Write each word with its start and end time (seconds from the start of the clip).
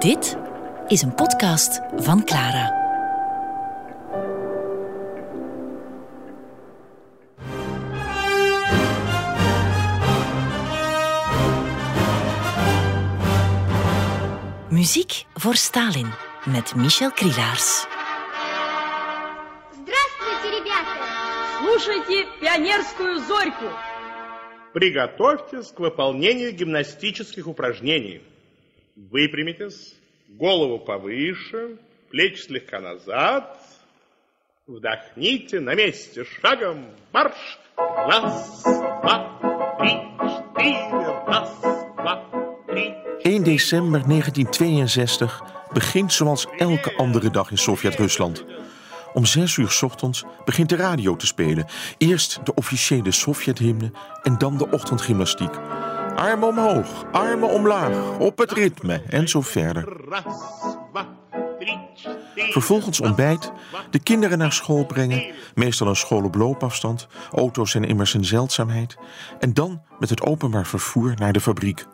Dit 0.00 0.36
is 0.88 1.02
een 1.02 1.14
podcast 1.14 1.80
van 1.96 2.24
Clara. 2.24 2.74
Muziek 14.68 15.24
voor 15.34 15.54
Stalin 15.54 16.06
met 16.44 16.74
Michel 16.74 17.10
Krielaars. 17.10 17.86
Здравствуйте, 19.70 20.50
ребята! 20.58 21.06
Слушайте 21.58 22.26
пионерскую 22.40 23.18
зорьку. 23.26 23.68
Приготовьтесь 24.72 25.72
к 25.72 25.80
выполнению 25.80 26.52
гимнастических 26.52 27.46
упражнений. 27.46 28.29
Выпрямитесь, 28.96 29.94
голову 30.28 30.78
повыше, 30.78 31.78
плечи 32.10 32.40
слегка 32.40 32.80
назад. 32.80 33.60
Вдохните 34.66 35.60
на 35.60 35.74
месте 35.74 36.24
шагом 36.24 36.86
марш. 37.12 37.58
Раз, 37.76 38.62
два, 38.62 39.76
три, 39.78 39.90
четыре. 40.20 41.24
Раз, 41.26 41.50
два, 41.96 42.24
три. 42.66 42.94
1 43.24 43.44
december 43.44 44.02
1962 44.02 45.42
begint 45.72 46.12
zoals 46.12 46.46
elke 46.56 46.96
andere 46.96 47.30
dag 47.30 47.50
in 47.50 47.58
Sovjet-Rusland. 47.58 48.44
Om 49.12 49.24
6 49.24 49.56
uur 49.56 49.70
's 49.70 49.82
ochtends 49.82 50.24
begint 50.44 50.68
de 50.68 50.76
radio 50.76 51.16
te 51.16 51.26
spelen. 51.26 51.66
Eerst 51.98 52.40
de 52.44 52.54
officiële 52.54 53.12
Sovjet-hymne 53.12 53.92
en 54.22 54.38
dan 54.38 54.58
de 54.58 54.70
ochtendgymnastiek. 54.70 55.54
Armen 56.15 56.47
omhoog, 56.47 57.05
armen 57.11 57.49
omlaag, 57.49 58.17
op 58.19 58.37
het 58.37 58.51
ritme 58.51 59.01
en 59.09 59.29
zo 59.29 59.41
verder. 59.41 59.99
Vervolgens 62.35 63.01
ontbijt, 63.01 63.51
de 63.89 63.99
kinderen 63.99 64.37
naar 64.37 64.53
school 64.53 64.85
brengen, 64.85 65.33
meestal 65.55 65.87
een 65.87 65.95
school 65.95 66.23
op 66.23 66.35
loopafstand, 66.35 67.07
auto's 67.31 67.71
zijn 67.71 67.83
immers 67.83 68.13
een 68.13 68.25
zeldzaamheid, 68.25 68.97
en 69.39 69.53
dan 69.53 69.81
met 69.99 70.09
het 70.09 70.21
openbaar 70.21 70.65
vervoer 70.65 71.13
naar 71.15 71.33
de 71.33 71.41
fabriek. 71.41 71.85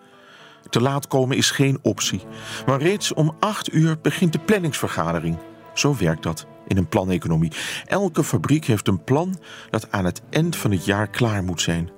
Te 0.70 0.82
laat 0.82 1.08
komen 1.08 1.38
is 1.38 1.52
geen 1.52 1.80
optie, 1.82 2.22
maar 2.66 2.82
reeds 2.82 3.14
om 3.14 3.36
acht 3.40 3.74
uur 3.74 3.98
begint 4.02 4.34
de 4.34 4.40
planningsvergadering. 4.40 5.38
Zo 5.74 5.96
werkt 6.00 6.24
dat 6.24 6.48
in 6.68 6.78
een 6.78 6.88
planeconomie. 6.88 7.52
Elke 7.86 8.24
fabriek 8.24 8.66
heeft 8.66 8.88
een 8.88 9.04
plan 9.04 9.40
dat 9.70 9.92
aan 9.92 10.06
het 10.06 10.22
eind 10.30 10.56
van 10.56 10.72
het 10.72 10.86
jaar 10.86 11.08
klaar 11.08 11.44
moet 11.44 11.62
zijn. 11.62 11.90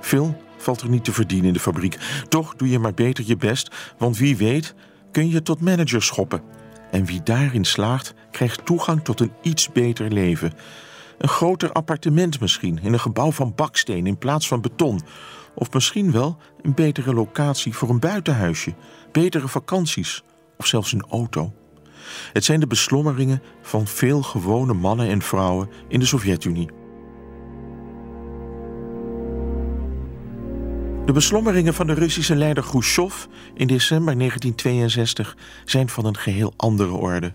Veel 0.00 0.42
valt 0.60 0.80
er 0.80 0.88
niet 0.88 1.04
te 1.04 1.12
verdienen 1.12 1.46
in 1.46 1.52
de 1.52 1.60
fabriek. 1.60 1.98
Toch 2.28 2.54
doe 2.54 2.68
je 2.68 2.78
maar 2.78 2.94
beter 2.94 3.24
je 3.26 3.36
best, 3.36 3.94
want 3.98 4.18
wie 4.18 4.36
weet 4.36 4.74
kun 5.10 5.28
je 5.28 5.42
tot 5.42 5.60
manager 5.60 6.02
schoppen. 6.02 6.42
En 6.90 7.04
wie 7.04 7.22
daarin 7.22 7.64
slaagt, 7.64 8.14
krijgt 8.30 8.66
toegang 8.66 9.04
tot 9.04 9.20
een 9.20 9.32
iets 9.42 9.72
beter 9.72 10.12
leven. 10.12 10.52
Een 11.18 11.28
groter 11.28 11.72
appartement 11.72 12.40
misschien, 12.40 12.78
in 12.82 12.92
een 12.92 13.00
gebouw 13.00 13.32
van 13.32 13.52
baksteen 13.54 14.06
in 14.06 14.18
plaats 14.18 14.48
van 14.48 14.60
beton. 14.60 15.00
Of 15.54 15.72
misschien 15.72 16.12
wel 16.12 16.36
een 16.62 16.74
betere 16.74 17.14
locatie 17.14 17.74
voor 17.74 17.88
een 17.88 18.00
buitenhuisje, 18.00 18.74
betere 19.12 19.48
vakanties 19.48 20.22
of 20.56 20.66
zelfs 20.66 20.92
een 20.92 21.04
auto. 21.10 21.52
Het 22.32 22.44
zijn 22.44 22.60
de 22.60 22.66
beslommeringen 22.66 23.42
van 23.62 23.86
veel 23.86 24.22
gewone 24.22 24.72
mannen 24.72 25.08
en 25.08 25.22
vrouwen 25.22 25.70
in 25.88 26.00
de 26.00 26.06
Sovjet-Unie. 26.06 26.79
De 31.10 31.16
beslommeringen 31.16 31.74
van 31.74 31.86
de 31.86 31.94
Russische 31.94 32.36
leider 32.36 32.64
Khrushchev 32.64 33.24
in 33.54 33.66
december 33.66 34.18
1962 34.18 35.36
zijn 35.64 35.88
van 35.88 36.04
een 36.04 36.16
geheel 36.16 36.52
andere 36.56 36.92
orde. 36.92 37.34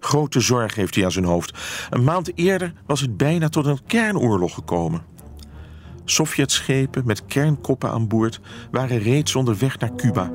Grote 0.00 0.40
zorg 0.40 0.74
heeft 0.74 0.94
hij 0.94 1.04
aan 1.04 1.12
zijn 1.12 1.24
hoofd. 1.24 1.58
Een 1.90 2.04
maand 2.04 2.38
eerder 2.38 2.72
was 2.86 3.00
het 3.00 3.16
bijna 3.16 3.48
tot 3.48 3.66
een 3.66 3.86
kernoorlog 3.86 4.54
gekomen. 4.54 5.02
Sovjetschepen 6.04 7.06
met 7.06 7.26
kernkoppen 7.26 7.90
aan 7.90 8.08
boord 8.08 8.40
waren 8.70 8.98
reeds 8.98 9.34
onderweg 9.34 9.78
naar 9.78 9.94
Cuba. 9.96 10.30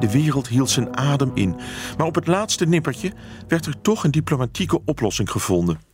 De 0.00 0.10
wereld 0.10 0.48
hield 0.48 0.70
zijn 0.70 0.96
adem 0.96 1.30
in, 1.34 1.56
maar 1.96 2.06
op 2.06 2.14
het 2.14 2.26
laatste 2.26 2.66
nippertje 2.66 3.12
werd 3.48 3.66
er 3.66 3.80
toch 3.80 4.04
een 4.04 4.10
diplomatieke 4.10 4.80
oplossing 4.84 5.30
gevonden. 5.30 5.89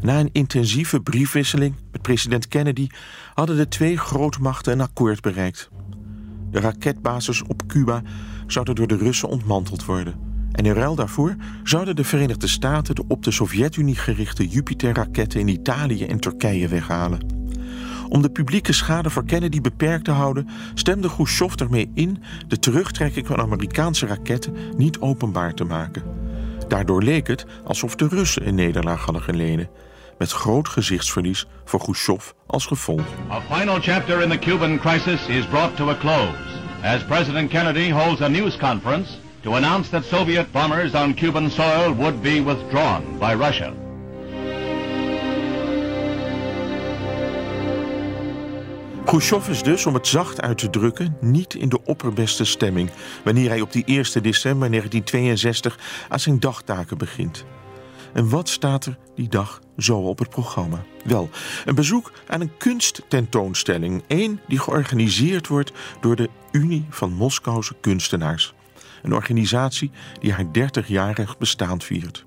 Na 0.00 0.20
een 0.20 0.30
intensieve 0.32 1.00
briefwisseling 1.00 1.74
met 1.92 2.02
president 2.02 2.48
Kennedy 2.48 2.88
hadden 3.34 3.56
de 3.56 3.68
twee 3.68 3.96
grootmachten 3.96 4.72
een 4.72 4.80
akkoord 4.80 5.20
bereikt. 5.20 5.68
De 6.50 6.60
raketbasis 6.60 7.42
op 7.42 7.66
Cuba 7.66 8.02
zouden 8.46 8.74
door 8.74 8.86
de 8.86 8.96
Russen 8.96 9.28
ontmanteld 9.28 9.84
worden. 9.84 10.14
En 10.52 10.66
in 10.66 10.72
ruil 10.72 10.94
daarvoor 10.94 11.36
zouden 11.62 11.96
de 11.96 12.04
Verenigde 12.04 12.48
Staten 12.48 12.94
de 12.94 13.04
op 13.08 13.22
de 13.22 13.30
Sovjet-Unie 13.30 13.96
gerichte 13.96 14.48
Jupiter-raketten 14.48 15.40
in 15.40 15.48
Italië 15.48 16.04
en 16.04 16.18
Turkije 16.18 16.68
weghalen. 16.68 17.36
Om 18.08 18.22
de 18.22 18.30
publieke 18.30 18.72
schade 18.72 19.10
voor 19.10 19.24
Kennedy 19.24 19.60
beperkt 19.60 20.04
te 20.04 20.10
houden, 20.10 20.48
stemde 20.74 21.08
Khrushchev 21.08 21.54
ermee 21.54 21.90
in 21.94 22.22
de 22.48 22.58
terugtrekking 22.58 23.26
van 23.26 23.40
Amerikaanse 23.40 24.06
raketten 24.06 24.54
niet 24.76 24.98
openbaar 24.98 25.54
te 25.54 25.64
maken. 25.64 26.02
Daardoor 26.68 27.02
leek 27.02 27.26
het 27.26 27.46
alsof 27.64 27.96
de 27.96 28.08
Russen 28.08 28.48
een 28.48 28.54
nederlaag 28.54 29.04
hadden 29.04 29.22
geleden, 29.22 29.68
met 30.18 30.32
groot 30.32 30.68
gezichtsverlies 30.68 31.46
voor 31.64 31.80
Khrushchev 31.80 32.30
als 32.46 32.66
gevolg. 32.66 33.04
A 33.30 33.40
final 33.54 33.80
chapter 33.80 34.22
in 34.22 34.30
the 34.30 34.38
Cuban 34.38 34.78
crisis 34.78 35.26
is 35.26 35.46
brought 35.46 35.76
to 35.76 35.90
a 35.90 35.96
close 35.96 36.48
as 36.82 37.04
President 37.04 37.50
Kennedy 37.50 37.90
holds 37.90 38.20
a 38.20 38.28
news 38.28 38.56
conference 38.56 39.10
to 39.42 39.54
announce 39.54 39.90
that 39.90 40.04
Soviet 40.04 40.52
bombers 40.52 40.94
on 40.94 41.14
Cuban 41.14 41.50
soil 41.50 41.94
would 41.94 42.22
be 42.22 42.42
withdrawn 42.44 43.18
by 43.18 43.34
Russia. 43.34 43.72
Khrushchev 49.08 49.48
is 49.48 49.62
dus, 49.62 49.86
om 49.86 49.94
het 49.94 50.06
zacht 50.06 50.40
uit 50.40 50.58
te 50.58 50.70
drukken, 50.70 51.16
niet 51.20 51.54
in 51.54 51.68
de 51.68 51.84
opperbeste 51.84 52.44
stemming 52.44 52.90
wanneer 53.24 53.48
hij 53.48 53.60
op 53.60 53.72
die 53.72 53.84
1 53.86 54.22
december 54.22 54.70
1962 54.70 55.78
aan 56.08 56.20
zijn 56.20 56.40
dagtaken 56.40 56.98
begint. 56.98 57.44
En 58.12 58.28
wat 58.28 58.48
staat 58.48 58.86
er 58.86 58.98
die 59.14 59.28
dag 59.28 59.60
zo 59.76 59.98
op 59.98 60.18
het 60.18 60.30
programma? 60.30 60.84
Wel, 61.04 61.30
een 61.64 61.74
bezoek 61.74 62.12
aan 62.26 62.40
een 62.40 62.56
kunsttentoonstelling. 62.56 64.02
Een 64.08 64.40
die 64.46 64.58
georganiseerd 64.58 65.48
wordt 65.48 65.72
door 66.00 66.16
de 66.16 66.30
Unie 66.52 66.86
van 66.90 67.12
Moskouse 67.12 67.74
Kunstenaars. 67.80 68.54
Een 69.02 69.14
organisatie 69.14 69.90
die 70.20 70.32
haar 70.32 70.44
30-jarig 70.44 71.38
bestaan 71.38 71.80
viert. 71.80 72.26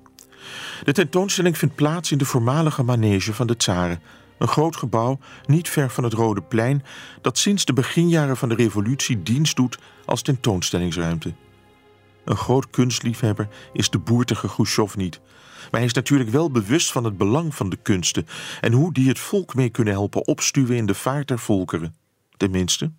De 0.84 0.92
tentoonstelling 0.92 1.58
vindt 1.58 1.74
plaats 1.74 2.12
in 2.12 2.18
de 2.18 2.24
voormalige 2.24 2.82
manege 2.82 3.34
van 3.34 3.46
de 3.46 3.56
Tsaren. 3.56 4.02
Een 4.38 4.48
groot 4.48 4.76
gebouw 4.76 5.18
niet 5.46 5.68
ver 5.68 5.90
van 5.90 6.04
het 6.04 6.12
Rode 6.12 6.42
Plein 6.42 6.84
dat 7.20 7.38
sinds 7.38 7.64
de 7.64 7.72
beginjaren 7.72 8.36
van 8.36 8.48
de 8.48 8.54
revolutie 8.54 9.22
dienst 9.22 9.56
doet 9.56 9.78
als 10.04 10.22
tentoonstellingsruimte. 10.22 11.34
Een 12.24 12.36
groot 12.36 12.70
kunstliefhebber 12.70 13.48
is 13.72 13.90
de 13.90 13.98
boertige 13.98 14.46
Khrushchev 14.46 14.94
niet. 14.96 15.20
Maar 15.70 15.80
hij 15.80 15.88
is 15.88 15.92
natuurlijk 15.92 16.30
wel 16.30 16.50
bewust 16.50 16.92
van 16.92 17.04
het 17.04 17.16
belang 17.16 17.54
van 17.54 17.68
de 17.70 17.78
kunsten 17.82 18.26
en 18.60 18.72
hoe 18.72 18.92
die 18.92 19.08
het 19.08 19.18
volk 19.18 19.54
mee 19.54 19.68
kunnen 19.68 19.94
helpen 19.94 20.26
opstuwen 20.26 20.76
in 20.76 20.86
de 20.86 20.94
vaart 20.94 21.28
der 21.28 21.38
volkeren. 21.38 21.94
Tenminste, 22.36 22.92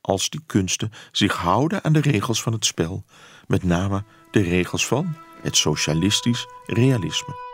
als 0.00 0.30
die 0.30 0.40
kunsten 0.46 0.92
zich 1.12 1.36
houden 1.36 1.84
aan 1.84 1.92
de 1.92 2.00
regels 2.00 2.42
van 2.42 2.52
het 2.52 2.64
spel, 2.64 3.04
met 3.46 3.62
name 3.62 4.04
de 4.30 4.42
regels 4.42 4.86
van 4.86 5.16
het 5.42 5.56
socialistisch 5.56 6.46
realisme. 6.66 7.48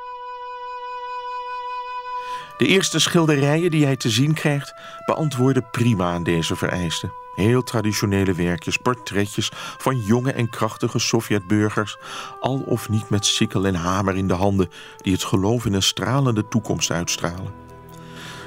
De 2.56 2.66
eerste 2.66 2.98
schilderijen 2.98 3.70
die 3.70 3.84
hij 3.84 3.96
te 3.96 4.10
zien 4.10 4.34
krijgt 4.34 4.74
beantwoorden 5.06 5.70
prima 5.70 6.12
aan 6.12 6.22
deze 6.22 6.56
vereisten. 6.56 7.12
Heel 7.36 7.62
traditionele 7.62 8.34
werkjes, 8.34 8.76
portretjes 8.76 9.50
van 9.78 10.00
jonge 10.00 10.32
en 10.32 10.50
krachtige 10.50 10.98
Sovjetburgers, 10.98 11.96
al 12.40 12.62
of 12.66 12.88
niet 12.88 13.08
met 13.08 13.24
sikkel 13.26 13.66
en 13.66 13.74
hamer 13.74 14.16
in 14.16 14.28
de 14.28 14.34
handen, 14.34 14.68
die 14.96 15.12
het 15.12 15.24
geloof 15.24 15.66
in 15.66 15.72
een 15.72 15.82
stralende 15.82 16.48
toekomst 16.48 16.90
uitstralen. 16.90 17.52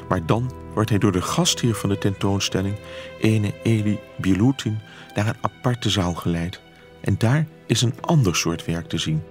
Maar 0.07 0.25
dan 0.25 0.51
wordt 0.73 0.89
hij 0.89 0.99
door 0.99 1.11
de 1.11 1.21
gastheer 1.21 1.75
van 1.75 1.89
de 1.89 1.97
tentoonstelling, 1.97 2.79
ene 3.19 3.53
Eli 3.63 3.99
Bielutin, 4.17 4.79
naar 5.15 5.27
een 5.27 5.37
aparte 5.41 5.89
zaal 5.89 6.13
geleid. 6.13 6.61
En 7.01 7.15
daar 7.17 7.47
is 7.65 7.81
een 7.81 8.01
ander 8.01 8.35
soort 8.35 8.65
werk 8.65 8.89
te 8.89 8.97
zien. 8.97 9.23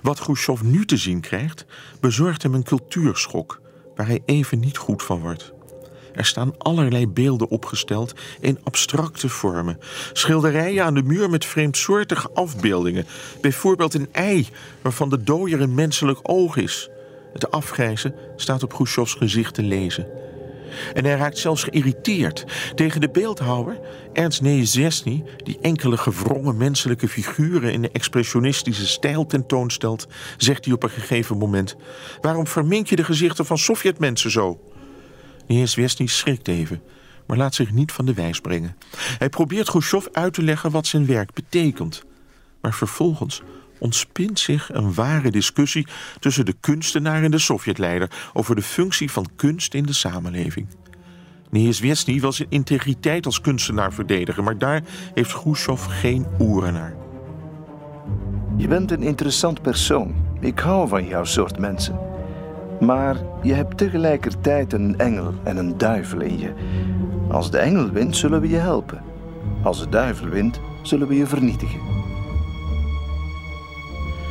Wat 0.00 0.20
Khrushchev 0.20 0.62
nu 0.62 0.84
te 0.84 0.96
zien 0.96 1.20
krijgt, 1.20 1.66
bezorgt 2.00 2.42
hem 2.42 2.54
een 2.54 2.62
cultuurschok 2.62 3.60
waar 3.96 4.06
hij 4.06 4.22
even 4.24 4.60
niet 4.60 4.76
goed 4.76 5.02
van 5.02 5.20
wordt. 5.20 5.53
Er 6.14 6.24
staan 6.24 6.54
allerlei 6.58 7.06
beelden 7.06 7.48
opgesteld 7.48 8.14
in 8.40 8.58
abstracte 8.62 9.28
vormen. 9.28 9.78
Schilderijen 10.12 10.84
aan 10.84 10.94
de 10.94 11.02
muur 11.02 11.30
met 11.30 11.44
vreemdsoortige 11.44 12.30
afbeeldingen. 12.34 13.06
Bijvoorbeeld 13.40 13.94
een 13.94 14.08
ei 14.12 14.48
waarvan 14.82 15.08
de 15.08 15.22
dooier 15.22 15.60
een 15.60 15.74
menselijk 15.74 16.18
oog 16.22 16.56
is. 16.56 16.88
Het 17.32 17.50
afgrijzen 17.50 18.14
staat 18.36 18.62
op 18.62 18.72
Khrushchevs 18.72 19.14
gezicht 19.14 19.54
te 19.54 19.62
lezen. 19.62 20.06
En 20.94 21.04
hij 21.04 21.16
raakt 21.16 21.38
zelfs 21.38 21.62
geïrriteerd. 21.62 22.44
Tegen 22.74 23.00
de 23.00 23.08
beeldhouwer, 23.08 23.80
Ernst 24.12 24.42
Niezhesny, 24.42 25.24
die 25.36 25.58
enkele 25.60 25.96
gewrongen 25.96 26.56
menselijke 26.56 27.08
figuren 27.08 27.72
in 27.72 27.82
de 27.82 27.90
expressionistische 27.92 28.86
stijl 28.86 29.26
tentoonstelt, 29.26 30.06
zegt 30.36 30.64
hij 30.64 30.74
op 30.74 30.82
een 30.82 30.90
gegeven 30.90 31.38
moment: 31.38 31.76
Waarom 32.20 32.46
vermink 32.46 32.86
je 32.86 32.96
de 32.96 33.04
gezichten 33.04 33.46
van 33.46 33.58
Sovjetmensen 33.58 34.30
zo? 34.30 34.58
Niezhesny 35.46 36.06
schrikt 36.06 36.48
even, 36.48 36.82
maar 37.26 37.36
laat 37.36 37.54
zich 37.54 37.72
niet 37.72 37.92
van 37.92 38.06
de 38.06 38.14
wijs 38.14 38.40
brengen. 38.40 38.76
Hij 39.18 39.28
probeert 39.28 39.68
Khrushchev 39.68 40.06
uit 40.12 40.32
te 40.34 40.42
leggen 40.42 40.70
wat 40.70 40.86
zijn 40.86 41.06
werk 41.06 41.32
betekent. 41.32 42.04
Maar 42.60 42.74
vervolgens 42.74 43.42
ontspint 43.78 44.38
zich 44.38 44.72
een 44.72 44.94
ware 44.94 45.30
discussie 45.30 45.86
tussen 46.20 46.44
de 46.44 46.54
kunstenaar 46.60 47.22
en 47.22 47.30
de 47.30 47.38
Sovjetleider 47.38 48.10
over 48.32 48.54
de 48.54 48.62
functie 48.62 49.10
van 49.10 49.28
kunst 49.36 49.74
in 49.74 49.86
de 49.86 49.92
samenleving. 49.92 50.66
Niezhesny 51.50 52.20
wil 52.20 52.32
zijn 52.32 52.50
integriteit 52.50 53.26
als 53.26 53.40
kunstenaar 53.40 53.92
verdedigen, 53.92 54.44
maar 54.44 54.58
daar 54.58 54.82
heeft 55.14 55.32
Khrushchev 55.32 55.86
geen 55.88 56.26
oren 56.38 56.72
naar. 56.72 56.96
Je 58.56 58.68
bent 58.68 58.90
een 58.90 59.02
interessant 59.02 59.62
persoon. 59.62 60.14
Ik 60.40 60.58
hou 60.58 60.88
van 60.88 61.06
jouw 61.06 61.24
soort 61.24 61.58
mensen. 61.58 62.13
Maar 62.84 63.16
je 63.42 63.54
hebt 63.54 63.78
tegelijkertijd 63.78 64.72
een 64.72 64.98
engel 64.98 65.34
en 65.44 65.56
een 65.56 65.78
duivel 65.78 66.20
in 66.20 66.38
je. 66.38 66.52
Als 67.30 67.50
de 67.50 67.58
engel 67.58 67.90
wint, 67.90 68.16
zullen 68.16 68.40
we 68.40 68.48
je 68.48 68.56
helpen. 68.56 69.02
Als 69.62 69.78
de 69.78 69.88
duivel 69.88 70.28
wint, 70.28 70.60
zullen 70.82 71.08
we 71.08 71.16
je 71.16 71.26
vernietigen. 71.26 71.80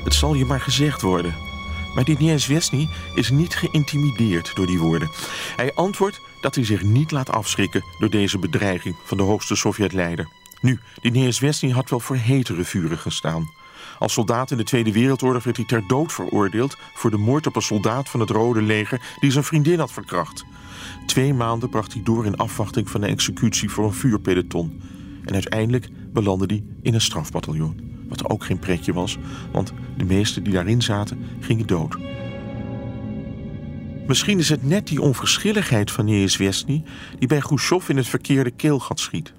Het 0.04 0.14
zal 0.14 0.34
je 0.34 0.46
maar 0.46 0.60
gezegd 0.60 1.02
worden. 1.02 1.34
Maar 1.96 2.04
die 2.04 2.18
Niezhesny 2.20 2.90
is 3.16 3.30
niet 3.30 3.56
geïntimideerd 3.56 4.56
door 4.56 4.66
die 4.66 4.80
woorden. 4.80 5.10
Hij 5.56 5.74
antwoordt 5.74 6.20
dat 6.42 6.56
hij 6.56 6.66
zich 6.66 6.84
niet 6.84 7.12
laat 7.12 7.32
afschrikken 7.32 7.84
door 8.00 8.10
deze 8.10 8.40
bedreiging 8.40 8.96
van 9.04 9.18
de 9.18 9.24
hoogste 9.24 9.56
Sovjetleider. 9.56 10.28
Nu, 10.62 10.80
die 11.02 11.12
Niezhesny 11.12 11.70
had 11.70 11.90
wel 11.90 12.00
voor 12.00 12.16
hetere 12.16 12.64
vuren 12.64 12.98
gestaan. 12.98 13.50
Als 14.04 14.14
soldaat 14.14 14.52
in 14.52 14.58
de 14.58 14.64
Tweede 14.64 14.92
Wereldoorlog 14.92 15.44
werd 15.44 15.58
hij 15.58 15.66
ter 15.66 15.88
dood 15.88 16.14
veroordeeld 16.14 16.78
voor 16.94 17.12
de 17.12 17.18
moord 17.18 17.48
op 17.48 17.56
een 17.56 17.62
soldaat 17.62 18.10
van 18.10 18.20
het 18.20 18.30
Rode 18.30 18.62
Leger 18.62 19.16
die 19.20 19.32
zijn 19.32 19.44
vriendin 19.44 19.80
had 19.80 19.92
verkracht. 19.92 20.46
Twee 21.06 21.34
maanden 21.34 21.70
bracht 21.70 21.94
hij 21.94 22.04
door 22.04 22.26
in 22.26 22.38
afwachting 22.38 22.90
van 22.90 23.02
de 23.02 23.08
executie 23.08 23.70
voor 23.70 23.86
een 23.86 23.94
vuurpeloton. 23.94 24.82
En 25.26 25.34
uiteindelijk 25.34 25.90
belandde 26.14 26.46
hij 26.46 26.64
in 26.82 26.94
een 26.94 27.02
strafbataljon. 27.02 28.06
Wat 28.10 28.30
ook 28.30 28.44
geen 28.44 28.60
pretje 28.60 28.94
was, 28.94 29.18
want 29.52 29.74
de 29.98 30.06
meesten 30.06 30.44
die 30.44 30.54
daarin 30.54 30.82
zaten 30.82 31.26
gingen 31.40 31.68
dood. 31.68 31.98
Misschien 34.08 34.40
is 34.40 34.50
het 34.50 34.64
net 34.64 34.88
die 34.88 35.02
onverschilligheid 35.02 35.92
van 35.92 36.06
Niezhesny 36.06 36.84
die 37.20 37.28
bij 37.28 37.40
Khrushchev 37.40 37.90
in 37.90 37.98
het 37.98 38.08
verkeerde 38.08 38.52
keelgat 38.52 39.00
schiet. 39.00 39.34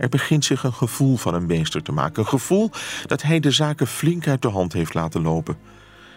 Er 0.00 0.08
begint 0.08 0.44
zich 0.44 0.62
een 0.62 0.72
gevoel 0.72 1.16
van 1.16 1.34
een 1.34 1.46
meester 1.46 1.82
te 1.82 1.92
maken. 1.92 2.22
Een 2.22 2.28
gevoel 2.28 2.70
dat 3.06 3.22
hij 3.22 3.40
de 3.40 3.50
zaken 3.50 3.86
flink 3.86 4.28
uit 4.28 4.42
de 4.42 4.48
hand 4.48 4.72
heeft 4.72 4.94
laten 4.94 5.22
lopen. 5.22 5.56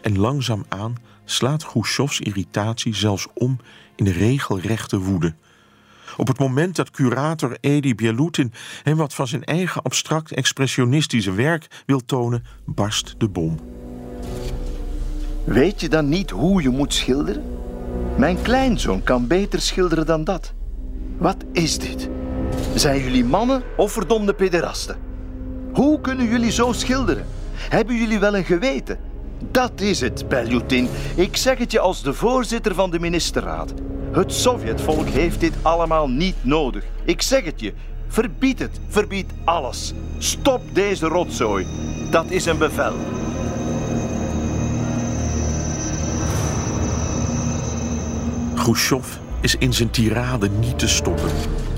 En 0.02 0.18
langzaamaan 0.18 0.96
slaat 1.26 1.66
Khrushchevs 1.66 2.20
irritatie 2.20 2.96
zelfs 2.96 3.28
om 3.34 3.60
in 3.96 4.08
regelrechte 4.08 5.00
woede. 5.00 5.34
Op 6.18 6.28
het 6.28 6.40
moment 6.40 6.76
dat 6.76 6.92
curator 6.92 7.58
Edi 7.60 7.96
Bielutin 7.96 8.54
hem 8.84 8.98
wat 8.98 9.14
van 9.14 9.28
zijn 9.28 9.44
eigen 9.44 9.82
abstract 9.82 10.32
expressionistische 10.32 11.34
werk 11.34 11.84
wil 11.86 12.06
tonen, 12.06 12.44
barst 12.66 13.16
de 13.18 13.30
bom. 13.30 13.60
Weet 15.44 15.82
je 15.82 15.90
dan 15.90 16.10
niet 16.10 16.30
hoe 16.30 16.62
je 16.62 16.70
moet 16.70 16.94
schilderen? 16.94 17.44
Mijn 18.18 18.42
kleinzoon 18.42 19.04
kan 19.04 19.28
beter 19.28 19.62
schilderen 19.62 20.06
dan 20.06 20.24
dat. 20.24 20.54
Wat 21.18 21.44
is 21.52 21.78
dit? 21.78 22.10
Zijn 22.76 23.02
jullie 23.04 23.26
mannen 23.26 23.64
of 23.78 23.92
verdomde 23.92 24.34
pederasten? 24.34 24.98
Hoe 25.74 26.02
kunnen 26.02 26.28
jullie 26.28 26.52
zo 26.52 26.72
schilderen? 26.72 27.26
Hebben 27.56 27.96
jullie 27.96 28.20
wel 28.20 28.36
een 28.36 28.46
geweten? 28.46 29.00
Dat 29.52 29.82
is 29.82 30.00
het, 30.00 30.28
Beljutin. 30.28 30.88
Ik 31.16 31.38
zeg 31.38 31.58
het 31.58 31.72
je 31.72 31.80
als 31.80 32.04
de 32.04 32.14
voorzitter 32.14 32.76
van 32.76 32.92
de 32.92 33.00
ministerraad. 33.00 33.74
Het 34.12 34.34
Sovjetvolk 34.34 35.08
heeft 35.08 35.40
dit 35.40 35.54
allemaal 35.62 36.10
niet 36.10 36.36
nodig. 36.42 36.84
Ik 37.04 37.22
zeg 37.22 37.46
het 37.46 37.60
je. 37.60 37.74
Verbied 38.08 38.60
het. 38.60 38.80
Verbied 38.88 39.32
alles. 39.44 39.94
Stop 40.18 40.62
deze 40.74 41.08
rotzooi. 41.08 41.66
Dat 42.10 42.32
is 42.32 42.46
een 42.46 42.58
bevel. 42.58 42.94
Khrushchev 48.56 49.18
is 49.42 49.56
in 49.56 49.74
zijn 49.74 49.90
tirade 49.90 50.50
niet 50.50 50.80
te 50.80 50.88
stoppen. 50.88 51.30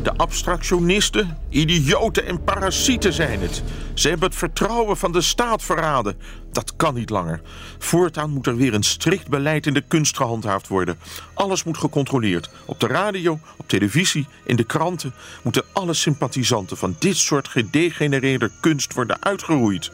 De 0.06 0.18
abstractionisten, 0.18 1.38
idioten 1.50 2.26
en 2.26 2.44
parasieten 2.44 3.14
zijn 3.14 3.40
het. 3.40 3.64
Ze 3.94 4.10
hebben 4.10 4.28
het 4.28 4.38
vertrouwen 4.38 4.98
van 4.98 5.12
de 5.12 5.22
staat 5.22 5.64
verraden. 5.64 6.18
Dat 6.52 6.76
kan 6.76 6.94
niet 6.94 7.10
langer. 7.10 7.42
Voortaan 7.78 8.30
moet 8.30 8.48
er 8.48 8.56
weer 8.56 8.74
een 8.74 8.84
strikt 8.84 9.28
beleid 9.28 9.66
in 9.66 9.74
de 9.74 9.84
kunst 9.88 10.18
gehandhaafd 10.18 10.68
worden. 10.68 10.98
Alles 11.34 11.64
moet 11.64 11.78
gecontroleerd. 11.78 12.50
Op 12.66 12.80
de 12.80 12.88
radio, 12.88 13.40
op 13.58 13.68
televisie, 13.68 14.28
in 14.44 14.56
de 14.56 14.64
kranten 14.64 15.14
moeten 15.44 15.64
alle 15.74 15.94
sympathisanten 15.94 16.78
van 16.78 16.96
dit 17.00 17.18
soort 17.18 17.48
gedegenereerde 17.48 18.52
kunst 18.60 18.94
worden 18.94 19.24
uitgeroeid. 19.24 19.92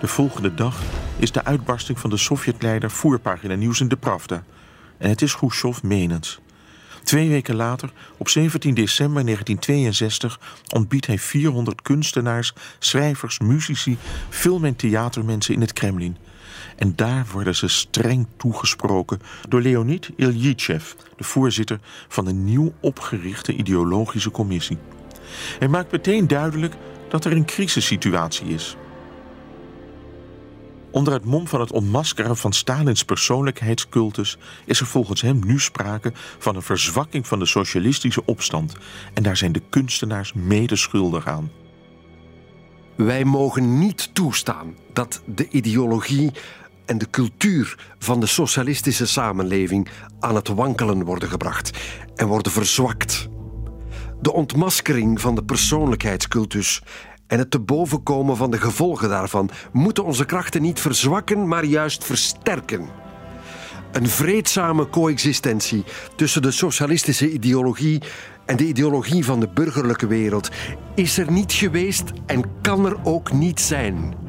De 0.00 0.08
volgende 0.08 0.54
dag 0.54 0.80
is 1.16 1.32
de 1.32 1.44
uitbarsting 1.44 1.98
van 1.98 2.10
de 2.10 2.16
Sovjetleider 2.16 2.90
voerpagina 2.90 3.54
nieuws 3.54 3.80
in 3.80 3.88
de 3.88 3.96
Pravda. 3.96 4.44
En 4.98 5.08
het 5.08 5.22
is 5.22 5.36
Khrushchev 5.36 5.82
menens. 5.82 6.40
Twee 7.06 7.28
weken 7.28 7.54
later, 7.54 7.92
op 8.16 8.28
17 8.28 8.74
december 8.74 9.24
1962, 9.24 10.40
ontbiedt 10.74 11.06
hij 11.06 11.18
400 11.18 11.82
kunstenaars, 11.82 12.52
schrijvers, 12.78 13.38
muzici, 13.38 13.98
film- 14.28 14.64
en 14.64 14.76
theatermensen 14.76 15.54
in 15.54 15.60
het 15.60 15.72
Kremlin. 15.72 16.16
En 16.76 16.96
daar 16.96 17.26
worden 17.32 17.54
ze 17.54 17.68
streng 17.68 18.26
toegesproken 18.36 19.20
door 19.48 19.60
Leonid 19.60 20.10
Ilyitchev, 20.16 20.92
de 21.16 21.24
voorzitter 21.24 21.80
van 22.08 22.26
een 22.26 22.44
nieuw 22.44 22.72
opgerichte 22.80 23.52
ideologische 23.52 24.30
commissie. 24.30 24.78
Hij 25.58 25.68
maakt 25.68 25.92
meteen 25.92 26.26
duidelijk 26.26 26.74
dat 27.08 27.24
er 27.24 27.32
een 27.32 27.44
crisissituatie 27.44 28.46
is. 28.46 28.76
Onder 30.96 31.12
het 31.12 31.24
mom 31.24 31.48
van 31.48 31.60
het 31.60 31.72
ontmaskeren 31.72 32.36
van 32.36 32.52
Stalins 32.52 33.04
persoonlijkheidscultus 33.04 34.38
is 34.64 34.80
er 34.80 34.86
volgens 34.86 35.20
hem 35.20 35.40
nu 35.46 35.60
sprake 35.60 36.12
van 36.38 36.56
een 36.56 36.62
verzwakking 36.62 37.26
van 37.26 37.38
de 37.38 37.46
socialistische 37.46 38.24
opstand. 38.24 38.76
En 39.14 39.22
daar 39.22 39.36
zijn 39.36 39.52
de 39.52 39.62
kunstenaars 39.70 40.32
mede 40.32 40.76
schuldig 40.76 41.26
aan. 41.26 41.50
Wij 42.94 43.24
mogen 43.24 43.78
niet 43.78 44.14
toestaan 44.14 44.76
dat 44.92 45.22
de 45.26 45.48
ideologie 45.48 46.32
en 46.86 46.98
de 46.98 47.10
cultuur 47.10 47.78
van 47.98 48.20
de 48.20 48.26
socialistische 48.26 49.06
samenleving 49.06 49.88
aan 50.20 50.34
het 50.34 50.48
wankelen 50.48 51.04
worden 51.04 51.28
gebracht 51.28 51.78
en 52.14 52.26
worden 52.26 52.52
verzwakt. 52.52 53.28
De 54.20 54.32
ontmaskering 54.32 55.20
van 55.20 55.34
de 55.34 55.44
persoonlijkheidscultus 55.44 56.82
en 57.26 57.38
het 57.38 57.50
te 57.50 57.60
boven 57.60 58.02
komen 58.02 58.36
van 58.36 58.50
de 58.50 58.58
gevolgen 58.58 59.08
daarvan 59.08 59.50
moeten 59.72 60.04
onze 60.04 60.24
krachten 60.24 60.62
niet 60.62 60.80
verzwakken, 60.80 61.48
maar 61.48 61.64
juist 61.64 62.04
versterken. 62.04 62.88
Een 63.92 64.08
vreedzame 64.08 64.88
coexistentie 64.88 65.84
tussen 66.16 66.42
de 66.42 66.50
socialistische 66.50 67.32
ideologie 67.32 68.02
en 68.46 68.56
de 68.56 68.66
ideologie 68.66 69.24
van 69.24 69.40
de 69.40 69.48
burgerlijke 69.48 70.06
wereld 70.06 70.50
is 70.94 71.18
er 71.18 71.32
niet 71.32 71.52
geweest 71.52 72.04
en 72.26 72.44
kan 72.60 72.86
er 72.86 72.96
ook 73.04 73.32
niet 73.32 73.60
zijn. 73.60 74.25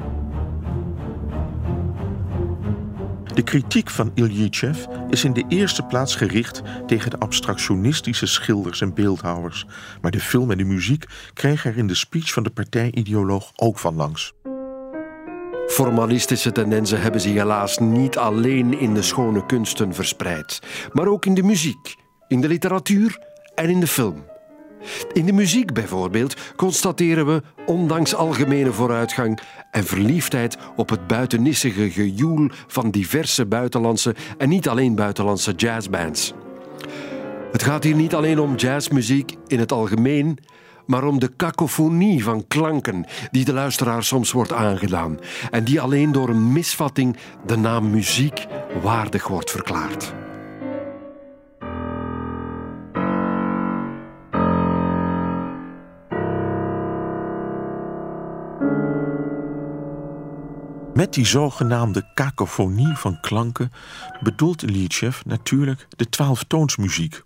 De 3.38 3.44
kritiek 3.44 3.90
van 3.90 4.12
Ilyitchev 4.14 4.86
is 5.10 5.24
in 5.24 5.34
de 5.34 5.44
eerste 5.48 5.84
plaats 5.84 6.16
gericht 6.16 6.62
tegen 6.88 7.10
de 7.10 7.20
abstractionistische 7.20 8.26
schilders 8.26 8.82
en 8.82 8.94
beeldhouwers. 8.94 9.66
Maar 10.02 10.12
de 10.12 10.20
film 10.20 10.52
en 10.52 10.58
de 10.58 10.64
muziek 10.64 11.06
kregen 11.34 11.72
er 11.72 11.78
in 11.78 11.88
de 11.88 11.96
speech 11.96 12.34
van 12.34 12.44
de 12.44 12.50
partijideoloog 12.50 13.52
ook 13.56 13.80
van 13.80 13.96
langs. 13.96 14.34
Formalistische 15.68 16.52
tendensen 16.52 17.02
hebben 17.02 17.22
zich 17.22 17.34
helaas 17.34 17.78
niet 17.78 18.18
alleen 18.18 18.80
in 18.80 18.94
de 18.94 19.02
schone 19.02 19.46
kunsten 19.46 19.94
verspreid, 19.94 20.62
maar 20.94 21.08
ook 21.08 21.26
in 21.26 21.34
de 21.34 21.44
muziek, 21.44 21.96
in 22.28 22.42
de 22.42 22.48
literatuur 22.48 23.20
en 23.56 23.70
in 23.70 23.80
de 23.80 23.88
film. 23.88 24.26
In 25.14 25.26
de 25.26 25.34
muziek 25.34 25.74
bijvoorbeeld 25.74 26.54
constateren 26.56 27.26
we, 27.26 27.42
ondanks 27.66 28.16
algemene 28.16 28.72
vooruitgang 28.72 29.40
en 29.72 29.84
verliefdheid 29.84 30.58
op 30.76 30.90
het 30.90 31.08
buitennissige 31.08 31.92
gejoel 31.92 32.50
van 32.68 32.92
diverse 32.92 33.46
buitenlandse 33.46 34.16
en 34.38 34.50
niet 34.50 34.68
alleen 34.68 34.96
buitenlandse 34.96 35.52
jazzbands. 35.52 36.34
Het 37.52 37.64
gaat 37.64 37.84
hier 37.84 37.96
niet 37.96 38.16
alleen 38.16 38.40
om 38.40 38.56
jazzmuziek 38.56 39.36
in 39.48 39.60
het 39.60 39.72
algemeen, 39.72 40.38
maar 40.86 41.04
om 41.04 41.20
de 41.20 41.32
kakofonie 41.36 42.24
van 42.24 42.48
klanken 42.48 43.06
die 43.32 43.46
de 43.46 43.54
luisteraar 43.54 44.04
soms 44.04 44.32
wordt 44.32 44.54
aangedaan 44.54 45.20
en 45.52 45.64
die 45.64 45.82
alleen 45.82 46.12
door 46.12 46.30
een 46.30 46.52
misvatting 46.52 47.18
de 47.46 47.58
naam 47.58 47.90
muziek 47.90 48.46
waardig 48.82 49.28
wordt 49.28 49.52
verklaard. 49.52 50.14
Met 60.98 61.14
die 61.14 61.26
zogenaamde 61.26 62.04
kakofonie 62.14 62.96
van 62.96 63.20
klanken 63.20 63.72
bedoelt 64.20 64.62
Liedjev 64.62 65.20
natuurlijk 65.26 65.88
de 65.96 66.10
twaalftoonsmuziek. 66.10 67.22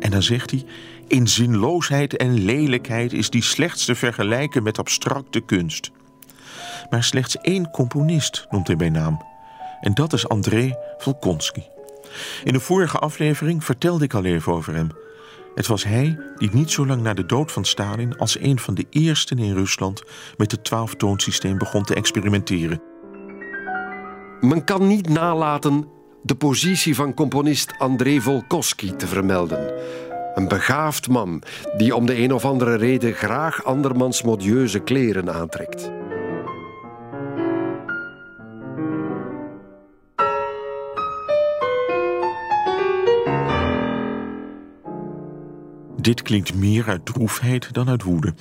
En 0.00 0.10
dan 0.10 0.22
zegt 0.22 0.50
hij: 0.50 0.64
In 1.08 1.28
zinloosheid 1.28 2.16
en 2.16 2.44
lelijkheid 2.44 3.12
is 3.12 3.30
die 3.30 3.42
slechts 3.42 3.84
te 3.84 3.94
vergelijken 3.94 4.62
met 4.62 4.78
abstracte 4.78 5.40
kunst. 5.40 5.90
Maar 6.90 7.04
slechts 7.04 7.36
één 7.36 7.70
componist 7.70 8.46
noemt 8.50 8.66
hij 8.66 8.76
bij 8.76 8.90
naam. 8.90 9.24
En 9.80 9.94
dat 9.94 10.12
is 10.12 10.28
André 10.28 10.76
Volkonsky. 10.98 11.62
In 12.44 12.52
de 12.52 12.60
vorige 12.60 12.98
aflevering 12.98 13.64
vertelde 13.64 14.04
ik 14.04 14.14
al 14.14 14.24
even 14.24 14.52
over 14.52 14.74
hem. 14.74 14.88
Het 15.54 15.66
was 15.66 15.84
hij 15.84 16.18
die 16.36 16.50
niet 16.52 16.70
zo 16.70 16.86
lang 16.86 17.02
na 17.02 17.14
de 17.14 17.26
dood 17.26 17.52
van 17.52 17.64
Stalin 17.64 18.18
als 18.18 18.40
een 18.40 18.58
van 18.58 18.74
de 18.74 18.86
eersten 18.90 19.38
in 19.38 19.54
Rusland 19.54 20.02
met 20.36 20.50
het 20.50 20.64
twaalftoonsysteem 20.64 21.58
begon 21.58 21.82
te 21.82 21.94
experimenteren. 21.94 22.82
Men 24.40 24.64
kan 24.64 24.86
niet 24.86 25.08
nalaten 25.08 25.88
de 26.22 26.34
positie 26.34 26.94
van 26.94 27.14
componist 27.14 27.74
André 27.78 28.20
Volkowski 28.20 28.96
te 28.96 29.06
vermelden. 29.06 29.72
Een 30.34 30.48
begaafd 30.48 31.08
man 31.08 31.42
die 31.76 31.96
om 31.96 32.06
de 32.06 32.18
een 32.18 32.32
of 32.32 32.44
andere 32.44 32.76
reden 32.76 33.12
graag 33.12 33.64
andermans 33.64 34.22
modieuze 34.22 34.78
kleren 34.78 35.32
aantrekt. 35.32 36.01
Dit 46.02 46.22
klinkt 46.22 46.54
meer 46.54 46.88
uit 46.88 47.06
droefheid 47.06 47.74
dan 47.74 47.88
uit 47.88 48.02
woede. 48.02 48.34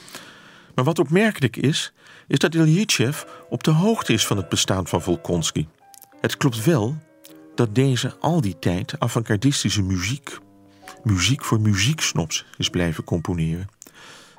Maar 0.76 0.86
wat 0.86 1.00
opmerkelijk 1.00 1.58
is, 1.58 1.94
is 2.28 2.40
dat 2.40 2.56
Ilyitchev 2.56 3.24
op 3.50 3.64
de 3.64 3.72
hoogte 3.72 4.14
is 4.14 4.28
van 4.28 4.38
het 4.38 4.50
bestaan 4.50 4.88
van 4.88 5.02
Volkonsky. 5.02 5.68
Het 6.22 6.38
klopt 6.38 6.64
wel 6.64 6.98
dat 7.56 7.76
deze 7.76 8.18
al 8.20 8.42
die 8.42 8.60
tijd 8.60 9.00
avant-gardistische 9.00 9.82
muziek, 9.82 10.38
muziek 11.04 11.44
voor 11.44 11.60
muzieksnops, 11.60 12.46
is 12.58 12.70
blijven 12.70 13.04
componeren. 13.04 13.70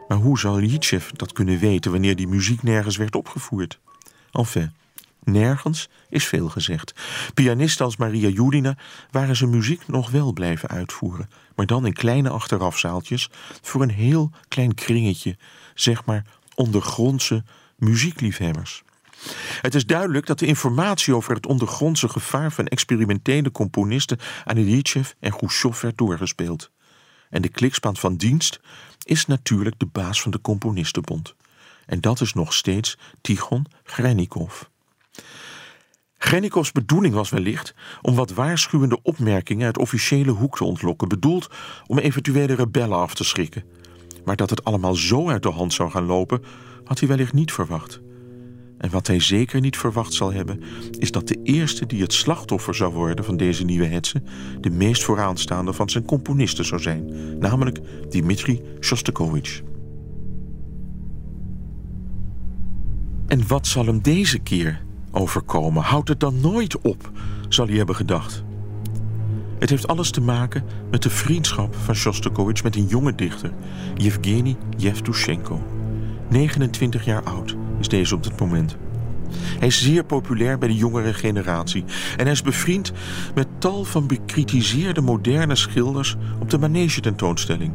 Maar 0.08 0.18
hoe 0.18 0.38
zou 0.38 0.62
Ilyitchev 0.62 1.10
dat 1.10 1.32
kunnen 1.32 1.58
weten 1.58 1.90
wanneer 1.90 2.16
die 2.16 2.28
muziek 2.28 2.62
nergens 2.62 2.96
werd 2.96 3.16
opgevoerd? 3.16 3.78
Enfin, 4.32 4.72
nergens 5.24 5.88
is 6.08 6.26
veel 6.26 6.48
gezegd. 6.48 6.94
Pianisten 7.34 7.84
als 7.84 7.96
Maria 7.96 8.28
Judina 8.28 8.76
waren 9.10 9.36
zijn 9.36 9.50
muziek 9.50 9.88
nog 9.88 10.10
wel 10.10 10.32
blijven 10.32 10.68
uitvoeren, 10.68 11.28
maar 11.56 11.66
dan 11.66 11.87
in 11.87 11.92
kleine 11.92 12.28
achterafzaaltjes 12.28 13.30
voor 13.61 13.82
een 13.82 13.90
heel 13.90 14.30
klein 14.49 14.75
kringetje, 14.75 15.37
zeg 15.75 16.04
maar 16.04 16.26
ondergrondse 16.54 17.44
muziekliefhebbers. 17.76 18.82
Het 19.61 19.75
is 19.75 19.87
duidelijk 19.87 20.26
dat 20.26 20.38
de 20.38 20.47
informatie 20.47 21.14
over 21.14 21.35
het 21.35 21.47
ondergrondse 21.47 22.09
gevaar 22.09 22.52
van 22.52 22.66
experimentele 22.66 23.50
componisten 23.50 24.18
aan 24.44 24.56
Ilyitchev 24.56 25.11
en 25.21 25.37
Khrushchev 25.37 25.80
werd 25.80 25.99
doorgespeeld. 25.99 26.71
En 27.30 27.42
de 27.42 27.49
klikspaan 27.49 27.97
van 27.97 28.16
dienst 28.16 28.61
is 29.04 29.26
natuurlijk 29.26 29.78
de 29.78 29.87
baas 29.87 30.23
van 30.23 30.30
de 30.30 30.40
Componistenbond. 30.40 31.35
En 31.87 32.00
dat 32.00 32.21
is 32.21 32.32
nog 32.32 32.52
steeds 32.54 32.99
Tichon 33.21 33.66
Grennikov. 33.85 34.62
Grennikovs 36.22 36.72
bedoeling 36.72 37.14
was 37.14 37.30
wellicht 37.30 37.74
om 38.02 38.14
wat 38.14 38.32
waarschuwende 38.32 38.98
opmerkingen 39.02 39.66
uit 39.66 39.78
officiële 39.78 40.30
hoek 40.30 40.56
te 40.56 40.64
ontlokken, 40.64 41.08
bedoeld 41.08 41.50
om 41.86 41.98
eventuele 41.98 42.54
rebellen 42.54 42.98
af 42.98 43.14
te 43.14 43.24
schrikken. 43.24 43.64
Maar 44.24 44.36
dat 44.36 44.50
het 44.50 44.64
allemaal 44.64 44.94
zo 44.94 45.28
uit 45.28 45.42
de 45.42 45.50
hand 45.50 45.72
zou 45.72 45.90
gaan 45.90 46.04
lopen, 46.04 46.42
had 46.84 46.98
hij 46.98 47.08
wellicht 47.08 47.32
niet 47.32 47.52
verwacht. 47.52 48.00
En 48.78 48.90
wat 48.90 49.06
hij 49.06 49.20
zeker 49.20 49.60
niet 49.60 49.76
verwacht 49.76 50.12
zal 50.12 50.32
hebben, 50.32 50.62
is 50.98 51.10
dat 51.10 51.28
de 51.28 51.40
eerste 51.42 51.86
die 51.86 52.02
het 52.02 52.12
slachtoffer 52.12 52.74
zou 52.74 52.92
worden 52.92 53.24
van 53.24 53.36
deze 53.36 53.64
nieuwe 53.64 53.86
hetze, 53.86 54.22
de 54.60 54.70
meest 54.70 55.04
vooraanstaande 55.04 55.72
van 55.72 55.90
zijn 55.90 56.04
componisten 56.04 56.64
zou 56.64 56.80
zijn, 56.80 57.38
namelijk 57.38 57.80
Dmitri 58.08 58.62
Shostakovich. 58.80 59.62
En 63.26 63.46
wat 63.46 63.66
zal 63.66 63.86
hem 63.86 64.02
deze 64.02 64.38
keer 64.38 64.90
overkomen? 65.12 65.83
Houdt 65.83 66.09
het 66.09 66.21
dan 66.21 66.40
nooit 66.40 66.81
op, 66.81 67.11
zal 67.49 67.66
hij 67.66 67.76
hebben 67.76 67.97
gedacht. 67.97 68.45
Het 69.59 69.71
heeft 69.71 69.88
alles 69.88 70.11
te 70.11 70.21
maken 70.21 70.64
met 70.90 71.02
de 71.02 71.11
vriendschap 71.11 71.75
van 71.75 71.95
Shostakovich 71.95 72.62
met 72.62 72.76
een 72.76 72.87
jonge 72.87 73.14
dichter, 73.14 73.52
Yevgeny 73.97 74.57
Yevtushenko. 74.76 75.61
29 76.28 77.04
jaar 77.04 77.23
oud 77.23 77.57
is 77.81 77.88
deze 77.88 78.14
op 78.14 78.23
dit 78.23 78.40
moment. 78.40 78.76
Hij 79.35 79.69
is 79.69 79.83
zeer 79.83 80.04
populair 80.04 80.59
bij 80.59 80.69
de 80.69 80.76
jongere 80.76 81.14
generatie 81.14 81.85
en 82.16 82.23
hij 82.23 82.33
is 82.33 82.42
bevriend 82.42 82.92
met 83.35 83.47
tal 83.59 83.85
van 83.85 84.07
bekritiseerde 84.07 85.00
moderne 85.00 85.54
schilders 85.54 86.16
op 86.40 86.50
de 86.50 86.59
manege 86.59 87.00
tentoonstelling. 87.00 87.73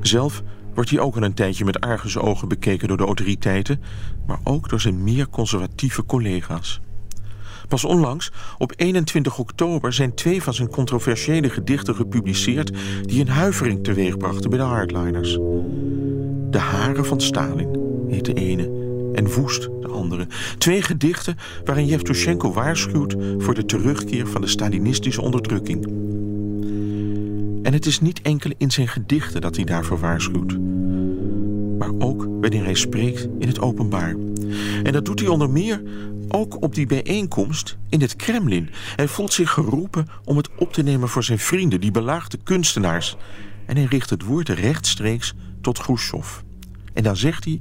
Zelf 0.00 0.42
wordt 0.74 0.90
hij 0.90 1.00
ook 1.00 1.16
al 1.16 1.22
een 1.22 1.34
tijdje 1.34 1.64
met 1.64 1.80
argusogen 1.80 2.48
bekeken 2.48 2.88
door 2.88 2.96
de 2.96 3.04
autoriteiten, 3.04 3.80
maar 4.26 4.38
ook 4.44 4.68
door 4.68 4.80
zijn 4.80 5.02
meer 5.02 5.28
conservatieve 5.28 6.04
collega's. 6.04 6.80
Pas 7.68 7.84
onlangs, 7.84 8.32
op 8.58 8.72
21 8.76 9.38
oktober, 9.38 9.92
zijn 9.92 10.14
twee 10.14 10.42
van 10.42 10.54
zijn 10.54 10.68
controversiële 10.68 11.50
gedichten 11.50 11.94
gepubliceerd 11.94 12.72
die 13.02 13.20
een 13.20 13.28
huivering 13.28 13.84
teweegbrachten 13.84 14.50
bij 14.50 14.58
de 14.58 14.64
hardliners. 14.64 15.32
De 16.50 16.58
haren 16.58 17.06
van 17.06 17.20
Stalin 17.20 17.68
heet 18.08 18.24
de 18.24 18.34
ene 18.34 18.62
en 19.14 19.32
Woest 19.32 19.62
de 19.62 19.88
andere. 19.88 20.26
Twee 20.58 20.82
gedichten 20.82 21.36
waarin 21.64 21.86
Yevtushenko 21.86 22.52
waarschuwt 22.52 23.16
voor 23.38 23.54
de 23.54 23.64
terugkeer 23.64 24.26
van 24.26 24.40
de 24.40 24.46
Stalinistische 24.46 25.22
onderdrukking. 25.22 25.86
En 27.62 27.72
het 27.72 27.86
is 27.86 28.00
niet 28.00 28.22
enkel 28.22 28.50
in 28.58 28.70
zijn 28.70 28.88
gedichten 28.88 29.40
dat 29.40 29.56
hij 29.56 29.64
daarvoor 29.64 29.98
waarschuwt, 29.98 30.58
maar 31.78 31.90
ook 31.98 32.24
wanneer 32.40 32.64
hij 32.64 32.74
spreekt 32.74 33.28
in 33.38 33.48
het 33.48 33.60
openbaar. 33.60 34.16
En 34.82 34.92
dat 34.92 35.04
doet 35.04 35.20
hij 35.20 35.28
onder 35.28 35.50
meer 35.50 35.82
ook 36.28 36.62
op 36.62 36.74
die 36.74 36.86
bijeenkomst 36.86 37.76
in 37.88 38.00
het 38.00 38.16
Kremlin. 38.16 38.68
Hij 38.96 39.08
voelt 39.08 39.32
zich 39.32 39.50
geroepen 39.50 40.06
om 40.24 40.36
het 40.36 40.48
op 40.56 40.72
te 40.72 40.82
nemen 40.82 41.08
voor 41.08 41.24
zijn 41.24 41.38
vrienden, 41.38 41.80
die 41.80 41.90
belaagde 41.90 42.38
kunstenaars. 42.42 43.16
En 43.66 43.76
hij 43.76 43.84
richt 43.84 44.10
het 44.10 44.24
woord 44.24 44.48
rechtstreeks 44.48 45.34
tot 45.60 45.78
Khrushchev. 45.78 46.40
En 46.92 47.02
dan 47.02 47.16
zegt 47.16 47.44
hij... 47.44 47.60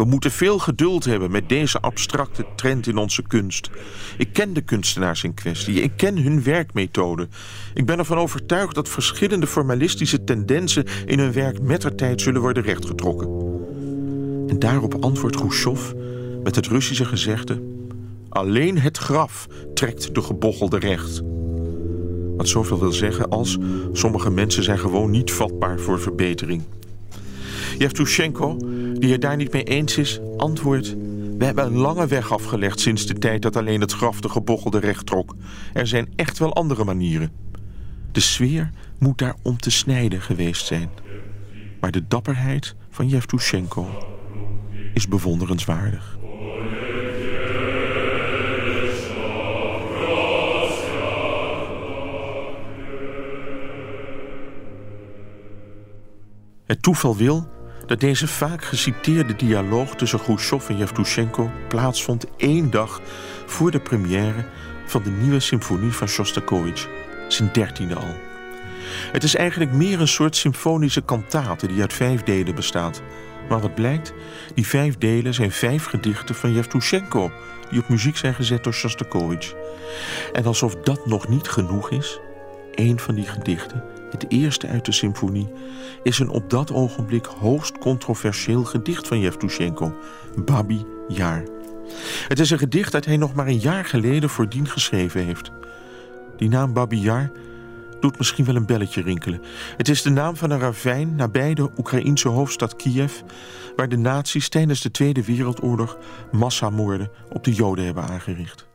We 0.00 0.06
moeten 0.06 0.30
veel 0.30 0.58
geduld 0.58 1.04
hebben 1.04 1.30
met 1.30 1.48
deze 1.48 1.80
abstracte 1.80 2.44
trend 2.56 2.86
in 2.86 2.96
onze 2.96 3.22
kunst. 3.22 3.70
Ik 4.18 4.32
ken 4.32 4.52
de 4.52 4.60
kunstenaars 4.60 5.24
in 5.24 5.34
kwestie. 5.34 5.82
Ik 5.82 5.92
ken 5.96 6.16
hun 6.16 6.42
werkmethode. 6.42 7.28
Ik 7.74 7.86
ben 7.86 7.98
ervan 7.98 8.18
overtuigd 8.18 8.74
dat 8.74 8.88
verschillende 8.88 9.46
formalistische 9.46 10.24
tendensen 10.24 10.84
in 11.06 11.18
hun 11.18 11.32
werk 11.32 11.62
mettertijd 11.62 12.20
zullen 12.20 12.40
worden 12.40 12.62
rechtgetrokken. 12.62 13.28
En 14.48 14.58
daarop 14.58 15.04
antwoordt 15.04 15.36
Khrushchev 15.36 15.92
met 16.42 16.56
het 16.56 16.66
Russische 16.66 17.04
gezegde: 17.04 17.62
Alleen 18.28 18.78
het 18.78 18.98
graf 18.98 19.46
trekt 19.74 20.14
de 20.14 20.22
gebochelde 20.22 20.78
recht. 20.78 21.22
Wat 22.36 22.48
zoveel 22.48 22.78
wil 22.78 22.92
zeggen 22.92 23.28
als 23.28 23.58
sommige 23.92 24.30
mensen 24.30 24.62
zijn 24.62 24.78
gewoon 24.78 25.10
niet 25.10 25.32
vatbaar 25.32 25.78
voor 25.78 26.00
verbetering. 26.00 26.62
Yevtushenko, 27.80 28.56
die 28.94 29.12
het 29.12 29.20
daar 29.20 29.36
niet 29.36 29.52
mee 29.52 29.64
eens 29.64 29.96
is, 29.96 30.20
antwoordt... 30.36 30.96
We 31.38 31.44
hebben 31.44 31.64
een 31.64 31.76
lange 31.76 32.06
weg 32.06 32.32
afgelegd 32.32 32.80
sinds 32.80 33.06
de 33.06 33.14
tijd 33.14 33.42
dat 33.42 33.56
alleen 33.56 33.80
het 33.80 33.92
graf 33.92 34.20
de 34.20 34.28
gebochelde 34.28 34.78
recht 34.78 35.06
trok. 35.06 35.34
Er 35.72 35.86
zijn 35.86 36.12
echt 36.16 36.38
wel 36.38 36.54
andere 36.54 36.84
manieren. 36.84 37.32
De 38.12 38.20
sfeer 38.20 38.70
moet 38.98 39.18
daar 39.18 39.34
om 39.42 39.58
te 39.58 39.70
snijden 39.70 40.20
geweest 40.20 40.66
zijn. 40.66 40.90
Maar 41.80 41.90
de 41.90 42.06
dapperheid 42.08 42.74
van 42.90 43.08
Yevtushenko 43.08 43.88
is 44.94 45.08
bewonderenswaardig. 45.08 46.18
Het 56.66 56.82
toeval 56.82 57.16
wil 57.16 57.58
dat 57.90 58.00
deze 58.00 58.28
vaak 58.28 58.64
geciteerde 58.64 59.36
dialoog 59.36 59.96
tussen 59.96 60.20
Khrushchev 60.20 60.68
en 60.68 60.76
Yevtushenko 60.76 61.50
plaatsvond 61.68 62.26
één 62.36 62.70
dag 62.70 63.00
voor 63.46 63.70
de 63.70 63.80
première 63.80 64.44
van 64.86 65.02
de 65.02 65.10
nieuwe 65.10 65.40
symfonie 65.40 65.92
van 65.92 66.08
Shostakovich, 66.08 66.88
zijn 67.28 67.50
dertiende 67.52 67.94
al. 67.94 68.14
Het 69.12 69.22
is 69.22 69.34
eigenlijk 69.36 69.72
meer 69.72 70.00
een 70.00 70.08
soort 70.08 70.36
symfonische 70.36 71.00
kantate 71.00 71.66
die 71.66 71.80
uit 71.80 71.92
vijf 71.92 72.22
delen 72.22 72.54
bestaat. 72.54 73.02
Maar 73.48 73.60
wat 73.60 73.74
blijkt, 73.74 74.12
die 74.54 74.66
vijf 74.66 74.98
delen 74.98 75.34
zijn 75.34 75.52
vijf 75.52 75.84
gedichten 75.84 76.34
van 76.34 76.52
Yevtushenko, 76.52 77.32
die 77.70 77.80
op 77.80 77.88
muziek 77.88 78.16
zijn 78.16 78.34
gezet 78.34 78.64
door 78.64 78.74
Shostakovich. 78.74 79.54
En 80.32 80.44
alsof 80.44 80.74
dat 80.74 81.06
nog 81.06 81.28
niet 81.28 81.48
genoeg 81.48 81.90
is, 81.90 82.20
een 82.74 82.98
van 82.98 83.14
die 83.14 83.26
gedichten 83.26 83.89
het 84.10 84.24
eerste 84.28 84.66
uit 84.66 84.84
de 84.84 84.92
symfonie, 84.92 85.52
is 86.02 86.18
een 86.18 86.28
op 86.28 86.50
dat 86.50 86.72
ogenblik 86.72 87.24
hoogst 87.24 87.78
controversieel 87.78 88.64
gedicht 88.64 89.08
van 89.08 89.20
Yevtushenko, 89.20 89.94
Babi 90.44 90.86
Jaar. 91.08 91.44
Het 92.28 92.38
is 92.38 92.50
een 92.50 92.58
gedicht 92.58 92.92
dat 92.92 93.04
hij 93.04 93.16
nog 93.16 93.34
maar 93.34 93.46
een 93.46 93.58
jaar 93.58 93.84
geleden 93.84 94.30
voordien 94.30 94.68
geschreven 94.68 95.24
heeft. 95.24 95.50
Die 96.36 96.48
naam 96.48 96.72
Babi 96.72 97.00
Yar 97.00 97.30
doet 98.00 98.18
misschien 98.18 98.44
wel 98.44 98.56
een 98.56 98.66
belletje 98.66 99.02
rinkelen. 99.02 99.42
Het 99.76 99.88
is 99.88 100.02
de 100.02 100.10
naam 100.10 100.36
van 100.36 100.50
een 100.50 100.58
ravijn 100.58 101.14
nabij 101.14 101.54
de 101.54 101.70
Oekraïense 101.78 102.28
hoofdstad 102.28 102.76
Kiev... 102.76 103.12
waar 103.76 103.88
de 103.88 103.96
nazi's 103.96 104.48
tijdens 104.48 104.80
de 104.80 104.90
Tweede 104.90 105.24
Wereldoorlog 105.24 105.98
massamoorden 106.32 107.10
op 107.32 107.44
de 107.44 107.52
Joden 107.52 107.84
hebben 107.84 108.04
aangericht. 108.04 108.69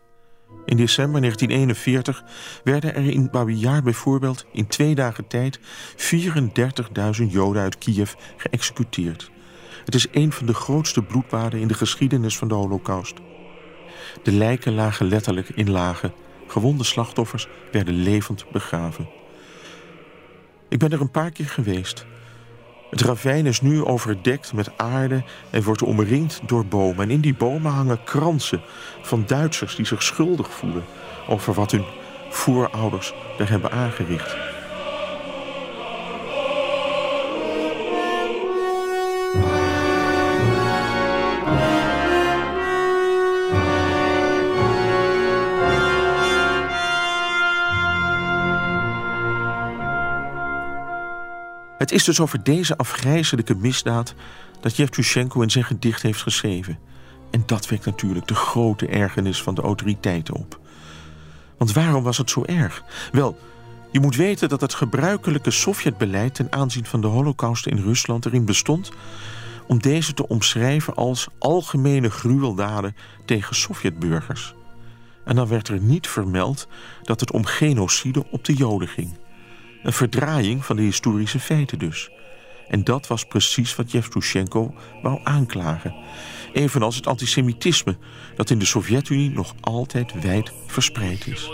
In 0.65 0.77
december 0.77 1.21
1941 1.21 2.23
werden 2.63 2.95
er 2.95 3.09
in 3.09 3.29
Babi 3.31 3.53
Yar 3.53 3.83
bijvoorbeeld 3.83 4.45
in 4.51 4.67
twee 4.67 4.95
dagen 4.95 5.27
tijd 5.27 5.59
34.000 5.59 7.23
Joden 7.27 7.61
uit 7.61 7.77
Kiev 7.77 8.13
geëxecuteerd. 8.37 9.31
Het 9.85 9.95
is 9.95 10.07
een 10.11 10.31
van 10.31 10.45
de 10.45 10.53
grootste 10.53 11.01
bloedbaden 11.03 11.59
in 11.59 11.67
de 11.67 11.73
geschiedenis 11.73 12.37
van 12.37 12.47
de 12.47 12.53
Holocaust. 12.53 13.15
De 14.23 14.31
lijken 14.31 14.73
lagen 14.73 15.07
letterlijk 15.07 15.49
in 15.49 15.69
lagen. 15.69 16.13
Gewonde 16.47 16.83
slachtoffers 16.83 17.47
werden 17.71 17.93
levend 17.93 18.45
begraven. 18.51 19.09
Ik 20.69 20.79
ben 20.79 20.91
er 20.91 21.01
een 21.01 21.11
paar 21.11 21.31
keer 21.31 21.49
geweest. 21.49 22.05
Het 22.95 23.03
ravijn 23.03 23.45
is 23.45 23.61
nu 23.61 23.83
overdekt 23.83 24.53
met 24.53 24.71
aarde 24.75 25.23
en 25.49 25.63
wordt 25.63 25.83
omringd 25.83 26.41
door 26.45 26.65
bomen. 26.65 27.03
En 27.03 27.09
in 27.09 27.21
die 27.21 27.33
bomen 27.33 27.71
hangen 27.71 28.03
kransen 28.03 28.61
van 29.01 29.23
Duitsers 29.27 29.75
die 29.75 29.85
zich 29.85 30.03
schuldig 30.03 30.51
voelen 30.51 30.83
over 31.27 31.53
wat 31.53 31.71
hun 31.71 31.85
voorouders 32.29 33.13
er 33.37 33.49
hebben 33.49 33.71
aangericht. 33.71 34.44
Het 51.85 51.93
is 51.93 52.03
dus 52.03 52.19
over 52.19 52.43
deze 52.43 52.77
afgrijzelijke 52.77 53.55
misdaad 53.55 54.13
dat 54.61 54.75
Yevtushenko 54.75 55.41
in 55.41 55.49
zijn 55.49 55.63
gedicht 55.63 56.01
heeft 56.01 56.21
geschreven. 56.21 56.79
En 57.31 57.43
dat 57.45 57.67
wekt 57.67 57.85
natuurlijk 57.85 58.27
de 58.27 58.35
grote 58.35 58.87
ergernis 58.87 59.41
van 59.41 59.55
de 59.55 59.61
autoriteiten 59.61 60.33
op. 60.33 60.59
Want 61.57 61.73
waarom 61.73 62.03
was 62.03 62.17
het 62.17 62.29
zo 62.29 62.43
erg? 62.43 62.83
Wel, 63.11 63.37
je 63.91 63.99
moet 63.99 64.15
weten 64.15 64.49
dat 64.49 64.61
het 64.61 64.73
gebruikelijke 64.73 65.51
Sovjetbeleid 65.51 66.35
ten 66.35 66.51
aanzien 66.51 66.85
van 66.85 67.01
de 67.01 67.07
Holocaust 67.07 67.65
in 67.65 67.77
Rusland 67.77 68.25
erin 68.25 68.45
bestond 68.45 68.91
om 69.67 69.81
deze 69.81 70.13
te 70.13 70.27
omschrijven 70.27 70.95
als 70.95 71.27
algemene 71.39 72.09
gruweldaden 72.09 72.95
tegen 73.25 73.55
Sovjetburgers. 73.55 74.55
En 75.25 75.35
dan 75.35 75.47
werd 75.47 75.67
er 75.67 75.79
niet 75.79 76.07
vermeld 76.07 76.67
dat 77.03 77.19
het 77.19 77.31
om 77.31 77.45
genocide 77.45 78.25
op 78.31 78.45
de 78.45 78.53
Joden 78.53 78.87
ging. 78.87 79.17
Een 79.85 79.93
verdraaiing 79.93 80.65
van 80.65 80.75
de 80.75 80.81
historische 80.81 81.39
feiten 81.39 81.79
dus. 81.79 82.09
En 82.67 82.83
dat 82.83 83.07
was 83.07 83.25
precies 83.25 83.75
wat 83.75 83.91
Yevtushenko 83.91 84.73
wou 85.01 85.19
aanklagen. 85.23 85.95
Evenals 86.53 86.95
het 86.95 87.07
antisemitisme 87.07 87.97
dat 88.35 88.49
in 88.49 88.59
de 88.59 88.65
Sovjet-Unie 88.65 89.29
nog 89.29 89.55
altijd 89.59 90.21
wijd 90.21 90.51
verspreid 90.67 91.27
is. 91.27 91.49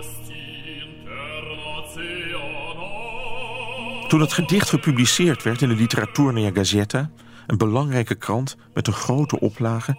Toen 4.07 4.19
het 4.19 4.33
gedicht 4.33 4.69
gepubliceerd 4.69 5.43
werd 5.43 5.61
in 5.61 5.69
de 5.69 5.75
Literaturnaya 5.75 6.51
Gazeta... 6.53 7.09
een 7.47 7.57
belangrijke 7.57 8.15
krant 8.15 8.57
met 8.73 8.87
een 8.87 8.93
grote 8.93 9.39
oplage... 9.39 9.97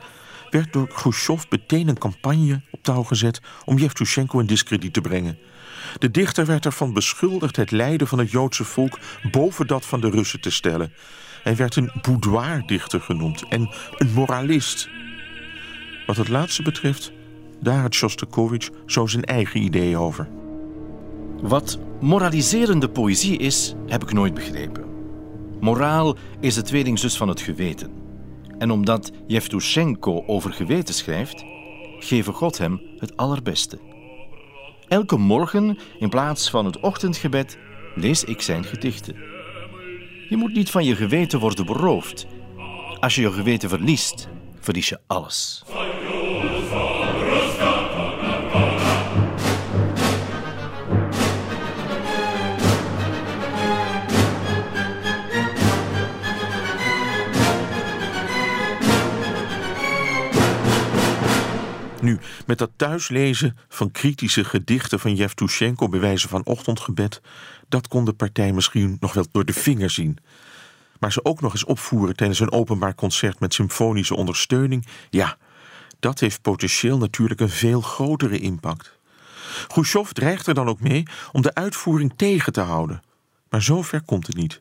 werd 0.50 0.72
door 0.72 0.88
Khrushchev 0.88 1.44
meteen 1.50 1.88
een 1.88 1.98
campagne 1.98 2.62
op 2.70 2.82
touw 2.82 3.02
gezet... 3.02 3.40
om 3.64 3.78
Yevtushenko 3.78 4.38
in 4.38 4.46
discrediet 4.46 4.92
te 4.92 5.00
brengen... 5.00 5.38
De 5.98 6.10
dichter 6.10 6.46
werd 6.46 6.64
ervan 6.64 6.92
beschuldigd 6.92 7.56
het 7.56 7.70
lijden 7.70 8.06
van 8.06 8.18
het 8.18 8.30
Joodse 8.30 8.64
volk 8.64 8.98
boven 9.30 9.66
dat 9.66 9.86
van 9.86 10.00
de 10.00 10.10
Russen 10.10 10.40
te 10.40 10.50
stellen. 10.50 10.92
Hij 11.42 11.56
werd 11.56 11.76
een 11.76 11.92
boudoirdichter 12.02 13.00
genoemd 13.00 13.44
en 13.48 13.70
een 13.96 14.12
moralist. 14.12 14.88
Wat 16.06 16.16
het 16.16 16.28
laatste 16.28 16.62
betreft, 16.62 17.12
daar 17.60 17.80
had 17.80 17.94
Shostakovich 17.94 18.70
zo 18.86 19.06
zijn 19.06 19.24
eigen 19.24 19.62
idee 19.62 19.96
over. 19.96 20.28
Wat 21.40 21.78
moraliserende 22.00 22.88
poëzie 22.88 23.38
is, 23.38 23.74
heb 23.86 24.02
ik 24.02 24.12
nooit 24.12 24.34
begrepen. 24.34 24.84
Moraal 25.60 26.16
is 26.40 26.54
de 26.54 26.62
tweelingzus 26.62 27.16
van 27.16 27.28
het 27.28 27.40
geweten. 27.40 27.90
En 28.58 28.70
omdat 28.70 29.12
Yevtushenko 29.26 30.24
over 30.26 30.52
geweten 30.52 30.94
schrijft, 30.94 31.44
geven 31.98 32.32
God 32.32 32.58
hem 32.58 32.80
het 32.98 33.16
allerbeste. 33.16 33.78
Elke 34.92 35.16
morgen, 35.16 35.78
in 35.98 36.08
plaats 36.08 36.50
van 36.50 36.64
het 36.64 36.80
ochtendgebed, 36.80 37.58
lees 37.94 38.24
ik 38.24 38.40
zijn 38.40 38.64
gedichten. 38.64 39.16
Je 40.28 40.36
moet 40.36 40.52
niet 40.52 40.70
van 40.70 40.84
je 40.84 40.96
geweten 40.96 41.38
worden 41.38 41.66
beroofd. 41.66 42.26
Als 43.00 43.14
je 43.14 43.20
je 43.20 43.32
geweten 43.32 43.68
verliest, 43.68 44.28
verlies 44.60 44.88
je 44.88 44.98
alles. 45.06 45.64
Nu, 62.02 62.18
met 62.46 62.58
dat 62.58 62.70
thuislezen 62.76 63.56
van 63.68 63.90
kritische 63.90 64.44
gedichten 64.44 65.00
van 65.00 65.14
Yevtushenko 65.14 65.88
bij 65.88 66.00
wijze 66.00 66.28
van 66.28 66.44
ochtendgebed, 66.44 67.20
dat 67.68 67.88
kon 67.88 68.04
de 68.04 68.12
partij 68.12 68.52
misschien 68.52 68.96
nog 69.00 69.12
wel 69.12 69.26
door 69.32 69.44
de 69.44 69.52
vinger 69.52 69.90
zien. 69.90 70.18
Maar 70.98 71.12
ze 71.12 71.24
ook 71.24 71.40
nog 71.40 71.52
eens 71.52 71.64
opvoeren 71.64 72.16
tijdens 72.16 72.40
een 72.40 72.52
openbaar 72.52 72.94
concert 72.94 73.40
met 73.40 73.54
symfonische 73.54 74.16
ondersteuning, 74.16 74.86
ja, 75.10 75.36
dat 76.00 76.20
heeft 76.20 76.42
potentieel 76.42 76.98
natuurlijk 76.98 77.40
een 77.40 77.50
veel 77.50 77.80
grotere 77.80 78.38
impact. 78.38 78.98
Khrushchev 79.66 80.10
dreigt 80.10 80.46
er 80.46 80.54
dan 80.54 80.68
ook 80.68 80.80
mee 80.80 81.02
om 81.32 81.42
de 81.42 81.54
uitvoering 81.54 82.12
tegen 82.16 82.52
te 82.52 82.60
houden. 82.60 83.02
Maar 83.48 83.62
zover 83.62 84.02
komt 84.02 84.26
het 84.26 84.36
niet. 84.36 84.60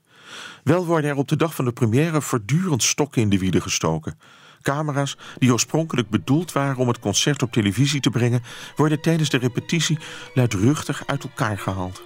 Wel 0.63 0.86
worden 0.86 1.10
er 1.10 1.15
op 1.15 1.27
de 1.27 1.36
dag 1.36 1.56
van 1.56 1.65
de 1.65 1.71
première 1.71 2.21
voortdurend 2.21 2.84
stokken 2.84 3.21
in 3.21 3.30
de 3.30 3.38
wielen 3.38 3.62
gestoken. 3.62 4.19
Camera's 4.62 5.17
die 5.38 5.52
oorspronkelijk 5.52 6.10
bedoeld 6.10 6.52
waren 6.52 6.78
om 6.78 6.88
het 6.88 7.00
concert 7.00 7.41
op 7.41 7.52
televisie 7.52 8.00
te 8.00 8.10
brengen, 8.10 8.43
worden 8.76 9.02
tijdens 9.02 9.30
de 9.30 9.38
repetitie 9.38 9.97
luidruchtig 10.34 11.04
uit 11.06 11.24
elkaar 11.24 11.58
gehaald. 11.58 12.04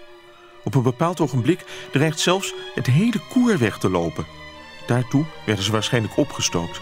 Op 0.63 0.75
een 0.75 0.83
bepaald 0.83 1.19
ogenblik 1.19 1.65
dreigt 1.91 2.19
zelfs 2.19 2.53
het 2.75 2.85
hele 2.85 3.19
koer 3.29 3.57
weg 3.57 3.77
te 3.77 3.89
lopen. 3.89 4.25
Daartoe 4.87 5.25
werden 5.45 5.65
ze 5.65 5.71
waarschijnlijk 5.71 6.17
opgestookt. 6.17 6.81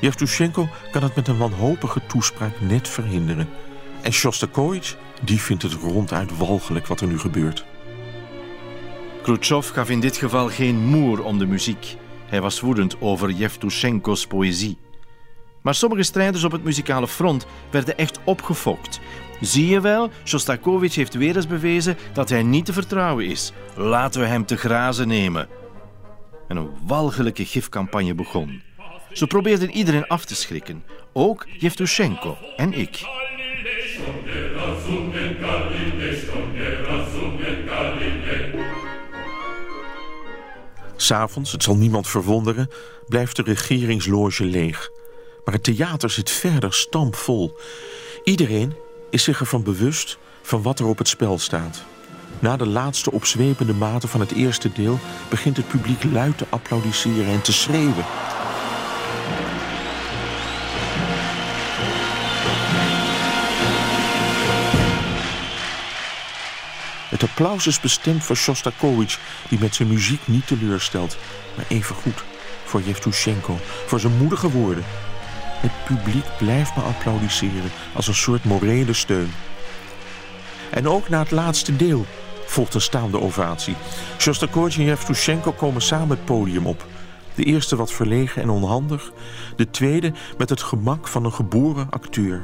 Yevtushenko 0.00 0.68
kan 0.90 1.02
het 1.02 1.14
met 1.14 1.28
een 1.28 1.38
wanhopige 1.38 2.00
toespraak 2.06 2.60
net 2.60 2.88
verhinderen. 2.88 3.48
En 4.02 4.12
Shostakovich, 4.12 4.96
die 5.22 5.40
vindt 5.40 5.62
het 5.62 5.72
ronduit 5.72 6.36
walgelijk 6.36 6.86
wat 6.86 7.00
er 7.00 7.06
nu 7.06 7.18
gebeurt. 7.18 7.64
Khrushchev 9.22 9.72
gaf 9.72 9.90
in 9.90 10.00
dit 10.00 10.16
geval 10.16 10.48
geen 10.48 10.76
moer 10.76 11.22
om 11.24 11.38
de 11.38 11.46
muziek. 11.46 11.96
Hij 12.26 12.40
was 12.40 12.60
woedend 12.60 13.00
over 13.00 13.30
Yevtushenko's 13.30 14.26
poëzie. 14.26 14.78
Maar 15.62 15.74
sommige 15.74 16.02
strijders 16.02 16.44
op 16.44 16.52
het 16.52 16.64
muzikale 16.64 17.08
front 17.08 17.46
werden 17.70 17.98
echt 17.98 18.18
opgefokt. 18.24 19.00
Zie 19.40 19.66
je 19.66 19.80
wel, 19.80 20.10
Shostakovich 20.24 20.94
heeft 20.94 21.14
weer 21.14 21.36
eens 21.36 21.46
bewezen 21.46 21.96
dat 22.12 22.28
hij 22.28 22.42
niet 22.42 22.64
te 22.64 22.72
vertrouwen 22.72 23.26
is. 23.26 23.52
Laten 23.76 24.20
we 24.20 24.26
hem 24.26 24.46
te 24.46 24.56
grazen 24.56 25.08
nemen. 25.08 25.48
En 26.48 26.56
een 26.56 26.70
walgelijke 26.86 27.44
gifcampagne 27.44 28.14
begon. 28.14 28.62
Ze 29.12 29.26
probeerden 29.26 29.70
iedereen 29.70 30.06
af 30.06 30.24
te 30.24 30.34
schrikken, 30.34 30.84
ook 31.12 31.46
Yevtushenko 31.58 32.36
en 32.56 32.72
ik. 32.72 33.00
S'avonds, 40.96 41.52
het 41.52 41.62
zal 41.62 41.76
niemand 41.76 42.08
verwonderen, 42.08 42.70
blijft 43.06 43.36
de 43.36 43.42
regeringsloge 43.42 44.44
leeg. 44.44 44.90
Maar 45.48 45.56
het 45.56 45.66
theater 45.66 46.10
zit 46.10 46.30
verder 46.30 46.74
stampvol. 46.74 47.56
Iedereen 48.24 48.74
is 49.10 49.22
zich 49.22 49.40
ervan 49.40 49.62
bewust 49.62 50.18
van 50.42 50.62
wat 50.62 50.78
er 50.78 50.86
op 50.86 50.98
het 50.98 51.08
spel 51.08 51.38
staat. 51.38 51.82
Na 52.38 52.56
de 52.56 52.66
laatste 52.66 53.12
opzwepende 53.12 53.72
maten 53.72 54.08
van 54.08 54.20
het 54.20 54.32
eerste 54.32 54.72
deel 54.72 54.98
begint 55.28 55.56
het 55.56 55.68
publiek 55.68 56.04
luid 56.04 56.38
te 56.38 56.46
applaudisseren 56.48 57.26
en 57.26 57.42
te 57.42 57.52
schreeuwen. 57.52 58.04
Het 67.08 67.22
applaus 67.22 67.66
is 67.66 67.80
bestemd 67.80 68.24
voor 68.24 68.36
Shostakovich, 68.36 69.18
die 69.48 69.58
met 69.58 69.74
zijn 69.74 69.88
muziek 69.88 70.26
niet 70.26 70.46
teleurstelt, 70.46 71.16
maar 71.56 71.66
evengoed 71.68 72.24
voor 72.64 72.82
Yevtushenko, 72.82 73.58
voor 73.86 74.00
zijn 74.00 74.16
moedige 74.16 74.50
woorden 74.50 74.84
Het 75.60 75.84
publiek 75.84 76.24
blijft 76.38 76.76
me 76.76 76.82
applaudisseren 76.82 77.70
als 77.94 78.08
een 78.08 78.14
soort 78.14 78.44
morele 78.44 78.92
steun. 78.92 79.32
En 80.70 80.88
ook 80.88 81.08
na 81.08 81.18
het 81.18 81.30
laatste 81.30 81.76
deel 81.76 82.06
volgt 82.46 82.74
een 82.74 82.80
staande 82.80 83.20
ovatie. 83.20 83.74
Shostakovich 84.18 84.78
en 84.78 84.84
Yevtushenko 84.84 85.52
komen 85.52 85.82
samen 85.82 86.08
het 86.08 86.24
podium 86.24 86.66
op. 86.66 86.86
De 87.34 87.44
eerste 87.44 87.76
wat 87.76 87.92
verlegen 87.92 88.42
en 88.42 88.48
onhandig, 88.48 89.12
de 89.56 89.70
tweede 89.70 90.12
met 90.38 90.48
het 90.48 90.62
gemak 90.62 91.08
van 91.08 91.24
een 91.24 91.32
geboren 91.32 91.90
acteur. 91.90 92.42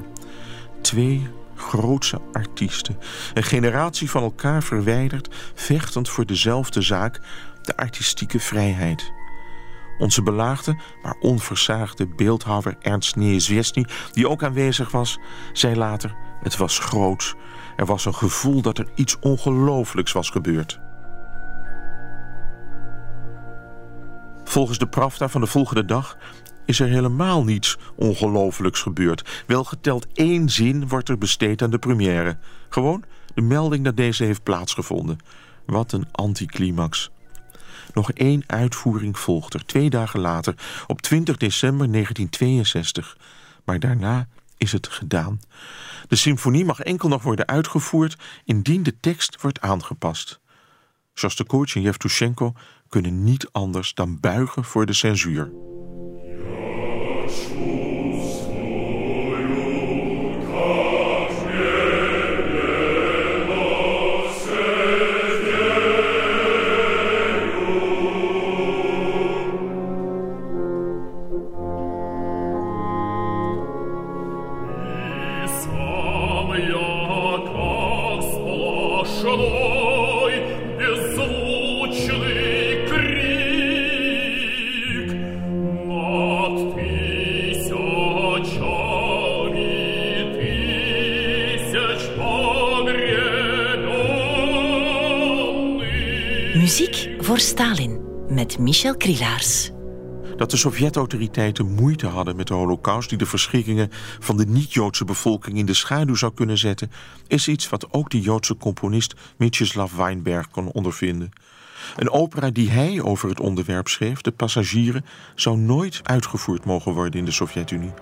Twee 0.81 1.29
grootse 1.57 2.20
artiesten, 2.33 2.98
een 3.35 3.42
generatie 3.42 4.11
van 4.11 4.22
elkaar 4.22 4.62
verwijderd, 4.62 5.29
vechtend 5.55 6.09
voor 6.09 6.27
dezelfde 6.27 6.83
zaak, 6.83 7.20
de 7.62 7.77
artistieke 7.77 8.40
vrijheid. 8.40 9.12
Onze 9.98 10.22
belaagde, 10.22 10.76
maar 11.02 11.16
onversaagde 11.20 12.07
beeldhouwer 12.07 12.76
Ernst 12.80 13.16
Niezwestny, 13.16 13.87
die 14.12 14.28
ook 14.28 14.42
aanwezig 14.42 14.90
was, 14.90 15.18
zei 15.52 15.76
later: 15.76 16.14
Het 16.42 16.57
was 16.57 16.78
groot. 16.78 17.35
Er 17.76 17.87
was 17.87 18.04
een 18.04 18.14
gevoel 18.14 18.62
dat 18.62 18.78
er 18.78 18.88
iets 18.94 19.18
ongelooflijks 19.18 20.12
was 20.12 20.30
gebeurd. 20.30 20.80
Volgens 24.44 24.78
de 24.78 24.87
Pravda 24.87 25.28
van 25.28 25.40
de 25.40 25.46
volgende 25.46 25.85
dag 25.85 26.16
is 26.64 26.80
er 26.80 26.88
helemaal 26.88 27.44
niets 27.44 27.78
ongelooflijks 27.94 28.80
gebeurd. 28.80 29.42
Wel 29.46 29.64
geteld 29.64 30.07
één 30.12 30.48
zin 30.48 30.88
wordt 30.88 31.09
er 31.09 31.18
besteed 31.18 31.62
aan 31.62 31.70
de 31.70 31.78
première. 31.78 32.37
Gewoon 32.68 33.04
de 33.35 33.40
melding 33.40 33.85
dat 33.85 33.96
deze 33.96 34.24
heeft 34.24 34.42
plaatsgevonden. 34.42 35.18
Wat 35.66 35.92
een 35.92 36.07
anticlimax. 36.12 37.11
Nog 37.94 38.12
één 38.12 38.42
uitvoering 38.46 39.18
volgt 39.18 39.54
er, 39.54 39.66
twee 39.66 39.90
dagen 39.90 40.20
later, 40.20 40.54
op 40.87 41.02
20 41.02 41.37
december 41.37 41.92
1962. 41.92 43.16
Maar 43.64 43.78
daarna 43.78 44.28
is 44.57 44.72
het 44.72 44.88
gedaan. 44.88 45.40
De 46.09 46.16
symfonie 46.16 46.64
mag 46.64 46.80
enkel 46.80 47.09
nog 47.09 47.22
worden 47.22 47.46
uitgevoerd 47.46 48.16
indien 48.44 48.83
de 48.83 49.00
tekst 49.00 49.40
wordt 49.40 49.61
aangepast. 49.61 50.40
Shostakovich 51.14 51.74
en 51.74 51.80
Yevtushenko 51.80 52.52
kunnen 52.88 53.24
niet 53.24 53.48
anders 53.52 53.94
dan 53.94 54.20
buigen 54.20 54.64
voor 54.64 54.87
de 54.87 54.92
censuur. 54.92 55.52
Dat 100.37 100.51
de 100.51 100.57
Sovjet-autoriteiten 100.57 101.75
moeite 101.75 102.07
hadden 102.07 102.37
met 102.37 102.47
de 102.47 102.55
holocaust... 102.55 103.09
die 103.09 103.18
de 103.18 103.27
verschrikkingen 103.27 103.88
van 104.18 104.37
de 104.37 104.47
niet-Joodse 104.47 105.05
bevolking 105.05 105.57
in 105.57 105.66
de 105.66 105.75
schaduw 105.75 106.14
zou 106.14 106.35
kunnen 106.35 106.59
zetten... 106.59 106.90
is 107.27 107.49
iets 107.49 107.68
wat 107.68 107.92
ook 107.92 108.11
de 108.11 108.20
Joodse 108.20 108.57
componist 108.57 109.14
Mieczysław 109.37 109.97
Weinberg 109.97 110.51
kon 110.51 110.73
ondervinden. 110.73 111.31
Een 111.97 112.11
opera 112.11 112.51
die 112.51 112.70
hij 112.70 113.03
over 113.03 113.29
het 113.29 113.40
onderwerp 113.40 113.88
schreef, 113.88 114.20
De 114.20 114.33
Passagieren... 114.33 115.05
zou 115.35 115.59
nooit 115.59 116.01
uitgevoerd 116.03 116.64
mogen 116.64 116.92
worden 116.92 117.18
in 117.18 117.25
de 117.25 117.33
Sovjet-Unie. 117.33 117.94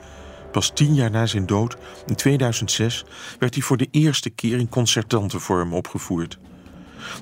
Pas 0.52 0.70
tien 0.74 0.94
jaar 0.94 1.10
na 1.10 1.26
zijn 1.26 1.46
dood, 1.46 1.76
in 2.06 2.14
2006, 2.14 3.04
werd 3.38 3.54
hij 3.54 3.62
voor 3.62 3.76
de 3.76 3.88
eerste 3.90 4.30
keer 4.30 4.58
in 4.58 4.68
concertante 4.68 5.38
vorm 5.38 5.74
opgevoerd. 5.74 6.38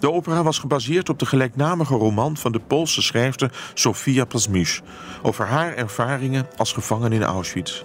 De 0.01 0.13
opera 0.13 0.43
was 0.43 0.59
gebaseerd 0.59 1.09
op 1.09 1.19
de 1.19 1.27
gelijknamige 1.27 1.95
roman 1.95 2.37
van 2.37 2.53
de 2.53 2.61
Poolse 2.61 3.03
schrijfster 3.03 3.53
Sofia 3.75 4.25
Plasmisz 4.25 4.81
over 5.23 5.47
haar 5.47 5.75
ervaringen 5.75 6.49
als 6.57 6.73
gevangen 6.73 7.13
in 7.13 7.23
Auschwitz. 7.23 7.83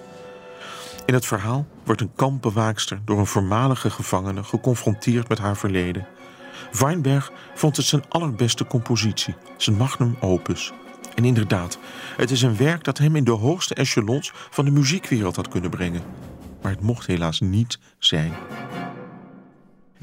In 1.05 1.13
het 1.13 1.25
verhaal 1.25 1.67
wordt 1.83 2.01
een 2.01 2.15
kampbewaakster 2.15 2.99
door 3.05 3.19
een 3.19 3.25
voormalige 3.25 3.89
gevangene 3.89 4.43
geconfronteerd 4.43 5.27
met 5.27 5.37
haar 5.37 5.57
verleden. 5.57 6.07
Weinberg 6.71 7.31
vond 7.55 7.77
het 7.77 7.85
zijn 7.85 8.03
allerbeste 8.09 8.65
compositie, 8.67 9.35
zijn 9.57 9.77
magnum 9.77 10.17
opus. 10.19 10.73
En 11.15 11.25
inderdaad, 11.25 11.77
het 12.17 12.31
is 12.31 12.41
een 12.41 12.57
werk 12.57 12.83
dat 12.83 12.97
hem 12.97 13.15
in 13.15 13.23
de 13.23 13.31
hoogste 13.31 13.73
echelons 13.73 14.31
van 14.49 14.65
de 14.65 14.71
muziekwereld 14.71 15.35
had 15.35 15.47
kunnen 15.47 15.69
brengen. 15.69 16.01
Maar 16.61 16.71
het 16.71 16.81
mocht 16.81 17.07
helaas 17.07 17.39
niet 17.39 17.79
zijn. 17.99 18.33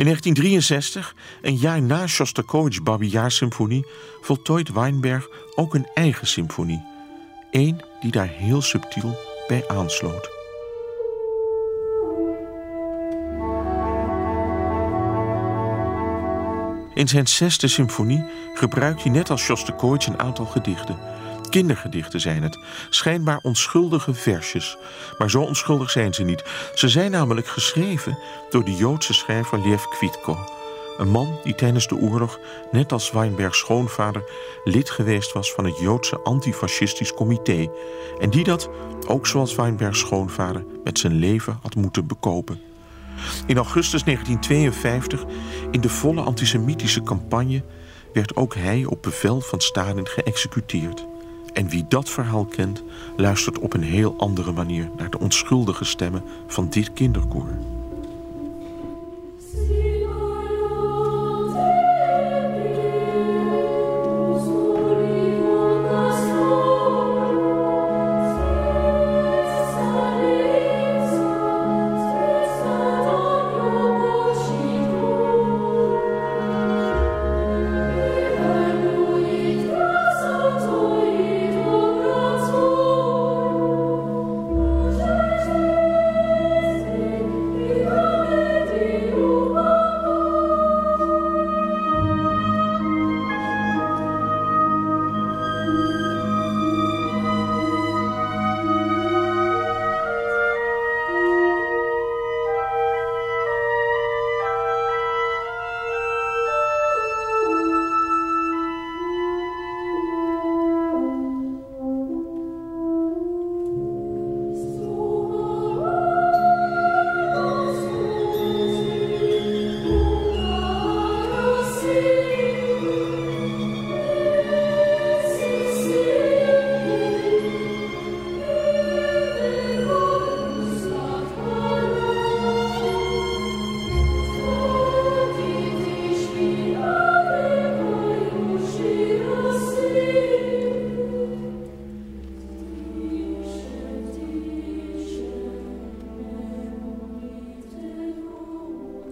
In 0.03 0.09
1963, 0.09 1.15
een 1.43 1.57
jaar 1.57 1.83
na 1.83 2.07
Shostakovich's 2.07 2.83
Babi-jaar-symfonie, 2.83 3.87
voltooit 4.21 4.73
Weinberg 4.73 5.29
ook 5.55 5.75
een 5.75 5.87
eigen 5.95 6.27
symfonie. 6.27 6.85
Eén 7.51 7.81
die 8.01 8.11
daar 8.11 8.29
heel 8.29 8.63
subtiel 8.63 9.19
bij 9.47 9.69
aansloot. 9.69 10.31
In 16.95 17.09
zijn 17.09 17.27
zesde 17.27 17.69
symfonie 17.69 18.25
gebruikt 18.55 19.03
hij 19.03 19.13
net 19.13 19.31
als 19.31 19.43
Shostakovich 19.43 20.07
een 20.07 20.19
aantal 20.19 20.47
gedichten. 20.47 20.99
Kindergedichten 21.53 22.21
zijn 22.21 22.43
het, 22.43 22.59
schijnbaar 22.91 23.39
onschuldige 23.43 24.15
versjes. 24.15 24.77
Maar 25.19 25.31
zo 25.31 25.43
onschuldig 25.43 25.91
zijn 25.91 26.15
ze 26.15 26.23
niet. 26.23 26.45
Ze 26.75 26.89
zijn 26.89 27.11
namelijk 27.11 27.47
geschreven 27.47 28.19
door 28.51 28.65
de 28.65 28.77
Joodse 28.77 29.15
schrijver 29.15 29.69
Lev 29.69 29.85
Kvitko. 29.85 30.39
Een 30.99 31.11
man 31.11 31.39
die 31.43 31.55
tijdens 31.55 31.89
de 31.89 31.97
oorlog, 31.97 32.39
net 32.71 32.93
als 32.93 33.11
Weinbergs 33.11 33.59
schoonvader, 33.59 34.25
lid 34.65 34.91
geweest 34.91 35.33
was 35.33 35.53
van 35.53 35.65
het 35.65 35.79
Joodse 35.79 36.21
antifascistisch 36.21 37.15
comité. 37.15 37.71
En 38.21 38.31
die 38.31 38.45
dat, 38.45 38.69
ook 39.07 39.27
zoals 39.27 39.55
Weinbergs 39.55 39.99
schoonvader, 39.99 40.65
met 40.85 40.99
zijn 40.99 41.15
leven 41.15 41.59
had 41.63 41.75
moeten 41.75 42.07
bekopen. 42.07 42.61
In 43.47 43.57
augustus 43.57 44.05
1952, 44.05 45.25
in 45.71 45.81
de 45.81 45.89
volle 45.89 46.21
antisemitische 46.21 47.03
campagne, 47.03 47.63
werd 48.13 48.37
ook 48.37 48.55
hij 48.55 48.85
op 48.85 49.03
bevel 49.03 49.41
van 49.41 49.61
Stalin 49.61 50.07
geëxecuteerd. 50.07 51.11
En 51.53 51.69
wie 51.69 51.85
dat 51.89 52.11
verhaal 52.11 52.45
kent, 52.45 52.83
luistert 53.17 53.59
op 53.59 53.73
een 53.73 53.83
heel 53.83 54.15
andere 54.19 54.53
manier 54.53 54.91
naar 54.97 55.11
de 55.11 55.19
onschuldige 55.19 55.85
stemmen 55.85 56.23
van 56.47 56.69
dit 56.69 56.93
kinderkoor. 56.93 57.49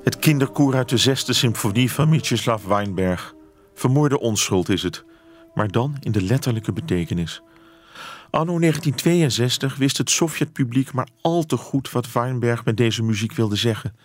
Het 0.04 0.18
kinderkoor 0.18 0.74
uit 0.74 0.88
de 0.88 0.96
zesde 0.96 1.32
symfonie 1.32 1.92
van 1.92 2.08
Mieczysław 2.08 2.66
Weinberg. 2.66 3.34
Vermoorde 3.74 4.20
onschuld 4.20 4.68
is 4.68 4.82
het, 4.82 5.04
maar 5.54 5.68
dan 5.68 5.96
in 6.00 6.12
de 6.12 6.22
letterlijke 6.22 6.72
betekenis. 6.72 7.42
Anno 8.30 8.58
1962 8.58 9.76
wist 9.76 9.98
het 9.98 10.10
Sovjetpubliek 10.10 10.92
maar 10.92 11.08
al 11.20 11.46
te 11.46 11.56
goed 11.56 11.90
wat 11.90 12.12
Weinberg 12.12 12.64
met 12.64 12.76
deze 12.76 13.02
muziek 13.02 13.32
wilde 13.32 13.56
zeggen. 13.56 13.96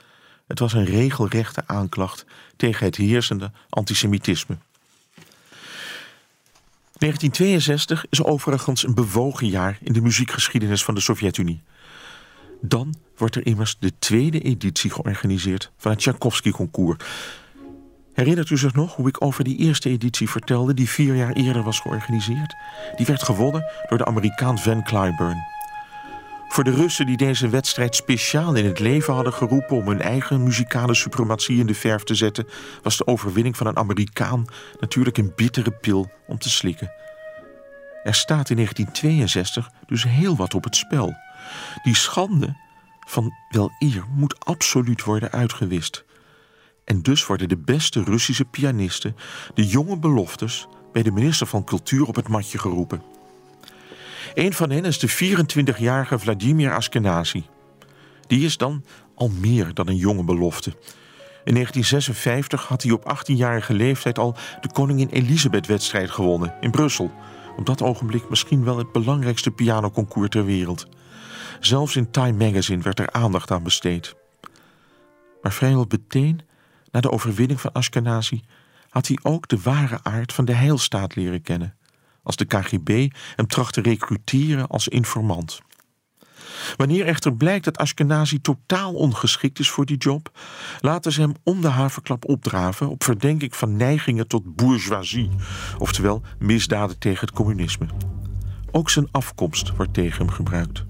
Het 0.48 0.60
was 0.60 0.74
een 0.74 0.86
regelrechte 0.86 1.64
aanklacht 1.66 2.26
tegen 2.56 2.86
het 2.86 2.96
heersende 2.96 3.52
antisemitisme. 3.70 4.58
1962 6.98 8.06
is 8.10 8.24
overigens 8.24 8.84
een 8.84 8.94
bewogen 8.94 9.48
jaar 9.48 9.78
in 9.82 9.94
de 9.94 10.02
muziekgeschiedenis 10.02 10.84
van 10.84 10.94
de 10.94 11.02
Sovjet-Unie. 11.02 11.64
Dan 12.62 12.96
wordt 13.18 13.36
er 13.36 13.46
immers 13.46 13.78
de 13.80 13.92
tweede 14.00 14.40
editie 14.40 14.92
georganiseerd 14.92 15.72
van 15.78 15.92
het 15.92 16.00
Tchaikovsky-concours. 16.00 16.98
Herinnert 18.14 18.50
u 18.50 18.58
zich 18.58 18.74
nog 18.74 18.96
hoe 18.96 19.08
ik 19.08 19.24
over 19.24 19.44
die 19.44 19.58
eerste 19.58 19.90
editie 19.90 20.30
vertelde, 20.30 20.74
die 20.74 20.90
vier 20.90 21.16
jaar 21.16 21.34
eerder 21.34 21.64
was 21.64 21.80
georganiseerd? 21.80 22.56
Die 22.96 23.06
werd 23.06 23.24
gewonnen 23.24 23.66
door 23.90 23.98
de 23.98 24.06
Amerikaan 24.06 24.60
Van 24.60 24.84
Cliburn. 24.84 25.44
Voor 26.48 26.64
de 26.64 26.72
Russen 26.72 27.06
die 27.06 27.18
deze 27.18 27.50
wedstrijd 27.50 27.96
speciaal 27.96 28.56
in 28.56 28.66
het 28.66 28.80
leven 28.80 29.14
hadden 29.14 29.34
geroepen 29.34 29.78
om 29.78 29.88
hun 29.88 30.02
eigen 30.02 30.44
muzikale 30.44 30.94
suprematie 30.94 31.58
in 31.58 31.66
de 31.66 31.74
verf 31.74 32.04
te 32.04 32.16
zetten, 32.16 32.48
was 32.82 32.98
de 32.98 33.08
overwinning 33.08 33.58
van 33.58 33.68
een 33.68 33.78
Amerikaan 33.78 34.46
natuurlijk 34.80 35.18
een 35.18 35.34
bittere 35.36 35.72
pil 35.72 36.12
om 36.28 36.38
te 36.38 36.50
slikken. 36.50 36.92
Er 38.04 38.16
staat 38.16 38.50
in 38.50 38.56
1962 38.56 39.70
dus 39.86 40.04
heel 40.04 40.36
wat 40.36 40.54
op 40.54 40.64
het 40.64 40.76
spel. 40.76 41.16
Die 41.84 41.96
schande 41.96 42.56
van 43.06 43.34
wel 43.50 43.72
eer 43.80 44.06
moet 44.16 44.46
absoluut 44.46 45.04
worden 45.04 45.32
uitgewist. 45.32 46.06
En 46.84 47.02
dus 47.02 47.26
worden 47.26 47.50
de 47.50 47.58
beste 47.58 48.04
Russische 48.04 48.46
pianisten, 48.46 49.16
de 49.54 49.68
jonge 49.68 49.98
beloftes, 49.98 50.68
bij 50.94 51.04
de 51.04 51.12
minister 51.12 51.48
van 51.48 51.64
Cultuur 51.64 52.08
op 52.08 52.16
het 52.16 52.28
matje 52.28 52.58
geroepen. 52.58 53.02
Een 54.34 54.54
van 54.54 54.70
hen 54.70 54.86
is 54.86 55.00
de 55.00 55.10
24-jarige 55.10 56.20
Vladimir 56.20 56.74
Ashkenazi. 56.74 57.46
Die 58.28 58.46
is 58.46 58.58
dan 58.58 58.84
al 59.16 59.30
meer 59.40 59.74
dan 59.74 59.88
een 59.88 59.96
jonge 59.96 60.24
belofte. 60.24 60.70
In 61.44 61.54
1956 61.54 62.68
had 62.68 62.84
hij 62.84 62.92
op 62.92 63.16
18-jarige 63.18 63.74
leeftijd 63.74 64.20
al 64.20 64.36
de 64.62 64.72
Koningin 64.72 65.10
Elisabeth-wedstrijd 65.10 66.12
gewonnen 66.12 66.54
in 66.60 66.72
Brussel. 66.72 67.12
Op 67.58 67.66
dat 67.66 67.82
ogenblik 67.82 68.30
misschien 68.30 68.64
wel 68.64 68.78
het 68.78 68.92
belangrijkste 68.92 69.52
pianoconcours 69.52 70.30
ter 70.30 70.46
wereld. 70.46 70.88
Zelfs 71.60 71.96
in 71.96 72.12
Time 72.12 72.46
Magazine 72.46 72.82
werd 72.82 73.00
er 73.00 73.12
aandacht 73.12 73.52
aan 73.52 73.64
besteed. 73.64 74.16
Maar 75.42 75.54
vrijwel 75.54 75.86
meteen, 75.90 76.42
na 76.92 77.00
de 77.00 77.12
overwinning 77.12 77.62
van 77.62 77.72
Ashkenazi, 77.72 78.44
had 78.90 79.08
hij 79.08 79.20
ook 79.22 79.48
de 79.48 79.60
ware 79.64 80.00
aard 80.04 80.34
van 80.34 80.46
de 80.46 80.54
heilstaat 80.54 81.16
leren 81.16 81.42
kennen 81.42 81.76
als 82.26 82.36
de 82.36 82.46
KGB 82.46 83.12
hem 83.36 83.48
tracht 83.48 83.74
te 83.74 83.82
recruteren 83.82 84.68
als 84.68 84.88
informant. 84.88 85.62
Wanneer 86.78 87.06
echter 87.06 87.36
blijkt 87.36 87.66
dat 87.66 87.78
Ashkenazi 87.78 88.42
totaal 88.42 88.94
ongeschikt 88.94 89.60
is 89.60 89.70
voor 89.70 89.86
die 89.86 89.98
job, 89.98 90.40
laten 90.80 91.12
ze 91.12 91.22
hem 91.22 91.34
om 91.44 91.62
de 91.62 91.68
haverklap 91.68 92.30
opdraven 92.30 92.90
op 92.90 93.04
verdenking 93.04 93.56
van 93.56 93.76
neigingen 93.76 94.28
tot 94.28 94.56
bourgeoisie, 94.56 95.30
oftewel 95.78 96.22
misdaden 96.40 97.00
tegen 97.00 97.26
het 97.26 97.36
communisme. 97.36 97.88
Ook 98.72 98.90
zijn 98.90 99.08
afkomst 99.12 99.76
wordt 99.76 99.94
tegen 99.94 100.26
hem 100.26 100.36
gebruikt. 100.36 100.86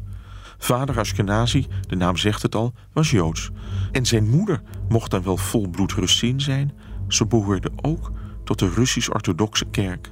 Vader 0.66 1.00
Ashkenazi, 1.00 1.68
de 1.88 1.96
naam 1.96 2.18
zegt 2.18 2.42
het 2.42 2.56
al, 2.56 2.74
was 2.94 3.12
Joods. 3.12 3.50
En 3.92 4.06
zijn 4.06 4.30
moeder 4.30 4.62
mocht 4.90 5.12
dan 5.12 5.24
wel 5.24 5.38
volbloed 5.38 5.92
Russin 5.92 6.42
zijn, 6.42 6.74
ze 7.08 7.26
behoorde 7.26 7.72
ook 7.82 8.12
tot 8.44 8.60
de 8.60 8.70
Russisch-orthodoxe 8.70 9.66
kerk. 9.66 10.12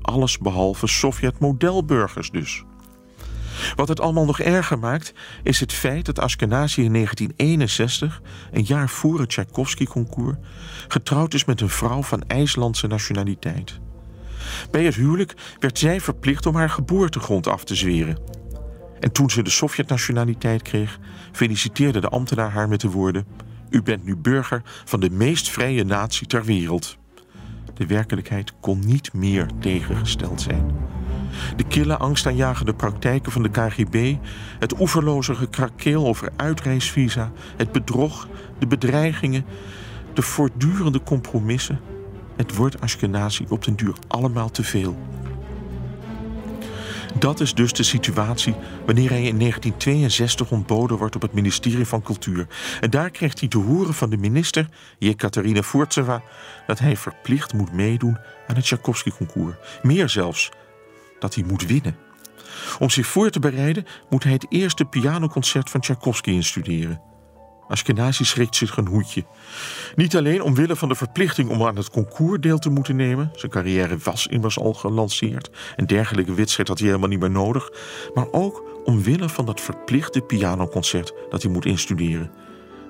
Alles 0.00 0.38
behalve 0.38 0.86
Sovjet-modelburgers 0.86 2.30
dus. 2.30 2.64
Wat 3.76 3.88
het 3.88 4.00
allemaal 4.00 4.24
nog 4.24 4.40
erger 4.40 4.78
maakt, 4.78 5.14
is 5.42 5.60
het 5.60 5.72
feit 5.72 6.04
dat 6.04 6.18
Ashkenazi 6.18 6.82
in 6.82 6.92
1961, 6.92 8.22
een 8.52 8.64
jaar 8.64 8.88
voor 8.88 9.20
het 9.20 9.28
Tchaikovsky-concours, 9.28 10.36
getrouwd 10.88 11.34
is 11.34 11.44
met 11.44 11.60
een 11.60 11.68
vrouw 11.68 12.02
van 12.02 12.22
IJslandse 12.26 12.86
nationaliteit. 12.86 13.80
Bij 14.70 14.84
het 14.84 14.94
huwelijk 14.94 15.34
werd 15.58 15.78
zij 15.78 16.00
verplicht 16.00 16.46
om 16.46 16.54
haar 16.54 16.70
geboortegrond 16.70 17.46
af 17.46 17.64
te 17.64 17.74
zweren. 17.74 18.41
En 19.02 19.12
toen 19.12 19.30
ze 19.30 19.42
de 19.42 19.50
Sovjet-nationaliteit 19.50 20.62
kreeg, 20.62 20.98
feliciteerde 21.32 22.00
de 22.00 22.08
ambtenaar 22.08 22.50
haar 22.50 22.68
met 22.68 22.80
de 22.80 22.90
woorden: 22.90 23.26
U 23.70 23.82
bent 23.82 24.04
nu 24.04 24.16
burger 24.16 24.62
van 24.84 25.00
de 25.00 25.10
meest 25.10 25.50
vrije 25.50 25.84
natie 25.84 26.26
ter 26.26 26.44
wereld. 26.44 26.96
De 27.74 27.86
werkelijkheid 27.86 28.52
kon 28.60 28.78
niet 28.86 29.12
meer 29.12 29.46
tegengesteld 29.60 30.40
zijn. 30.40 30.70
De 31.56 31.64
kille 31.64 31.96
angstaanjagende 31.96 32.74
praktijken 32.74 33.32
van 33.32 33.42
de 33.42 33.50
KGB, 33.50 34.16
het 34.58 34.80
oeverloze 34.80 35.34
gekrakeel 35.34 36.06
over 36.06 36.28
uitreisvisa, 36.36 37.32
het 37.56 37.72
bedrog, 37.72 38.28
de 38.58 38.66
bedreigingen, 38.66 39.44
de 40.14 40.22
voortdurende 40.22 41.02
compromissen. 41.02 41.80
Het 42.36 42.56
wordt 42.56 42.80
Ashkenazi 42.80 43.46
op 43.48 43.64
den 43.64 43.76
duur 43.76 43.94
allemaal 44.08 44.50
te 44.50 44.64
veel. 44.64 44.96
Dat 47.18 47.40
is 47.40 47.54
dus 47.54 47.72
de 47.72 47.82
situatie 47.82 48.54
wanneer 48.86 49.10
hij 49.10 49.22
in 49.22 49.38
1962 49.38 50.50
ontboden 50.50 50.96
wordt 50.96 51.14
op 51.14 51.22
het 51.22 51.32
ministerie 51.32 51.86
van 51.86 52.02
Cultuur. 52.02 52.46
En 52.80 52.90
daar 52.90 53.10
krijgt 53.10 53.40
hij 53.40 53.48
te 53.48 53.58
horen 53.58 53.94
van 53.94 54.10
de 54.10 54.16
minister, 54.16 54.68
Jekaterina 54.98 55.62
Furtseva, 55.62 56.22
dat 56.66 56.78
hij 56.78 56.96
verplicht 56.96 57.52
moet 57.52 57.72
meedoen 57.72 58.18
aan 58.46 58.56
het 58.56 58.64
Tchaikovsky-concours. 58.64 59.56
Meer 59.82 60.08
zelfs, 60.08 60.50
dat 61.18 61.34
hij 61.34 61.44
moet 61.44 61.66
winnen. 61.66 61.96
Om 62.78 62.90
zich 62.90 63.06
voor 63.06 63.30
te 63.30 63.40
bereiden 63.40 63.86
moet 64.10 64.24
hij 64.24 64.32
het 64.32 64.46
eerste 64.48 64.84
pianoconcert 64.84 65.70
van 65.70 65.80
Tchaikovsky 65.80 66.30
instuderen. 66.30 67.11
Ashkenazi 67.68 68.24
schrikt 68.24 68.56
zich 68.56 68.76
een 68.76 68.86
hoedje. 68.86 69.24
Niet 69.94 70.16
alleen 70.16 70.42
omwille 70.42 70.76
van 70.76 70.88
de 70.88 70.94
verplichting 70.94 71.50
om 71.50 71.62
aan 71.62 71.76
het 71.76 71.90
concours 71.90 72.40
deel 72.40 72.58
te 72.58 72.70
moeten 72.70 72.96
nemen, 72.96 73.30
zijn 73.34 73.52
carrière 73.52 73.96
was 73.98 74.26
immers 74.26 74.58
al 74.58 74.74
gelanceerd, 74.74 75.50
een 75.76 75.86
dergelijke 75.86 76.34
wedstrijd 76.34 76.68
had 76.68 76.78
hij 76.78 76.86
helemaal 76.86 77.08
niet 77.08 77.20
meer 77.20 77.30
nodig, 77.30 77.70
maar 78.14 78.26
ook 78.30 78.62
omwille 78.84 79.28
van 79.28 79.46
dat 79.46 79.60
verplichte 79.60 80.20
pianoconcert 80.20 81.14
dat 81.30 81.42
hij 81.42 81.52
moet 81.52 81.66
instuderen. 81.66 82.30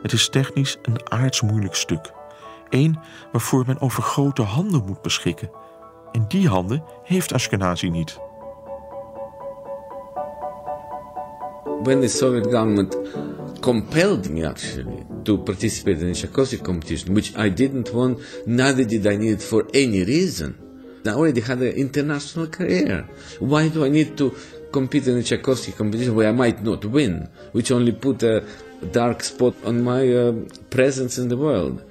Het 0.02 0.12
is 0.12 0.28
technisch 0.28 0.78
een 0.82 1.11
aardsmoeilijk 1.11 1.74
stuk. 1.74 2.12
Eén 2.68 2.98
waarvoor 3.32 3.64
men 3.66 3.80
over 3.80 4.02
grote 4.02 4.42
handen 4.42 4.85
moet 4.87 5.02
beschikken. 5.02 5.50
En 6.12 6.24
die 6.28 6.48
handen 6.48 6.85
heeft 7.02 7.32
Ashkenazi 7.32 7.90
niet. 7.90 8.18
When 11.82 12.00
the 12.00 12.08
Soviet 12.08 12.44
government 12.44 12.96
compelled 13.62 14.29
me 14.29 14.44
actually 14.44 15.07
to 15.25 15.38
participate 15.38 15.98
in 16.01 16.09
a 16.09 16.14
Tchaikovsky 16.14 16.59
competition, 16.59 17.14
which 17.14 17.35
I 17.37 17.48
didn't 17.48 17.94
want, 17.94 18.18
neither 18.46 18.85
did 18.85 19.07
I 19.07 19.16
need 19.16 19.40
for 19.40 19.66
any 19.72 20.05
reason. 20.05 20.59
I 21.07 21.11
already 21.11 21.40
had 21.40 21.61
an 21.62 21.72
international 21.72 22.48
career. 22.48 23.09
Why 23.38 23.68
do 23.68 23.85
I 23.85 23.88
need 23.88 24.18
to 24.18 24.35
compete 24.72 25.07
in 25.07 25.16
a 25.16 25.22
Tchaikovsky 25.22 25.72
competition 25.72 26.14
where 26.14 26.29
I 26.29 26.33
might 26.33 26.62
not 26.62 26.85
win, 26.85 27.29
which 27.53 27.70
only 27.70 27.92
put 27.92 28.22
a 28.25 28.44
dark 28.90 29.22
spot 29.22 29.55
on 29.64 29.83
my 29.83 30.12
uh, 30.12 30.33
presence 30.68 31.18
in 31.18 31.29
the 31.29 31.37
world? 31.37 31.83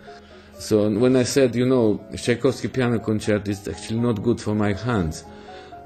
So 0.59 0.89
when 0.89 1.15
I 1.15 1.23
said, 1.23 1.55
you 1.55 1.65
know, 1.65 2.05
Tchaikovsky 2.15 2.67
piano 2.67 2.99
concert 2.99 3.47
is 3.47 3.67
actually 3.67 3.99
not 3.99 4.21
good 4.21 4.39
for 4.39 4.53
my 4.53 4.73
hands, 4.73 5.23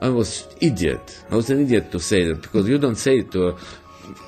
I 0.02 0.10
was 0.10 0.48
idiot. 0.60 1.24
I 1.32 1.36
was 1.36 1.50
an 1.50 1.62
idiot 1.62 1.92
to 1.92 2.00
say 2.00 2.26
that 2.26 2.42
because 2.42 2.68
you 2.68 2.78
don't 2.78 2.98
say 2.98 3.20
it 3.20 3.32
to 3.32 3.50
a 3.50 3.56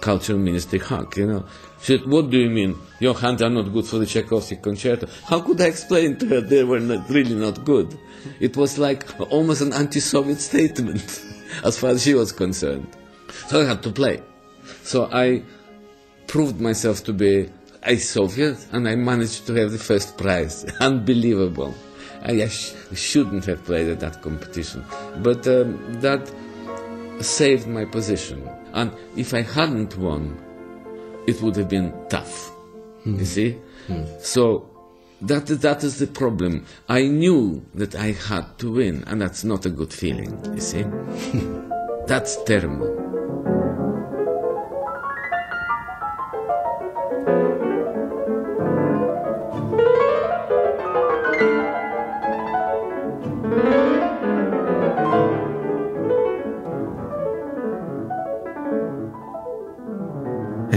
cultural 0.01 0.39
minister 0.39 0.79
Huck, 0.79 1.17
you 1.17 1.27
know. 1.27 1.45
She 1.81 1.97
said, 1.97 2.07
what 2.07 2.29
do 2.29 2.37
you 2.37 2.49
mean? 2.49 2.75
Your 2.99 3.13
hands 3.17 3.41
are 3.41 3.49
not 3.49 3.71
good 3.71 3.85
for 3.85 3.99
the 3.99 4.05
Tchaikovsky 4.05 4.57
concerto. 4.57 5.07
How 5.25 5.41
could 5.41 5.61
I 5.61 5.65
explain 5.65 6.17
to 6.17 6.25
her 6.27 6.41
they 6.41 6.63
were 6.63 6.79
not, 6.79 7.09
really 7.09 7.35
not 7.35 7.63
good? 7.63 7.97
It 8.39 8.57
was 8.57 8.77
like 8.77 9.05
almost 9.31 9.61
an 9.61 9.73
anti-Soviet 9.73 10.39
statement 10.39 11.23
as 11.63 11.77
far 11.77 11.91
as 11.91 12.03
she 12.03 12.13
was 12.13 12.31
concerned. 12.31 12.87
So 13.47 13.61
I 13.61 13.65
had 13.65 13.83
to 13.83 13.91
play. 13.91 14.23
So 14.83 15.09
I 15.11 15.43
proved 16.27 16.59
myself 16.59 17.03
to 17.05 17.13
be 17.13 17.49
a 17.83 17.97
Soviet 17.97 18.57
and 18.71 18.87
I 18.87 18.95
managed 18.95 19.47
to 19.47 19.53
have 19.55 19.71
the 19.71 19.77
first 19.77 20.17
prize. 20.17 20.65
Unbelievable. 20.79 21.73
I, 22.23 22.41
I 22.43 22.47
sh- 22.47 22.73
shouldn't 22.93 23.45
have 23.45 23.63
played 23.63 23.87
at 23.87 23.99
that 24.01 24.21
competition. 24.21 24.83
But 25.19 25.47
um, 25.47 26.01
that 26.01 26.29
saved 27.21 27.67
my 27.67 27.85
position. 27.85 28.47
And 28.77 28.91
if 29.15 29.33
I 29.33 29.41
hadn't 29.41 29.97
won, 29.97 30.37
it 31.25 31.41
would 31.41 31.55
have 31.55 31.67
been 31.67 31.91
tough. 32.09 32.51
You 33.05 33.13
hmm. 33.13 33.23
see? 33.23 33.51
Hmm. 33.87 34.03
So 34.19 34.69
that, 35.21 35.47
that 35.47 35.83
is 35.83 35.97
the 35.97 36.05
problem. 36.05 36.63
I 36.87 37.07
knew 37.07 37.65
that 37.73 37.95
I 37.95 38.11
had 38.11 38.59
to 38.59 38.73
win, 38.73 39.03
and 39.07 39.19
that's 39.19 39.43
not 39.43 39.65
a 39.65 39.71
good 39.71 39.91
feeling, 39.91 40.39
you 40.53 40.61
see? 40.61 40.83
that's 42.07 42.41
terrible. 42.43 43.06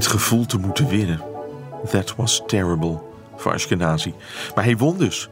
Het 0.00 0.08
gevoel 0.08 0.46
te 0.46 0.58
moeten 0.58 0.88
winnen. 0.88 1.22
That 1.90 2.14
was 2.16 2.42
terrible 2.46 3.02
voor 3.36 3.52
Ashkenazi. 3.52 4.14
Maar 4.54 4.64
hij 4.64 4.76
won 4.76 4.98
dus. 4.98 5.28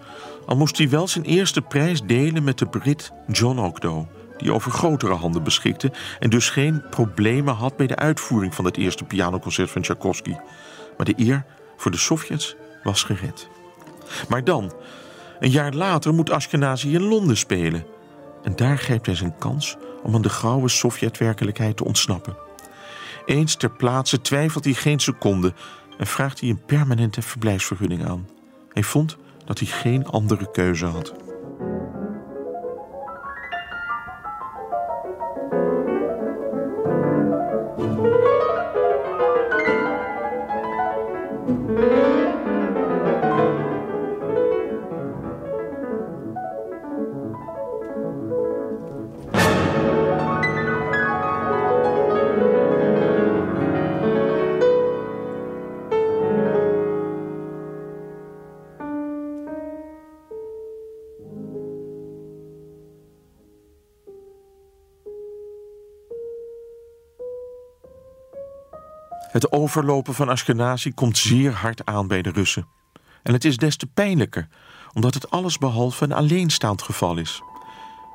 Al 0.46 0.56
moest 0.56 0.78
hij 0.78 0.88
wel 0.88 1.08
zijn 1.08 1.24
eerste 1.24 1.60
prijs 1.60 2.02
delen 2.02 2.44
met 2.44 2.58
de 2.58 2.66
Brit 2.66 3.12
John 3.26 3.58
Ogdo, 3.58 4.08
die 4.36 4.52
over 4.52 4.70
grotere 4.70 5.14
handen 5.14 5.42
beschikte 5.42 5.92
en 6.18 6.30
dus 6.30 6.50
geen 6.50 6.82
problemen 6.90 7.54
had 7.54 7.76
bij 7.76 7.86
de 7.86 7.96
uitvoering 7.96 8.54
van 8.54 8.64
het 8.64 8.76
eerste 8.76 9.04
pianoconcert 9.04 9.70
van 9.70 9.82
Tchaikovsky. 9.82 10.34
Maar 10.96 11.06
de 11.06 11.14
eer 11.16 11.44
voor 11.76 11.90
de 11.90 11.98
Sovjets 11.98 12.56
was 12.82 13.02
gered. 13.02 13.48
Maar 14.28 14.44
dan, 14.44 14.72
een 15.40 15.50
jaar 15.50 15.74
later, 15.74 16.14
moet 16.14 16.30
Ashkenazi 16.30 16.94
in 16.94 17.02
Londen 17.02 17.36
spelen. 17.36 17.86
En 18.42 18.56
daar 18.56 18.78
grijpt 18.78 19.06
hij 19.06 19.14
zijn 19.14 19.38
kans 19.38 19.76
om 20.02 20.14
aan 20.14 20.22
de 20.22 20.28
grauwe 20.28 20.68
Sovjetwerkelijkheid 20.68 21.76
te 21.76 21.84
ontsnappen. 21.84 22.47
Eens 23.28 23.56
ter 23.56 23.70
plaatse 23.70 24.20
twijfelt 24.20 24.64
hij 24.64 24.72
geen 24.72 24.98
seconde 24.98 25.54
en 25.98 26.06
vraagt 26.06 26.40
hij 26.40 26.48
een 26.48 26.64
permanente 26.64 27.22
verblijfsvergunning 27.22 28.04
aan. 28.04 28.28
Hij 28.72 28.82
vond 28.82 29.16
dat 29.44 29.58
hij 29.58 29.68
geen 29.68 30.06
andere 30.06 30.50
keuze 30.50 30.86
had. 30.86 31.27
Het 69.38 69.52
overlopen 69.52 70.14
van 70.14 70.28
Ashkenazi 70.28 70.92
komt 70.94 71.18
zeer 71.18 71.52
hard 71.52 71.84
aan 71.84 72.06
bij 72.06 72.22
de 72.22 72.30
Russen. 72.30 72.66
En 73.22 73.32
het 73.32 73.44
is 73.44 73.56
des 73.56 73.76
te 73.76 73.86
pijnlijker, 73.86 74.48
omdat 74.92 75.14
het 75.14 75.30
allesbehalve 75.30 76.04
een 76.04 76.12
alleenstaand 76.12 76.82
geval 76.82 77.16
is. 77.16 77.42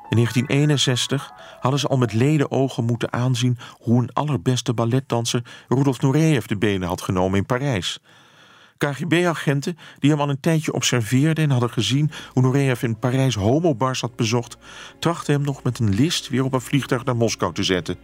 In 0.08 0.16
1961 0.16 1.32
hadden 1.60 1.80
ze 1.80 1.88
al 1.88 1.96
met 1.96 2.12
leden 2.12 2.50
ogen 2.50 2.84
moeten 2.84 3.12
aanzien 3.12 3.58
hoe 3.78 4.02
een 4.02 4.12
allerbeste 4.12 4.74
balletdanser 4.74 5.42
Rudolf 5.68 6.00
Nureyev 6.00 6.44
de 6.44 6.56
benen 6.56 6.88
had 6.88 7.00
genomen 7.00 7.38
in 7.38 7.46
Parijs. 7.46 8.00
KGB-agenten 8.78 9.78
die 9.98 10.10
hem 10.10 10.20
al 10.20 10.28
een 10.28 10.40
tijdje 10.40 10.72
observeerden 10.72 11.44
en 11.44 11.50
hadden 11.50 11.70
gezien 11.70 12.10
hoe 12.32 12.42
Nureyev 12.42 12.82
in 12.82 12.98
Parijs 12.98 13.34
homobars 13.34 14.00
had 14.00 14.16
bezocht, 14.16 14.56
trachten 14.98 15.34
hem 15.34 15.42
nog 15.42 15.62
met 15.62 15.78
een 15.78 15.94
list 15.94 16.28
weer 16.28 16.44
op 16.44 16.52
een 16.52 16.60
vliegtuig 16.60 17.04
naar 17.04 17.16
Moskou 17.16 17.52
te 17.52 17.62
zetten. 17.62 17.96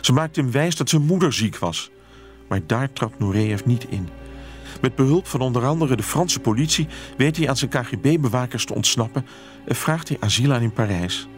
Ze 0.00 0.12
maakten 0.12 0.42
hem 0.42 0.52
wijs 0.52 0.76
dat 0.76 0.88
zijn 0.88 1.02
moeder 1.02 1.32
ziek 1.32 1.58
was. 1.58 1.90
Maar 2.50 2.60
daar 2.66 2.92
trapt 2.92 3.18
Nureyev 3.18 3.64
niet 3.64 3.86
in. 3.88 4.08
Met 4.80 4.94
behulp 4.94 5.26
van 5.26 5.40
onder 5.40 5.66
andere 5.66 5.96
de 5.96 6.02
Franse 6.02 6.40
politie 6.40 6.88
weet 7.16 7.36
hij 7.36 7.48
aan 7.48 7.56
zijn 7.56 7.70
KGB-bewakers 7.70 8.64
te 8.64 8.74
ontsnappen 8.74 9.26
en 9.64 9.74
vraagt 9.74 10.08
hij 10.08 10.16
asiel 10.20 10.52
aan 10.52 10.62
in 10.62 10.72
Parijs. 10.72 11.28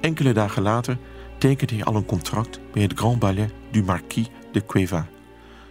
Enkele 0.00 0.32
dagen 0.32 0.62
later 0.62 0.98
tekent 1.38 1.70
hij 1.70 1.84
al 1.84 1.94
een 1.94 2.06
contract 2.06 2.60
bij 2.72 2.82
het 2.82 2.92
Grand 2.94 3.18
Ballet 3.18 3.52
du 3.70 3.82
Marquis 3.82 4.30
de 4.52 4.66
Cueva. 4.66 5.06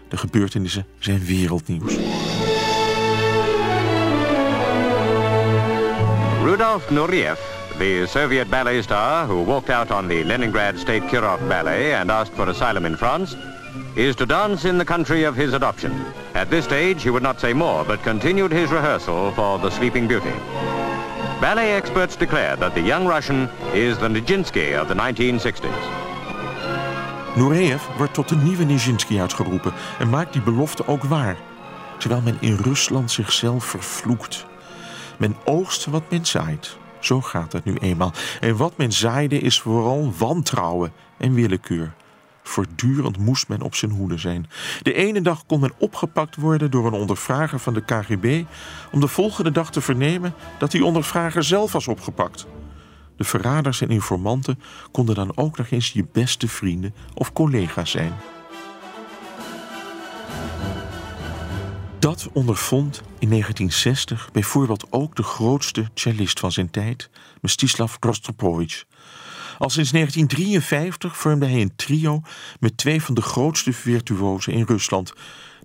De 0.08 0.18
gebeurtenissen 0.18 0.86
zijn 1.00 1.26
wereldnieuws. 1.26 1.96
Rudolf 6.44 6.90
Nureyev, 6.90 7.40
the 7.78 8.06
Soviet 8.08 8.50
ballet 8.50 8.84
star 8.84 9.28
who 9.28 9.46
walked 9.46 9.76
out 9.76 9.92
on 9.92 10.08
the 10.08 10.26
Leningrad 10.26 10.80
State 10.80 11.06
Kirov 11.08 11.48
Ballet 11.48 11.94
and 11.94 12.12
asked 12.12 12.36
for 12.36 12.48
asylum 12.48 12.86
in 12.86 12.96
France, 12.96 13.36
is 13.96 14.16
to 14.16 14.26
dance 14.26 14.66
in 14.66 14.78
the 14.78 14.86
country 14.86 15.24
of 15.24 15.36
his 15.36 15.54
adoption. 15.54 15.92
At 16.34 16.50
this 16.50 16.66
stage, 16.66 17.04
he 17.04 17.10
would 17.10 17.24
not 17.24 17.40
say 17.40 17.54
more, 17.54 17.86
but 17.86 18.04
continued 18.04 18.52
his 18.52 18.70
rehearsal 18.70 19.32
for 19.32 19.60
The 19.60 19.70
Sleeping 19.70 20.08
Beauty. 20.08 20.34
Ballet 21.40 21.72
experts 21.74 22.18
declare 22.18 22.58
that 22.58 22.74
the 22.74 22.82
young 22.82 23.08
Russian 23.08 23.50
is 23.74 23.98
the 23.98 24.10
Nijinsky 24.10 24.82
of 24.82 24.88
the 24.88 24.96
1960s. 24.96 26.04
Nureyev 27.36 27.84
wordt 27.98 28.14
tot 28.14 28.30
de 28.30 28.36
nieuwe 28.36 28.64
Nijinsky 28.64 29.20
uitgeroepen 29.20 29.74
en 30.00 30.10
maakt 30.10 30.34
die 30.34 30.42
belofte 30.42 30.88
ook 30.88 31.04
waar. 31.04 31.38
Terwijl 31.98 32.22
men 32.22 32.38
in 32.40 32.56
Rusland 32.56 33.12
zichzelf 33.12 33.66
vervloekt. 33.66 34.46
Men 35.18 35.36
oogst 35.44 35.86
wat 35.86 36.04
men 36.10 36.26
zaait. 36.26 36.78
Zo 37.00 37.22
gaat 37.22 37.52
het 37.52 37.66
nu 37.66 37.76
eenmaal. 37.76 38.12
En 38.40 38.58
wat 38.58 38.78
men 38.78 38.92
zaaide 38.92 39.40
is 39.40 39.62
vooral 39.62 40.14
wantrouwen 40.18 40.94
en 41.18 41.34
willekeur. 41.34 41.94
Voortdurend 42.48 43.18
moest 43.18 43.48
men 43.48 43.62
op 43.62 43.76
zijn 43.76 43.92
hoede 43.92 44.18
zijn. 44.18 44.50
De 44.82 44.94
ene 44.94 45.22
dag 45.22 45.46
kon 45.46 45.60
men 45.60 45.74
opgepakt 45.78 46.36
worden 46.36 46.72
door 46.72 46.88
een 46.88 46.94
ondervrager 46.94 47.60
van 47.60 47.74
de 47.74 47.86
KGB 47.86 48.44
om 48.92 49.00
de 49.00 49.08
volgende 49.08 49.52
dag 49.52 49.72
te 49.72 49.82
vernemen 49.82 50.34
dat 50.58 50.72
die 50.72 50.86
ondervrager 50.86 51.44
zelf 51.44 51.72
was 51.72 51.88
opgepakt. 51.88 52.46
De 53.18 53.24
verraders 53.24 53.82
en 53.82 53.90
informanten 53.90 54.60
konden 54.92 55.16
dan 55.16 55.38
ook 55.38 55.58
nog 55.58 55.70
eens 55.70 55.92
je 55.92 56.06
beste 56.12 56.48
vrienden 56.48 56.94
of 57.14 57.34
collega's 57.34 57.92
zijn. 57.92 58.14
Dat 62.00 62.30
ondervond 62.34 63.02
in 63.20 63.30
1960 63.30 64.30
bijvoorbeeld 64.32 64.88
ook 64.90 65.16
de 65.16 65.24
grootste 65.24 65.90
cellist 65.94 66.40
van 66.40 66.52
zijn 66.52 66.72
tijd, 66.72 67.10
Mstislav 67.42 67.96
Rostropovich. 68.00 68.86
Al 69.58 69.70
sinds 69.70 69.92
1953 69.92 71.18
vormde 71.18 71.46
hij 71.46 71.62
een 71.62 71.76
trio 71.76 72.22
met 72.60 72.78
twee 72.78 73.02
van 73.02 73.16
de 73.16 73.22
grootste 73.22 73.74
virtuosen 73.74 74.54
in 74.54 74.66
Rusland. 74.68 75.14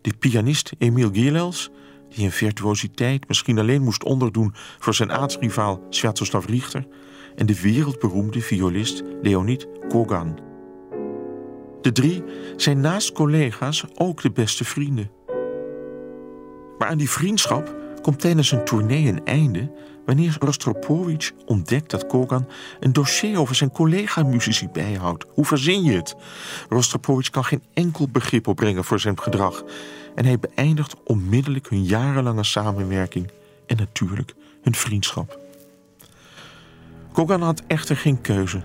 De 0.03 0.15
pianist 0.19 0.73
Emil 0.79 1.11
Gilels, 1.13 1.71
die 2.09 2.25
in 2.25 2.31
virtuositeit 2.31 3.29
misschien 3.29 3.59
alleen 3.59 3.83
moest 3.83 4.05
onderdoen 4.05 4.55
voor 4.79 4.95
zijn 4.95 5.13
aartsrivaal 5.13 5.87
Sviatoslav 5.91 6.47
Richter, 6.47 6.87
en 7.37 7.47
de 7.47 7.61
wereldberoemde 7.61 8.41
violist 8.41 9.03
Leonid 9.23 9.67
Kogan. 9.89 10.39
De 11.81 11.93
drie 11.93 12.23
zijn 12.57 12.81
naast 12.81 13.13
collega's 13.13 13.85
ook 13.95 14.23
de 14.23 14.31
beste 14.31 14.65
vrienden. 14.65 15.11
Maar 16.79 16.89
aan 16.89 16.99
die 16.99 17.11
vriendschap 17.11 17.77
komt 18.03 18.21
tijdens 18.21 18.53
een 18.53 18.65
tournee 18.65 19.09
een 19.09 19.25
einde 19.25 19.73
wanneer 20.11 20.37
Rostropovich 20.39 21.33
ontdekt 21.47 21.91
dat 21.91 22.07
Kogan 22.07 22.49
een 22.81 22.93
dossier 22.93 23.39
over 23.39 23.55
zijn 23.55 23.71
collega-muzici 23.71 24.69
bijhoudt. 24.69 25.25
Hoe 25.35 25.45
verzin 25.45 25.83
je 25.83 25.93
het? 25.93 26.17
Rostropovich 26.69 27.31
kan 27.31 27.45
geen 27.45 27.63
enkel 27.75 28.09
begrip 28.09 28.47
opbrengen 28.47 28.85
voor 28.85 29.01
zijn 29.01 29.21
gedrag 29.21 29.65
en 30.15 30.25
hij 30.25 30.39
beëindigt 30.39 30.95
onmiddellijk 31.05 31.69
hun 31.69 31.85
jarenlange 31.85 32.45
samenwerking 32.45 33.31
en 33.67 33.77
natuurlijk 33.77 34.35
hun 34.63 34.75
vriendschap. 34.75 35.39
Kogan 37.13 37.43
had 37.43 37.63
echter 37.67 37.97
geen 37.97 38.21
keuze. 38.21 38.63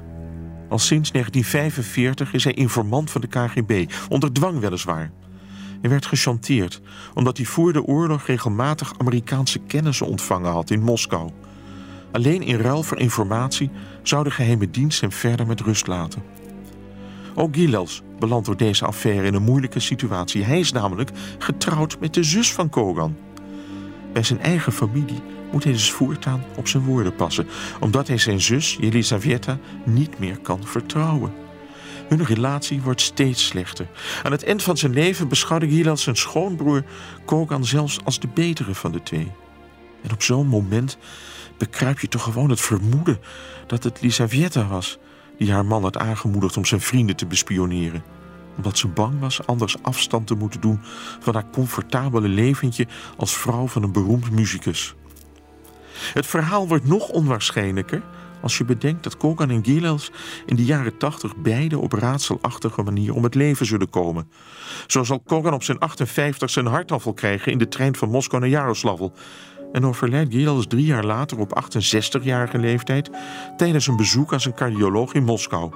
Al 0.70 0.80
sinds 0.80 1.12
1945 1.12 2.34
is 2.34 2.44
hij 2.44 2.54
informant 2.54 3.12
van 3.12 3.22
de 3.22 3.28
KGB, 3.28 3.92
onder 4.10 4.34
dwang 4.34 4.60
weliswaar. 4.60 5.12
Hij 5.82 5.90
werd 5.90 6.06
gechanteerd 6.06 6.82
omdat 7.14 7.38
hij 7.38 7.46
voor 7.46 7.74
de 7.74 7.84
oorlog 7.84 8.26
regelmatig 8.26 8.94
Amerikaanse 8.98 9.60
kennissen 9.60 10.08
ontvangen 10.08 10.52
had 10.52 10.70
in 10.70 10.82
Moskou. 10.82 11.32
Alleen 12.16 12.42
in 12.42 12.58
ruil 12.58 12.84
voor 12.84 13.00
informatie 13.00 13.70
zou 14.04 14.24
de 14.24 14.32
geheime 14.32 14.70
dienst 14.70 15.02
hem 15.02 15.12
verder 15.12 15.48
met 15.48 15.62
rust 15.62 15.88
laten. 15.88 16.24
Ook 17.34 17.56
Gilels 17.56 18.02
belandt 18.20 18.46
door 18.46 18.58
deze 18.58 18.86
affaire 18.86 19.26
in 19.26 19.34
een 19.34 19.44
moeilijke 19.44 19.80
situatie. 19.80 20.44
Hij 20.44 20.60
is 20.60 20.72
namelijk 20.72 21.10
getrouwd 21.38 22.00
met 22.00 22.14
de 22.14 22.24
zus 22.24 22.54
van 22.54 22.70
Kogan. 22.70 23.18
Bij 24.14 24.24
zijn 24.24 24.40
eigen 24.40 24.72
familie 24.72 25.22
moet 25.52 25.64
hij 25.64 25.74
dus 25.74 25.92
voortaan 25.92 26.44
op 26.58 26.68
zijn 26.68 26.84
woorden 26.84 27.16
passen, 27.16 27.48
omdat 27.80 28.08
hij 28.08 28.18
zijn 28.18 28.42
zus, 28.42 28.78
Jelisaveta, 28.80 29.60
niet 29.84 30.20
meer 30.20 30.38
kan 30.40 30.64
vertrouwen. 30.64 31.34
Hun 32.08 32.26
relatie 32.26 32.82
wordt 32.82 33.02
steeds 33.02 33.46
slechter. 33.46 33.88
Aan 34.24 34.32
het 34.32 34.44
eind 34.44 34.64
van 34.64 34.78
zijn 34.78 34.94
leven 34.94 35.28
beschouwde 35.28 35.68
Gilad 35.70 36.00
zijn 36.00 36.16
schoonbroer 36.16 36.84
Kogan 37.26 37.66
zelfs 37.66 38.00
als 38.04 38.20
de 38.20 38.28
betere 38.34 38.76
van 38.76 38.92
de 38.92 39.04
twee. 39.04 39.32
En 40.04 40.12
op 40.12 40.24
zo'n 40.24 40.48
moment 40.48 40.98
bekruip 41.58 42.00
je 42.00 42.08
toch 42.08 42.24
gewoon 42.24 42.50
het 42.50 42.62
vermoeden 42.62 43.20
dat 43.68 43.84
het 43.84 44.02
Lisavietta 44.02 44.68
was 44.68 44.98
die 45.38 45.52
haar 45.52 45.66
man 45.66 45.84
had 45.84 45.98
aangemoedigd 45.98 46.58
om 46.58 46.66
zijn 46.66 46.82
vrienden 46.82 47.16
te 47.16 47.26
bespioneren 47.26 48.04
omdat 48.58 48.78
ze 48.78 48.88
bang 48.88 49.20
was 49.20 49.48
anders 49.48 49.84
afstand 49.84 50.28
te 50.28 50.36
moeten 50.36 50.62
doen 50.62 50.80
van 51.20 51.34
haar 51.34 51.50
comfortabele 51.52 52.28
leventje 52.28 52.88
als 53.18 53.38
vrouw 53.38 53.68
van 53.68 53.84
een 53.84 53.92
beroemd 53.92 54.32
muzikus. 54.32 54.96
Het 56.14 56.26
verhaal 56.26 56.68
wordt 56.68 56.88
nog 56.88 57.10
onwaarschijnlijker 57.10 58.02
als 58.42 58.58
je 58.58 58.66
bedenkt 58.66 59.04
dat 59.04 59.18
Kogan 59.18 59.50
en 59.50 59.64
Gilels 59.66 60.12
in 60.46 60.56
de 60.56 60.66
jaren 60.66 60.98
tachtig 60.98 61.36
beide 61.36 61.80
op 61.80 61.94
raadselachtige 61.94 62.84
manier 62.84 63.14
om 63.14 63.24
het 63.24 63.36
leven 63.36 63.66
zullen 63.66 63.90
komen. 63.90 64.30
Zo 64.88 65.04
zal 65.04 65.20
Kogan 65.20 65.54
op 65.54 65.64
zijn 65.64 65.80
58 65.80 66.50
zijn 66.50 66.66
hartaanval 66.66 67.14
krijgen 67.14 67.52
in 67.52 67.58
de 67.58 67.68
trein 67.68 67.96
van 67.96 68.10
Moskou 68.10 68.42
naar 68.42 68.52
Jaroslavl. 68.52 69.12
En 69.76 69.86
overlijdt 69.86 70.34
Gilels 70.34 70.68
drie 70.68 70.86
jaar 70.86 71.06
later 71.06 71.40
op 71.40 71.64
68-jarige 71.64 72.58
leeftijd 72.58 73.10
tijdens 73.58 73.88
een 73.88 73.96
bezoek 73.96 74.34
aan 74.34 74.42
zijn 74.42 74.54
cardioloog 74.54 75.14
in 75.14 75.24
Moskou. 75.24 75.72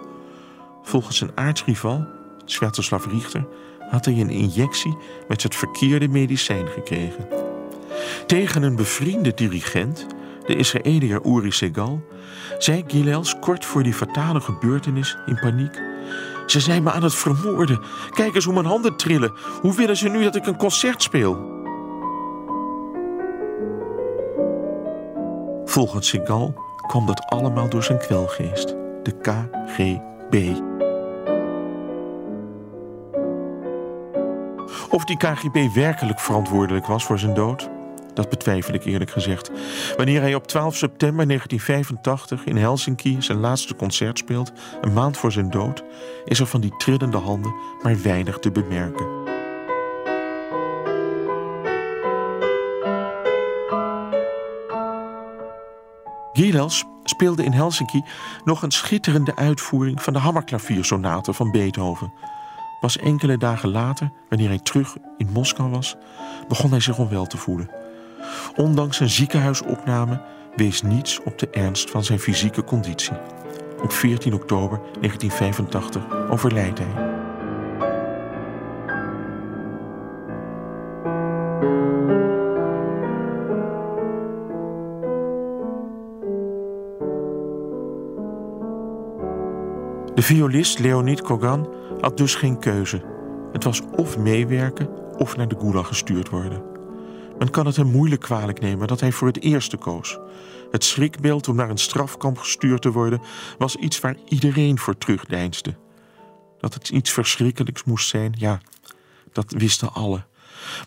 Volgens 0.84 1.18
zijn 1.18 1.32
aartsrival, 1.36 2.06
Sviatoslav 2.46 3.06
Richter, 3.06 3.48
had 3.90 4.06
hij 4.06 4.14
een 4.20 4.30
injectie 4.30 4.98
met 5.28 5.44
het 5.44 5.56
verkeerde 5.56 6.08
medicijn 6.08 6.68
gekregen. 6.68 7.28
Tegen 8.26 8.64
een 8.64 8.76
bevriende 8.76 9.34
dirigent, 9.34 10.08
de 10.46 10.56
Israëliër 10.56 11.26
Uri 11.26 11.52
Segal, 11.52 12.02
zei 12.58 12.84
Gilels 12.88 13.40
kort 13.40 13.66
voor 13.66 13.84
die 13.84 13.94
fatale 13.94 14.42
gebeurtenis 14.42 15.18
in 15.26 15.40
paniek. 15.40 15.82
Ze 16.46 16.60
zijn 16.60 16.84
me 16.84 16.92
aan 16.92 17.04
het 17.04 17.16
vermoorden. 17.16 17.80
Kijk 18.10 18.36
eens 18.36 18.46
hoe 18.46 18.54
mijn 18.54 18.66
handen 18.66 18.96
trillen. 18.96 19.34
Hoe 19.62 19.76
willen 19.76 19.98
ze 19.98 20.10
nu 20.10 20.24
dat 20.24 20.36
ik 20.36 20.46
een 20.46 20.58
concert 20.58 21.02
speel? 21.02 21.59
Volgens 25.70 26.08
Segal 26.08 26.54
kwam 26.88 27.06
dat 27.06 27.26
allemaal 27.26 27.70
door 27.70 27.84
zijn 27.84 27.98
kwelgeest, 27.98 28.68
de 29.04 29.12
KGB. 29.22 30.60
Of 34.90 35.06
die 35.06 35.18
KGB 35.18 35.74
werkelijk 35.74 36.20
verantwoordelijk 36.20 36.86
was 36.86 37.04
voor 37.04 37.20
zijn 37.20 37.34
dood, 37.34 37.70
dat 38.14 38.30
betwijfel 38.30 38.74
ik 38.74 38.86
eerlijk 38.86 39.12
gezegd. 39.12 39.52
Wanneer 39.98 40.22
hij 40.22 40.36
op 40.36 40.48
12 40.48 40.76
september 40.76 41.28
1985 41.28 42.46
in 42.46 42.58
Helsinki 42.58 43.22
zijn 43.22 43.40
laatste 43.40 43.76
concert 43.76 44.18
speelt, 44.18 44.52
een 44.82 44.94
maand 44.94 45.18
voor 45.18 45.32
zijn 45.32 45.50
dood, 45.50 45.84
is 46.26 46.40
er 46.40 46.48
van 46.48 46.62
die 46.62 46.78
trillende 46.78 47.18
handen 47.18 47.54
maar 47.82 48.02
weinig 48.02 48.40
te 48.40 48.52
bemerken. 48.52 49.29
Gilels 56.40 56.86
speelde 57.04 57.44
in 57.44 57.52
Helsinki 57.52 58.04
nog 58.44 58.62
een 58.62 58.72
schitterende 58.72 59.36
uitvoering 59.36 60.02
van 60.02 60.14
de 60.14 60.20
Hammerklaviersonate 60.20 61.34
van 61.34 61.52
Beethoven. 61.52 62.14
Pas 62.80 62.98
enkele 62.98 63.38
dagen 63.38 63.70
later, 63.70 64.12
wanneer 64.30 64.48
hij 64.48 64.60
terug 64.60 64.96
in 65.18 65.30
Moskou 65.34 65.70
was, 65.70 65.96
begon 66.48 66.72
hij 66.72 66.80
zich 66.80 66.98
onwel 66.98 67.26
te 67.26 67.38
voelen. 67.38 67.70
Ondanks 68.56 69.00
een 69.00 69.10
ziekenhuisopname 69.10 70.22
wees 70.56 70.82
niets 70.82 71.24
op 71.24 71.40
de 71.40 71.50
ernst 71.50 71.90
van 71.90 72.04
zijn 72.04 72.20
fysieke 72.20 72.64
conditie. 72.64 73.18
Op 73.82 73.92
14 73.92 74.34
oktober 74.34 74.78
1985 74.78 76.30
overlijdt 76.30 76.80
hij. 76.80 77.09
De 90.20 90.26
violist 90.26 90.80
Leonid 90.80 91.22
Kogan 91.22 91.70
had 92.02 92.18
dus 92.18 92.36
geen 92.36 92.60
keuze. 92.60 93.02
Het 93.52 93.64
was 93.64 93.82
of 93.96 94.18
meewerken 94.18 95.18
of 95.18 95.38
naar 95.38 95.48
de 95.48 95.56
gulag 95.60 95.88
gestuurd 95.88 96.30
worden. 96.30 96.64
Men 97.38 97.50
kan 97.50 97.66
het 97.66 97.76
hem 97.76 97.92
moeilijk 97.92 98.22
kwalijk 98.22 98.60
nemen 98.60 98.88
dat 98.88 99.00
hij 99.00 99.12
voor 99.12 99.28
het 99.28 99.42
eerste 99.42 99.78
koos. 99.78 100.20
Het 100.72 100.84
schrikbeeld 100.84 101.48
om 101.48 101.56
naar 101.56 101.70
een 101.70 101.78
strafkamp 101.78 102.38
gestuurd 102.38 102.82
te 102.82 102.92
worden 102.92 103.22
was 103.58 103.76
iets 103.76 104.00
waar 104.00 104.16
iedereen 104.26 104.80
voor 104.80 104.98
terugdeinsde. 104.98 105.76
Dat 106.58 106.74
het 106.74 106.90
iets 106.90 107.12
verschrikkelijks 107.12 107.84
moest 107.84 108.10
zijn, 108.10 108.34
ja, 108.38 108.60
dat 109.32 109.52
wisten 109.52 109.94
alle. 109.94 110.26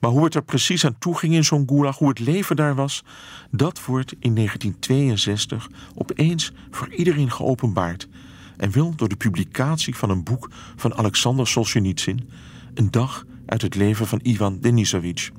Maar 0.01 0.11
hoe 0.11 0.25
het 0.25 0.35
er 0.35 0.45
precies 0.45 0.85
aan 0.85 0.99
toe 0.99 1.19
ging 1.19 1.35
in 1.35 1.45
zo'n 1.45 1.69
gulag, 1.69 1.99
hoe 1.99 2.09
het 2.09 2.19
leven 2.19 2.57
daar 2.57 2.75
was, 2.75 3.05
dat 3.51 3.85
wordt 3.85 4.13
in 4.19 4.35
1962 4.35 5.69
opeens 5.95 6.53
voor 6.71 6.93
iedereen 6.95 7.31
geopenbaard 7.31 8.09
en 8.57 8.71
wil 8.71 8.93
door 8.97 9.09
de 9.09 9.17
publicatie 9.17 9.97
van 9.97 10.11
een 10.11 10.25
boek 10.25 10.51
van 10.77 10.95
Alexander 10.95 11.47
Solzhenitsyn, 11.47 12.29
een 12.75 12.91
dag 12.91 13.25
uit 13.47 13.63
het 13.63 13.75
leven 13.75 14.07
van 14.07 14.21
Ivan 14.23 14.59
Denisovich. 14.61 15.31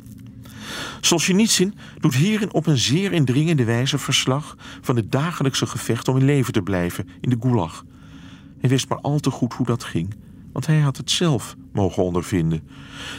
Solzhenitsyn 1.02 1.74
doet 2.00 2.16
hierin 2.16 2.54
op 2.54 2.68
een 2.68 2.78
zeer 2.78 3.12
indringende 3.12 3.64
wijze 3.64 3.98
verslag 3.98 4.58
van 4.82 4.96
het 4.96 5.12
dagelijkse 5.12 5.66
gevecht 5.66 6.08
om 6.08 6.18
in 6.18 6.26
leven 6.26 6.54
te 6.54 6.62
blijven 6.62 7.10
in 7.22 7.30
de 7.30 7.38
gulag. 7.40 7.86
Hij 8.60 8.70
wist 8.70 8.90
maar 8.90 9.02
al 9.02 9.20
te 9.20 9.30
goed 9.30 9.54
hoe 9.54 9.66
dat 9.66 9.84
ging, 9.84 10.14
want 10.52 10.66
hij 10.66 10.80
had 10.80 10.98
het 10.98 11.12
zelf 11.12 11.56
mogen 11.74 12.04
ondervinden. 12.04 12.68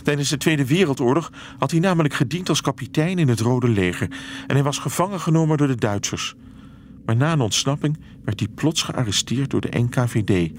Tijdens 0.02 0.28
de 0.28 0.36
Tweede 0.36 0.66
Wereldoorlog 0.66 1.32
had 1.58 1.70
hij 1.70 1.80
namelijk 1.80 2.14
gediend 2.14 2.48
als 2.48 2.60
kapitein 2.60 3.18
in 3.18 3.28
het 3.28 3.40
Rode 3.40 3.68
Leger 3.68 4.10
en 4.46 4.54
hij 4.54 4.62
was 4.62 4.78
gevangen 4.78 5.20
genomen 5.20 5.56
door 5.56 5.66
de 5.66 5.74
Duitsers. 5.74 6.34
Maar 7.04 7.16
na 7.16 7.32
een 7.32 7.40
ontsnapping 7.40 7.98
werd 8.24 8.40
hij 8.40 8.48
plots 8.48 8.82
gearresteerd 8.82 9.50
door 9.50 9.60
de 9.60 9.78
NKVD. 9.78 10.52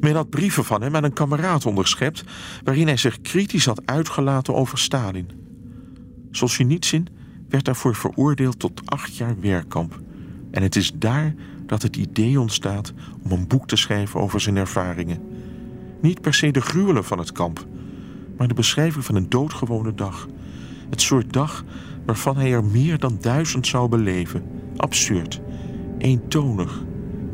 Men 0.00 0.14
had 0.14 0.30
brieven 0.30 0.64
van 0.64 0.82
hem 0.82 0.96
aan 0.96 1.04
een 1.04 1.12
kameraad 1.12 1.66
onderschept... 1.66 2.24
waarin 2.64 2.86
hij 2.86 2.96
zich 2.96 3.20
kritisch 3.20 3.64
had 3.64 3.82
uitgelaten 3.84 4.54
over 4.54 4.78
Stalin. 4.78 5.30
Solzhenitsyn 6.30 7.06
werd 7.48 7.64
daarvoor 7.64 7.94
veroordeeld 7.94 8.58
tot 8.58 8.82
acht 8.84 9.16
jaar 9.16 9.40
werkkamp. 9.40 10.00
En 10.50 10.62
het 10.62 10.76
is 10.76 10.92
daar 10.94 11.34
dat 11.66 11.82
het 11.82 11.96
idee 11.96 12.40
ontstaat 12.40 12.92
om 13.22 13.30
een 13.30 13.46
boek 13.46 13.66
te 13.66 13.76
schrijven 13.76 14.20
over 14.20 14.40
zijn 14.40 14.56
ervaringen. 14.56 15.22
Niet 16.00 16.20
per 16.20 16.34
se 16.34 16.50
de 16.50 16.60
gruwelen 16.60 17.04
van 17.04 17.18
het 17.18 17.32
kamp, 17.32 17.66
maar 18.36 18.48
de 18.48 18.54
beschrijving 18.54 19.04
van 19.04 19.14
een 19.14 19.28
doodgewone 19.28 19.94
dag. 19.94 20.28
Het 20.90 21.00
soort 21.00 21.32
dag 21.32 21.64
waarvan 22.06 22.36
hij 22.36 22.52
er 22.52 22.64
meer 22.64 22.98
dan 22.98 23.18
duizend 23.20 23.66
zou 23.66 23.88
beleven. 23.88 24.42
Absurd, 24.76 25.40
eentonig 26.00 26.82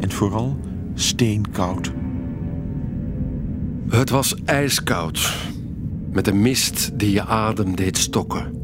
en 0.01 0.11
vooral 0.11 0.57
steenkoud. 0.95 1.93
Het 3.89 4.11
was 4.11 4.35
ijskoud, 4.45 5.49
met 6.11 6.27
een 6.27 6.43
mist 6.43 6.99
die 6.99 7.13
je 7.13 7.25
adem 7.25 7.77
deed 7.77 7.99
stokken. 7.99 8.55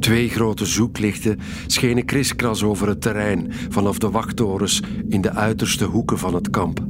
Twee 0.00 0.28
grote 0.28 0.66
zoeklichten 0.66 1.38
schenen 1.66 2.04
kriskras 2.04 2.62
over 2.62 2.88
het 2.88 3.00
terrein 3.00 3.52
vanaf 3.68 3.98
de 3.98 4.10
wachttorens 4.10 4.82
in 5.08 5.20
de 5.20 5.32
uiterste 5.32 5.84
hoeken 5.84 6.18
van 6.18 6.34
het 6.34 6.50
kamp. 6.50 6.80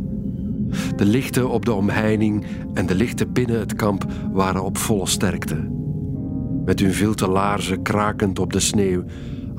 De 0.96 1.04
lichten 1.04 1.50
op 1.50 1.64
de 1.64 1.72
omheining 1.72 2.46
en 2.74 2.86
de 2.86 2.94
lichten 2.94 3.32
binnen 3.32 3.58
het 3.58 3.74
kamp 3.74 4.06
waren 4.32 4.64
op 4.64 4.78
volle 4.78 5.06
sterkte. 5.06 5.70
Met 6.64 6.80
hun 6.80 6.92
vilte 6.92 7.28
laarzen 7.28 7.82
krakend 7.82 8.38
op 8.38 8.52
de 8.52 8.60
sneeuw 8.60 9.04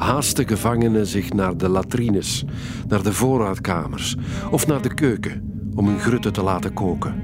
haasten 0.04 0.48
gevangenen 0.48 1.08
zich 1.08 1.34
naar 1.34 1.58
de 1.58 1.70
latrines, 1.70 2.46
naar 2.88 3.04
de 3.04 3.14
voorraadkamers 3.14 4.16
of 4.52 4.68
naar 4.68 4.82
de 4.82 4.94
keuken 4.94 5.52
om 5.76 5.88
hun 5.88 6.00
grutten 6.00 6.34
te 6.34 6.44
laten 6.44 6.74
koken. 6.74 7.22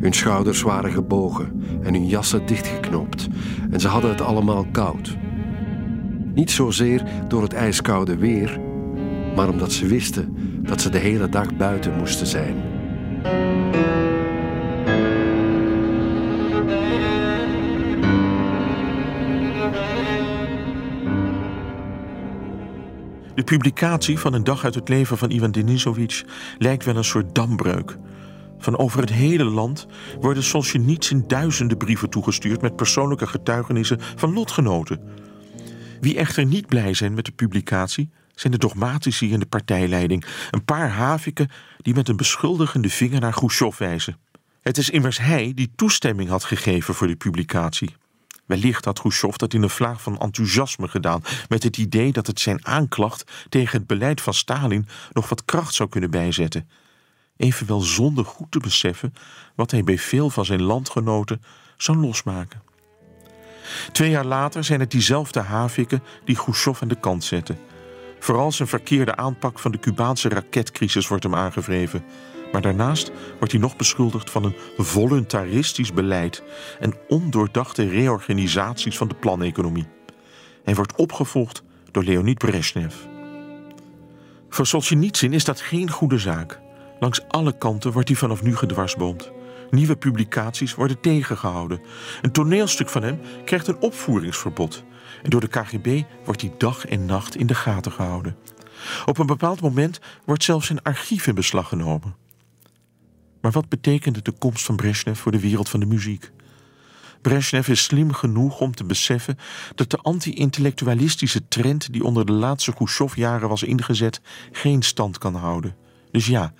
Hun 0.00 0.12
schouders 0.12 0.62
waren 0.62 0.92
gebogen 0.92 1.62
en 1.82 1.92
hun 1.92 2.06
jassen 2.06 2.46
dichtgeknoopt 2.46 3.28
en 3.70 3.80
ze 3.80 3.88
hadden 3.88 4.10
het 4.10 4.20
allemaal 4.20 4.66
koud. 4.72 5.16
Niet 6.34 6.50
zozeer 6.50 7.02
door 7.28 7.42
het 7.42 7.52
ijskoude 7.52 8.16
weer, 8.16 8.60
maar 9.36 9.48
omdat 9.48 9.72
ze 9.72 9.86
wisten 9.86 10.36
dat 10.62 10.80
ze 10.80 10.90
de 10.90 10.98
hele 10.98 11.28
dag 11.28 11.56
buiten 11.56 11.96
moesten 11.96 12.26
zijn. 12.26 12.56
De 23.38 23.44
publicatie 23.44 24.18
van 24.18 24.32
een 24.32 24.44
dag 24.44 24.64
uit 24.64 24.74
het 24.74 24.88
leven 24.88 25.18
van 25.18 25.30
Ivan 25.30 25.50
Denisovich 25.50 26.24
lijkt 26.58 26.84
wel 26.84 26.96
een 26.96 27.04
soort 27.04 27.34
dambreuk. 27.34 27.96
Van 28.58 28.78
over 28.78 29.00
het 29.00 29.12
hele 29.12 29.44
land 29.44 29.86
worden 30.20 30.42
Solzhenitsyn 30.42 31.24
duizenden 31.26 31.76
brieven 31.76 32.10
toegestuurd 32.10 32.60
met 32.60 32.76
persoonlijke 32.76 33.26
getuigenissen 33.26 34.00
van 34.00 34.32
lotgenoten. 34.32 35.00
Wie 36.00 36.16
echter 36.16 36.44
niet 36.44 36.66
blij 36.66 36.94
zijn 36.94 37.14
met 37.14 37.24
de 37.24 37.32
publicatie, 37.32 38.10
zijn 38.34 38.52
de 38.52 38.58
dogmatici 38.58 39.32
in 39.32 39.40
de 39.40 39.46
partijleiding, 39.46 40.24
een 40.50 40.64
paar 40.64 40.90
haviken 40.90 41.50
die 41.76 41.94
met 41.94 42.08
een 42.08 42.16
beschuldigende 42.16 42.90
vinger 42.90 43.20
naar 43.20 43.32
Khrushchev 43.32 43.78
wijzen. 43.78 44.16
Het 44.60 44.78
is 44.78 44.90
immers 44.90 45.18
hij 45.18 45.52
die 45.54 45.72
toestemming 45.76 46.28
had 46.28 46.44
gegeven 46.44 46.94
voor 46.94 47.06
de 47.06 47.16
publicatie. 47.16 47.94
Wellicht 48.48 48.84
had 48.84 49.00
Khrushchev 49.00 49.36
dat 49.36 49.54
in 49.54 49.62
een 49.62 49.70
vlaag 49.70 50.02
van 50.02 50.18
enthousiasme 50.18 50.88
gedaan, 50.88 51.22
met 51.48 51.62
het 51.62 51.76
idee 51.76 52.12
dat 52.12 52.26
het 52.26 52.40
zijn 52.40 52.66
aanklacht 52.66 53.32
tegen 53.48 53.78
het 53.78 53.86
beleid 53.86 54.20
van 54.20 54.34
Stalin 54.34 54.88
nog 55.12 55.28
wat 55.28 55.44
kracht 55.44 55.74
zou 55.74 55.88
kunnen 55.88 56.10
bijzetten. 56.10 56.68
Evenwel 57.36 57.80
zonder 57.80 58.24
goed 58.24 58.50
te 58.50 58.58
beseffen 58.58 59.14
wat 59.54 59.70
hij 59.70 59.84
bij 59.84 59.98
veel 59.98 60.30
van 60.30 60.44
zijn 60.44 60.62
landgenoten 60.62 61.42
zou 61.76 61.98
losmaken. 61.98 62.62
Twee 63.92 64.10
jaar 64.10 64.24
later 64.24 64.64
zijn 64.64 64.80
het 64.80 64.90
diezelfde 64.90 65.40
haviken 65.40 66.02
die 66.24 66.36
Khrushchev 66.36 66.82
aan 66.82 66.88
de 66.88 67.00
kant 67.00 67.24
zetten. 67.24 67.58
Vooral 68.18 68.52
zijn 68.52 68.68
verkeerde 68.68 69.16
aanpak 69.16 69.58
van 69.58 69.72
de 69.72 69.78
Cubaanse 69.78 70.28
raketcrisis 70.28 71.08
wordt 71.08 71.22
hem 71.22 71.34
aangevreven. 71.34 72.04
Maar 72.52 72.62
daarnaast 72.62 73.10
wordt 73.38 73.52
hij 73.52 73.60
nog 73.60 73.76
beschuldigd 73.76 74.30
van 74.30 74.44
een 74.44 74.54
voluntaristisch 74.76 75.92
beleid 75.92 76.42
en 76.80 76.94
ondoordachte 77.08 77.88
reorganisaties 77.88 78.96
van 78.96 79.08
de 79.08 79.14
planeconomie. 79.14 79.86
Hij 80.64 80.74
wordt 80.74 80.94
opgevolgd 80.96 81.62
door 81.90 82.04
Leonid 82.04 82.38
Brezhnev. 82.38 82.94
Voor 84.48 84.66
Solzhenitsyn 84.66 85.32
is 85.32 85.44
dat 85.44 85.60
geen 85.60 85.90
goede 85.90 86.18
zaak. 86.18 86.60
Langs 87.00 87.28
alle 87.28 87.58
kanten 87.58 87.92
wordt 87.92 88.08
hij 88.08 88.16
vanaf 88.16 88.42
nu 88.42 88.56
gedwarsboomd. 88.56 89.30
Nieuwe 89.70 89.96
publicaties 89.96 90.74
worden 90.74 91.00
tegengehouden. 91.00 91.80
Een 92.22 92.32
toneelstuk 92.32 92.88
van 92.88 93.02
hem 93.02 93.20
krijgt 93.44 93.66
een 93.66 93.80
opvoeringsverbod. 93.80 94.84
En 95.22 95.30
door 95.30 95.40
de 95.40 95.48
KGB 95.48 96.02
wordt 96.24 96.40
hij 96.40 96.52
dag 96.58 96.86
en 96.86 97.06
nacht 97.06 97.36
in 97.36 97.46
de 97.46 97.54
gaten 97.54 97.92
gehouden. 97.92 98.36
Op 99.06 99.18
een 99.18 99.26
bepaald 99.26 99.60
moment 99.60 100.00
wordt 100.24 100.44
zelfs 100.44 100.66
zijn 100.66 100.82
archief 100.82 101.26
in 101.26 101.34
beslag 101.34 101.68
genomen. 101.68 102.14
Maar 103.40 103.52
wat 103.52 103.68
betekende 103.68 104.22
de 104.22 104.32
komst 104.32 104.64
van 104.64 104.76
Brezhnev 104.76 105.18
voor 105.18 105.32
de 105.32 105.40
wereld 105.40 105.68
van 105.68 105.80
de 105.80 105.86
muziek? 105.86 106.30
Brezhnev 107.22 107.68
is 107.68 107.82
slim 107.82 108.12
genoeg 108.12 108.60
om 108.60 108.74
te 108.74 108.84
beseffen 108.84 109.38
dat 109.74 109.90
de 109.90 109.96
anti-intellectualistische 109.96 111.48
trend 111.48 111.92
die 111.92 112.04
onder 112.04 112.26
de 112.26 112.32
laatste 112.32 112.74
Khrushchev-jaren 112.74 113.48
was 113.48 113.62
ingezet 113.62 114.20
geen 114.52 114.82
stand 114.82 115.18
kan 115.18 115.34
houden. 115.34 115.76
Dus 116.10 116.26
ja, 116.26 116.52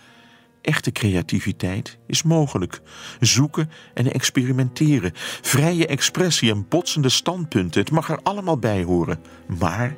echte 0.62 0.92
creativiteit 0.92 1.98
is 2.06 2.22
mogelijk. 2.22 2.80
Zoeken 3.20 3.70
en 3.94 4.12
experimenteren, 4.12 5.12
vrije 5.42 5.86
expressie 5.86 6.50
en 6.50 6.68
botsende 6.68 7.08
standpunten, 7.08 7.80
het 7.80 7.90
mag 7.90 8.10
er 8.10 8.20
allemaal 8.22 8.58
bij 8.58 8.82
horen. 8.82 9.20
Maar, 9.58 9.96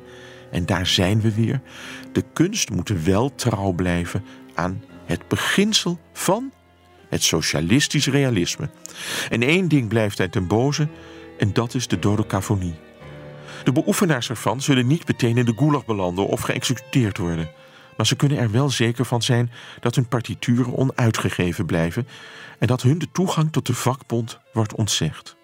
en 0.51 0.65
daar 0.65 0.87
zijn 0.87 1.21
we 1.21 1.33
weer, 1.33 1.61
de 2.11 2.23
kunst 2.33 2.69
moet 2.69 2.89
wel 2.89 3.35
trouw 3.35 3.71
blijven 3.71 4.25
aan 4.53 4.83
het 5.05 5.27
beginsel 5.27 5.99
van 6.13 6.51
het 7.11 7.23
socialistisch 7.23 8.07
realisme. 8.07 8.69
En 9.29 9.41
één 9.41 9.67
ding 9.67 9.87
blijft 9.87 10.19
uit 10.19 10.31
ten 10.31 10.47
boze, 10.47 10.87
en 11.37 11.53
dat 11.53 11.73
is 11.73 11.87
de 11.87 11.99
dodecafonie. 11.99 12.75
De 13.63 13.71
beoefenaars 13.71 14.29
ervan 14.29 14.61
zullen 14.61 14.87
niet 14.87 15.07
meteen 15.07 15.37
in 15.37 15.45
de 15.45 15.53
gulag 15.55 15.85
belanden 15.85 16.27
of 16.27 16.41
geëxecuteerd 16.41 17.17
worden. 17.17 17.51
Maar 17.97 18.05
ze 18.05 18.15
kunnen 18.15 18.37
er 18.37 18.51
wel 18.51 18.69
zeker 18.69 19.05
van 19.05 19.21
zijn 19.21 19.51
dat 19.79 19.95
hun 19.95 20.07
partituren 20.07 20.75
onuitgegeven 20.75 21.65
blijven 21.65 22.07
en 22.59 22.67
dat 22.67 22.81
hun 22.81 22.97
de 22.97 23.11
toegang 23.11 23.51
tot 23.51 23.65
de 23.65 23.73
vakbond 23.73 24.39
wordt 24.53 24.75
ontzegd. 24.75 25.35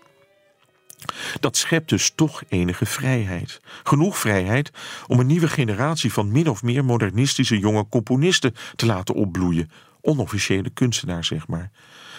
Dat 1.39 1.57
schept 1.57 1.89
dus 1.89 2.11
toch 2.15 2.43
enige 2.49 2.85
vrijheid. 2.85 3.59
Genoeg 3.83 4.17
vrijheid 4.17 4.71
om 5.07 5.19
een 5.19 5.27
nieuwe 5.27 5.47
generatie 5.47 6.13
van 6.13 6.31
min 6.31 6.49
of 6.49 6.63
meer 6.63 6.85
modernistische 6.85 7.59
jonge 7.59 7.89
componisten 7.89 8.55
te 8.75 8.85
laten 8.85 9.15
opbloeien. 9.15 9.71
Onofficiële 10.07 10.69
kunstenaars, 10.69 11.27
zeg 11.27 11.47
maar. 11.47 11.71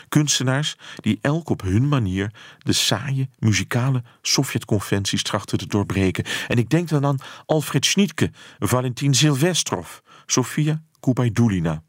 Kunstenaars 0.09 0.76
die 0.97 1.18
elk 1.20 1.49
op 1.49 1.62
hun 1.62 1.89
manier 1.89 2.32
de 2.59 2.72
saaie 2.72 3.28
muzikale 3.39 4.03
Sovjetconventies 4.22 5.22
trachten 5.22 5.59
te 5.59 5.66
doorbreken. 5.66 6.24
En 6.49 6.59
ik 6.59 6.70
denk 6.70 6.89
dan 6.89 7.07
aan 7.07 7.18
Alfred 7.47 7.86
Schnittke, 7.86 8.30
Valentin 8.59 9.14
Silvestrov, 9.14 9.99
Sofia 10.26 10.82
Kubaidulina 11.01 11.82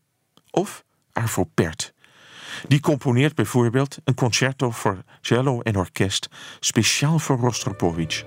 of 0.52 0.84
Arvo 1.12 1.44
Pärt. 1.44 1.94
Die 2.68 2.80
componeert 2.80 3.36
bijvoorbeeld 3.36 3.98
een 4.04 4.16
concerto 4.16 4.72
voor 4.72 5.04
cello 5.22 5.62
en 5.62 5.76
orkest 5.76 6.30
speciaal 6.60 7.20
voor 7.20 7.38
Rostropovich. 7.38 8.24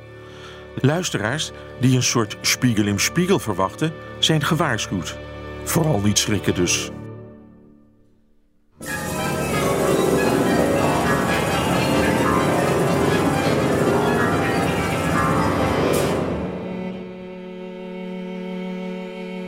Luisteraars 0.75 1.51
die 1.81 1.97
een 1.97 2.03
soort 2.03 2.37
spiegel 2.41 2.87
im 2.87 2.99
spiegel 2.99 3.39
verwachten, 3.39 3.93
zijn 4.19 4.45
gewaarschuwd. 4.45 5.17
Vooral 5.65 6.01
niet 6.01 6.19
schrikken 6.19 6.55
dus. 6.55 6.91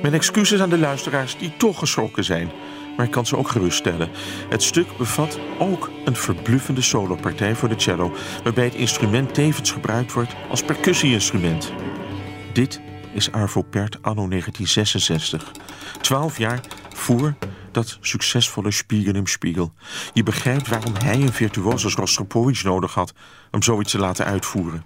Mijn 0.04 0.16
excuses 0.16 0.60
aan 0.60 0.70
de 0.70 0.78
luisteraars 0.78 1.38
die 1.38 1.56
toch 1.56 1.78
geschrokken 1.78 2.24
zijn. 2.24 2.50
Maar 2.96 3.06
ik 3.06 3.12
kan 3.12 3.26
ze 3.26 3.36
ook 3.36 3.48
geruststellen. 3.48 4.08
Het 4.48 4.62
stuk 4.62 4.96
bevat 4.98 5.38
ook 5.58 5.90
een 6.04 6.16
verbluffende 6.16 6.82
solopartij 6.82 7.54
voor 7.54 7.68
de 7.68 7.80
cello, 7.80 8.12
waarbij 8.42 8.64
het 8.64 8.74
instrument 8.74 9.34
tevens 9.34 9.72
gebruikt 9.72 10.12
wordt 10.12 10.34
als 10.48 10.62
percussie-instrument. 10.62 11.72
Dit 12.52 12.80
is 13.12 13.32
Arvo 13.32 13.62
Pärt 13.62 13.98
anno 14.02 14.28
1966. 14.28 15.52
Twaalf 16.00 16.38
jaar 16.38 16.60
voor 16.94 17.34
dat 17.74 17.98
succesvolle 18.00 18.70
Spiegel 18.70 19.14
im 19.14 19.26
Spiegel. 19.26 19.72
Je 20.12 20.22
begrijpt 20.22 20.68
waarom 20.68 20.94
hij 20.94 21.20
een 21.20 21.32
virtuoos 21.32 21.84
als 21.84 21.94
Rostropovich 21.94 22.64
nodig 22.64 22.94
had 22.94 23.14
om 23.50 23.62
zoiets 23.62 23.90
te 23.90 23.98
laten 23.98 24.24
uitvoeren. 24.24 24.84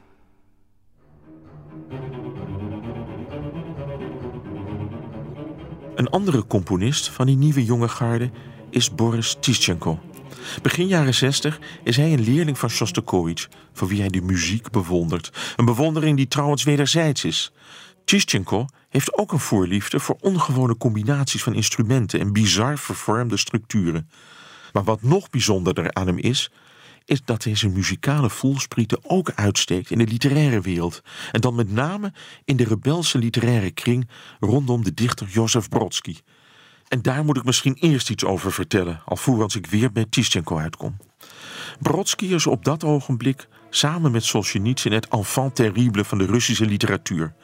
Een 5.94 6.08
andere 6.08 6.46
componist 6.46 7.08
van 7.08 7.26
die 7.26 7.36
nieuwe 7.36 7.64
jonge 7.64 7.88
garde 7.88 8.30
is 8.70 8.94
Boris 8.94 9.36
Tischenko. 9.40 10.00
Begin 10.62 10.86
jaren 10.86 11.14
60 11.14 11.60
is 11.84 11.96
hij 11.96 12.12
een 12.12 12.24
leerling 12.24 12.58
van 12.58 12.70
Shostakovich, 12.70 13.48
voor 13.72 13.88
wie 13.88 14.00
hij 14.00 14.08
de 14.08 14.20
muziek 14.20 14.70
bewondert. 14.70 15.54
Een 15.56 15.64
bewondering 15.64 16.16
die 16.16 16.28
trouwens 16.28 16.62
wederzijds 16.62 17.24
is. 17.24 17.52
Tischenko 18.08 18.66
heeft 18.88 19.18
ook 19.18 19.32
een 19.32 19.38
voorliefde 19.38 20.00
voor 20.00 20.16
ongewone 20.20 20.76
combinaties 20.76 21.42
van 21.42 21.54
instrumenten 21.54 22.20
en 22.20 22.32
bizar 22.32 22.78
vervormde 22.78 23.36
structuren. 23.36 24.10
Maar 24.72 24.84
wat 24.84 25.02
nog 25.02 25.30
bijzonderder 25.30 25.94
aan 25.94 26.06
hem 26.06 26.18
is, 26.18 26.50
is 27.04 27.22
dat 27.24 27.44
hij 27.44 27.54
zijn 27.54 27.72
muzikale 27.72 28.30
voelsprieten 28.30 28.98
ook 29.02 29.32
uitsteekt 29.34 29.90
in 29.90 29.98
de 29.98 30.06
literaire 30.06 30.60
wereld. 30.60 31.02
En 31.32 31.40
dan 31.40 31.54
met 31.54 31.72
name 31.72 32.12
in 32.44 32.56
de 32.56 32.64
rebelse 32.64 33.18
literaire 33.18 33.70
kring 33.70 34.08
rondom 34.40 34.84
de 34.84 34.94
dichter 34.94 35.26
Jozef 35.26 35.68
Brodsky. 35.68 36.16
En 36.88 37.02
daar 37.02 37.24
moet 37.24 37.36
ik 37.36 37.44
misschien 37.44 37.74
eerst 37.74 38.10
iets 38.10 38.24
over 38.24 38.52
vertellen, 38.52 39.02
alvorens 39.04 39.56
ik 39.56 39.66
weer 39.66 39.92
bij 39.92 40.06
Tischenko 40.10 40.58
uitkom. 40.58 40.96
Brodsky 41.80 42.26
is 42.26 42.46
op 42.46 42.64
dat 42.64 42.84
ogenblik 42.84 43.48
samen 43.70 44.10
met 44.10 44.24
Solzhenitsyn 44.24 44.92
het 44.92 45.08
enfant 45.08 45.54
terrible 45.54 46.04
van 46.04 46.18
de 46.18 46.26
Russische 46.26 46.66
literatuur. 46.66 47.34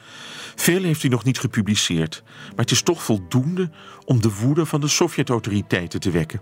Veel 0.55 0.83
heeft 0.83 1.01
hij 1.01 1.11
nog 1.11 1.25
niet 1.25 1.39
gepubliceerd, 1.39 2.23
maar 2.25 2.57
het 2.57 2.71
is 2.71 2.83
toch 2.83 3.03
voldoende 3.03 3.71
om 4.05 4.21
de 4.21 4.35
woede 4.35 4.67
van 4.67 4.81
de 4.81 4.89
Sovjet-autoriteiten 4.89 6.01
te 6.01 6.11
wekken. 6.11 6.41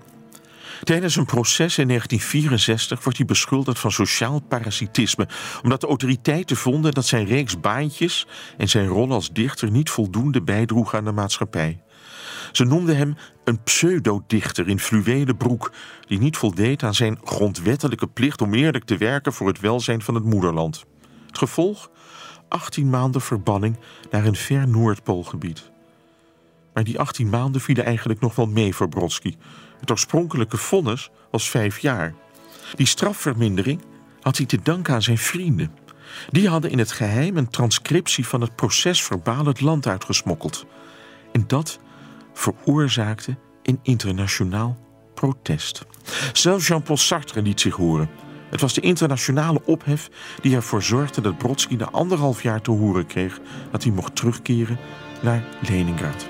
Tijdens 0.83 1.17
een 1.17 1.25
proces 1.25 1.79
in 1.79 1.89
1964 1.89 3.03
wordt 3.03 3.19
hij 3.19 3.27
beschuldigd 3.27 3.79
van 3.79 3.93
sociaal 3.93 4.41
parasitisme, 4.41 5.29
omdat 5.63 5.81
de 5.81 5.87
autoriteiten 5.87 6.57
vonden 6.57 6.93
dat 6.93 7.07
zijn 7.07 7.27
reeks 7.27 7.61
baantjes 7.61 8.27
en 8.57 8.69
zijn 8.69 8.87
rol 8.87 9.13
als 9.13 9.33
dichter 9.33 9.71
niet 9.71 9.91
voldoende 9.91 10.43
bijdroegen 10.43 10.99
aan 10.99 11.05
de 11.05 11.13
maatschappij. 11.13 11.81
Ze 12.53 12.65
noemden 12.65 12.97
hem 12.97 13.17
een 13.45 13.63
pseudodichter 13.63 14.69
in 14.69 14.79
fluwelen 14.79 15.37
broek, 15.37 15.73
die 16.07 16.19
niet 16.19 16.37
voldeed 16.37 16.83
aan 16.83 16.95
zijn 16.95 17.19
grondwettelijke 17.25 18.07
plicht 18.07 18.41
om 18.41 18.55
eerlijk 18.55 18.85
te 18.85 18.97
werken 18.97 19.33
voor 19.33 19.47
het 19.47 19.61
welzijn 19.61 20.03
van 20.03 20.15
het 20.15 20.25
moederland. 20.25 20.85
Het 21.27 21.39
gevolg? 21.39 21.91
18 22.53 22.91
maanden 22.91 23.21
verbanning 23.21 23.77
naar 24.11 24.25
een 24.25 24.37
ver 24.37 24.69
Noordpoolgebied. 24.69 25.71
Maar 26.73 26.85
die 26.85 26.99
18 26.99 27.29
maanden 27.29 27.61
vielen 27.61 27.85
eigenlijk 27.85 28.21
nog 28.21 28.35
wel 28.35 28.47
mee 28.47 28.75
voor 28.75 28.89
Brodsky. 28.89 29.37
Het 29.81 29.91
oorspronkelijke 29.91 30.57
vonnis 30.57 31.11
was 31.31 31.51
vijf 31.51 31.79
jaar. 31.79 32.15
Die 32.75 32.87
strafvermindering 32.87 33.81
had 34.21 34.37
hij 34.37 34.47
te 34.47 34.63
danken 34.63 34.95
aan 34.95 35.03
zijn 35.03 35.19
vrienden. 35.19 35.75
Die 36.31 36.49
hadden 36.49 36.71
in 36.71 36.79
het 36.79 36.93
geheim 36.93 37.37
een 37.37 37.51
transcriptie 37.51 38.27
van 38.27 38.41
het 38.41 38.57
proces 38.57 39.03
verbaal 39.03 39.47
het 39.47 39.61
land 39.61 39.87
uitgesmokkeld. 39.87 40.67
En 41.33 41.45
dat 41.47 41.79
veroorzaakte 42.33 43.37
een 43.63 43.79
internationaal 43.83 44.79
protest. 45.15 45.85
Zelfs 46.33 46.67
Jean-Paul 46.67 46.97
Sartre 46.97 47.43
liet 47.43 47.61
zich 47.61 47.75
horen. 47.75 48.11
Het 48.53 48.61
was 48.61 48.75
de 48.75 48.81
internationale 48.81 49.63
ophef 49.65 50.11
die 50.41 50.55
ervoor 50.55 50.83
zorgde 50.83 51.21
dat 51.21 51.39
Brodsky 51.39 51.75
na 51.75 51.91
anderhalf 51.91 52.43
jaar 52.43 52.61
te 52.61 52.71
horen 52.71 53.07
kreeg 53.07 53.41
dat 53.71 53.83
hij 53.83 53.93
mocht 53.93 54.17
terugkeren 54.17 54.79
naar 55.23 55.45
Leningrad. 55.69 56.27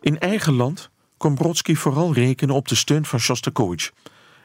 In 0.00 0.18
eigen 0.18 0.52
land 0.52 0.90
kon 1.16 1.34
Brodsky 1.34 1.74
vooral 1.74 2.12
rekenen 2.12 2.54
op 2.54 2.68
de 2.68 2.74
steun 2.74 3.04
van 3.04 3.18
Shostakovich 3.18 3.92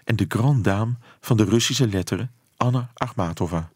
en 0.04 0.16
de 0.16 0.26
grande 0.28 0.62
dame 0.62 0.94
van 1.22 1.38
de 1.38 1.44
Russische 1.44 1.88
letteren, 1.88 2.32
Anna 2.58 2.92
Akhmatova. 2.94 3.70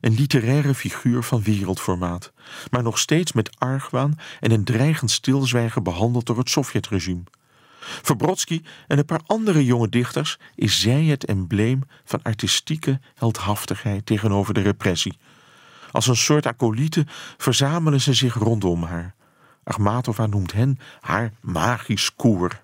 Een 0.00 0.14
literaire 0.14 0.74
figuur 0.74 1.22
van 1.22 1.42
wereldformaat, 1.42 2.32
maar 2.70 2.82
nog 2.82 2.98
steeds 2.98 3.32
met 3.32 3.58
argwaan 3.58 4.18
en 4.40 4.50
een 4.50 4.64
dreigend 4.64 5.10
stilzwijgen 5.10 5.82
behandeld 5.82 6.26
door 6.26 6.38
het 6.38 6.50
Sovjetregime. 6.50 7.22
Voor 8.02 8.16
Brodsky 8.16 8.62
en 8.86 8.98
een 8.98 9.04
paar 9.04 9.20
andere 9.26 9.64
jonge 9.64 9.88
dichters 9.88 10.38
is 10.54 10.80
zij 10.80 11.04
het 11.04 11.24
embleem 11.24 11.82
van 12.04 12.22
artistieke 12.22 13.00
heldhaftigheid 13.14 14.06
tegenover 14.06 14.54
de 14.54 14.60
repressie. 14.60 15.18
Als 15.90 16.06
een 16.06 16.16
soort 16.16 16.46
acolyten 16.46 17.06
verzamelen 17.36 18.00
ze 18.00 18.12
zich 18.12 18.34
rondom 18.34 18.82
haar. 18.82 19.14
Achmatova 19.64 20.26
noemt 20.26 20.52
hen 20.52 20.78
haar 21.00 21.32
magisch 21.40 22.14
koor. 22.14 22.62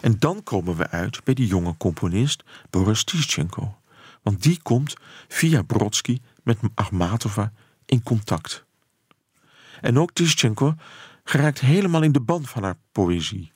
En 0.00 0.16
dan 0.18 0.42
komen 0.42 0.76
we 0.76 0.90
uit 0.90 1.24
bij 1.24 1.34
die 1.34 1.46
jonge 1.46 1.76
componist 1.76 2.44
Boris 2.70 3.04
Tischenko. 3.04 3.76
Want 4.22 4.42
die 4.42 4.60
komt 4.62 4.94
via 5.28 5.62
Brodsky 5.62 6.20
met 6.42 6.58
Achmatova 6.74 7.52
in 7.86 8.02
contact. 8.02 8.64
En 9.80 9.98
ook 9.98 10.12
Tischenko 10.12 10.74
geraakt 11.24 11.60
helemaal 11.60 12.02
in 12.02 12.12
de 12.12 12.20
band 12.20 12.48
van 12.48 12.62
haar 12.62 12.76
poëzie. 12.92 13.52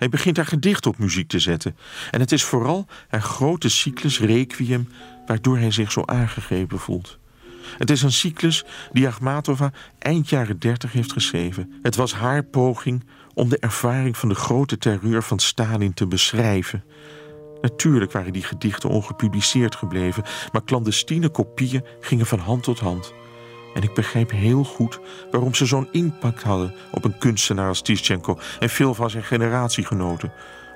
Hij 0.00 0.08
begint 0.08 0.36
haar 0.36 0.46
gedicht 0.46 0.86
op 0.86 0.98
muziek 0.98 1.28
te 1.28 1.38
zetten. 1.38 1.76
En 2.10 2.20
het 2.20 2.32
is 2.32 2.44
vooral 2.44 2.86
haar 3.08 3.22
grote 3.22 3.68
cyclus 3.68 4.20
Requiem 4.20 4.88
waardoor 5.26 5.58
hij 5.58 5.70
zich 5.70 5.92
zo 5.92 6.02
aangegrepen 6.04 6.78
voelt. 6.78 7.18
Het 7.78 7.90
is 7.90 8.02
een 8.02 8.12
cyclus 8.12 8.64
die 8.92 9.06
Achmatova 9.06 9.72
eind 9.98 10.28
jaren 10.28 10.58
dertig 10.58 10.92
heeft 10.92 11.12
geschreven. 11.12 11.72
Het 11.82 11.96
was 11.96 12.14
haar 12.14 12.42
poging 12.42 13.04
om 13.34 13.48
de 13.48 13.58
ervaring 13.58 14.16
van 14.16 14.28
de 14.28 14.34
grote 14.34 14.78
terreur 14.78 15.22
van 15.22 15.38
Stalin 15.38 15.94
te 15.94 16.06
beschrijven. 16.06 16.84
Natuurlijk 17.60 18.12
waren 18.12 18.32
die 18.32 18.44
gedichten 18.44 18.90
ongepubliceerd 18.90 19.74
gebleven, 19.74 20.24
maar 20.52 20.64
clandestine 20.64 21.28
kopieën 21.28 21.84
gingen 22.00 22.26
van 22.26 22.38
hand 22.38 22.62
tot 22.62 22.78
hand. 22.78 23.12
En 23.74 23.82
ik 23.82 23.94
begrijp 23.94 24.30
heel 24.30 24.64
goed 24.64 25.00
waarom 25.30 25.54
ze 25.54 25.66
zo'n 25.66 25.88
impact 25.92 26.42
hadden 26.42 26.74
op 26.90 27.04
een 27.04 27.18
kunstenaar 27.18 27.68
als 27.68 27.82
Tischenko 27.82 28.38
en 28.60 28.70
veel 28.70 28.94
van 28.94 29.10
zijn 29.10 29.24
generatiegenoten. 29.24 30.32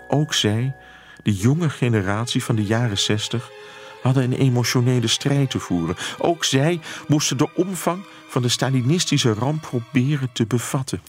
Ook 0.08 0.34
zij, 0.34 0.76
de 1.22 1.34
jonge 1.34 1.70
generatie 1.70 2.44
van 2.44 2.56
de 2.56 2.64
jaren 2.64 2.98
zestig, 2.98 3.50
hadden 4.02 4.22
een 4.22 4.38
emotionele 4.38 5.06
strijd 5.06 5.50
te 5.50 5.58
voeren. 5.58 5.96
Ook 6.18 6.44
zij 6.44 6.80
moesten 7.08 7.36
de 7.36 7.54
omvang 7.54 8.04
van 8.28 8.42
de 8.42 8.48
Stalinistische 8.48 9.32
ramp 9.32 9.60
proberen 9.60 10.32
te 10.32 10.46
bevatten. 10.46 11.02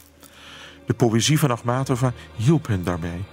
De 0.86 0.94
poëzie 0.94 1.38
van 1.38 1.50
Achmatova 1.50 2.12
hielp 2.36 2.66
hen 2.66 2.84
daarbij. 2.84 3.24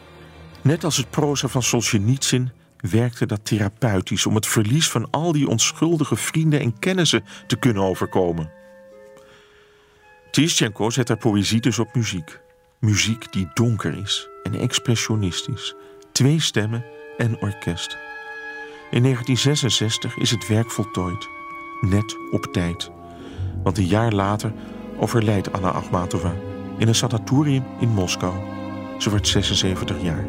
Net 0.61 0.83
als 0.83 0.97
het 0.97 1.09
proza 1.09 1.47
van 1.47 1.63
Solzhenitsyn 1.63 2.51
werkte 2.89 3.25
dat 3.25 3.45
therapeutisch 3.45 4.25
om 4.25 4.35
het 4.35 4.47
verlies 4.47 4.89
van 4.89 5.09
al 5.09 5.31
die 5.31 5.47
onschuldige 5.47 6.15
vrienden 6.15 6.59
en 6.59 6.79
kennissen 6.79 7.23
te 7.47 7.55
kunnen 7.55 7.83
overkomen. 7.83 8.51
Tischenko 10.31 10.89
zet 10.89 11.07
haar 11.07 11.17
poëzie 11.17 11.59
dus 11.59 11.79
op 11.79 11.95
muziek. 11.95 12.39
Muziek 12.79 13.31
die 13.31 13.47
donker 13.53 13.97
is 13.97 14.29
en 14.43 14.59
expressionistisch. 14.59 15.75
Twee 16.11 16.39
stemmen 16.39 16.85
en 17.17 17.41
orkest. 17.41 17.97
In 18.91 19.03
1966 19.03 20.17
is 20.17 20.31
het 20.31 20.47
werk 20.47 20.71
voltooid. 20.71 21.27
Net 21.81 22.17
op 22.31 22.47
tijd. 22.51 22.91
Want 23.63 23.77
een 23.77 23.87
jaar 23.87 24.11
later 24.11 24.53
overlijdt 24.97 25.53
Anna 25.53 25.69
Akhmatova 25.69 26.35
in 26.77 26.87
een 26.87 26.95
sanatorium 26.95 27.63
in 27.79 27.89
Moskou. 27.89 28.33
Ze 28.97 29.09
wordt 29.09 29.27
76 29.27 30.01
jaar. 30.01 30.25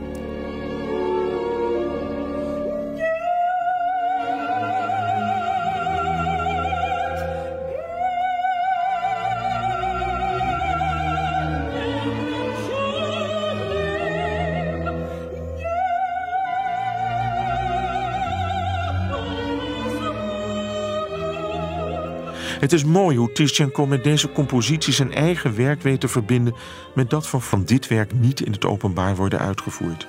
Het 22.65 22.73
is 22.73 22.85
mooi 22.85 23.17
hoe 23.17 23.33
Tischenko 23.33 23.87
met 23.87 24.05
deze 24.05 24.33
compositie 24.33 24.93
zijn 24.93 25.13
eigen 25.13 25.57
werk 25.57 25.83
weet 25.83 26.01
te 26.01 26.09
verbinden 26.09 26.55
met 26.95 27.11
dat 27.11 27.27
van, 27.27 27.43
van 27.43 27.65
dit 27.65 27.89
werk 27.89 28.13
niet 28.13 28.41
in 28.41 28.53
het 28.53 28.65
openbaar 28.65 29.17
worden 29.17 29.39
uitgevoerd. 29.39 30.07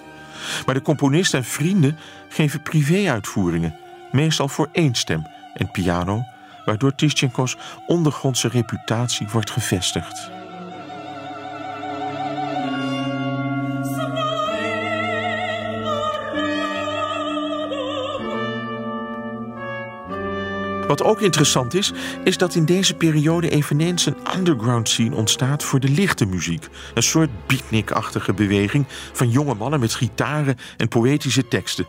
Maar 0.65 0.75
de 0.75 0.81
componist 0.81 1.33
en 1.33 1.43
vrienden 1.43 1.97
geven 2.29 2.61
privé-uitvoeringen, 2.61 3.75
meestal 4.11 4.47
voor 4.47 4.69
één 4.71 4.95
stem 4.95 5.27
en 5.53 5.71
piano, 5.71 6.23
waardoor 6.65 6.95
Tischenko's 6.95 7.57
ondergrondse 7.87 8.47
reputatie 8.47 9.27
wordt 9.31 9.51
gevestigd. 9.51 10.34
Wat 20.87 21.03
ook 21.03 21.21
interessant 21.21 21.73
is, 21.73 21.93
is 22.23 22.37
dat 22.37 22.55
in 22.55 22.65
deze 22.65 22.95
periode 22.95 23.49
eveneens 23.49 24.05
een 24.05 24.17
underground 24.37 24.89
scene 24.89 25.15
ontstaat 25.15 25.63
voor 25.63 25.79
de 25.79 25.89
lichte 25.89 26.25
muziek. 26.25 26.67
Een 26.93 27.03
soort 27.03 27.47
beatnik-achtige 27.47 28.33
beweging 28.33 28.85
van 29.13 29.29
jonge 29.29 29.53
mannen 29.53 29.79
met 29.79 29.93
gitaren 29.93 30.57
en 30.77 30.87
poëtische 30.87 31.47
teksten. 31.47 31.87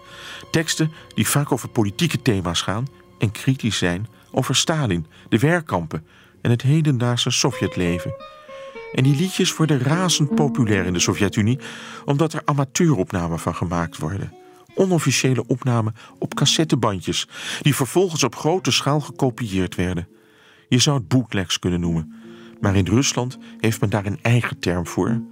Teksten 0.51 0.92
die 1.14 1.28
vaak 1.28 1.53
over 1.53 1.68
politieke 1.68 2.22
thema's 2.22 2.61
gaan 2.61 2.86
en 3.18 3.30
kritisch 3.30 3.78
zijn 3.78 4.07
over 4.30 4.57
Stalin, 4.57 5.07
de 5.28 5.38
werkkampen 5.38 6.07
en 6.40 6.51
het 6.51 6.62
hedendaagse 6.62 7.30
Sovjetleven. 7.30 8.14
En 8.92 9.03
die 9.03 9.16
liedjes 9.16 9.57
worden 9.57 9.80
razend 9.80 10.34
populair 10.34 10.84
in 10.84 10.92
de 10.92 10.99
Sovjet-Unie, 10.99 11.59
omdat 12.05 12.32
er 12.32 12.42
amateuropnamen 12.44 13.38
van 13.38 13.55
gemaakt 13.55 13.99
worden 13.99 14.32
onofficiële 14.77 15.47
opnamen 15.47 15.95
op 16.18 16.35
cassettebandjes, 16.35 17.29
die 17.61 17.74
vervolgens 17.74 18.24
op 18.24 18.37
grote 18.37 18.70
schaal 18.70 19.01
gekopieerd 19.01 19.74
werden. 19.74 20.09
Je 20.68 20.79
zou 20.79 20.97
het 20.97 21.09
bootlegs 21.09 21.59
kunnen 21.59 21.81
noemen, 21.81 22.14
maar 22.61 22.77
in 22.77 22.87
Rusland 22.87 23.39
heeft 23.59 23.81
men 23.81 23.91
daar 23.91 24.07
een 24.07 24.18
eigen 24.22 24.59
term 24.59 24.87
voor: 24.87 25.22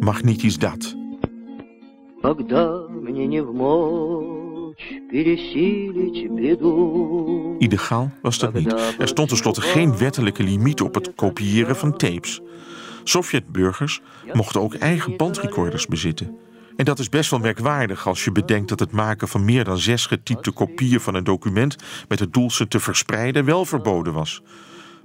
magnetisch 0.00 0.58
dat. 0.58 0.96
Illegaal 7.58 8.10
was 8.22 8.38
dat 8.38 8.52
niet. 8.52 8.72
Er 8.98 9.08
stond 9.08 9.28
tenslotte 9.28 9.60
geen 9.60 9.98
wettelijke 9.98 10.42
limiet 10.42 10.80
op 10.80 10.94
het 10.94 11.14
kopiëren 11.14 11.76
van 11.76 11.96
tapes. 11.96 12.40
Sovjetburgers 13.04 14.00
mochten 14.32 14.60
ook 14.60 14.74
eigen 14.74 15.16
bandrecorders 15.16 15.86
bezitten. 15.86 16.38
En 16.76 16.84
dat 16.84 16.98
is 16.98 17.08
best 17.08 17.30
wel 17.30 17.40
merkwaardig 17.40 18.06
als 18.06 18.24
je 18.24 18.32
bedenkt 18.32 18.68
dat 18.68 18.80
het 18.80 18.92
maken 18.92 19.28
van 19.28 19.44
meer 19.44 19.64
dan 19.64 19.78
zes 19.78 20.06
getypte 20.06 20.50
kopieën 20.50 21.00
van 21.00 21.14
een 21.14 21.24
document 21.24 21.76
met 22.08 22.18
het 22.18 22.32
doel 22.32 22.50
ze 22.50 22.68
te 22.68 22.80
verspreiden 22.80 23.44
wel 23.44 23.64
verboden 23.64 24.12
was. 24.12 24.42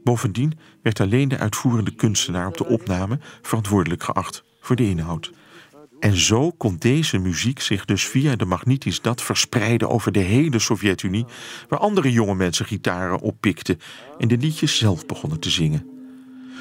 Bovendien 0.04 0.58
werd 0.82 1.00
alleen 1.00 1.28
de 1.28 1.38
uitvoerende 1.38 1.92
kunstenaar 1.92 2.48
op 2.48 2.58
de 2.58 2.66
opname 2.66 3.20
verantwoordelijk 3.42 4.04
geacht 4.04 4.44
voor 4.62 4.76
de 4.76 4.90
inhoud. 4.90 5.32
En 6.00 6.18
zo 6.18 6.52
kon 6.52 6.76
deze 6.78 7.18
muziek 7.18 7.60
zich 7.60 7.86
dus 7.86 8.06
via 8.06 8.36
de 8.36 8.46
magnetisch 8.46 9.02
dat 9.02 9.22
verspreiden 9.22 9.90
over 9.90 10.12
de 10.12 10.20
hele 10.20 10.60
Sovjet-Unie, 10.60 11.26
waar 11.70 11.80
andere 11.80 12.12
jonge 12.12 12.36
mensen 12.36 12.66
gitaren 12.66 13.20
oppikten 13.20 13.80
en 14.18 14.28
de 14.28 14.38
liedjes 14.38 14.78
zelf 14.78 15.06
begonnen 15.06 15.40
te 15.40 15.50
zingen. 15.50 16.01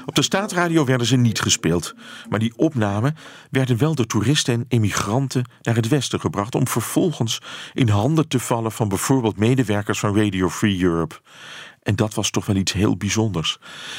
Op 0.07 0.15
de 0.15 0.23
staatradio 0.23 0.85
werden 0.85 1.07
ze 1.07 1.17
niet 1.17 1.41
gespeeld, 1.41 1.95
maar 2.29 2.39
die 2.39 2.53
opnamen 2.57 3.17
werden 3.51 3.79
wel 3.79 3.95
door 3.95 4.07
toeristen 4.07 4.55
en 4.55 4.65
emigranten 4.69 5.45
naar 5.63 5.75
het 5.75 5.89
westen 5.89 6.21
gebracht 6.21 6.55
om 6.55 6.69
vervolgens 6.69 7.41
in 7.75 7.89
handen 7.89 8.29
te 8.29 8.39
vallen 8.39 8.73
van 8.73 8.89
bijvoorbeeld 8.89 9.37
medewerkers 9.37 9.99
van 9.99 10.17
Radio 10.17 10.49
Free 10.49 10.83
Europe. 10.83 11.21
En 11.83 11.97
dat 11.97 12.15
was 12.15 12.31
toch 12.31 12.47
wel 12.47 12.57
iets 12.57 12.73
heel 12.73 12.97
bijzonders. 12.97 13.59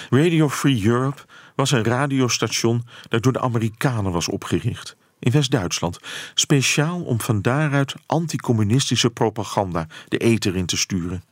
Radio 0.09 0.49
Free 0.49 0.85
Europe 0.85 1.21
was 1.55 1.71
een 1.71 1.83
radiostation 1.83 2.85
dat 3.09 3.23
door 3.23 3.33
de 3.33 3.41
Amerikanen 3.41 4.11
was 4.11 4.29
opgericht 4.29 4.95
in 5.21 5.31
West-Duitsland, 5.31 5.99
speciaal 6.33 7.01
om 7.01 7.21
van 7.21 7.41
daaruit 7.41 7.93
anticommunistische 8.05 9.09
propaganda 9.09 9.87
de 10.07 10.17
ether 10.17 10.55
in 10.55 10.65
te 10.65 10.77
sturen. 10.77 11.23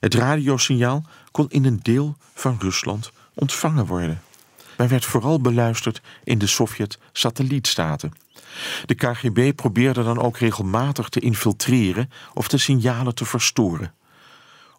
Het 0.00 0.14
radiosignaal 0.14 1.04
kon 1.30 1.48
in 1.48 1.64
een 1.64 1.80
deel 1.82 2.16
van 2.34 2.56
Rusland 2.60 3.12
ontvangen 3.34 3.86
worden. 3.86 4.22
Maar 4.76 4.88
werd 4.88 5.04
vooral 5.04 5.40
beluisterd 5.40 6.00
in 6.24 6.38
de 6.38 6.46
Sovjet-satellietstaten. 6.46 8.12
De 8.84 8.94
KGB 8.94 9.54
probeerde 9.56 10.02
dan 10.02 10.18
ook 10.18 10.38
regelmatig 10.38 11.08
te 11.08 11.20
infiltreren 11.20 12.10
of 12.34 12.48
de 12.48 12.58
signalen 12.58 13.14
te 13.14 13.24
verstoren. 13.24 13.92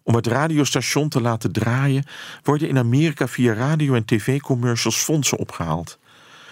Om 0.02 0.14
het 0.14 0.26
radiostation 0.26 1.08
te 1.08 1.20
laten 1.20 1.52
draaien, 1.52 2.04
worden 2.42 2.68
in 2.68 2.78
Amerika 2.78 3.28
via 3.28 3.52
radio- 3.52 3.94
en 3.94 4.04
tv-commercials 4.04 4.96
fondsen 4.96 5.38
opgehaald. 5.38 5.98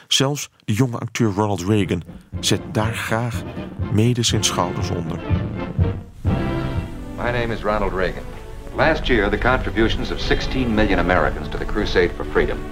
Zelfs 0.09 0.51
de 0.64 0.72
jonge 0.72 0.98
acteur 0.98 1.32
Ronald 1.32 1.62
Reagan 1.62 2.03
zet 2.40 2.61
daar 2.72 2.94
graag 2.94 3.42
mede 3.92 4.22
zijn 4.22 4.44
schouders 4.44 4.90
onder. 4.90 5.20
My 7.16 7.30
name 7.30 7.55
is 7.55 7.61
Ronald 7.61 7.92
Reagan. 7.92 8.39
Last 8.81 9.11
year, 9.11 9.28
the 9.28 9.37
contributions 9.37 10.11
of 10.11 10.22
16 10.22 10.74
million 10.74 11.01
Americans 11.01 11.49
to 11.49 11.59
the 11.59 11.66
crusade 11.66 12.12
for 12.12 12.24
freedom 12.24 12.64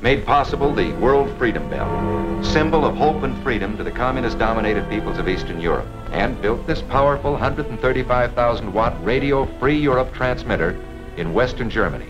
made 0.00 0.24
possible 0.24 0.72
the 0.72 0.92
World 0.92 1.36
Freedom 1.38 1.68
Bell, 1.68 2.44
symbol 2.44 2.84
of 2.84 2.94
hope 2.94 3.24
and 3.24 3.36
freedom 3.42 3.76
to 3.76 3.82
the 3.82 3.90
communist-dominated 3.90 4.88
peoples 4.88 5.18
of 5.18 5.28
Eastern 5.28 5.60
Europe, 5.60 5.88
and 6.12 6.40
built 6.40 6.64
this 6.68 6.82
powerful 6.82 7.32
135,000 7.32 8.72
watt 8.72 8.94
Radio 9.04 9.44
Free 9.58 9.76
Europe 9.76 10.14
transmitter 10.14 10.80
in 11.16 11.34
Western 11.34 11.68
Germany. 11.68 12.06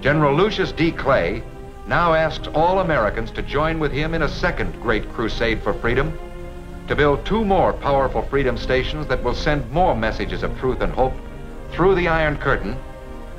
General 0.00 0.34
Lucius 0.34 0.72
D. 0.72 0.92
Clay 0.92 1.42
now 1.86 2.14
asks 2.14 2.48
all 2.54 2.80
Americans 2.80 3.30
to 3.32 3.42
join 3.42 3.78
with 3.78 3.92
him 3.92 4.14
in 4.14 4.22
a 4.22 4.28
second 4.30 4.72
great 4.80 5.06
crusade 5.12 5.62
for 5.62 5.74
freedom, 5.74 6.18
to 6.88 6.96
build 6.96 7.26
two 7.26 7.44
more 7.44 7.74
powerful 7.74 8.22
freedom 8.22 8.56
stations 8.56 9.06
that 9.08 9.22
will 9.22 9.34
send 9.34 9.70
more 9.70 9.94
messages 9.94 10.42
of 10.42 10.58
truth 10.58 10.80
and 10.80 10.90
hope 10.90 11.12
through 11.74 11.94
the 11.96 12.08
Iron 12.08 12.36
Curtain, 12.36 12.76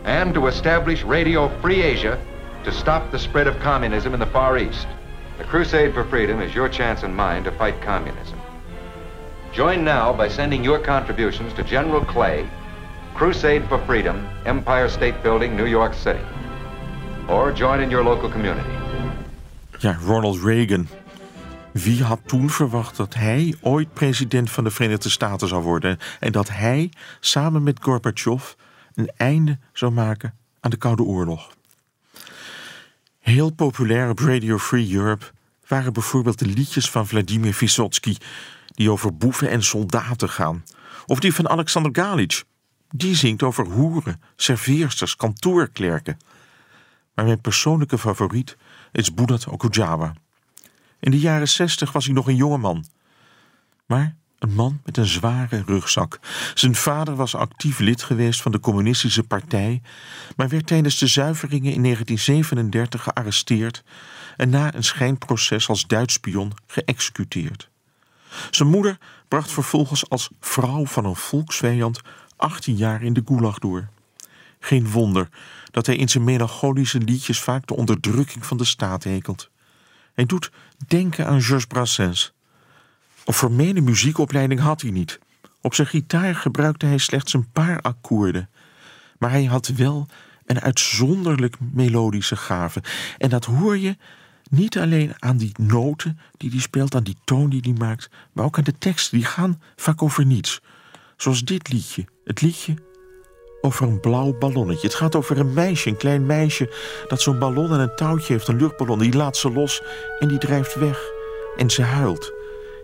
and 0.03 0.33
to 0.33 0.47
establish 0.47 1.03
Radio 1.03 1.47
Free 1.61 1.81
Asia 1.81 2.19
to 2.63 2.71
stop 2.71 3.11
the 3.11 3.19
spread 3.19 3.47
of 3.47 3.59
communism 3.59 4.13
in 4.13 4.19
the 4.19 4.25
Far 4.25 4.57
East. 4.57 4.87
The 5.37 5.43
Crusade 5.45 5.93
for 5.93 6.03
Freedom 6.03 6.41
is 6.41 6.53
your 6.53 6.69
chance 6.69 7.03
and 7.03 7.15
mine 7.15 7.43
to 7.45 7.51
fight 7.51 7.81
communism. 7.81 8.39
Join 9.53 9.83
now 9.85 10.11
by 10.11 10.27
sending 10.27 10.63
your 10.63 10.79
contributions 10.79 11.53
to 11.53 11.63
General 11.63 12.03
Clay, 12.03 12.47
Crusade 13.13 13.63
for 13.69 13.77
Freedom, 13.85 14.27
Empire 14.45 14.89
State 14.89 15.23
Building, 15.23 15.55
New 15.55 15.65
York 15.65 15.93
City. 15.93 16.23
Or 17.29 17.51
join 17.53 17.81
in 17.81 17.89
your 17.89 18.03
local 18.03 18.29
community. 18.29 18.69
Yeah, 19.81 19.97
Ronald 20.01 20.39
Reagan. 20.39 20.89
Wie 21.83 22.03
had 22.03 22.19
toen 22.25 22.49
verwacht 22.49 22.95
dat 22.97 23.13
hij 23.13 23.55
ooit 23.61 23.93
president 23.93 24.51
van 24.51 24.63
de 24.63 24.71
Verenigde 24.71 25.09
Staten 25.09 25.47
zou 25.47 25.63
worden 25.63 25.97
en 26.19 26.31
dat 26.31 26.49
hij 26.49 26.91
samen 27.19 27.63
met 27.63 27.79
Gorbachev 27.81 28.53
een 28.93 29.11
einde 29.17 29.59
zou 29.73 29.91
maken 29.91 30.33
aan 30.59 30.69
de 30.69 30.77
Koude 30.77 31.03
Oorlog? 31.03 31.55
Heel 33.19 33.51
populair 33.51 34.09
op 34.09 34.19
Radio 34.19 34.57
Free 34.57 34.93
Europe 34.93 35.25
waren 35.67 35.93
bijvoorbeeld 35.93 36.39
de 36.39 36.45
liedjes 36.45 36.89
van 36.89 37.07
Vladimir 37.07 37.53
Vysotsky, 37.53 38.15
die 38.67 38.91
over 38.91 39.17
boeven 39.17 39.49
en 39.49 39.63
soldaten 39.63 40.29
gaan, 40.29 40.63
of 41.05 41.19
die 41.19 41.33
van 41.33 41.49
Alexander 41.49 42.03
Galic, 42.03 42.43
die 42.89 43.15
zingt 43.15 43.43
over 43.43 43.65
hoeren, 43.65 44.21
serveersters, 44.35 45.15
kantoorklerken. 45.15 46.17
Maar 47.15 47.25
mijn 47.25 47.41
persoonlijke 47.41 47.97
favoriet 47.97 48.57
is 48.91 49.13
Budat 49.13 49.47
Okujawa. 49.47 50.13
In 50.99 51.11
de 51.11 51.19
jaren 51.19 51.49
zestig 51.49 51.91
was 51.91 52.05
hij 52.05 52.13
nog 52.13 52.27
een 52.27 52.35
jonge 52.35 52.57
man. 52.57 52.85
Maar 53.85 54.15
een 54.39 54.53
man 54.53 54.81
met 54.83 54.97
een 54.97 55.05
zware 55.05 55.63
rugzak. 55.65 56.19
Zijn 56.53 56.75
vader 56.75 57.15
was 57.15 57.35
actief 57.35 57.79
lid 57.79 58.03
geweest 58.03 58.41
van 58.41 58.51
de 58.51 58.59
Communistische 58.59 59.23
Partij, 59.23 59.81
maar 60.35 60.49
werd 60.49 60.67
tijdens 60.67 60.97
de 60.97 61.07
zuiveringen 61.07 61.73
in 61.73 61.83
1937 61.83 63.03
gearresteerd 63.03 63.83
en 64.37 64.49
na 64.49 64.75
een 64.75 64.83
schijnproces 64.83 65.67
als 65.69 65.87
Duits 65.87 66.13
spion 66.13 66.51
geëxecuteerd. 66.67 67.69
Zijn 68.49 68.69
moeder 68.69 68.97
bracht 69.27 69.51
vervolgens 69.51 70.09
als 70.09 70.29
vrouw 70.39 70.85
van 70.85 71.05
een 71.05 71.15
volksvijand 71.15 72.01
18 72.35 72.75
jaar 72.75 73.03
in 73.03 73.13
de 73.13 73.21
gulag 73.25 73.59
door. 73.59 73.87
Geen 74.59 74.91
wonder 74.91 75.29
dat 75.71 75.85
hij 75.85 75.95
in 75.95 76.09
zijn 76.09 76.23
melancholische 76.23 76.99
liedjes 76.99 77.39
vaak 77.39 77.67
de 77.67 77.75
onderdrukking 77.75 78.45
van 78.45 78.57
de 78.57 78.65
staat 78.65 79.03
hekelt. 79.03 79.49
Hij 80.13 80.25
doet 80.25 80.51
denken 80.87 81.27
aan 81.27 81.41
Georges 81.41 81.65
Brassens. 81.65 82.33
Een 83.25 83.33
formele 83.33 83.81
muziekopleiding 83.81 84.59
had 84.59 84.81
hij 84.81 84.91
niet. 84.91 85.19
Op 85.61 85.73
zijn 85.73 85.87
gitaar 85.87 86.35
gebruikte 86.35 86.85
hij 86.85 86.97
slechts 86.97 87.33
een 87.33 87.51
paar 87.51 87.81
akkoorden. 87.81 88.49
Maar 89.17 89.29
hij 89.29 89.45
had 89.45 89.67
wel 89.67 90.07
een 90.45 90.59
uitzonderlijk 90.59 91.55
melodische 91.59 92.35
gave. 92.35 92.83
En 93.17 93.29
dat 93.29 93.45
hoor 93.45 93.77
je 93.77 93.97
niet 94.49 94.77
alleen 94.77 95.13
aan 95.19 95.37
die 95.37 95.51
noten 95.59 96.19
die 96.37 96.49
hij 96.49 96.59
speelt, 96.59 96.95
aan 96.95 97.03
die 97.03 97.17
toon 97.23 97.49
die 97.49 97.61
hij 97.61 97.73
maakt, 97.77 98.09
maar 98.33 98.45
ook 98.45 98.57
aan 98.57 98.63
de 98.63 98.77
teksten. 98.77 99.17
Die 99.17 99.27
gaan 99.27 99.61
vaak 99.75 100.01
over 100.01 100.25
niets. 100.25 100.61
Zoals 101.17 101.43
dit 101.43 101.71
liedje. 101.71 102.05
Het 102.23 102.41
liedje 102.41 102.75
over 103.65 103.87
een 103.87 103.99
blauw 103.99 104.33
ballonnetje. 104.37 104.87
Het 104.87 104.95
gaat 104.95 105.15
over 105.15 105.39
een 105.39 105.53
meisje, 105.53 105.89
een 105.89 105.97
klein 105.97 106.25
meisje, 106.25 106.69
dat 107.07 107.21
zo'n 107.21 107.39
ballon 107.39 107.71
en 107.73 107.79
een 107.79 107.95
touwtje 107.95 108.33
heeft, 108.33 108.47
een 108.47 108.57
luchtballon. 108.57 108.99
Die 108.99 109.15
laat 109.15 109.37
ze 109.37 109.51
los 109.51 109.81
en 110.19 110.27
die 110.27 110.37
drijft 110.37 110.75
weg. 110.75 111.11
En 111.57 111.69
ze 111.69 111.81
huilt. 111.81 112.33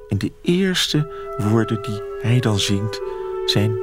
En 0.09 0.17
de 0.17 0.32
eerste 0.41 1.11
woorden 1.38 1.82
die 1.82 2.01
hij 2.21 2.39
dan 2.39 2.59
zingt 2.59 3.01
zijn 3.45 3.77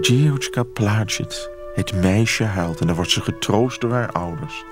Dziewczka 0.00 0.62
plaatjet. 0.62 1.50
Het 1.74 1.94
meisje 1.94 2.44
huilt 2.44 2.80
en 2.80 2.86
dan 2.86 2.96
wordt 2.96 3.10
ze 3.10 3.20
getroost 3.20 3.80
door 3.80 3.92
haar 3.92 4.12
ouders. 4.12 4.64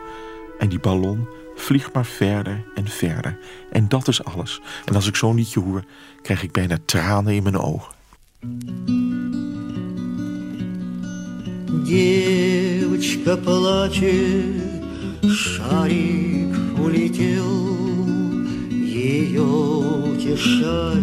En 0.59 0.69
die 0.69 0.81
ballon 0.81 1.29
vliegt 1.55 1.93
maar 1.93 2.07
verder 2.07 2.65
en 2.75 2.89
verder. 2.89 3.39
En 3.71 3.89
dat 3.89 4.09
is 4.09 4.25
alles. 4.25 4.61
En 4.85 4.95
als 4.95 5.07
ik 5.07 5.17
zo'n 5.17 5.35
liedje 5.35 5.61
hoor, 5.61 5.85
krijg 6.23 6.43
ik 6.43 6.53
bijna 6.53 6.77
tranen 6.85 7.35
in 7.35 7.43
mijn 7.43 7.59
ogen. 7.59 7.93
Девочка 11.85 13.37
плачет, 13.37 14.63
шарик 15.29 16.57
улетел, 16.79 18.45
ее 18.71 19.43
утешают, 19.43 21.03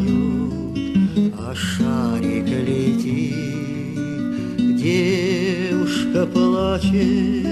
а 1.38 1.53
шарик 1.53 2.47
летит. 2.47 3.36
Девушка 4.77 6.25
плачет, 6.25 7.45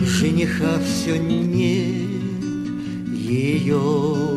жениха 0.00 0.80
все 0.84 1.16
нет, 1.18 2.22
ее 3.12 3.78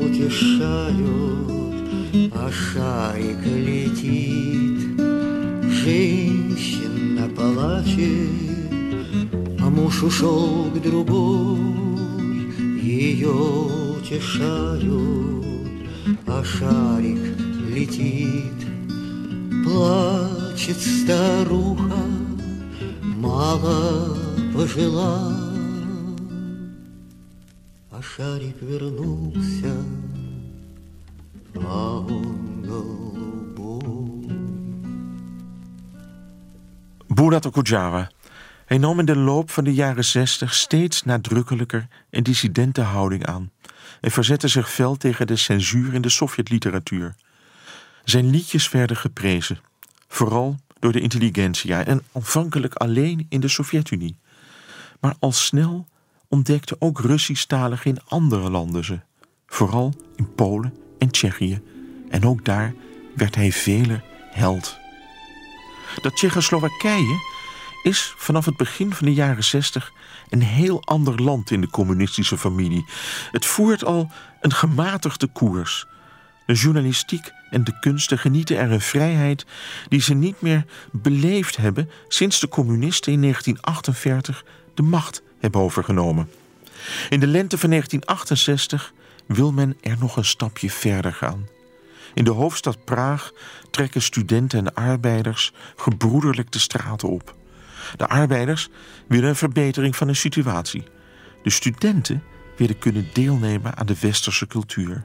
утешают, 0.05 1.49
а 2.35 2.51
шарик 2.51 3.43
летит. 3.45 4.99
Женщина 5.83 6.78
плачет, 7.28 8.30
а 9.59 9.70
муж 9.70 10.03
ушел 10.03 10.72
к 10.72 10.82
другой, 10.82 11.59
ее 12.82 13.34
утешают, 13.99 15.45
а 16.28 16.43
шарик 16.43 17.38
летит. 17.70 18.59
Плачет 19.63 20.78
старуха, 20.78 22.03
мало 23.03 24.17
пожила, 24.55 25.34
а 27.91 28.01
шарик 28.01 28.61
вернулся, 28.61 29.76
а 31.55 31.99
он 31.99 32.63
голубой. 32.63 33.38
Burat 37.20 37.45
Okujawa. 37.45 38.11
Hij 38.65 38.78
nam 38.78 38.99
in 38.99 39.05
de 39.05 39.15
loop 39.15 39.51
van 39.51 39.63
de 39.63 39.74
jaren 39.74 40.05
zestig 40.05 40.53
steeds 40.53 41.03
nadrukkelijker 41.03 41.88
een 42.09 42.24
dissidente 42.24 42.82
houding 42.82 43.26
aan 43.26 43.51
en 44.01 44.11
verzette 44.11 44.47
zich 44.47 44.72
fel 44.72 44.95
tegen 44.95 45.28
de 45.28 45.36
censuur 45.36 45.93
in 45.93 46.01
de 46.01 46.09
Sovjetliteratuur. 46.09 47.15
Zijn 48.03 48.30
liedjes 48.30 48.70
werden 48.70 48.97
geprezen, 48.97 49.59
vooral 50.07 50.55
door 50.80 50.91
de 50.91 50.99
intelligentsia 50.99 51.86
en 51.86 52.03
aanvankelijk 52.11 52.74
alleen 52.74 53.26
in 53.30 53.39
de 53.39 53.47
Sovjet-Unie. 53.47 54.17
Maar 54.99 55.15
al 55.20 55.32
snel 55.32 55.88
ontdekten 56.28 56.76
ook 56.80 56.99
Russisch-taligen 56.99 57.91
in 57.91 58.01
andere 58.07 58.49
landen 58.49 58.86
ze, 58.86 58.99
vooral 59.47 59.93
in 60.15 60.36
Polen 60.36 60.74
en 60.97 61.09
Tsjechië, 61.09 61.61
en 62.09 62.26
ook 62.26 62.45
daar 62.45 62.74
werd 63.15 63.36
hij 63.36 63.51
veler 63.51 64.03
held. 64.32 64.78
Dat 66.01 66.15
Tsjechoslowakije 66.15 67.19
is 67.83 68.13
vanaf 68.17 68.45
het 68.45 68.57
begin 68.57 68.93
van 68.93 69.07
de 69.07 69.13
jaren 69.13 69.43
zestig 69.43 69.91
een 70.29 70.41
heel 70.41 70.83
ander 70.83 71.21
land 71.21 71.51
in 71.51 71.61
de 71.61 71.69
communistische 71.69 72.37
familie. 72.37 72.85
Het 73.31 73.45
voert 73.45 73.85
al 73.85 74.11
een 74.41 74.53
gematigde 74.53 75.27
koers. 75.27 75.85
De 76.45 76.53
journalistiek 76.53 77.31
en 77.49 77.63
de 77.63 77.79
kunsten 77.79 78.17
genieten 78.17 78.57
er 78.57 78.71
een 78.71 78.81
vrijheid 78.81 79.45
die 79.87 80.01
ze 80.01 80.13
niet 80.13 80.41
meer 80.41 80.65
beleefd 80.91 81.57
hebben 81.57 81.89
sinds 82.07 82.39
de 82.39 82.47
communisten 82.47 83.13
in 83.13 83.21
1948 83.21 84.43
de 84.73 84.81
macht 84.81 85.21
hebben 85.39 85.61
overgenomen. 85.61 86.29
In 87.09 87.19
de 87.19 87.27
lente 87.27 87.57
van 87.57 87.69
1968 87.69 88.93
wil 89.25 89.51
men 89.51 89.77
er 89.81 89.95
nog 89.99 90.17
een 90.17 90.25
stapje 90.25 90.71
verder 90.71 91.13
gaan. 91.13 91.47
In 92.14 92.24
de 92.24 92.32
hoofdstad 92.32 92.86
Praag 92.86 93.32
trekken 93.72 94.01
studenten 94.01 94.60
en 94.60 94.74
arbeiders 94.74 95.53
gebroederlijk 95.76 96.51
de 96.51 96.60
straten 96.60 97.10
op. 97.10 97.36
De 97.95 98.07
arbeiders 98.07 98.70
willen 99.07 99.30
een 99.30 99.36
verbetering 99.36 99.95
van 99.95 100.07
hun 100.07 100.16
situatie. 100.16 100.84
De 101.43 101.49
studenten 101.49 102.24
willen 102.57 102.78
kunnen 102.78 103.07
deelnemen 103.14 103.78
aan 103.78 103.86
de 103.86 103.99
westerse 103.99 104.47
cultuur. 104.47 105.03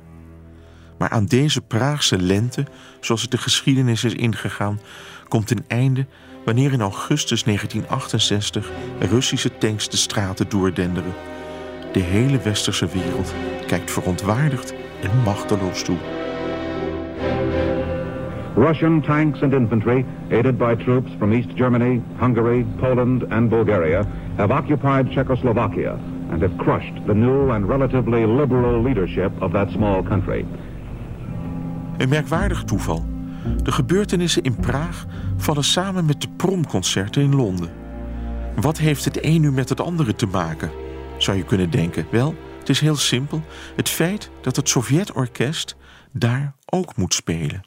Maar 0.98 1.10
aan 1.10 1.26
deze 1.26 1.60
Praagse 1.60 2.18
lente, 2.18 2.66
zoals 3.00 3.22
het 3.22 3.30
de 3.30 3.38
geschiedenis 3.38 4.04
is 4.04 4.14
ingegaan, 4.14 4.80
komt 5.28 5.50
een 5.50 5.64
einde 5.68 6.06
wanneer 6.44 6.72
in 6.72 6.80
augustus 6.80 7.44
1968 7.44 8.70
Russische 8.98 9.58
tanks 9.58 9.88
de 9.88 9.96
straten 9.96 10.48
doordenderen. 10.48 11.14
De 11.92 12.00
hele 12.00 12.38
westerse 12.38 12.86
wereld 12.86 13.34
kijkt 13.66 13.90
verontwaardigd 13.90 14.74
en 15.02 15.22
machteloos 15.24 15.82
toe. 15.82 16.23
Russian 18.56 19.02
tanks 19.02 19.42
and 19.42 19.52
infantry, 19.52 20.04
aided 20.30 20.56
by 20.58 20.74
troops 20.74 21.10
from 21.18 21.32
East 21.32 21.56
Germany, 21.56 22.02
Hungary, 22.16 22.66
Poland, 22.76 23.24
and 23.30 23.48
Bulgaria, 23.48 24.04
have 24.36 24.52
occupied 24.52 25.10
Czechoslovakia 25.10 25.98
and 26.30 26.40
have 26.42 26.56
crushed 26.56 27.06
the 27.06 27.14
new 27.14 27.50
and 27.50 27.68
relatively 27.68 28.26
liberal 28.26 28.82
leadership 28.82 29.42
of 29.42 29.52
that 29.52 29.70
small 29.70 30.02
country. 30.02 30.46
Een 31.96 32.08
merkwaardig 32.08 32.64
toeval. 32.64 33.04
De 33.62 33.72
gebeurtenissen 33.72 34.42
in 34.42 34.56
Praag 34.56 35.06
vallen 35.36 35.64
samen 35.64 36.04
met 36.04 36.20
de 36.20 36.28
promconcerten 36.36 37.22
in 37.22 37.34
Londen. 37.34 37.70
Wat 38.60 38.78
heeft 38.78 39.04
het 39.04 39.24
een 39.24 39.40
nu 39.40 39.52
met 39.52 39.68
het 39.68 39.80
andere 39.80 40.14
te 40.14 40.26
maken? 40.26 40.70
Zou 41.16 41.36
je 41.36 41.44
kunnen 41.44 41.70
denken. 41.70 42.06
Wel, 42.10 42.34
het 42.58 42.68
is 42.68 42.80
heel 42.80 42.96
simpel. 42.96 43.42
Het 43.76 43.88
feit 43.88 44.30
dat 44.40 44.56
het 44.56 44.68
Sovjet-orkest 44.68 45.76
daar 46.12 46.54
ook 46.66 46.96
moet 46.96 47.14
spelen. 47.14 47.62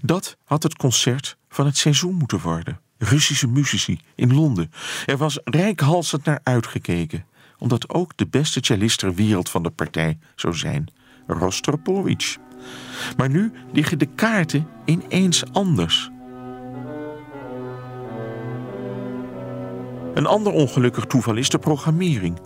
Dat 0.00 0.36
had 0.44 0.62
het 0.62 0.76
concert 0.76 1.36
van 1.48 1.66
het 1.66 1.76
seizoen 1.76 2.14
moeten 2.14 2.40
worden. 2.40 2.80
Russische 2.98 3.48
muzici 3.48 4.00
in 4.14 4.34
Londen. 4.34 4.72
Er 5.06 5.16
was 5.16 5.38
rijkhalsend 5.44 6.24
naar 6.24 6.40
uitgekeken, 6.42 7.24
omdat 7.58 7.88
ook 7.88 8.16
de 8.16 8.26
beste 8.26 8.58
cellist 8.62 8.98
ter 8.98 9.14
wereld 9.14 9.48
van 9.48 9.62
de 9.62 9.70
partij 9.70 10.18
zou 10.36 10.54
zijn, 10.54 10.90
Rostropovich. 11.26 12.36
Maar 13.16 13.30
nu 13.30 13.52
liggen 13.72 13.98
de 13.98 14.06
kaarten 14.06 14.68
ineens 14.84 15.52
anders. 15.52 16.10
Een 20.14 20.26
ander 20.26 20.52
ongelukkig 20.52 21.04
toeval 21.04 21.36
is 21.36 21.48
de 21.48 21.58
programmering. 21.58 22.40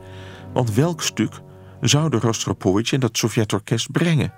Want 0.53 0.75
welk 0.75 1.03
stuk 1.03 1.41
zouden 1.81 2.21
Rostropovich 2.21 2.93
en 2.93 3.01
dat 3.01 3.17
Sovjet-orkest 3.17 3.91
brengen? 3.91 4.33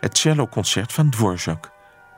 Het 0.00 0.18
celloconcert 0.18 0.92
van 0.92 1.10
Dvorak. 1.10 1.73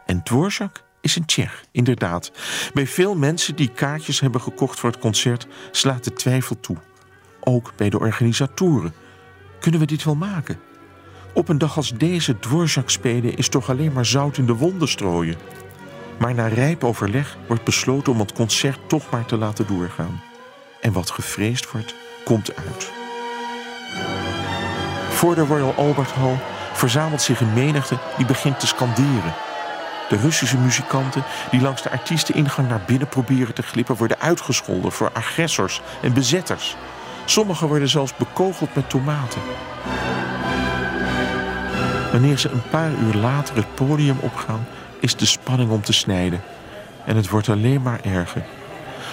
En 0.06 0.22
Dvorak 0.22 0.84
is 1.00 1.16
een 1.16 1.24
Tsjech, 1.24 1.64
inderdaad. 1.72 2.32
Bij 2.74 2.86
veel 2.86 3.16
mensen 3.16 3.56
die 3.56 3.68
kaartjes 3.68 4.20
hebben 4.20 4.40
gekocht 4.40 4.80
voor 4.80 4.90
het 4.90 4.98
concert 4.98 5.46
slaat 5.70 6.04
de 6.04 6.12
twijfel 6.12 6.60
toe. 6.60 6.76
Ook 7.40 7.72
bij 7.76 7.90
de 7.90 7.98
organisatoren. 7.98 8.94
Kunnen 9.60 9.80
we 9.80 9.86
dit 9.86 10.04
wel 10.04 10.14
maken? 10.14 10.60
Op 11.34 11.48
een 11.48 11.58
dag 11.58 11.76
als 11.76 11.90
deze 11.90 12.38
Dvorak 12.38 12.90
spelen 12.90 13.36
is 13.36 13.48
toch 13.48 13.70
alleen 13.70 13.92
maar 13.92 14.06
zout 14.06 14.38
in 14.38 14.46
de 14.46 14.54
wonden 14.54 14.88
strooien. 14.88 15.36
Maar 16.18 16.34
na 16.34 16.46
rijp 16.46 16.84
overleg 16.84 17.36
wordt 17.46 17.64
besloten 17.64 18.12
om 18.12 18.18
het 18.18 18.32
concert 18.32 18.88
toch 18.88 19.10
maar 19.10 19.26
te 19.26 19.36
laten 19.36 19.66
doorgaan. 19.66 20.22
En 20.80 20.92
wat 20.92 21.10
gevreesd 21.10 21.70
wordt, 21.70 21.94
komt 22.24 22.56
uit. 22.56 22.90
Voor 25.10 25.34
de 25.34 25.44
Royal 25.44 25.74
Albert 25.74 26.10
Hall 26.10 26.38
verzamelt 26.72 27.22
zich 27.22 27.40
een 27.40 27.52
menigte 27.52 27.98
die 28.16 28.26
begint 28.26 28.60
te 28.60 28.66
skanderen. 28.66 29.34
De 30.08 30.16
Russische 30.16 30.58
muzikanten 30.58 31.24
die 31.50 31.60
langs 31.60 31.82
de 31.82 31.90
artiesteningang 31.90 32.68
naar 32.68 32.82
binnen 32.86 33.08
proberen 33.08 33.54
te 33.54 33.62
glippen, 33.62 33.96
worden 33.96 34.20
uitgescholden 34.20 34.92
voor 34.92 35.10
agressors 35.12 35.80
en 36.02 36.12
bezetters. 36.12 36.76
Sommigen 37.24 37.68
worden 37.68 37.88
zelfs 37.88 38.16
bekogeld 38.16 38.74
met 38.74 38.90
tomaten. 38.90 39.40
Wanneer 42.12 42.38
ze 42.38 42.50
een 42.50 42.68
paar 42.70 42.90
uur 42.90 43.14
later 43.14 43.56
het 43.56 43.74
podium 43.74 44.18
opgaan, 44.20 44.66
is 45.00 45.16
de 45.16 45.26
spanning 45.26 45.70
om 45.70 45.82
te 45.82 45.92
snijden. 45.92 46.40
En 47.04 47.16
het 47.16 47.28
wordt 47.28 47.48
alleen 47.48 47.82
maar 47.82 48.00
erger. 48.04 48.44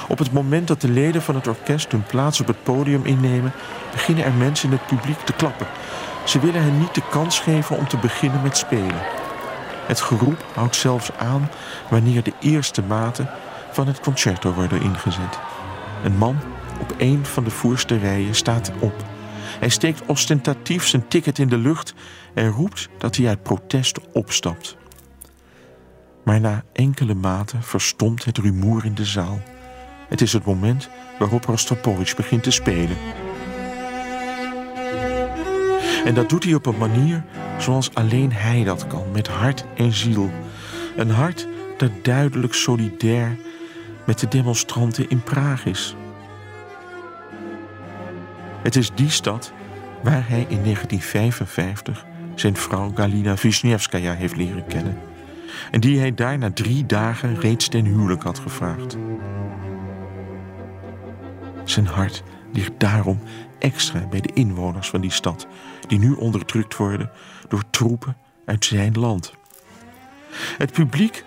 Op 0.08 0.18
het 0.18 0.32
moment 0.32 0.68
dat 0.68 0.82
de 0.82 0.90
leden 0.90 1.22
van 1.22 1.36
het 1.36 1.48
orkest 1.48 1.92
hun 1.92 2.04
plaats 2.04 2.42
op 2.42 2.48
het 2.48 2.64
podium 2.64 3.06
innemen, 3.06 3.52
beginnen 3.92 4.26
er 4.26 4.34
mensen 4.34 4.72
in 4.72 4.78
het 4.78 4.88
publiek 4.88 5.20
te 5.20 5.34
klappen. 5.34 5.68
Ze 6.24 6.40
willen 6.40 6.64
hen 6.64 6.80
niet 6.80 6.96
de 6.96 7.04
kans 7.10 7.40
geven 7.40 7.78
om 7.78 7.88
te 7.88 7.98
beginnen 7.98 8.42
met 8.42 8.58
spelen. 8.58 9.23
Het 9.86 10.02
geroep 10.02 10.46
houdt 10.54 10.76
zelfs 10.76 11.12
aan 11.18 11.50
wanneer 11.90 12.24
de 12.24 12.34
eerste 12.40 12.82
maten 12.82 13.30
van 13.72 13.88
het 13.88 14.00
concerto 14.00 14.54
worden 14.54 14.82
ingezet. 14.82 15.40
Een 16.04 16.18
man 16.18 16.38
op 16.82 16.94
een 16.98 17.26
van 17.26 17.44
de 17.44 17.50
voorste 17.50 17.98
rijen 17.98 18.36
staat 18.36 18.72
op. 18.80 19.06
Hij 19.60 19.70
steekt 19.70 20.06
ostentatief 20.06 20.88
zijn 20.88 21.08
ticket 21.08 21.40
in 21.40 21.48
de 21.48 21.58
lucht 21.58 21.94
en 22.34 22.50
roept 22.50 22.90
dat 22.98 23.16
hij 23.16 23.28
uit 23.28 23.44
protest 23.44 24.00
opstapt. 24.14 24.78
Maar 26.24 26.40
na 26.40 26.64
enkele 26.74 27.14
maten 27.14 27.64
verstomt 27.64 28.26
het 28.26 28.38
rumoer 28.38 28.86
in 28.86 28.96
de 28.96 29.06
zaal. 29.06 29.42
Het 30.10 30.22
is 30.22 30.34
het 30.34 30.46
moment 30.46 30.90
waarop 31.20 31.46
Rostropovich 31.46 32.16
begint 32.16 32.44
te 32.44 32.52
spelen. 32.52 32.98
En 36.06 36.14
dat 36.14 36.30
doet 36.30 36.44
hij 36.44 36.54
op 36.54 36.66
een 36.66 36.78
manier 36.78 37.24
zoals 37.64 37.94
alleen 37.94 38.32
hij 38.34 38.64
dat 38.64 38.88
kan, 38.88 39.12
met 39.12 39.28
hart 39.28 39.66
en 39.76 39.94
ziel. 39.94 40.32
Een 40.96 41.10
hart 41.10 41.48
dat 41.78 41.92
duidelijk 42.02 42.54
solidair 42.54 43.38
met 44.06 44.20
de 44.20 44.28
demonstranten 44.28 45.10
in 45.10 45.24
Praag 45.24 45.66
is. 45.66 45.96
Het 48.64 48.76
is 48.76 48.92
die 48.96 49.10
stad 49.10 49.54
waar 50.04 50.30
hij 50.30 50.46
in 50.50 50.64
1955 50.64 52.06
zijn 52.36 52.56
vrouw 52.56 52.92
Galina 52.96 53.36
Wisniewskaja 53.42 54.14
heeft 54.14 54.36
leren 54.36 54.66
kennen. 54.68 54.98
En 55.72 55.80
die 55.80 56.00
hij 56.00 56.14
daar 56.14 56.38
na 56.38 56.52
drie 56.52 56.86
dagen 56.86 57.40
reeds 57.40 57.68
ten 57.68 57.86
huwelijk 57.86 58.24
had 58.24 58.40
gevraagd. 58.40 58.98
Zijn 61.64 61.88
hart 61.88 62.24
ligt 62.54 62.72
daarom 62.78 63.20
extra 63.60 64.08
bij 64.10 64.22
de 64.22 64.34
inwoners 64.34 64.90
van 64.90 65.02
die 65.02 65.12
stad, 65.12 65.48
die 65.88 66.00
nu 66.00 66.12
onderdrukt 66.12 66.78
worden 66.78 67.12
door 67.54 67.64
troepen 67.70 68.18
uit 68.46 68.66
zijn 68.66 69.00
land. 69.00 69.34
Het 70.58 70.72
publiek 70.72 71.24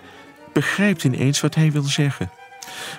begrijpt 0.53 1.03
ineens 1.03 1.41
wat 1.41 1.55
hij 1.55 1.71
wil 1.71 1.83
zeggen. 1.83 2.29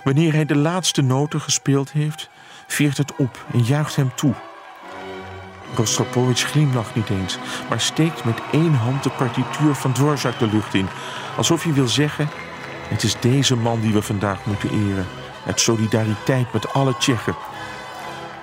Wanneer 0.04 0.32
hij 0.32 0.44
de 0.44 0.56
laatste 0.56 1.02
noten 1.02 1.40
gespeeld 1.40 1.92
heeft, 1.92 2.28
veert 2.66 2.96
het 2.96 3.16
op 3.16 3.44
en 3.52 3.62
juicht 3.62 3.96
hem 3.96 4.14
toe. 4.14 4.34
Rostropovich 5.74 6.40
glimlacht 6.40 6.94
niet 6.94 7.10
eens, 7.10 7.38
maar 7.68 7.80
steekt 7.80 8.24
met 8.24 8.40
één 8.52 8.74
hand 8.74 9.02
de 9.02 9.10
partituur 9.10 9.74
van 9.74 9.92
Dvorak 9.92 10.38
de 10.38 10.46
lucht 10.46 10.74
in, 10.74 10.88
alsof 11.36 11.62
hij 11.62 11.72
wil 11.72 11.88
zeggen: 11.88 12.28
Het 12.88 13.02
is 13.02 13.20
deze 13.20 13.56
man 13.56 13.80
die 13.80 13.92
we 13.92 14.02
vandaag 14.02 14.46
moeten 14.46 14.70
eren, 14.70 15.06
uit 15.46 15.60
solidariteit 15.60 16.52
met 16.52 16.72
alle 16.72 16.96
Tsjechen. 16.96 17.36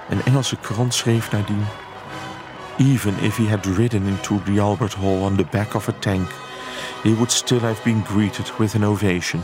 Een 0.09 0.23
Engelse 0.23 0.55
krant 0.55 0.93
schreef 0.93 1.31
nadien: 1.31 1.65
Even 2.78 3.13
if 3.21 3.38
he 3.38 3.47
had 3.47 3.65
ridden 3.65 4.05
into 4.05 4.41
the 4.43 4.59
Albert 4.59 4.93
Hall 4.93 5.21
on 5.21 5.36
the 5.36 5.45
back 5.51 5.76
of 5.76 5.88
a 5.88 5.93
tank, 5.99 6.30
he 7.03 7.13
would 7.13 7.32
still 7.32 7.59
have 7.59 7.84
been 7.84 8.03
greeted 8.05 8.57
with 8.57 8.76
an 8.76 8.86
ovation. 8.86 9.41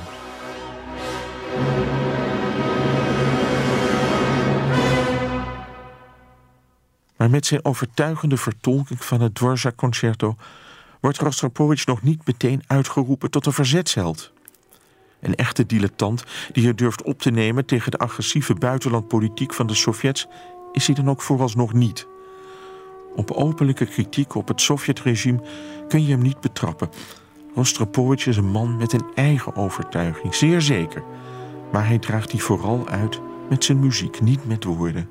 Maar 7.18 7.30
met 7.30 7.46
zijn 7.46 7.66
overtuigende 7.66 8.38
vertolking 8.38 9.06
van 9.06 9.22
het 9.22 9.36
Dvorak-concerto 9.36 10.36
wordt 11.00 11.18
Rostropovich 11.18 11.86
nog 11.86 12.02
niet 12.02 12.26
meteen 12.26 12.64
uitgeroepen 12.68 13.32
tot 13.32 13.46
een 13.46 13.54
verzetsheld. 13.54 14.32
Een 15.20 15.36
echte 15.36 15.66
dilettant 15.66 16.24
die 16.52 16.68
het 16.68 16.78
durft 16.78 17.04
op 17.04 17.20
te 17.20 17.30
nemen 17.32 17.66
tegen 17.66 17.92
de 17.92 17.98
agressieve 17.98 18.54
buitenlandpolitiek 18.54 19.54
van 19.54 19.68
de 19.68 19.76
Sovjets 19.76 20.28
is 20.72 20.86
hij 20.86 20.96
dan 20.96 21.10
ook 21.10 21.22
vooralsnog 21.22 21.74
niet. 21.74 22.08
Op 23.16 23.32
openlijke 23.32 23.86
kritiek 23.86 24.36
op 24.36 24.48
het 24.48 24.62
Sovjetregime 24.62 25.40
kun 25.88 26.06
je 26.06 26.12
hem 26.12 26.22
niet 26.22 26.42
betrappen. 26.42 26.90
Rostropovich 27.56 28.26
is 28.26 28.38
een 28.38 28.52
man 28.52 28.78
met 28.78 28.94
een 28.94 29.06
eigen 29.16 29.56
overtuiging, 29.56 30.36
zeer 30.36 30.62
zeker. 30.62 31.04
Maar 31.72 31.88
hij 31.88 32.00
draagt 32.00 32.32
die 32.32 32.44
vooral 32.44 32.88
uit 32.88 33.20
met 33.50 33.64
zijn 33.64 33.80
muziek, 33.80 34.22
niet 34.22 34.48
met 34.48 34.64
woorden. 34.64 35.10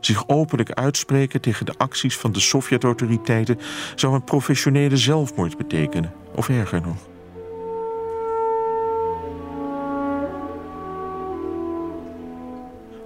Zich 0.00 0.28
openlijk 0.28 0.72
uitspreken 0.72 1.40
tegen 1.40 1.66
de 1.66 1.74
acties 1.76 2.16
van 2.16 2.32
de 2.32 2.40
Sovjet-autoriteiten 2.40 3.58
zou 3.94 4.14
een 4.14 4.24
professionele 4.24 4.96
zelfmoord 4.96 5.56
betekenen, 5.56 6.12
of 6.34 6.48
erger 6.48 6.80
nog. 6.80 6.96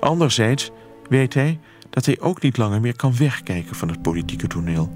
Anderzijds 0.00 0.70
weet 1.08 1.34
hij 1.34 1.60
dat 1.92 2.06
hij 2.06 2.20
ook 2.20 2.42
niet 2.42 2.56
langer 2.56 2.80
meer 2.80 2.96
kan 2.96 3.16
wegkijken 3.16 3.76
van 3.76 3.88
het 3.88 4.02
politieke 4.02 4.46
toneel. 4.46 4.92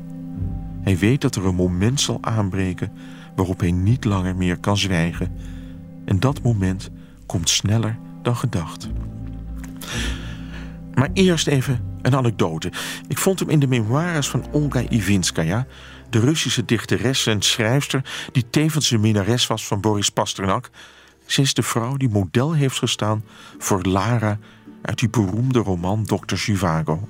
Hij 0.82 0.99
weet 0.99 1.20
dat 1.20 1.34
er 1.34 1.44
een 1.44 1.55
moment 1.55 2.01
zal 2.01 2.18
aanbreken 2.20 2.92
waarop 3.34 3.61
hij 3.61 3.70
niet 3.70 4.05
langer 4.05 4.36
meer 4.36 4.59
kan 4.59 4.76
zwijgen. 4.76 5.36
En 6.05 6.20
dat 6.20 6.42
moment 6.42 6.90
komt 7.26 7.49
sneller 7.49 7.99
dan 8.22 8.36
gedacht. 8.36 8.88
Maar 10.94 11.11
eerst 11.12 11.47
even 11.47 11.99
een 12.03 12.16
anekdote. 12.16 12.72
Ik 13.09 13.18
vond 13.18 13.38
hem 13.38 13.49
in 13.49 13.61
de 13.61 13.66
memoires 13.66 14.28
van 14.28 14.44
Olga 14.53 14.82
Ivinskaya, 14.88 15.66
de 16.11 16.18
Russische 16.18 16.64
dichteres 16.64 17.26
en 17.26 17.42
schrijfster 17.42 18.28
die 18.32 18.51
tevens 18.51 18.88
de 18.88 18.99
minnares 18.99 19.47
was 19.47 19.66
van 19.66 19.80
Boris 19.80 20.11
Pasternak. 20.11 20.70
Ze 21.26 21.40
is 21.40 21.55
de 21.55 21.62
vrouw 21.62 21.97
die 21.97 22.09
model 22.09 22.53
heeft 22.53 22.78
gestaan 22.78 23.24
voor 23.59 23.82
Lara 23.82 24.38
uit 24.87 24.99
die 24.99 25.09
beroemde 25.09 25.59
roman 25.59 26.05
Dr. 26.05 26.37
Zhivago. 26.37 27.09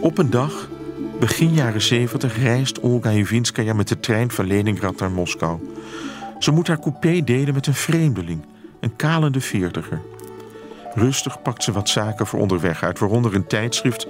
Op 0.00 0.18
een 0.18 0.30
dag, 0.30 0.68
begin 1.20 1.52
jaren 1.52 1.82
70, 1.82 2.38
reist 2.38 2.80
Olga 2.80 3.10
Ivinskaya 3.10 3.72
met 3.72 3.88
de 3.88 4.00
trein 4.00 4.30
van 4.30 4.46
Leningrad 4.46 4.98
naar 4.98 5.10
Moskou. 5.10 5.60
Ze 6.38 6.50
moet 6.50 6.66
haar 6.66 6.80
coupé 6.80 7.24
delen 7.24 7.54
met 7.54 7.66
een 7.66 7.74
vreemdeling, 7.74 8.44
een 8.80 8.96
kalende 8.96 9.40
veertiger. 9.40 10.00
Rustig 10.94 11.42
pakt 11.42 11.62
ze 11.62 11.72
wat 11.72 11.88
zaken 11.88 12.26
voor 12.26 12.40
onderweg 12.40 12.82
uit, 12.82 12.98
waaronder 12.98 13.34
een 13.34 13.46
tijdschrift 13.46 14.06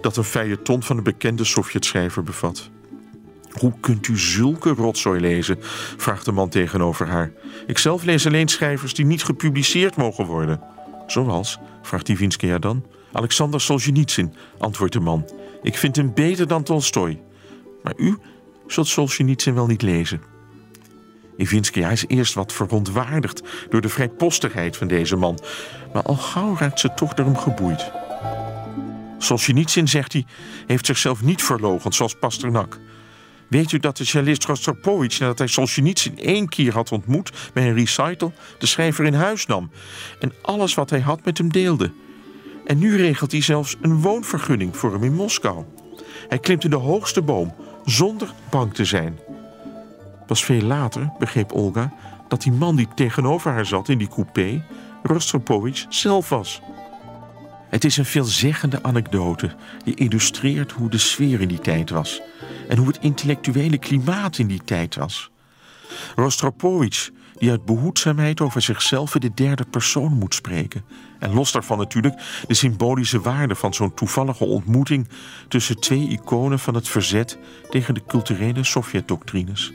dat 0.00 0.16
een 0.16 0.24
feuilleton 0.24 0.82
van 0.82 0.96
een 0.96 1.02
bekende 1.02 1.44
Sovjetschrijver 1.44 2.22
bevat. 2.22 2.70
Hoe 3.60 3.72
kunt 3.80 4.08
u 4.08 4.18
zulke 4.18 4.70
rotzooi 4.70 5.20
lezen? 5.20 5.56
vraagt 5.96 6.24
de 6.24 6.32
man 6.32 6.48
tegenover 6.48 7.06
haar. 7.06 7.32
Ikzelf 7.66 8.04
lees 8.04 8.26
alleen 8.26 8.48
schrijvers 8.48 8.94
die 8.94 9.04
niet 9.04 9.22
gepubliceerd 9.22 9.96
mogen 9.96 10.24
worden. 10.24 10.60
Zoals, 11.06 11.58
vraagt 11.82 12.08
Ivinskaya 12.08 12.58
dan. 12.58 12.84
Alexander 13.12 13.60
Solzhenitsyn, 13.60 14.34
antwoordt 14.58 14.92
de 14.92 15.00
man. 15.00 15.30
Ik 15.62 15.76
vind 15.76 15.96
hem 15.96 16.14
beter 16.14 16.46
dan 16.46 16.62
Tolstoy. 16.62 17.20
Maar 17.82 17.94
u 17.96 18.18
zult 18.66 18.86
Solzhenitsyn 18.86 19.54
wel 19.54 19.66
niet 19.66 19.82
lezen. 19.82 20.20
Ivinskaya 21.36 21.90
is 21.90 22.04
eerst 22.06 22.34
wat 22.34 22.52
verontwaardigd 22.52 23.42
door 23.70 23.80
de 23.80 23.88
vrijpostigheid 23.88 24.76
van 24.76 24.88
deze 24.88 25.16
man. 25.16 25.38
Maar 25.92 26.02
al 26.02 26.16
gauw 26.16 26.56
raakt 26.58 26.80
ze 26.80 26.94
toch 26.94 27.14
door 27.14 27.26
hem 27.26 27.36
geboeid. 27.36 27.90
Solzhenitsyn, 29.18 29.88
zegt 29.88 30.12
hij, 30.12 30.26
heeft 30.66 30.86
zichzelf 30.86 31.22
niet 31.22 31.42
verlogend 31.42 31.94
zoals 31.94 32.14
Pasternak. 32.14 32.78
Weet 33.48 33.72
u 33.72 33.78
dat 33.78 33.96
de 33.96 34.04
cellist 34.04 34.44
Rostropovich, 34.44 35.18
nadat 35.18 35.38
hij 35.38 35.46
Solzhenitsyn 35.46 36.18
één 36.18 36.48
keer 36.48 36.72
had 36.72 36.92
ontmoet 36.92 37.32
bij 37.52 37.68
een 37.68 37.74
recital, 37.74 38.32
de 38.58 38.66
schrijver 38.66 39.04
in 39.04 39.14
huis 39.14 39.46
nam 39.46 39.70
en 40.20 40.32
alles 40.42 40.74
wat 40.74 40.90
hij 40.90 41.00
had 41.00 41.24
met 41.24 41.38
hem 41.38 41.52
deelde? 41.52 41.92
En 42.66 42.78
nu 42.78 42.96
regelt 42.96 43.32
hij 43.32 43.42
zelfs 43.42 43.76
een 43.80 44.00
woonvergunning 44.00 44.76
voor 44.76 44.92
hem 44.92 45.04
in 45.04 45.14
Moskou. 45.14 45.64
Hij 46.28 46.38
klimt 46.38 46.64
in 46.64 46.70
de 46.70 46.76
hoogste 46.76 47.22
boom 47.22 47.54
zonder 47.84 48.32
bang 48.50 48.74
te 48.74 48.84
zijn. 48.84 49.18
Pas 50.26 50.44
veel 50.44 50.62
later 50.62 51.12
begreep 51.18 51.52
Olga 51.52 51.92
dat 52.28 52.42
die 52.42 52.52
man 52.52 52.76
die 52.76 52.88
tegenover 52.94 53.52
haar 53.52 53.66
zat 53.66 53.88
in 53.88 53.98
die 53.98 54.08
coupé 54.08 54.64
Rostropovich 55.02 55.86
zelf 55.88 56.28
was. 56.28 56.60
Het 57.68 57.84
is 57.84 57.96
een 57.96 58.04
veelzeggende 58.04 58.82
anekdote 58.82 59.54
die 59.84 59.94
illustreert 59.94 60.72
hoe 60.72 60.90
de 60.90 60.98
sfeer 60.98 61.40
in 61.40 61.48
die 61.48 61.58
tijd 61.58 61.90
was 61.90 62.20
en 62.68 62.76
hoe 62.76 62.86
het 62.86 62.98
intellectuele 63.00 63.78
klimaat 63.78 64.38
in 64.38 64.46
die 64.46 64.64
tijd 64.64 64.94
was. 64.94 65.30
Rostropovich, 66.16 67.10
die 67.38 67.50
uit 67.50 67.64
behoedzaamheid 67.64 68.40
over 68.40 68.62
zichzelf 68.62 69.14
in 69.14 69.20
de 69.20 69.34
derde 69.34 69.64
persoon 69.70 70.12
moet 70.12 70.34
spreken. 70.34 70.84
En 71.18 71.32
los 71.32 71.52
daarvan 71.52 71.78
natuurlijk 71.78 72.20
de 72.46 72.54
symbolische 72.54 73.20
waarde 73.20 73.54
van 73.54 73.74
zo'n 73.74 73.94
toevallige 73.94 74.44
ontmoeting 74.44 75.08
tussen 75.48 75.80
twee 75.80 76.08
iconen 76.08 76.58
van 76.58 76.74
het 76.74 76.88
verzet 76.88 77.38
tegen 77.70 77.94
de 77.94 78.02
culturele 78.06 78.64
Sovjet-doctrines. 78.64 79.72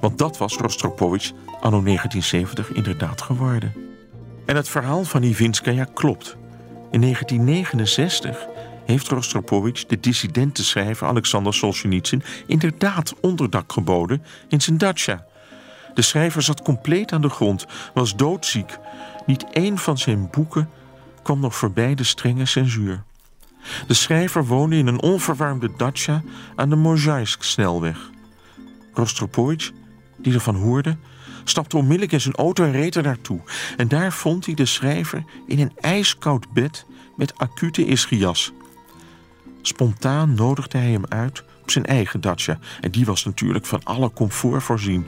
Want 0.00 0.18
dat 0.18 0.38
was 0.38 0.56
Rostropovich 0.56 1.32
anno 1.60 1.82
1970 1.82 2.72
inderdaad 2.72 3.22
geworden. 3.22 3.74
En 4.46 4.56
het 4.56 4.68
verhaal 4.68 5.04
van 5.04 5.22
Ivinskaya 5.22 5.84
klopt. 5.84 6.36
In 6.94 7.00
1969 7.00 8.46
heeft 8.84 9.08
Rostropovich 9.08 9.86
de 9.86 10.00
dissidente 10.00 10.64
schrijver 10.64 11.06
Alexander 11.06 11.54
Solzhenitsyn 11.54 12.22
inderdaad 12.46 13.14
onderdak 13.20 13.72
geboden 13.72 14.22
in 14.48 14.60
zijn 14.60 14.78
dacha. 14.78 15.24
De 15.94 16.02
schrijver 16.02 16.42
zat 16.42 16.62
compleet 16.62 17.12
aan 17.12 17.22
de 17.22 17.28
grond, 17.28 17.66
was 17.94 18.16
doodziek. 18.16 18.78
Niet 19.26 19.44
één 19.50 19.78
van 19.78 19.98
zijn 19.98 20.28
boeken 20.30 20.70
kwam 21.22 21.40
nog 21.40 21.56
voorbij 21.56 21.94
de 21.94 22.04
strenge 22.04 22.46
censuur. 22.46 23.02
De 23.86 23.94
schrijver 23.94 24.46
woonde 24.46 24.76
in 24.76 24.86
een 24.86 25.02
onverwarmde 25.02 25.70
dacha 25.76 26.22
aan 26.56 26.68
de 26.68 26.76
Mozhaisk-snelweg. 26.76 28.10
Rostropovich, 28.92 29.70
die 30.16 30.34
ervan 30.34 30.56
hoorde, 30.56 30.96
stapte 31.44 31.76
onmiddellijk 31.76 32.12
in 32.12 32.20
zijn 32.20 32.34
auto 32.34 32.64
en 32.64 32.72
reed 32.72 32.94
er 32.94 33.02
naartoe. 33.02 33.40
En 33.76 33.88
daar 33.88 34.12
vond 34.12 34.46
hij 34.46 34.54
de 34.54 34.66
schrijver 34.66 35.24
in 35.46 35.58
een 35.60 35.72
ijskoud 35.80 36.52
bed 36.52 36.86
met 37.16 37.38
acute 37.38 37.86
ischias. 37.86 38.52
Spontaan 39.62 40.34
nodigde 40.34 40.78
hij 40.78 40.90
hem 40.90 41.06
uit 41.08 41.44
op 41.62 41.70
zijn 41.70 41.84
eigen 41.84 42.20
dacha. 42.20 42.58
En 42.80 42.90
die 42.90 43.04
was 43.04 43.24
natuurlijk 43.24 43.66
van 43.66 43.84
alle 43.84 44.12
comfort 44.12 44.62
voorzien. 44.62 45.06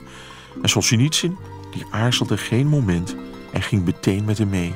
En 0.61 0.69
Solzhenitsyn, 0.69 1.37
die 1.71 1.85
aarzelde 1.91 2.37
geen 2.37 2.67
moment 2.67 3.15
en 3.53 3.61
ging 3.61 3.85
meteen 3.85 4.25
met 4.25 4.37
hem 4.37 4.49
mee. 4.49 4.73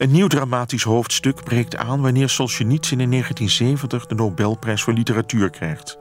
Een 0.00 0.10
nieuw 0.10 0.26
dramatisch 0.26 0.82
hoofdstuk 0.82 1.44
breekt 1.44 1.76
aan 1.76 2.00
wanneer 2.00 2.28
Solzhenitsyn 2.28 3.00
in 3.00 3.10
1970 3.10 4.06
de 4.06 4.14
Nobelprijs 4.14 4.82
voor 4.82 4.92
literatuur 4.92 5.50
krijgt. 5.50 5.98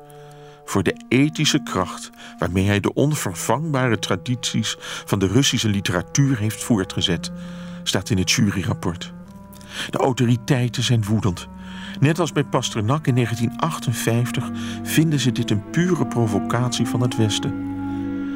Voor 0.65 0.83
de 0.83 1.05
ethische 1.09 1.63
kracht 1.63 2.09
waarmee 2.37 2.65
hij 2.65 2.79
de 2.79 2.93
onvervangbare 2.93 3.99
tradities 3.99 4.75
van 4.79 5.19
de 5.19 5.27
Russische 5.27 5.69
literatuur 5.69 6.37
heeft 6.37 6.63
voortgezet, 6.63 7.31
staat 7.83 8.09
in 8.09 8.17
het 8.17 8.31
juryrapport. 8.31 9.13
De 9.89 9.97
autoriteiten 9.97 10.83
zijn 10.83 11.03
woedend. 11.03 11.47
Net 11.99 12.19
als 12.19 12.31
bij 12.31 12.43
Pasternak 12.43 13.07
in 13.07 13.15
1958 13.15 14.49
vinden 14.83 15.19
ze 15.19 15.31
dit 15.31 15.51
een 15.51 15.69
pure 15.69 16.07
provocatie 16.07 16.85
van 16.85 17.01
het 17.01 17.15
Westen. 17.15 17.53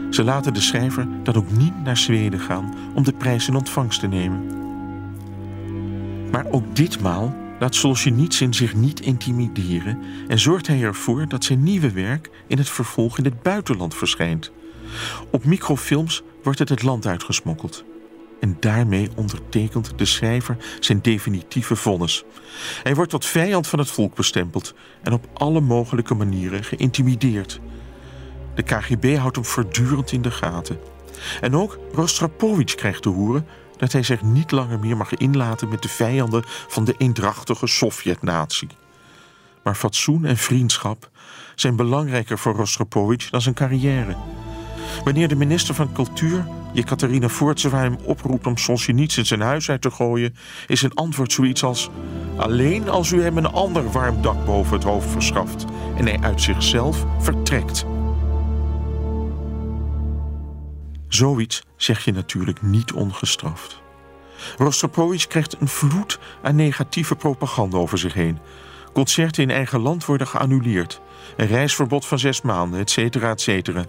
Ze 0.09 0.24
laten 0.24 0.53
de 0.53 0.61
schrijver 0.61 1.07
dan 1.24 1.36
ook 1.36 1.51
niet 1.51 1.84
naar 1.84 1.97
Zweden 1.97 2.39
gaan 2.39 2.74
om 2.95 3.03
de 3.03 3.14
prijs 3.14 3.47
in 3.47 3.55
ontvangst 3.55 3.99
te 3.99 4.07
nemen. 4.07 4.62
Maar 6.34 6.46
ook 6.52 6.76
ditmaal 6.76 7.36
laat 7.60 7.76
Solzhenitsyn 7.76 8.54
zich 8.54 8.76
niet 8.76 9.00
intimideren 9.00 10.00
en 10.28 10.40
zorgt 10.40 10.68
hij 10.68 10.82
ervoor 10.82 11.28
dat 11.28 11.44
zijn 11.44 11.64
nieuwe 11.64 11.92
werk 11.92 12.30
in 12.48 12.58
het 12.58 12.70
vervolg 12.70 13.18
in 13.18 13.24
het 13.24 13.42
buitenland 13.42 13.96
verschijnt. 13.96 14.52
Op 15.32 15.46
microfilms 15.46 16.22
wordt 16.44 16.60
het 16.60 16.70
het 16.70 16.84
land 16.84 17.08
uitgesmokkeld. 17.08 17.84
En 18.40 18.58
daarmee 18.60 19.10
ondertekent 19.16 19.94
de 19.96 20.06
schrijver 20.06 20.58
zijn 20.80 21.02
definitieve 21.02 21.76
vonnis. 21.76 22.24
Hij 22.84 22.96
wordt 22.96 23.12
tot 23.12 23.26
vijand 23.26 23.68
van 23.68 23.80
het 23.80 23.92
volk 23.92 24.16
bestempeld 24.16 24.74
en 25.04 25.14
op 25.14 25.28
alle 25.34 25.62
mogelijke 25.62 26.14
manieren 26.14 26.64
geïntimideerd. 26.64 27.60
De 28.56 28.64
KGB 28.64 29.18
houdt 29.18 29.36
hem 29.36 29.46
voortdurend 29.46 30.12
in 30.12 30.22
de 30.22 30.32
gaten. 30.32 30.80
En 31.42 31.56
ook 31.56 31.80
Rostropovich 31.92 32.76
krijgt 32.76 33.02
te 33.02 33.10
horen 33.10 33.48
dat 33.78 33.92
hij 33.92 34.04
zich 34.04 34.22
niet 34.22 34.52
langer 34.52 34.80
meer 34.80 34.98
mag 34.98 35.14
inlaten 35.14 35.70
met 35.70 35.82
de 35.82 35.90
vijanden 35.90 36.44
van 36.46 36.84
de 36.84 36.96
eendrachtige 36.98 37.68
Sovjet-natie. 37.68 38.68
Maar 39.64 39.76
fatsoen 39.76 40.26
en 40.26 40.38
vriendschap 40.38 41.10
zijn 41.56 41.76
belangrijker 41.76 42.38
voor 42.38 42.56
Rostropovich 42.56 43.30
dan 43.30 43.42
zijn 43.42 43.56
carrière. 43.56 44.16
Wanneer 45.04 45.28
de 45.28 45.36
minister 45.36 45.76
van 45.76 45.94
Cultuur, 45.94 46.48
Jekaterina 46.74 47.28
Voortseva, 47.28 47.78
hem 47.78 47.98
oproept 48.04 48.48
om 48.48 48.58
Solzhenitsyn 48.58 49.26
zijn 49.26 49.42
huis 49.42 49.70
uit 49.70 49.82
te 49.82 49.92
gooien, 49.92 50.36
is 50.68 50.80
zijn 50.80 50.94
antwoord 50.94 51.32
zoiets 51.32 51.64
als: 51.64 51.90
Alleen 52.38 52.90
als 52.90 53.12
u 53.12 53.22
hem 53.22 53.38
een 53.38 53.52
ander 53.52 53.92
warm 53.92 54.22
dak 54.22 54.46
boven 54.46 54.74
het 54.74 54.84
hoofd 54.84 55.10
verschaft 55.10 55.66
en 55.98 56.06
hij 56.06 56.20
uit 56.22 56.42
zichzelf 56.42 57.06
vertrekt. 57.20 57.86
Zoiets 61.14 61.64
zeg 61.76 62.05
je 62.05 62.11
natuurlijk 62.11 62.61
niet 62.61 62.93
ongestraft. 62.93 63.82
Rostropovich 64.57 65.28
krijgt 65.28 65.55
een 65.59 65.68
vloed 65.68 66.20
aan 66.41 66.55
negatieve 66.55 67.16
propaganda 67.16 67.78
over 67.78 67.97
zich 67.97 68.14
heen. 68.14 68.39
Concerten 68.93 69.43
in 69.43 69.51
eigen 69.51 69.80
land 69.80 70.05
worden 70.05 70.28
geannuleerd. 70.28 71.01
Een 71.38 71.47
reisverbod 71.47 72.05
van 72.05 72.20
zes 72.20 72.41
maanden, 72.41 72.80
et 72.80 72.89
cetera, 72.89 73.30
et 73.30 73.41
cetera. 73.41 73.86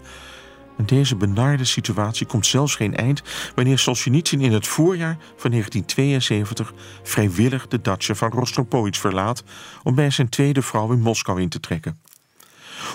En 0.77 0.87
deze 0.87 1.17
benarde 1.17 1.65
situatie 1.65 2.27
komt 2.27 2.47
zelfs 2.47 2.75
geen 2.75 2.97
eind 2.97 3.23
wanneer 3.55 3.79
Solzhenitsyn 3.79 4.41
in 4.41 4.53
het 4.53 4.67
voorjaar 4.67 5.17
van 5.37 5.51
1972 5.51 6.73
vrijwillig 7.03 7.69
de 7.69 7.81
datsje 7.81 8.15
van 8.15 8.31
Rostropovich 8.31 8.97
verlaat 8.97 9.45
om 9.83 9.95
bij 9.95 10.11
zijn 10.11 10.29
tweede 10.29 10.63
vrouw 10.63 10.93
in 10.93 11.01
Moskou 11.01 11.41
in 11.41 11.49
te 11.49 11.61
trekken. 11.61 12.01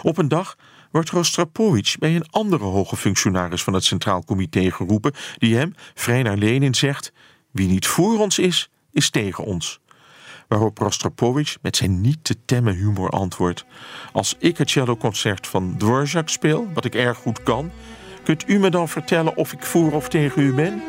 Op 0.01 0.17
een 0.17 0.27
dag 0.27 0.55
wordt 0.91 1.09
Rostropovich 1.09 1.97
bij 1.97 2.15
een 2.15 2.29
andere 2.29 2.63
hoge 2.63 2.95
functionaris 2.95 3.63
van 3.63 3.73
het 3.73 3.83
Centraal 3.83 4.23
Comité 4.23 4.71
geroepen, 4.71 5.13
die 5.37 5.55
hem, 5.55 5.73
vrij 5.93 6.21
naar 6.21 6.37
Lenin, 6.37 6.75
zegt: 6.75 7.11
Wie 7.51 7.67
niet 7.67 7.87
voor 7.87 8.19
ons 8.19 8.39
is, 8.39 8.69
is 8.91 9.09
tegen 9.09 9.43
ons. 9.43 9.79
Waarop 10.47 10.77
Rostropovich 10.77 11.57
met 11.61 11.75
zijn 11.75 12.01
niet 12.01 12.23
te 12.23 12.35
temmen 12.45 12.75
humor 12.75 13.09
antwoordt: 13.09 13.65
Als 14.11 14.35
ik 14.39 14.57
het 14.57 14.69
celloconcert 14.69 15.47
van 15.47 15.75
Dvorak 15.77 16.29
speel, 16.29 16.67
wat 16.73 16.85
ik 16.85 16.95
erg 16.95 17.17
goed 17.17 17.43
kan, 17.43 17.71
kunt 18.23 18.49
u 18.49 18.59
me 18.59 18.69
dan 18.69 18.89
vertellen 18.89 19.35
of 19.35 19.53
ik 19.53 19.63
voor 19.63 19.91
of 19.91 20.09
tegen 20.09 20.41
u 20.41 20.53
ben? 20.53 20.81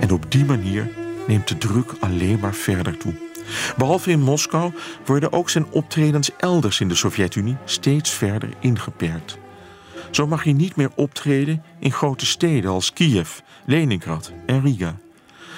En 0.00 0.10
op 0.10 0.30
die 0.30 0.44
manier 0.44 0.88
neemt 1.26 1.48
de 1.48 1.58
druk 1.58 1.92
alleen 2.00 2.38
maar 2.38 2.54
verder 2.54 2.96
toe. 2.96 3.25
Behalve 3.76 4.10
in 4.10 4.22
Moskou 4.22 4.72
worden 5.04 5.32
ook 5.32 5.50
zijn 5.50 5.66
optredens 5.70 6.30
elders 6.36 6.80
in 6.80 6.88
de 6.88 6.94
Sovjet-Unie 6.94 7.56
steeds 7.64 8.10
verder 8.10 8.48
ingeperkt. 8.60 9.38
Zo 10.10 10.26
mag 10.26 10.44
hij 10.44 10.52
niet 10.52 10.76
meer 10.76 10.90
optreden 10.94 11.62
in 11.78 11.92
grote 11.92 12.26
steden 12.26 12.70
als 12.70 12.92
Kiev, 12.92 13.38
Leningrad 13.66 14.32
en 14.46 14.62
Riga. 14.62 14.96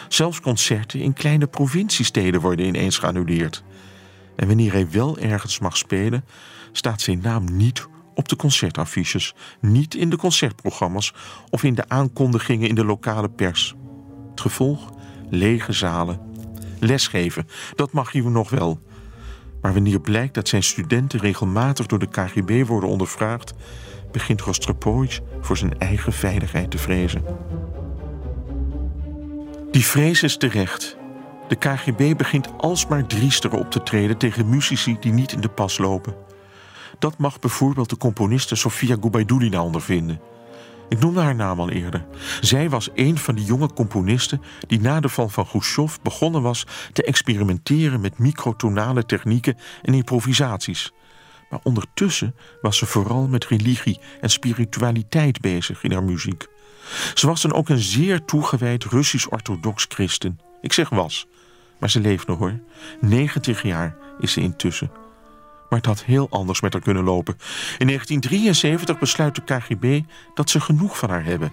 Zelfs 0.08 0.40
concerten 0.40 1.00
in 1.00 1.12
kleine 1.12 1.46
provinciesteden 1.46 2.40
worden 2.40 2.66
ineens 2.66 2.98
geannuleerd. 2.98 3.62
En 4.36 4.46
wanneer 4.46 4.72
hij 4.72 4.90
wel 4.90 5.18
ergens 5.18 5.58
mag 5.58 5.76
spelen, 5.76 6.24
staat 6.72 7.00
zijn 7.00 7.20
naam 7.22 7.56
niet 7.56 7.86
op 8.14 8.28
de 8.28 8.36
concertaffiches, 8.36 9.34
niet 9.60 9.94
in 9.94 10.10
de 10.10 10.16
concertprogramma's 10.16 11.12
of 11.50 11.62
in 11.62 11.74
de 11.74 11.88
aankondigingen 11.88 12.68
in 12.68 12.74
de 12.74 12.84
lokale 12.84 13.28
pers. 13.28 13.74
Het 14.30 14.40
gevolg? 14.40 14.90
Lege 15.30 15.72
zalen. 15.72 16.27
Lesgeven, 16.80 17.48
dat 17.74 17.92
mag 17.92 18.12
hij 18.12 18.20
nog 18.20 18.50
wel. 18.50 18.80
Maar 19.60 19.72
wanneer 19.72 20.00
blijkt 20.00 20.34
dat 20.34 20.48
zijn 20.48 20.62
studenten 20.62 21.20
regelmatig 21.20 21.86
door 21.86 21.98
de 21.98 22.08
KGB 22.08 22.66
worden 22.66 22.90
ondervraagd, 22.90 23.54
begint 24.12 24.40
Rostropovich 24.40 25.20
voor 25.40 25.56
zijn 25.56 25.78
eigen 25.78 26.12
veiligheid 26.12 26.70
te 26.70 26.78
vrezen. 26.78 27.22
Die 29.70 29.84
vrees 29.84 30.22
is 30.22 30.36
terecht. 30.36 30.96
De 31.48 31.56
KGB 31.56 32.16
begint 32.16 32.48
alsmaar 32.56 33.06
driester 33.06 33.52
op 33.52 33.70
te 33.70 33.82
treden 33.82 34.18
tegen 34.18 34.48
muzici 34.48 34.96
die 35.00 35.12
niet 35.12 35.32
in 35.32 35.40
de 35.40 35.48
pas 35.48 35.78
lopen. 35.78 36.14
Dat 36.98 37.18
mag 37.18 37.38
bijvoorbeeld 37.38 37.90
de 37.90 37.96
componiste 37.96 38.54
Sofia 38.54 38.96
Gubaidulina 39.00 39.62
ondervinden. 39.62 40.20
Ik 40.88 40.98
noemde 40.98 41.20
haar 41.20 41.34
naam 41.34 41.60
al 41.60 41.70
eerder. 41.70 42.04
Zij 42.40 42.70
was 42.70 42.88
een 42.94 43.18
van 43.18 43.34
die 43.34 43.44
jonge 43.44 43.72
componisten 43.72 44.42
die 44.66 44.80
na 44.80 45.00
de 45.00 45.08
val 45.08 45.28
van 45.28 45.46
Khrushchev 45.46 45.96
begonnen 46.02 46.42
was 46.42 46.66
te 46.92 47.02
experimenteren 47.02 48.00
met 48.00 48.18
microtonale 48.18 49.06
technieken 49.06 49.56
en 49.82 49.94
improvisaties. 49.94 50.92
Maar 51.50 51.60
ondertussen 51.62 52.34
was 52.60 52.76
ze 52.76 52.86
vooral 52.86 53.28
met 53.28 53.46
religie 53.46 54.00
en 54.20 54.30
spiritualiteit 54.30 55.40
bezig 55.40 55.82
in 55.82 55.92
haar 55.92 56.04
muziek. 56.04 56.46
Ze 57.14 57.26
was 57.26 57.42
dan 57.42 57.52
ook 57.52 57.68
een 57.68 57.78
zeer 57.78 58.24
toegewijd 58.24 58.84
Russisch-orthodox 58.84 59.86
christen. 59.88 60.40
Ik 60.60 60.72
zeg 60.72 60.88
was, 60.88 61.26
maar 61.78 61.90
ze 61.90 62.00
leeft 62.00 62.26
nog 62.26 62.38
hoor. 62.38 62.58
90 63.00 63.62
jaar 63.62 63.96
is 64.18 64.32
ze 64.32 64.40
intussen. 64.40 65.07
Maar 65.68 65.78
het 65.78 65.86
had 65.86 66.04
heel 66.04 66.26
anders 66.30 66.60
met 66.60 66.72
haar 66.72 66.82
kunnen 66.82 67.04
lopen. 67.04 67.34
In 67.78 67.86
1973 67.86 68.98
besluit 68.98 69.34
de 69.34 69.42
KGB 69.44 70.00
dat 70.34 70.50
ze 70.50 70.60
genoeg 70.60 70.98
van 70.98 71.10
haar 71.10 71.24
hebben. 71.24 71.52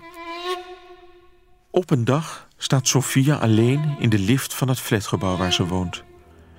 Op 1.71 1.91
een 1.91 2.05
dag 2.05 2.47
staat 2.57 2.87
Sofia 2.87 3.35
alleen 3.35 3.95
in 3.99 4.09
de 4.09 4.19
lift 4.19 4.53
van 4.53 4.67
het 4.67 4.79
flatgebouw 4.79 5.37
waar 5.37 5.53
ze 5.53 5.67
woont. 5.67 6.03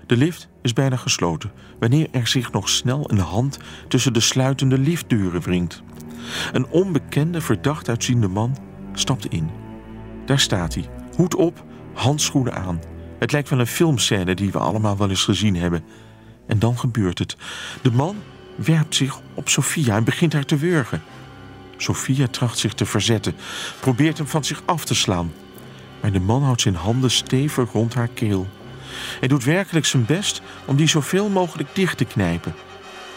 De 0.06 0.16
lift 0.16 0.48
is 0.62 0.72
bijna 0.72 0.96
gesloten, 0.96 1.52
wanneer 1.78 2.08
er 2.10 2.26
zich 2.26 2.52
nog 2.52 2.68
snel 2.68 3.10
een 3.10 3.18
hand 3.18 3.58
tussen 3.88 4.12
de 4.12 4.20
sluitende 4.20 4.78
liftdeuren 4.78 5.40
wringt. 5.40 5.82
Een 6.52 6.66
onbekende, 6.66 7.40
verdacht 7.40 7.88
uitziende 7.88 8.28
man 8.28 8.56
stapt 8.92 9.26
in. 9.26 9.50
Daar 10.24 10.40
staat 10.40 10.74
hij, 10.74 10.88
hoed 11.16 11.34
op, 11.34 11.64
handschoenen 11.94 12.54
aan. 12.54 12.80
Het 13.18 13.32
lijkt 13.32 13.48
wel 13.48 13.58
een 13.58 13.66
filmscène 13.66 14.34
die 14.34 14.52
we 14.52 14.58
allemaal 14.58 14.96
wel 14.96 15.10
eens 15.10 15.24
gezien 15.24 15.56
hebben. 15.56 15.84
En 16.46 16.58
dan 16.58 16.78
gebeurt 16.78 17.18
het. 17.18 17.36
De 17.82 17.90
man 17.90 18.16
werpt 18.54 18.94
zich 18.94 19.20
op 19.34 19.48
Sophia 19.48 19.96
en 19.96 20.04
begint 20.04 20.32
haar 20.32 20.44
te 20.44 20.56
wurgen. 20.56 21.02
Sophia 21.76 22.26
tracht 22.26 22.58
zich 22.58 22.74
te 22.74 22.86
verzetten, 22.86 23.34
probeert 23.80 24.18
hem 24.18 24.26
van 24.26 24.44
zich 24.44 24.62
af 24.64 24.84
te 24.84 24.94
slaan. 24.94 25.32
Maar 26.00 26.12
de 26.12 26.20
man 26.20 26.42
houdt 26.42 26.60
zijn 26.60 26.74
handen 26.74 27.10
stevig 27.10 27.72
rond 27.72 27.94
haar 27.94 28.08
keel. 28.08 28.46
Hij 29.18 29.28
doet 29.28 29.44
werkelijk 29.44 29.86
zijn 29.86 30.04
best 30.04 30.42
om 30.64 30.76
die 30.76 30.88
zoveel 30.88 31.28
mogelijk 31.28 31.68
dicht 31.72 31.98
te 31.98 32.04
knijpen. 32.04 32.54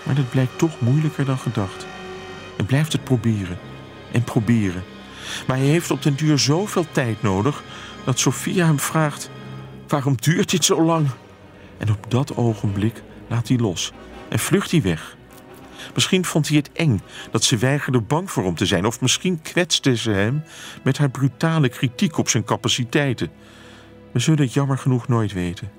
Maar 0.04 0.16
dat 0.16 0.30
blijkt 0.30 0.58
toch 0.58 0.80
moeilijker 0.80 1.26
dan 1.26 1.38
gedacht. 1.38 1.86
En 2.58 2.66
blijft 2.66 2.92
het 2.92 3.04
proberen 3.04 3.58
en 4.12 4.24
proberen. 4.24 4.84
Maar 5.48 5.58
hij 5.58 5.66
heeft 5.66 5.92
op 5.92 6.04
den 6.04 6.16
duur 6.16 6.40
zoveel 6.40 6.86
tijd 6.92 7.22
nodig 7.22 7.64
dat 8.04 8.20
Sophia 8.20 8.66
hem 8.66 8.80
vraagt: 8.80 9.30
Waarom 9.88 10.16
duurt 10.20 10.50
dit 10.50 10.66
zo 10.66 10.84
lang? 10.84 11.08
En 11.78 11.92
op 11.92 12.06
dat 12.08 12.36
ogenblik 12.36 13.02
laat 13.30 13.48
hij 13.48 13.58
los 13.58 13.92
en 14.30 14.40
vlucht 14.40 14.72
hij 14.72 14.82
weg. 14.82 15.18
Misschien 15.94 16.26
vond 16.26 16.48
hij 16.48 16.58
het 16.58 16.72
eng 16.72 17.02
dat 17.32 17.44
ze 17.44 17.58
weigerde 17.58 18.02
bang 18.02 18.32
voor 18.32 18.44
hem 18.44 18.56
te 18.56 18.66
zijn, 18.66 18.86
of 18.86 19.02
misschien 19.02 19.42
kwetste 19.42 19.96
ze 19.96 20.12
hem 20.12 20.44
met 20.84 20.98
haar 20.98 21.10
brutale 21.10 21.70
kritiek 21.70 22.18
op 22.18 22.30
zijn 22.30 22.44
capaciteiten. 22.44 23.32
We 24.12 24.20
zullen 24.20 24.42
het 24.42 24.54
jammer 24.54 24.78
genoeg 24.78 25.08
nooit 25.08 25.34
weten. 25.34 25.72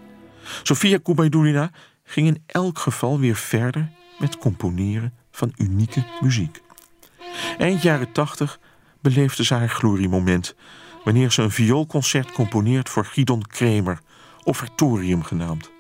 Sofia 0.62 0.98
Kubaidulina 1.02 1.70
ging 2.04 2.26
in 2.26 2.42
elk 2.46 2.78
geval 2.78 3.18
weer 3.18 3.36
verder 3.36 3.88
met 4.18 4.38
componeren 4.38 5.12
van 5.30 5.52
unieke 5.56 6.04
muziek. 6.20 6.60
Eind 7.58 7.82
jaren 7.82 8.12
tachtig 8.12 8.60
beleefde 9.00 9.44
ze 9.44 9.54
haar 9.54 9.68
gloriemoment 9.68 10.54
wanneer 11.04 11.30
ze 11.30 11.42
een 11.42 11.50
vioolconcert 11.50 12.32
componeert 12.32 12.88
voor 12.88 13.04
Gidon 13.04 13.42
Kremer, 13.42 14.00
Offertorium 14.44 15.22
genaamd. 15.22 15.70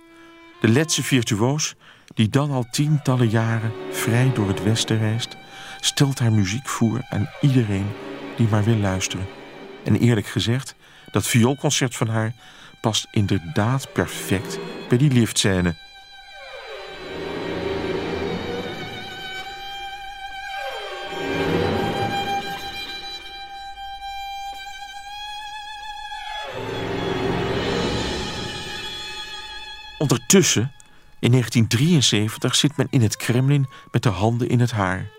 De 0.60 0.68
Letse 0.68 1.02
virtuoos, 1.02 1.74
die 2.14 2.28
dan 2.28 2.50
al 2.50 2.66
tientallen 2.70 3.28
jaren 3.28 3.72
vrij 3.90 4.32
door 4.34 4.48
het 4.48 4.62
Westen 4.62 4.98
reist, 4.98 5.36
stelt 5.80 6.18
haar 6.18 6.32
muziek 6.32 6.68
voor 6.68 7.06
aan 7.08 7.30
iedereen 7.40 7.86
die 8.36 8.48
maar 8.48 8.64
wil 8.64 8.76
luisteren. 8.76 9.26
En 9.84 9.96
eerlijk 9.96 10.26
gezegd, 10.26 10.74
dat 11.10 11.26
vioolconcert 11.26 11.96
van 11.96 12.08
haar 12.08 12.32
past 12.80 13.06
inderdaad 13.10 13.92
perfect 13.92 14.58
bij 14.88 14.98
die 14.98 15.10
liftscène. 15.10 15.74
Ondertussen, 30.00 30.72
in 31.18 31.30
1973, 31.30 32.54
zit 32.54 32.76
men 32.76 32.86
in 32.90 33.02
het 33.02 33.16
Kremlin 33.16 33.66
met 33.90 34.02
de 34.02 34.08
handen 34.08 34.48
in 34.48 34.60
het 34.60 34.70
haar. 34.70 35.10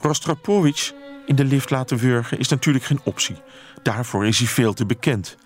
Rostropovich 0.00 0.92
in 1.26 1.34
de 1.34 1.44
lift 1.44 1.70
laten 1.70 1.98
wurgen 1.98 2.38
is 2.38 2.48
natuurlijk 2.48 2.84
geen 2.84 3.00
optie. 3.04 3.36
Daarvoor 3.82 4.26
is 4.26 4.38
hij 4.38 4.46
veel 4.46 4.72
te 4.72 4.86
bekend. 4.86 5.36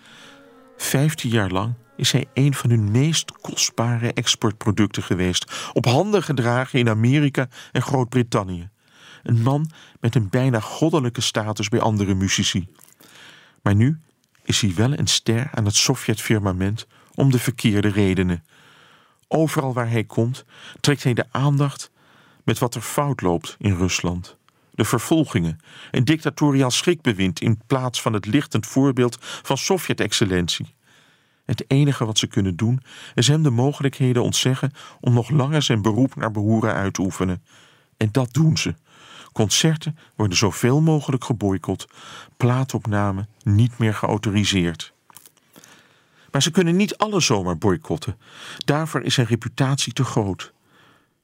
Vijftien 0.77 1.31
jaar 1.31 1.51
lang 1.51 1.75
is 1.97 2.13
hij 2.13 2.27
een 2.35 2.55
van 2.55 2.71
hun 2.71 2.91
meest 2.91 3.33
kostbare 3.33 4.13
exportproducten 4.13 5.03
geweest, 5.03 5.71
op 5.73 5.85
handen 5.85 6.23
gedragen 6.23 6.79
in 6.79 6.89
Amerika 6.89 7.49
en 7.73 7.83
Groot-Brittannië. 7.83 8.69
Een 9.23 9.43
man 9.43 9.71
met 10.01 10.15
een 10.15 10.29
bijna 10.29 10.61
goddelijke 10.61 11.21
status 11.21 11.69
bij 11.69 11.81
andere 11.81 12.15
muzici. 12.15 12.69
Maar 13.63 13.75
nu 13.75 13.99
is 14.43 14.61
hij 14.61 14.75
wel 14.75 14.99
een 14.99 15.07
ster 15.07 15.51
aan 15.53 15.65
het 15.65 15.75
Sovjet-firmament 15.75 16.87
om 17.15 17.31
de 17.31 17.39
verkeerde 17.39 17.89
redenen. 17.89 18.45
Overal 19.29 19.73
waar 19.73 19.91
hij 19.91 20.05
komt, 20.05 20.45
trekt 20.81 21.03
hij 21.03 21.15
de 21.15 21.25
aandacht 21.31 21.91
met 22.45 22.59
wat 22.59 22.75
er 22.75 22.81
fout 22.81 23.21
loopt 23.21 23.57
in 23.59 23.77
Rusland. 23.77 24.37
De 24.71 24.85
vervolgingen, 24.85 25.59
een 25.91 26.05
dictatoriaal 26.05 26.71
schrikbewind 26.71 27.41
in 27.41 27.61
plaats 27.67 28.03
van 28.03 28.13
het 28.13 28.27
lichtend 28.27 28.67
voorbeeld 28.67 29.19
van 29.21 29.59
Sovjet-excellentie. 29.59 30.75
Het 31.45 31.65
enige 31.67 32.05
wat 32.05 32.19
ze 32.19 32.27
kunnen 32.27 32.57
doen 32.57 32.83
is 33.15 33.29
hem 33.29 33.43
de 33.43 33.51
mogelijkheden 33.51 34.23
ontzeggen 34.23 34.73
om 35.01 35.15
nog 35.15 35.31
langer 35.31 35.63
zijn 35.63 35.83
beroep 35.83 36.15
naar 36.15 36.31
behoren 36.31 36.75
uit 36.75 36.95
te 36.95 37.01
oefenen. 37.01 37.43
En 37.97 38.09
dat 38.13 38.33
doen 38.33 38.57
ze. 38.57 38.75
Concerten 39.33 39.99
worden 40.17 40.37
zoveel 40.37 40.81
mogelijk 40.81 41.25
geboycott, 41.25 41.87
plaatopnamen 42.37 43.29
niet 43.43 43.79
meer 43.79 43.95
geautoriseerd. 43.95 44.94
Maar 46.35 46.43
ze 46.43 46.51
kunnen 46.51 46.77
niet 46.77 46.97
alles 46.97 47.27
zomaar 47.27 47.59
boycotten. 47.59 48.19
Daarvoor 48.65 49.03
is 49.03 49.15
zijn 49.15 49.27
reputatie 49.27 49.93
te 49.93 50.05
groot. 50.05 50.53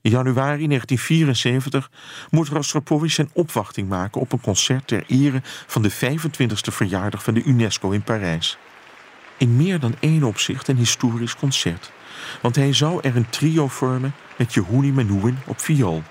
In 0.01 0.11
januari 0.11 0.67
1974 0.67 1.91
moet 2.31 2.49
Rostropovich 2.49 3.13
zijn 3.13 3.31
opwachting 3.33 3.89
maken 3.89 4.21
op 4.21 4.33
een 4.33 4.41
concert 4.41 4.87
ter 4.87 5.05
ere 5.07 5.41
van 5.67 5.83
de 5.83 5.93
25e 5.93 6.73
verjaardag 6.73 7.23
van 7.23 7.35
de 7.35 7.43
UNESCO 7.43 7.91
in 7.91 8.03
Parijs. 8.03 8.59
In 9.37 9.57
meer 9.57 9.81
dan 9.81 9.95
één 10.01 10.23
opzicht 10.23 10.69
een 10.69 10.77
historisch 10.77 11.37
concert. 11.37 11.93
Want 12.43 12.57
hij 12.57 12.73
zou 12.73 13.01
er 13.03 13.17
een 13.17 13.31
trio 13.31 13.69
vormen 13.69 14.15
met 14.39 14.55
Yehudi 14.55 14.93
Menuhin 14.93 15.39
op 15.47 15.61
viool 15.61 16.03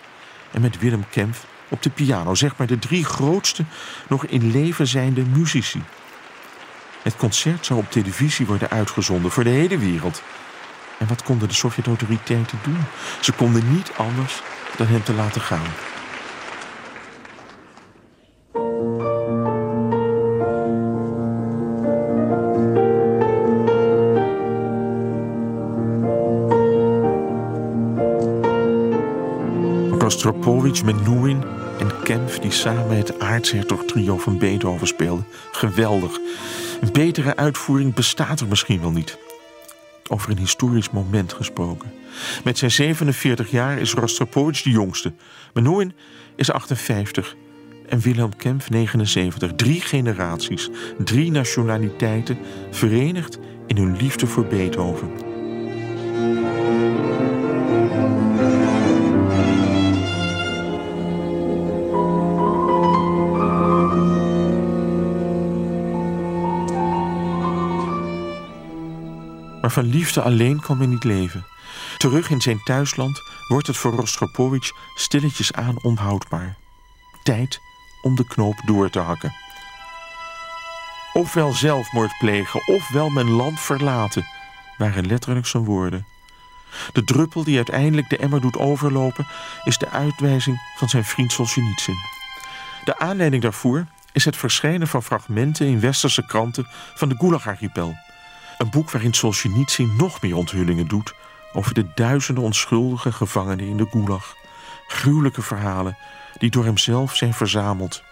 en 0.51 0.61
met 0.61 0.80
Willem 0.80 1.09
Kempf 1.09 1.45
op 1.69 1.84
de 1.84 1.89
piano, 1.89 2.35
zeg 2.35 2.57
maar 2.57 2.67
de 2.67 2.80
drie 2.80 3.05
grootste 3.05 3.63
nog 4.07 4.26
in 4.26 4.51
leven 4.51 4.88
zijnde 4.88 5.21
muzici. 5.21 5.81
Het 7.01 7.15
concert 7.15 7.65
zou 7.65 7.80
op 7.80 7.91
televisie 7.91 8.45
worden 8.45 8.69
uitgezonden 8.69 9.31
voor 9.31 9.43
de 9.43 9.49
hele 9.49 9.77
wereld. 9.77 10.21
En 10.97 11.07
wat 11.07 11.23
konden 11.23 11.47
de 11.47 11.53
Sovjet-autoriteiten 11.53 12.59
doen? 12.63 12.84
Ze 13.21 13.31
konden 13.31 13.73
niet 13.73 13.91
anders 13.97 14.41
dan 14.77 14.88
hem 14.88 15.03
te 15.03 15.13
laten 15.13 15.41
gaan. 15.41 15.67
Rostropovich 29.99 30.84
Menuhin 30.84 31.43
En 31.80 32.03
Kempf 32.03 32.39
die 32.39 32.51
samen 32.51 32.97
het 32.97 33.19
aartshertog 33.19 33.84
trio 33.85 34.17
van 34.17 34.38
Beethoven 34.38 34.88
speelde. 34.88 35.23
Geweldig. 35.51 36.19
Een 36.81 36.91
betere 36.91 37.35
uitvoering 37.35 37.93
bestaat 37.93 38.39
er 38.39 38.47
misschien 38.47 38.81
wel 38.81 38.91
niet. 38.91 39.18
Over 40.07 40.30
een 40.31 40.38
historisch 40.38 40.89
moment 40.89 41.34
gesproken. 41.34 41.91
Met 42.43 42.57
zijn 42.57 42.72
47 42.72 43.51
jaar 43.51 43.77
is 43.77 43.93
Rostropovich 43.93 44.61
de 44.61 44.69
jongste. 44.69 45.14
Menuhin 45.53 45.93
is 46.35 46.51
58 46.51 47.35
en 47.88 47.99
Wilhelm 47.99 48.35
Kempf 48.35 48.69
79. 48.69 49.53
Drie 49.56 49.81
generaties, 49.81 50.69
drie 50.97 51.31
nationaliteiten, 51.31 52.38
verenigd 52.72 53.39
in 53.68 53.77
hun 53.77 53.97
liefde 53.97 54.27
voor 54.27 54.45
Beethoven. 54.45 55.28
Maar 69.69 69.83
van 69.83 69.93
liefde 69.93 70.21
alleen 70.21 70.59
kan 70.59 70.77
men 70.77 70.89
niet 70.89 71.03
leven. 71.03 71.45
Terug 71.97 72.29
in 72.29 72.41
zijn 72.41 72.63
thuisland 72.63 73.21
wordt 73.47 73.67
het 73.67 73.77
voor 73.77 73.91
Rostropovich 73.91 74.71
stilletjes 74.95 75.53
aan 75.53 75.83
onhoudbaar. 75.83 76.55
Tijd 77.23 77.59
om 78.01 78.15
de 78.15 78.27
knoop 78.27 78.61
door 78.65 78.89
te 78.89 78.99
hakken. 78.99 79.33
Ofwel 81.13 81.53
zelfmoord 81.53 82.17
plegen, 82.19 82.67
ofwel 82.67 83.09
mijn 83.09 83.29
land 83.29 83.59
verlaten, 83.59 84.25
waren 84.77 85.07
letterlijk 85.07 85.45
zijn 85.45 85.65
woorden. 85.65 86.05
De 86.93 87.03
druppel 87.03 87.43
die 87.43 87.55
uiteindelijk 87.55 88.09
de 88.09 88.17
emmer 88.17 88.41
doet 88.41 88.57
overlopen, 88.57 89.27
is 89.63 89.77
de 89.77 89.89
uitwijzing 89.89 90.61
van 90.77 90.89
zijn 90.89 91.05
vriend 91.05 91.31
Solzhenitsyn. 91.31 91.97
De 92.83 92.99
aanleiding 92.99 93.43
daarvoor 93.43 93.85
is 94.11 94.25
het 94.25 94.37
verschijnen 94.37 94.87
van 94.87 95.03
fragmenten 95.03 95.67
in 95.67 95.79
westerse 95.79 96.25
kranten 96.25 96.67
van 96.95 97.09
de 97.09 97.15
Gulag-archipel. 97.17 97.95
Een 98.60 98.69
boek 98.69 98.91
waarin 98.91 99.14
Solzhenitsyn 99.14 99.95
nog 99.98 100.22
meer 100.22 100.36
onthullingen 100.36 100.88
doet 100.88 101.14
over 101.53 101.73
de 101.73 101.86
duizenden 101.95 102.44
onschuldige 102.44 103.11
gevangenen 103.11 103.65
in 103.65 103.77
de 103.77 103.88
Gulag. 103.90 104.36
Gruwelijke 104.88 105.41
verhalen 105.41 105.98
die 106.38 106.49
door 106.49 106.65
hemzelf 106.65 107.15
zijn 107.15 107.34
verzameld. 107.34 108.03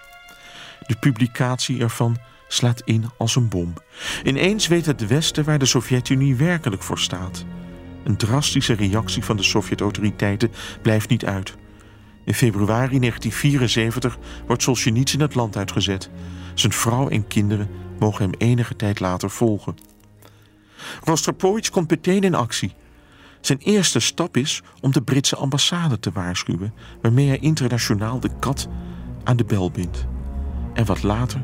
De 0.86 0.96
publicatie 0.96 1.82
ervan 1.82 2.18
slaat 2.48 2.82
in 2.86 3.10
als 3.18 3.36
een 3.36 3.48
bom. 3.48 3.74
Ineens 4.24 4.68
weet 4.68 4.86
het 4.86 5.08
Westen 5.08 5.44
waar 5.44 5.60
de 5.60 5.66
Sovjet-Unie 5.66 6.36
werkelijk 6.36 6.84
voor 6.84 7.00
staat. 7.00 7.46
Een 8.04 8.18
drastische 8.18 8.74
reactie 8.74 9.24
van 9.24 9.38
de 9.38 9.44
Sovjet-autoriteiten 9.44 10.52
blijft 10.82 11.10
niet 11.10 11.26
uit. 11.26 11.56
In 12.26 12.34
februari 12.34 13.00
1974 13.00 14.18
wordt 14.46 14.64
Solzhenitsyn 14.64 15.20
het 15.20 15.36
land 15.36 15.58
uitgezet. 15.58 16.10
Zijn 16.54 16.74
vrouw 16.74 17.10
en 17.10 17.28
kinderen 17.28 17.70
mogen 18.00 18.24
hem 18.24 18.34
enige 18.38 18.76
tijd 18.76 19.00
later 19.00 19.30
volgen. 19.30 19.96
Rostropovich 21.04 21.70
komt 21.70 21.90
meteen 21.90 22.22
in 22.22 22.36
actie. 22.36 22.74
Zijn 23.42 23.58
eerste 23.58 24.00
stap 24.00 24.38
is 24.38 24.62
om 24.82 24.92
de 24.92 25.02
Britse 25.02 25.36
ambassade 25.36 26.00
te 26.00 26.12
waarschuwen, 26.12 26.74
waarmee 27.02 27.28
hij 27.28 27.40
internationaal 27.40 28.20
de 28.20 28.30
kat 28.40 28.68
aan 29.24 29.38
de 29.38 29.46
bel 29.46 29.72
bindt. 29.72 30.06
En 30.74 30.86
wat 30.86 31.04
later 31.04 31.44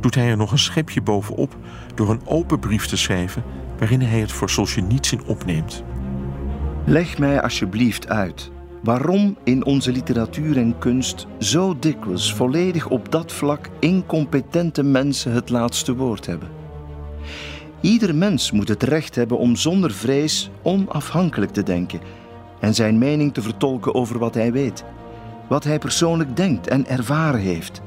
doet 0.00 0.14
hij 0.14 0.28
er 0.28 0.36
nog 0.36 0.52
een 0.52 0.58
schepje 0.58 1.02
bovenop 1.02 1.56
door 1.94 2.10
een 2.10 2.26
open 2.26 2.58
brief 2.58 2.86
te 2.86 2.96
schrijven 2.96 3.44
waarin 3.78 4.00
hij 4.00 4.20
het 4.20 4.32
voor 4.32 4.50
Solzhenitsyn 4.50 5.24
opneemt. 5.24 5.82
Leg 6.84 7.18
mij 7.18 7.42
alsjeblieft 7.42 8.08
uit 8.08 8.50
waarom 8.82 9.36
in 9.44 9.64
onze 9.64 9.92
literatuur 9.92 10.56
en 10.56 10.78
kunst 10.78 11.26
zo 11.38 11.78
dikwijls 11.78 12.34
volledig 12.34 12.88
op 12.88 13.12
dat 13.12 13.32
vlak 13.32 13.68
incompetente 13.78 14.82
mensen 14.82 15.32
het 15.32 15.50
laatste 15.50 15.94
woord 15.94 16.26
hebben. 16.26 16.61
Ieder 17.82 18.14
mens 18.14 18.50
moet 18.50 18.68
het 18.68 18.82
recht 18.82 19.14
hebben 19.14 19.38
om 19.38 19.56
zonder 19.56 19.92
vrees 19.92 20.50
onafhankelijk 20.62 21.50
te 21.50 21.62
denken 21.62 22.00
en 22.60 22.74
zijn 22.74 22.98
mening 22.98 23.34
te 23.34 23.42
vertolken 23.42 23.94
over 23.94 24.18
wat 24.18 24.34
hij 24.34 24.52
weet, 24.52 24.84
wat 25.48 25.64
hij 25.64 25.78
persoonlijk 25.78 26.36
denkt 26.36 26.66
en 26.66 26.86
ervaren 26.86 27.40
heeft. 27.40 27.82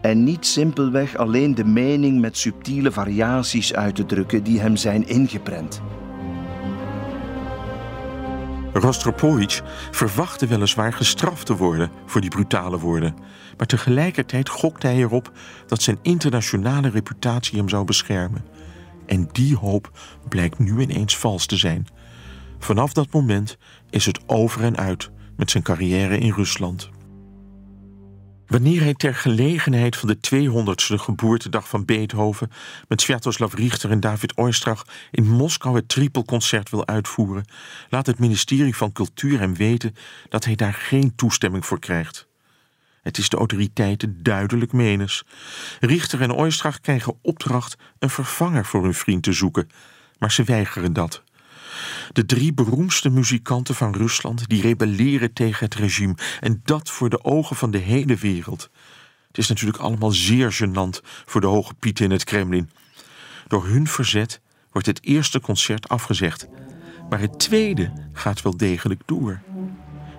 En 0.00 0.24
niet 0.24 0.46
simpelweg 0.46 1.16
alleen 1.16 1.54
de 1.54 1.64
mening 1.64 2.20
met 2.20 2.36
subtiele 2.36 2.92
variaties 2.92 3.74
uit 3.74 3.94
te 3.94 4.06
drukken 4.06 4.42
die 4.42 4.60
hem 4.60 4.76
zijn 4.76 5.08
ingeprent. 5.08 5.82
Rostropovich 8.72 9.62
verwachtte 9.90 10.46
weliswaar 10.46 10.92
gestraft 10.92 11.46
te 11.46 11.56
worden 11.56 11.90
voor 12.06 12.20
die 12.20 12.30
brutale 12.30 12.78
woorden, 12.78 13.16
maar 13.56 13.66
tegelijkertijd 13.66 14.48
gokte 14.48 14.86
hij 14.86 14.96
erop 14.96 15.32
dat 15.66 15.82
zijn 15.82 15.98
internationale 16.02 16.88
reputatie 16.88 17.58
hem 17.58 17.68
zou 17.68 17.84
beschermen. 17.84 18.44
En 19.08 19.28
die 19.32 19.56
hoop 19.56 19.90
blijkt 20.28 20.58
nu 20.58 20.80
ineens 20.80 21.16
vals 21.16 21.46
te 21.46 21.56
zijn. 21.56 21.86
Vanaf 22.58 22.92
dat 22.92 23.12
moment 23.12 23.56
is 23.90 24.06
het 24.06 24.20
over 24.26 24.62
en 24.62 24.76
uit 24.76 25.10
met 25.36 25.50
zijn 25.50 25.62
carrière 25.62 26.18
in 26.18 26.32
Rusland. 26.32 26.90
Wanneer 28.46 28.82
hij 28.82 28.94
ter 28.94 29.14
gelegenheid 29.14 29.96
van 29.96 30.08
de 30.08 30.16
200ste 30.16 30.94
geboortedag 30.94 31.68
van 31.68 31.84
Beethoven 31.84 32.50
met 32.88 33.00
Sviatoslav 33.00 33.54
Richter 33.54 33.90
en 33.90 34.00
David 34.00 34.36
Oistrakh 34.36 34.82
in 35.10 35.28
Moskou 35.28 35.76
het 35.76 35.88
tripelconcert 35.88 36.70
wil 36.70 36.86
uitvoeren, 36.86 37.44
laat 37.88 38.06
het 38.06 38.18
ministerie 38.18 38.76
van 38.76 38.92
Cultuur 38.92 39.38
hem 39.38 39.54
weten 39.54 39.94
dat 40.28 40.44
hij 40.44 40.54
daar 40.54 40.74
geen 40.74 41.14
toestemming 41.16 41.66
voor 41.66 41.78
krijgt. 41.78 42.27
Het 43.02 43.18
is 43.18 43.28
de 43.28 43.36
autoriteiten 43.36 44.22
duidelijk 44.22 44.72
menens. 44.72 45.24
Richter 45.80 46.20
en 46.20 46.32
Oistrakh 46.32 46.80
krijgen 46.80 47.18
opdracht 47.22 47.76
een 47.98 48.10
vervanger 48.10 48.64
voor 48.64 48.82
hun 48.82 48.94
vriend 48.94 49.22
te 49.22 49.32
zoeken, 49.32 49.68
maar 50.18 50.32
ze 50.32 50.44
weigeren 50.44 50.92
dat. 50.92 51.22
De 52.12 52.26
drie 52.26 52.52
beroemdste 52.52 53.10
muzikanten 53.10 53.74
van 53.74 53.94
Rusland 53.94 54.48
die 54.48 54.62
rebelleren 54.62 55.32
tegen 55.32 55.64
het 55.64 55.74
regime 55.74 56.14
en 56.40 56.60
dat 56.64 56.90
voor 56.90 57.08
de 57.08 57.24
ogen 57.24 57.56
van 57.56 57.70
de 57.70 57.78
hele 57.78 58.16
wereld. 58.16 58.70
Het 59.26 59.38
is 59.38 59.48
natuurlijk 59.48 59.78
allemaal 59.78 60.10
zeer 60.10 60.52
gênant 60.52 61.00
voor 61.24 61.40
de 61.40 61.46
hoge 61.46 61.74
pieten 61.74 62.04
in 62.04 62.10
het 62.10 62.24
Kremlin. 62.24 62.70
Door 63.46 63.66
hun 63.66 63.86
verzet 63.86 64.40
wordt 64.72 64.86
het 64.86 65.04
eerste 65.04 65.40
concert 65.40 65.88
afgezegd, 65.88 66.46
maar 67.08 67.20
het 67.20 67.38
tweede 67.38 67.92
gaat 68.12 68.42
wel 68.42 68.56
degelijk 68.56 69.00
door. 69.06 69.40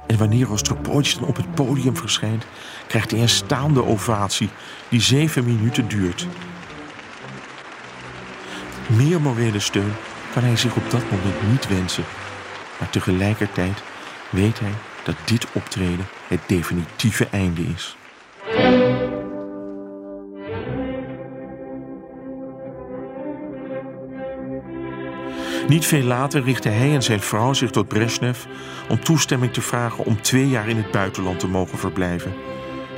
En 0.10 0.18
wanneer 0.18 0.46
Rostropovich 0.46 1.14
dan 1.14 1.28
op 1.28 1.36
het 1.36 1.56
podium 1.56 1.98
verschijnt, 1.98 2.46
krijgt 2.88 3.12
hij 3.12 3.22
een 3.22 3.30
staande 3.30 3.86
ovatie 3.86 4.50
die 4.90 5.02
zeven 5.02 5.46
minuten 5.46 5.88
duurt. 5.88 6.28
Meer 8.88 9.22
morele 9.22 9.60
steun 9.60 9.94
kan 10.34 10.44
hij 10.44 10.56
zich 10.56 10.76
op 10.76 10.90
dat 10.90 11.12
moment 11.12 11.50
niet 11.52 11.68
wensen. 11.68 12.04
Maar 12.80 12.90
tegelijkertijd 12.90 13.84
weet 14.30 14.60
hij 14.60 14.74
dat 15.04 15.16
dit 15.26 15.48
optreden 15.54 16.08
het 16.28 16.42
definitieve 16.48 17.28
einde 17.32 17.62
is. 17.62 17.98
Niet 25.70 25.86
veel 25.86 26.04
later 26.04 26.44
richtten 26.44 26.78
hij 26.78 26.94
en 26.94 27.04
zijn 27.04 27.22
vrouw 27.22 27.54
zich 27.54 27.70
tot 27.70 27.88
Brezhnev 27.88 28.46
om 28.90 29.04
toestemming 29.04 29.54
te 29.54 29.62
vragen 29.62 30.06
om 30.06 30.22
twee 30.22 30.48
jaar 30.48 30.70
in 30.70 30.78
het 30.78 30.92
buitenland 30.92 31.40
te 31.40 31.48
mogen 31.48 31.78
verblijven. 31.78 32.34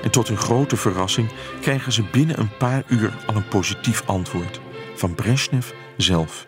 En 0.04 0.12
tot 0.12 0.28
hun 0.28 0.38
grote 0.38 0.78
verrassing 0.78 1.30
krijgen 1.62 1.92
ze 1.92 2.04
binnen 2.12 2.40
een 2.40 2.58
paar 2.58 2.84
uur 2.88 3.14
al 3.26 3.36
een 3.36 3.48
positief 3.48 4.04
antwoord 4.06 4.62
van 4.96 5.16
Brezhnev 5.16 5.70
zelf. 5.98 6.48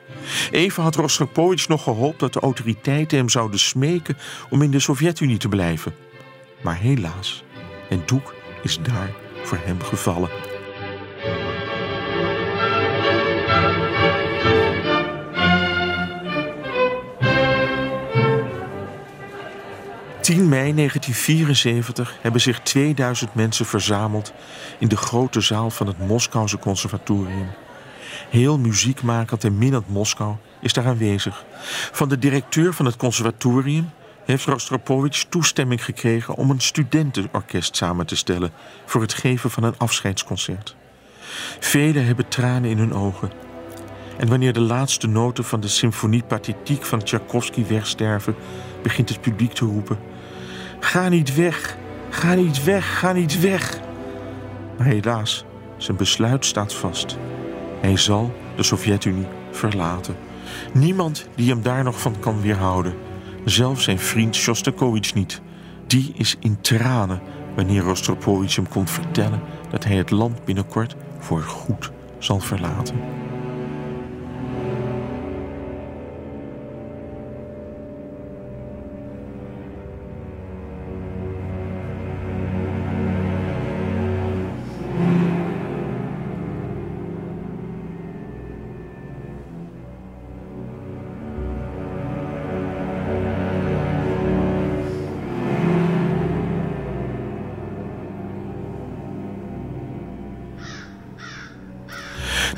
Even 0.52 0.84
had 0.84 0.96
Rostropovich 0.96 1.68
nog 1.68 1.84
gehoopt 1.84 2.20
dat 2.20 2.34
de 2.34 2.40
autoriteiten 2.40 3.18
hem 3.18 3.30
zouden 3.30 3.60
smeken 3.60 4.18
om 4.50 4.62
in 4.62 4.72
de 4.72 4.80
Sovjet-Unie 4.80 5.38
te 5.38 5.50
blijven. 5.50 5.96
Maar 6.62 6.78
helaas, 6.78 7.44
het 7.90 8.08
doek 8.08 8.34
is 8.62 8.80
daar 8.82 9.12
voor 9.44 9.60
hem 9.64 9.82
gevallen. 9.82 10.53
10 20.34 20.50
mei 20.50 20.74
1974 20.74 22.18
hebben 22.22 22.42
zich 22.42 22.60
2000 22.60 23.36
mensen 23.36 23.66
verzameld 23.66 24.34
in 24.80 24.88
de 24.88 24.98
grote 24.98 25.42
zaal 25.42 25.70
van 25.70 25.88
het 25.88 26.08
Moskouse 26.08 26.60
Conservatorium. 26.60 27.48
Heel 28.30 28.60
muziekmakend 28.60 29.44
en 29.44 29.58
minnend 29.58 29.90
Moskou 29.90 30.36
is 30.62 30.74
daar 30.74 30.86
aanwezig. 30.86 31.46
Van 31.92 32.10
de 32.10 32.20
directeur 32.20 32.74
van 32.74 32.86
het 32.86 32.96
conservatorium 32.96 33.90
heeft 34.26 34.46
Rostropovich 34.46 35.26
toestemming 35.30 35.84
gekregen 35.84 36.36
om 36.36 36.50
een 36.50 36.62
studentenorkest 36.62 37.76
samen 37.76 38.06
te 38.06 38.16
stellen 38.16 38.52
voor 38.86 39.02
het 39.02 39.14
geven 39.14 39.52
van 39.52 39.64
een 39.64 39.78
afscheidsconcert. 39.78 40.76
Velen 41.60 42.06
hebben 42.06 42.28
tranen 42.28 42.70
in 42.70 42.78
hun 42.78 42.94
ogen. 42.94 43.32
En 44.18 44.28
wanneer 44.28 44.54
de 44.54 44.60
laatste 44.60 45.08
noten 45.08 45.44
van 45.44 45.60
de 45.60 45.68
symfonie 45.68 46.24
pathetiek 46.24 46.84
van 46.84 47.04
Tchaikovsky 47.04 47.66
wegsterven, 47.66 48.36
begint 48.84 49.10
het 49.10 49.22
publiek 49.22 49.54
te 49.54 49.66
roepen: 49.66 50.13
Ga 50.84 51.10
niet 51.10 51.36
weg, 51.36 51.78
Ga 52.10 52.34
niet 52.34 52.64
weg, 52.64 53.00
ga 53.00 53.12
niet 53.12 53.40
weg. 53.40 53.80
Maar 54.78 54.88
helaas, 54.88 55.46
zijn 55.78 55.98
besluit 55.98 56.46
staat 56.46 56.74
vast. 56.74 57.18
Hij 57.82 57.98
zal 57.98 58.34
de 58.56 58.64
Sovjet-Unie 58.64 59.28
verlaten. 59.52 60.16
Niemand 60.74 61.28
die 61.36 61.50
hem 61.50 61.62
daar 61.62 61.84
nog 61.84 62.02
van 62.02 62.20
kan 62.20 62.42
weerhouden. 62.42 62.94
Zelfs 63.46 63.84
zijn 63.84 64.00
vriend 64.00 64.36
Shostakovich 64.36 65.14
niet. 65.14 65.42
Die 65.88 66.14
is 66.18 66.36
in 66.40 66.62
tranen 66.62 67.22
wanneer 67.56 67.82
Rostropovich 67.82 68.56
hem 68.56 68.68
komt 68.68 68.92
vertellen 68.92 69.42
dat 69.70 69.84
hij 69.84 69.96
het 69.96 70.12
land 70.12 70.46
binnenkort 70.46 70.96
voor 71.20 71.42
goed 71.42 71.92
zal 72.18 72.40
verlaten. 72.40 72.96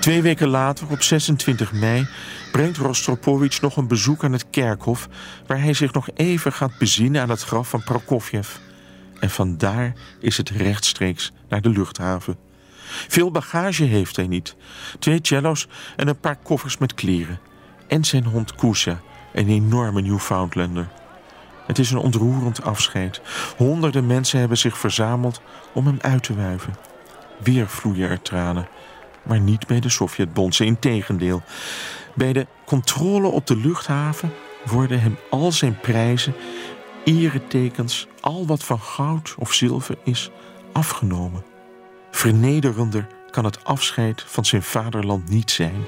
Twee 0.06 0.22
weken 0.22 0.48
later, 0.48 0.88
op 0.90 1.02
26 1.02 1.74
mei, 1.74 2.08
brengt 2.52 2.78
Rostropovich 2.78 3.62
nog 3.62 3.78
een 3.78 3.88
bezoek 3.88 4.24
aan 4.24 4.32
het 4.32 4.50
kerkhof... 4.50 5.08
waar 5.48 5.62
hij 5.62 5.74
zich 5.74 5.94
nog 5.94 6.10
even 6.14 6.54
gaat 6.54 6.78
bezinnen 6.78 7.22
aan 7.22 7.30
het 7.30 7.44
graf 7.44 7.70
van 7.70 7.84
Prokofjev. 7.84 8.50
En 9.20 9.30
vandaar 9.30 9.94
is 10.20 10.38
het 10.38 10.50
rechtstreeks 10.50 11.32
naar 11.50 11.62
de 11.62 11.70
luchthaven. 11.70 12.38
Veel 13.08 13.32
bagage 13.32 13.84
heeft 13.84 14.16
hij 14.16 14.28
niet. 14.28 14.56
Twee 15.00 15.20
cello's 15.22 15.68
en 15.96 16.08
een 16.08 16.20
paar 16.20 16.38
koffers 16.44 16.78
met 16.78 16.94
kleren. 16.94 17.40
En 17.88 18.04
zijn 18.04 18.26
hond 18.26 18.56
Kusha, 18.56 19.02
een 19.34 19.50
enorme 19.50 20.02
Newfoundlander. 20.02 20.88
Het 21.68 21.80
is 21.80 21.92
een 21.92 21.98
ontroerend 21.98 22.64
afscheid. 22.64 23.22
Honderden 23.58 24.08
mensen 24.08 24.40
hebben 24.40 24.58
zich 24.58 24.78
verzameld 24.78 25.42
om 25.74 25.86
hem 25.86 25.98
uit 26.02 26.24
te 26.24 26.36
wuiven. 26.36 26.76
Weer 27.44 27.68
vloeien 27.68 28.10
er 28.10 28.22
tranen 28.22 28.68
maar 29.26 29.40
niet 29.40 29.68
bij 29.68 29.80
de 29.80 29.90
Sovjetbondse. 29.90 30.66
Integendeel, 30.66 31.42
bij 32.14 32.34
de 32.34 32.48
controle 32.66 33.28
op 33.28 33.48
de 33.48 33.58
luchthaven 33.58 34.34
worden 34.66 35.02
hem 35.02 35.18
al 35.30 35.52
zijn 35.52 35.80
prijzen, 35.80 36.36
eretekens, 37.04 38.08
al 38.20 38.46
wat 38.46 38.64
van 38.64 38.80
goud 38.80 39.36
of 39.38 39.54
zilver 39.54 39.98
is, 40.04 40.30
afgenomen. 40.72 41.44
Vernederender 42.12 43.08
kan 43.32 43.46
het 43.46 43.64
afscheid 43.64 44.24
van 44.28 44.46
zijn 44.46 44.64
vaderland 44.64 45.30
niet 45.30 45.52
zijn. 45.52 45.86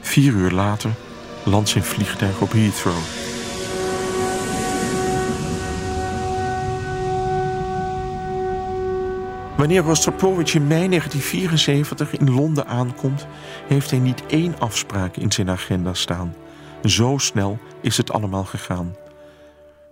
Vier 0.00 0.32
uur 0.32 0.50
later 0.50 0.90
landt 1.44 1.68
zijn 1.68 1.84
vliegtuig 1.84 2.40
op 2.40 2.52
Heathrow. 2.52 3.29
Wanneer 9.60 9.82
Rostropovich 9.82 10.54
in 10.54 10.66
mei 10.66 10.88
1974 10.88 12.12
in 12.12 12.30
Londen 12.30 12.66
aankomt, 12.66 13.26
heeft 13.66 13.90
hij 13.90 13.98
niet 13.98 14.26
één 14.26 14.58
afspraak 14.58 15.16
in 15.16 15.32
zijn 15.32 15.50
agenda 15.50 15.94
staan. 15.94 16.34
Zo 16.84 17.18
snel 17.18 17.58
is 17.80 17.96
het 17.96 18.12
allemaal 18.12 18.44
gegaan. 18.44 18.96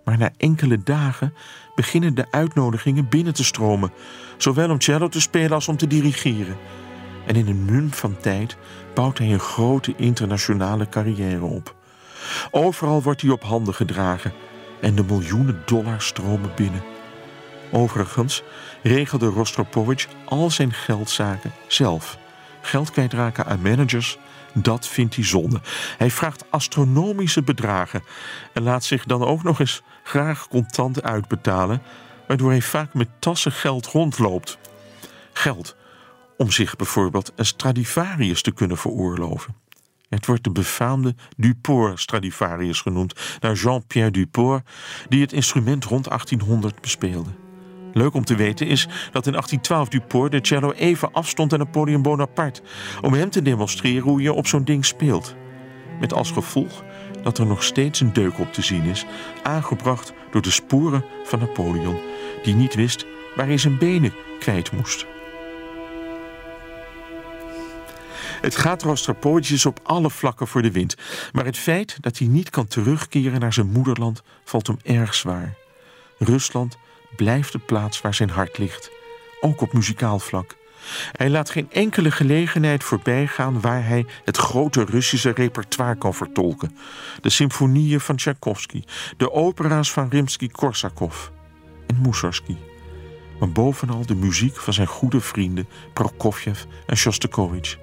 Maar 0.05 0.19
na 0.19 0.31
enkele 0.37 0.83
dagen 0.83 1.35
beginnen 1.75 2.15
de 2.15 2.27
uitnodigingen 2.31 3.09
binnen 3.09 3.35
te 3.35 3.45
stromen, 3.45 3.93
zowel 4.37 4.71
om 4.71 4.81
cello 4.81 5.09
te 5.09 5.21
spelen 5.21 5.53
als 5.53 5.69
om 5.69 5.77
te 5.77 5.87
dirigeren. 5.87 6.57
En 7.27 7.37
in 7.37 7.49
een 7.49 7.65
mum 7.65 7.93
van 7.93 8.17
tijd 8.17 8.57
bouwt 8.95 9.19
hij 9.19 9.33
een 9.33 9.39
grote 9.39 9.95
internationale 9.97 10.89
carrière 10.89 11.45
op. 11.45 11.75
Overal 12.51 13.03
wordt 13.03 13.21
hij 13.21 13.31
op 13.31 13.43
handen 13.43 13.75
gedragen 13.75 14.33
en 14.81 14.95
de 14.95 15.05
miljoenen 15.05 15.63
dollars 15.65 16.07
stromen 16.07 16.51
binnen. 16.57 16.83
Overigens 17.73 18.43
regelde 18.83 19.27
Rostropovich 19.27 20.09
al 20.25 20.51
zijn 20.51 20.73
geldzaken 20.73 21.53
zelf. 21.67 22.19
Geld 22.61 22.91
kwijtraken 22.91 23.47
aan 23.47 23.63
managers, 23.63 24.19
dat 24.55 24.89
vindt 24.89 25.15
hij 25.15 25.25
zonde. 25.25 25.61
Hij 25.99 26.11
vraagt 26.11 26.45
astronomische 26.51 27.43
bedragen 27.43 28.03
en 28.53 28.63
laat 28.63 28.85
zich 28.85 29.05
dan 29.05 29.25
ook 29.25 29.43
nog 29.43 29.61
eens 29.61 29.83
graag 30.03 30.49
contant 30.49 31.03
uitbetalen, 31.03 31.83
waardoor 32.27 32.51
hij 32.51 32.63
vaak 32.63 32.95
met 32.95 33.09
tassen 33.19 33.53
geld 33.53 33.87
rondloopt. 33.87 34.59
Geld 35.33 35.77
om 36.37 36.51
zich 36.51 36.77
bijvoorbeeld 36.77 37.33
een 37.37 37.47
Stradivarius 37.47 38.43
te 38.43 38.53
kunnen 38.53 38.77
veroorloven. 38.77 39.55
Het 40.09 40.27
wordt 40.27 40.45
de 40.45 40.51
befaamde 40.51 41.15
Duport 41.37 42.01
Stradivarius 42.01 42.81
genoemd, 42.81 43.15
naar 43.41 43.55
Jean-Pierre 43.55 44.11
Duport, 44.11 44.69
die 45.09 45.21
het 45.21 45.33
instrument 45.33 45.85
rond 45.85 46.05
1800 46.05 46.81
bespeelde. 46.81 47.31
Leuk 47.99 48.15
om 48.15 48.25
te 48.25 48.37
weten 48.37 48.67
is 48.67 48.83
dat 48.83 49.27
in 49.27 49.33
1812 49.33 49.89
Duport 49.89 50.33
de 50.33 50.39
cello 50.43 50.73
even 50.73 51.13
afstond 51.13 51.53
aan 51.53 51.59
Napoleon 51.59 52.03
Bonaparte 52.03 52.63
om 53.01 53.13
hem 53.13 53.31
te 53.31 53.43
demonstreren 53.43 54.03
hoe 54.03 54.23
je 54.23 54.33
op 54.33 54.47
zo'n 54.47 54.65
ding 54.65 54.85
speelt. 54.85 55.35
Met 56.01 56.13
als 56.13 56.31
gevolg 56.31 56.85
dat 57.23 57.39
er 57.39 57.47
nog 57.47 57.63
steeds 57.63 58.01
een 58.01 58.13
deuk 58.13 58.39
op 58.39 58.53
te 58.53 58.63
zien 58.63 58.85
is, 58.85 59.05
aangebracht 59.43 60.13
door 60.31 60.43
de 60.43 60.51
sporen 60.51 61.05
van 61.25 61.39
Napoleon, 61.39 62.01
die 62.43 62.55
niet 62.55 62.75
wist 62.75 63.07
waar 63.37 63.47
hij 63.47 63.59
zijn 63.59 63.79
benen 63.79 64.15
kwijt 64.39 64.73
moest. 64.73 65.07
Het 68.41 68.57
gaat 68.57 68.83
Rostropovich 68.83 69.67
op 69.67 69.81
alle 69.83 70.11
vlakken 70.11 70.47
voor 70.47 70.63
de 70.63 70.71
wind, 70.71 70.95
maar 71.33 71.45
het 71.45 71.59
feit 71.59 71.97
dat 72.01 72.19
hij 72.19 72.27
niet 72.27 72.51
kan 72.51 72.67
terugkeren 72.67 73.41
naar 73.41 73.53
zijn 73.53 73.73
moederland 73.73 74.23
valt 74.45 74.67
hem 74.67 74.79
erg 74.83 75.15
zwaar. 75.15 75.55
Rusland 76.19 76.79
blijft 77.17 77.53
de 77.53 77.59
plaats 77.59 78.01
waar 78.01 78.15
zijn 78.15 78.31
hart 78.31 78.59
ligt, 78.59 78.91
ook 79.41 79.61
op 79.61 79.73
muzikaal 79.73 80.19
vlak. 80.19 80.57
Hij 81.13 81.31
laat 81.31 81.51
geen 81.51 81.71
enkele 81.71 82.11
gelegenheid 82.11 82.85
voorbijgaan 82.85 83.61
waar 83.61 83.87
hij 83.87 84.07
het 84.25 84.37
grote 84.37 84.85
Russische 84.85 85.31
repertoire 85.31 85.97
kan 85.97 86.15
vertolken. 86.15 86.77
De 87.21 87.31
symfonieën 87.31 88.01
van 88.01 88.17
Tchaikovsky, 88.17 88.83
de 89.17 89.33
opera's 89.33 89.93
van 89.93 90.09
Rimsky-Korsakov 90.09 91.29
en 91.87 92.01
Mussorgsky. 92.01 92.57
Maar 93.39 93.51
bovenal 93.51 94.07
de 94.07 94.15
muziek 94.15 94.57
van 94.57 94.73
zijn 94.73 94.87
goede 94.87 95.21
vrienden 95.21 95.69
Prokofjev 95.93 96.63
en 96.87 96.97
Shostakovich. 96.97 97.79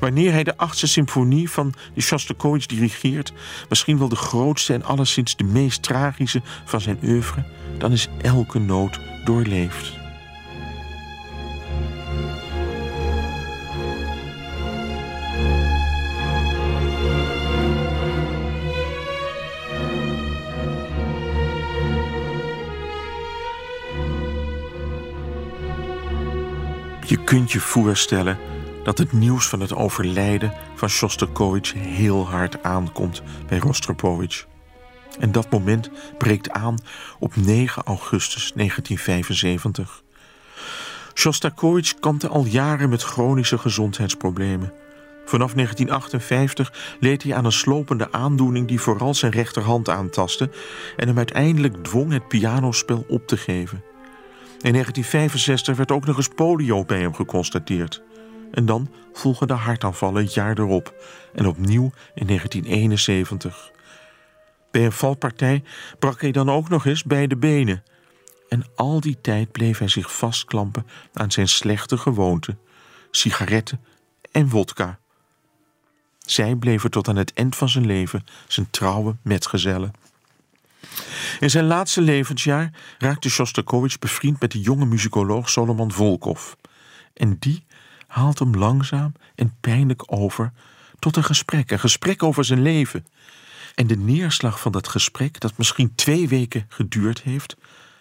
Wanneer 0.00 0.32
hij 0.32 0.44
de 0.44 0.56
achtste 0.56 0.86
symfonie 0.86 1.50
van 1.50 1.74
de 1.94 2.00
Shostakovich 2.00 2.66
dirigeert, 2.66 3.32
misschien 3.68 3.98
wel 3.98 4.08
de 4.08 4.16
grootste 4.16 4.74
en 4.74 4.84
alleszins 4.84 5.36
de 5.36 5.44
meest 5.44 5.82
tragische 5.82 6.42
van 6.64 6.80
zijn 6.80 6.98
oeuvre, 7.04 7.44
dan 7.78 7.92
is 7.92 8.08
elke 8.22 8.58
noot 8.58 8.98
doorleefd. 9.24 9.98
Je 27.06 27.24
kunt 27.24 27.52
je 27.52 27.60
voorstellen 27.60 28.38
dat 28.90 28.98
het 28.98 29.12
nieuws 29.12 29.48
van 29.48 29.60
het 29.60 29.74
overlijden 29.74 30.52
van 30.74 30.88
Shostakovich 30.88 31.72
heel 31.72 32.28
hard 32.28 32.62
aankomt 32.62 33.22
bij 33.48 33.58
Rostropovich. 33.58 34.46
En 35.18 35.32
dat 35.32 35.50
moment 35.50 35.90
breekt 36.18 36.50
aan 36.50 36.78
op 37.18 37.36
9 37.36 37.82
augustus 37.82 38.52
1975. 38.54 40.02
Shostakovich 41.14 41.94
kampte 41.94 42.28
al 42.28 42.44
jaren 42.44 42.88
met 42.88 43.02
chronische 43.02 43.58
gezondheidsproblemen. 43.58 44.72
Vanaf 45.24 45.52
1958 45.52 46.96
leed 47.00 47.22
hij 47.22 47.34
aan 47.34 47.44
een 47.44 47.52
slopende 47.52 48.12
aandoening 48.12 48.68
die 48.68 48.80
vooral 48.80 49.14
zijn 49.14 49.32
rechterhand 49.32 49.88
aantastte 49.88 50.50
en 50.96 51.06
hem 51.06 51.16
uiteindelijk 51.16 51.84
dwong 51.84 52.12
het 52.12 52.28
pianospel 52.28 53.04
op 53.08 53.26
te 53.26 53.36
geven. 53.36 53.82
In 54.60 54.72
1965 54.72 55.76
werd 55.76 55.92
ook 55.92 56.06
nog 56.06 56.16
eens 56.16 56.28
polio 56.28 56.84
bij 56.84 57.00
hem 57.00 57.14
geconstateerd. 57.14 58.02
En 58.50 58.66
dan 58.66 58.90
volgen 59.12 59.46
de 59.46 59.52
hartaanvallen 59.52 60.22
het 60.22 60.34
jaar 60.34 60.58
erop 60.58 60.94
en 61.34 61.46
opnieuw 61.46 61.92
in 62.14 62.26
1971. 62.26 63.70
Bij 64.70 64.84
een 64.84 64.92
valpartij 64.92 65.62
brak 65.98 66.20
hij 66.20 66.32
dan 66.32 66.50
ook 66.50 66.68
nog 66.68 66.86
eens 66.86 67.04
beide 67.04 67.36
benen. 67.36 67.82
En 68.48 68.64
al 68.74 69.00
die 69.00 69.20
tijd 69.20 69.52
bleef 69.52 69.78
hij 69.78 69.88
zich 69.88 70.16
vastklampen 70.16 70.86
aan 71.12 71.30
zijn 71.30 71.48
slechte 71.48 71.98
gewoonten: 71.98 72.58
sigaretten 73.10 73.80
en 74.30 74.48
wodka. 74.48 74.98
Zij 76.18 76.54
bleven 76.54 76.90
tot 76.90 77.08
aan 77.08 77.16
het 77.16 77.32
eind 77.32 77.56
van 77.56 77.68
zijn 77.68 77.86
leven 77.86 78.26
zijn 78.48 78.70
trouwe 78.70 79.16
metgezellen. 79.22 79.92
In 81.40 81.50
zijn 81.50 81.64
laatste 81.64 82.00
levensjaar 82.00 82.72
raakte 82.98 83.30
Shostakovich 83.30 83.98
bevriend 83.98 84.40
met 84.40 84.52
de 84.52 84.60
jonge 84.60 84.86
muzikoloog 84.86 85.50
Solomon 85.50 85.92
Volkov. 85.92 86.52
En 87.14 87.36
die 87.38 87.64
haalt 88.10 88.38
hem 88.38 88.54
langzaam 88.54 89.12
en 89.34 89.54
pijnlijk 89.60 90.02
over 90.06 90.52
tot 90.98 91.16
een 91.16 91.24
gesprek, 91.24 91.70
een 91.70 91.78
gesprek 91.78 92.22
over 92.22 92.44
zijn 92.44 92.62
leven. 92.62 93.06
En 93.74 93.86
de 93.86 93.96
neerslag 93.96 94.60
van 94.60 94.72
dat 94.72 94.88
gesprek, 94.88 95.40
dat 95.40 95.58
misschien 95.58 95.94
twee 95.94 96.28
weken 96.28 96.64
geduurd 96.68 97.22
heeft, 97.22 97.56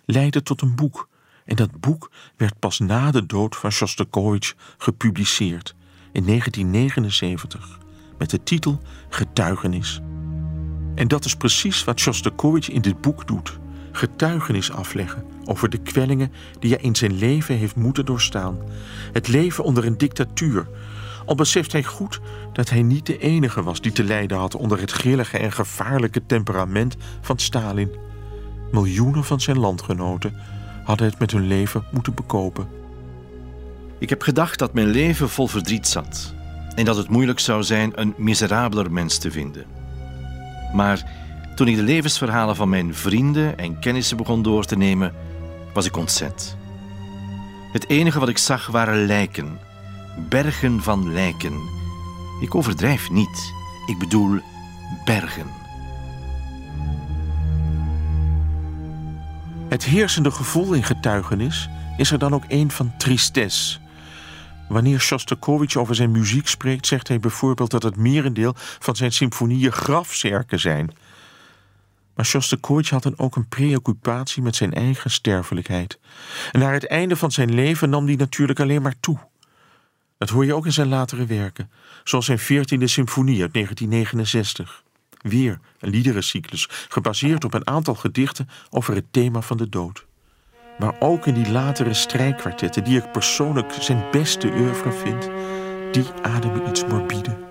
leidde 0.06 0.44
tot 0.44 0.62
een 0.62 0.76
boek. 0.76 1.08
En 1.46 1.56
dat 1.56 1.80
boek 1.80 2.12
werd 2.38 2.60
pas 2.60 2.80
na 2.80 3.12
de 3.12 3.26
dood 3.26 3.56
van 3.56 3.72
Shostakovich 3.72 4.56
gepubliceerd 4.78 5.76
in 6.12 6.26
1979 6.26 7.78
met 8.18 8.30
de 8.30 8.44
titel 8.44 8.82
Getuigenis. 9.10 10.00
En 10.96 11.08
dat 11.08 11.26
is 11.26 11.36
precies 11.36 11.84
wat 11.84 12.00
Shostakovich 12.00 12.70
in 12.70 12.82
dit 12.82 13.02
boek 13.02 13.28
doet: 13.28 13.60
getuigenis 13.92 14.72
afleggen 14.72 15.26
over 15.50 15.70
de 15.70 15.78
kwellingen 15.78 16.32
die 16.60 16.72
hij 16.72 16.82
in 16.82 16.96
zijn 16.96 17.14
leven 17.14 17.56
heeft 17.56 17.76
moeten 17.76 18.06
doorstaan. 18.06 18.58
Het 19.14 19.28
leven 19.28 19.64
onder 19.64 19.86
een 19.86 19.98
dictatuur. 19.98 20.68
Al 21.26 21.36
beseft 21.36 21.72
hij 21.72 21.84
goed 21.84 22.20
dat 22.54 22.70
hij 22.70 22.82
niet 22.82 23.06
de 23.06 23.18
enige 23.18 23.64
was 23.64 23.82
die 23.82 23.92
te 23.92 24.04
lijden 24.04 24.38
had 24.38 24.56
onder 24.56 24.80
het 24.80 24.92
grillige 24.92 25.38
en 25.38 25.52
gevaarlijke 25.52 26.26
temperament 26.26 26.96
van 27.22 27.40
Stalin. 27.40 27.92
Miljoenen 28.72 29.24
van 29.24 29.42
zijn 29.42 29.60
landgenoten 29.60 30.36
hadden 30.84 31.08
het 31.08 31.20
met 31.20 31.32
hun 31.32 31.48
leven 31.48 31.84
moeten 31.92 32.14
bekopen. 32.14 32.68
Ik 34.00 34.10
heb 34.10 34.22
gedacht 34.22 34.60
dat 34.60 34.74
mijn 34.74 34.88
leven 34.88 35.30
vol 35.30 35.48
verdriet 35.48 35.88
zat 35.88 36.34
en 36.76 36.86
dat 36.86 36.98
het 36.98 37.10
moeilijk 37.10 37.40
zou 37.40 37.64
zijn 37.64 37.92
een 37.96 38.14
miserabeler 38.18 38.92
mens 38.92 39.18
te 39.18 39.32
vinden. 39.32 39.66
Maar 40.74 41.12
toen 41.56 41.68
ik 41.68 41.76
de 41.76 41.84
levensverhalen 41.84 42.56
van 42.56 42.70
mijn 42.70 42.96
vrienden 42.96 43.58
en 43.58 43.80
kennissen 43.80 44.18
begon 44.18 44.42
door 44.42 44.66
te 44.66 44.78
nemen, 44.78 45.14
was 45.74 45.86
ik 45.86 45.98
ontzet. 45.98 46.58
Het 47.72 47.90
enige 47.90 48.20
wat 48.20 48.30
ik 48.30 48.38
zag 48.38 48.68
waren 48.68 49.06
lijken, 49.06 49.60
bergen 50.30 50.84
van 50.84 51.14
lijken. 51.14 51.54
Ik 52.42 52.56
overdrijf 52.56 53.10
niet, 53.10 53.54
ik 53.86 53.98
bedoel 53.98 54.40
bergen. 55.06 55.48
Het 59.70 59.84
heersende 59.84 60.32
gevoel 60.32 60.74
in 60.74 60.84
getuigenis 60.84 61.70
is 61.98 62.12
er 62.12 62.20
dan 62.20 62.34
ook 62.34 62.44
een 62.48 62.72
van 62.72 62.94
tristesse. 62.98 63.80
Wanneer 64.70 65.00
Shostakovich 65.00 65.76
over 65.76 65.96
zijn 65.96 66.12
muziek 66.12 66.48
spreekt, 66.48 66.88
zegt 66.88 67.08
hij 67.08 67.20
bijvoorbeeld 67.20 67.72
dat 67.72 67.84
het 67.84 67.96
merendeel 67.96 68.54
van 68.56 68.96
zijn 68.96 69.12
symfonieën 69.12 69.72
grafzerken 69.72 70.60
zijn. 70.60 70.92
Maar 72.20 72.28
Shostakovich 72.28 72.90
had 72.90 73.04
dan 73.04 73.18
ook 73.18 73.36
een 73.36 73.48
preoccupatie 73.48 74.42
met 74.42 74.56
zijn 74.56 74.74
eigen 74.74 75.12
sterfelijkheid. 75.12 76.00
En 76.52 76.60
naar 76.60 76.74
het 76.74 76.88
einde 76.88 77.16
van 77.16 77.32
zijn 77.32 77.54
leven 77.54 77.90
nam 77.90 78.06
die 78.06 78.18
natuurlijk 78.18 78.60
alleen 78.60 78.82
maar 78.82 79.00
toe. 79.00 79.18
Dat 80.18 80.30
hoor 80.30 80.46
je 80.46 80.54
ook 80.54 80.66
in 80.66 80.74
zijn 80.74 80.88
latere 80.88 81.26
werken, 81.26 81.72
zoals 82.04 82.26
zijn 82.26 82.40
14e 82.40 82.84
symfonie 82.84 83.42
uit 83.42 83.54
1969. 83.54 84.84
Weer 85.22 85.60
een 85.80 85.90
liederencyclus, 85.90 86.68
gebaseerd 86.90 87.44
op 87.44 87.54
een 87.54 87.68
aantal 87.68 87.96
gedichten 87.96 88.50
over 88.70 88.96
het 88.96 89.06
thema 89.12 89.42
van 89.42 89.58
de 89.58 89.70
dood. 89.70 90.06
Maar 90.80 90.96
ook 91.00 91.26
in 91.26 91.34
die 91.34 91.52
latere 91.52 91.94
strijkkwartetten, 91.94 92.84
die 92.84 92.98
ik 92.98 93.12
persoonlijk 93.12 93.74
zijn 93.80 94.04
beste 94.12 94.48
oeuvre 94.48 94.92
vind, 94.92 95.30
die 95.92 96.06
ademen 96.22 96.70
iets 96.70 96.86
morbide. 96.86 97.49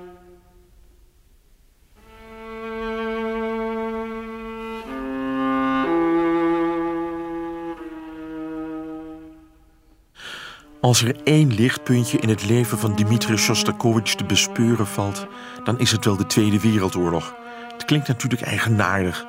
Als 10.88 11.02
er 11.02 11.16
één 11.24 11.54
lichtpuntje 11.54 12.18
in 12.18 12.28
het 12.28 12.46
leven 12.46 12.78
van 12.78 12.94
Dmitri 12.94 13.36
Shostakovich 13.36 14.14
te 14.14 14.24
bespeuren 14.24 14.86
valt, 14.86 15.26
dan 15.64 15.78
is 15.78 15.90
het 15.90 16.04
wel 16.04 16.16
de 16.16 16.26
Tweede 16.26 16.60
Wereldoorlog. 16.60 17.34
Het 17.72 17.84
klinkt 17.84 18.08
natuurlijk 18.08 18.42
eigenaardig, 18.42 19.26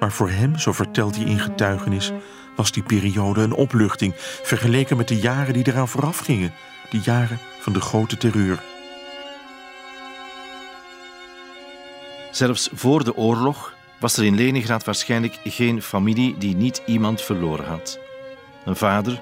maar 0.00 0.12
voor 0.12 0.30
hem, 0.30 0.58
zo 0.58 0.72
vertelt 0.72 1.16
hij 1.16 1.24
in 1.24 1.38
getuigenis, 1.38 2.12
was 2.56 2.72
die 2.72 2.82
periode 2.82 3.42
een 3.42 3.52
opluchting 3.52 4.14
vergeleken 4.42 4.96
met 4.96 5.08
de 5.08 5.16
jaren 5.16 5.52
die 5.52 5.68
eraan 5.68 5.88
vooraf 5.88 6.18
gingen, 6.18 6.52
de 6.90 7.00
jaren 7.04 7.38
van 7.60 7.72
de 7.72 7.80
grote 7.80 8.16
terreur. 8.16 8.62
Zelfs 12.30 12.68
voor 12.72 13.04
de 13.04 13.16
oorlog 13.16 13.74
was 14.00 14.16
er 14.16 14.24
in 14.24 14.34
Leningrad 14.34 14.84
waarschijnlijk 14.84 15.38
geen 15.44 15.82
familie 15.82 16.38
die 16.38 16.56
niet 16.56 16.82
iemand 16.86 17.22
verloren 17.22 17.66
had. 17.66 17.98
Een 18.64 18.76
vader, 18.76 19.20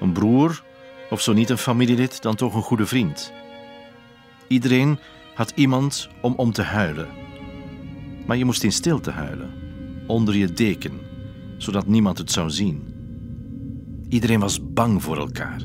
een 0.00 0.12
broer 0.12 0.62
of 1.10 1.20
zo 1.20 1.32
niet 1.32 1.50
een 1.50 1.58
familielid, 1.58 2.22
dan 2.22 2.34
toch 2.34 2.54
een 2.54 2.62
goede 2.62 2.86
vriend. 2.86 3.32
Iedereen 4.48 4.98
had 5.34 5.52
iemand 5.54 6.08
om 6.22 6.34
om 6.36 6.52
te 6.52 6.62
huilen. 6.62 7.08
Maar 8.26 8.36
je 8.36 8.44
moest 8.44 8.62
in 8.62 8.72
stilte 8.72 9.10
huilen, 9.10 9.50
onder 10.06 10.36
je 10.36 10.52
deken, 10.52 11.00
zodat 11.58 11.86
niemand 11.86 12.18
het 12.18 12.32
zou 12.32 12.50
zien. 12.50 12.82
Iedereen 14.08 14.40
was 14.40 14.72
bang 14.72 15.02
voor 15.02 15.18
elkaar. 15.18 15.60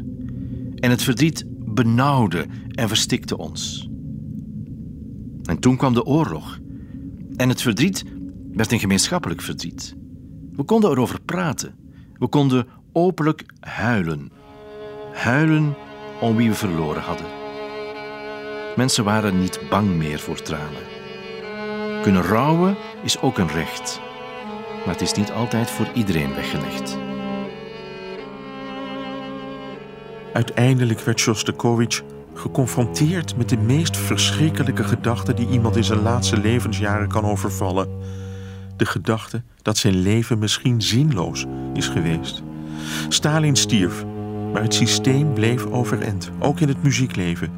En 0.75 0.89
het 0.89 1.03
verdriet 1.03 1.45
benauwde 1.65 2.45
en 2.71 2.87
verstikte 2.87 3.37
ons. 3.37 3.89
En 5.43 5.59
toen 5.59 5.77
kwam 5.77 5.93
de 5.93 6.05
oorlog. 6.05 6.59
En 7.35 7.49
het 7.49 7.61
verdriet 7.61 8.03
werd 8.51 8.71
een 8.71 8.79
gemeenschappelijk 8.79 9.41
verdriet. 9.41 9.95
We 10.51 10.63
konden 10.63 10.91
erover 10.91 11.21
praten. 11.21 11.75
We 12.13 12.27
konden 12.27 12.67
openlijk 12.91 13.45
huilen. 13.59 14.31
Huilen 15.15 15.75
om 16.19 16.35
wie 16.35 16.49
we 16.49 16.55
verloren 16.55 17.01
hadden. 17.01 17.27
Mensen 18.75 19.03
waren 19.03 19.39
niet 19.39 19.59
bang 19.69 19.87
meer 19.87 20.19
voor 20.19 20.41
tranen. 20.41 20.83
Kunnen 22.01 22.23
rouwen 22.23 22.77
is 23.03 23.21
ook 23.21 23.37
een 23.37 23.51
recht 23.51 24.01
maar 24.85 24.93
het 24.93 25.03
is 25.03 25.13
niet 25.13 25.31
altijd 25.31 25.69
voor 25.69 25.87
iedereen 25.93 26.33
weggelegd. 26.35 26.97
Uiteindelijk 30.33 30.99
werd 30.99 31.19
Shostakovich 31.19 32.03
geconfronteerd 32.33 33.37
met 33.37 33.49
de 33.49 33.57
meest 33.57 33.97
verschrikkelijke 33.97 34.83
gedachte 34.83 35.33
die 35.33 35.49
iemand 35.49 35.75
in 35.75 35.83
zijn 35.83 36.01
laatste 36.01 36.37
levensjaren 36.37 37.07
kan 37.07 37.25
overvallen. 37.25 37.89
De 38.77 38.85
gedachte 38.85 39.43
dat 39.61 39.77
zijn 39.77 39.95
leven 39.95 40.39
misschien 40.39 40.81
zinloos 40.81 41.45
is 41.73 41.87
geweest. 41.87 42.43
Stalin 43.09 43.55
stierf, 43.55 44.05
maar 44.55 44.63
het 44.63 44.73
systeem 44.73 45.33
bleef 45.33 45.65
overeind, 45.65 46.31
ook 46.39 46.59
in 46.59 46.67
het 46.67 46.83
muziekleven. 46.83 47.51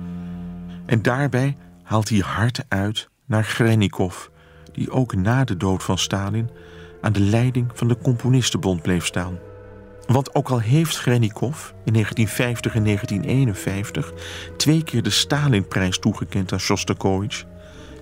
En 0.86 1.02
daarbij 1.02 1.58
haalt 1.84 2.10
hij 2.10 2.20
hard 2.20 2.64
uit 2.68 3.10
naar 3.26 3.44
Grenikov, 3.44 4.16
die 4.72 4.92
ook 4.92 5.16
na 5.16 5.44
de 5.44 5.58
dood 5.58 5.84
van 5.84 5.98
Stalin 5.98 6.50
aan 7.02 7.14
de 7.14 7.20
leiding 7.20 7.72
van 7.74 7.88
de 7.88 7.98
Componistenbond 7.98 8.82
bleef 8.82 9.06
staan. 9.06 9.38
Want 10.08 10.36
ook 10.36 10.50
al 10.50 10.60
heeft 10.60 10.98
Grenikov 10.98 11.72
in 11.86 11.94
1950 11.94 12.76
en 12.76 12.84
1951 12.84 14.14
twee 14.58 14.84
keer 14.84 15.04
de 15.04 15.10
Stalinprijs 15.10 16.00
toegekend 16.00 16.52
aan 16.52 16.60
Shostakovich, 16.60 17.46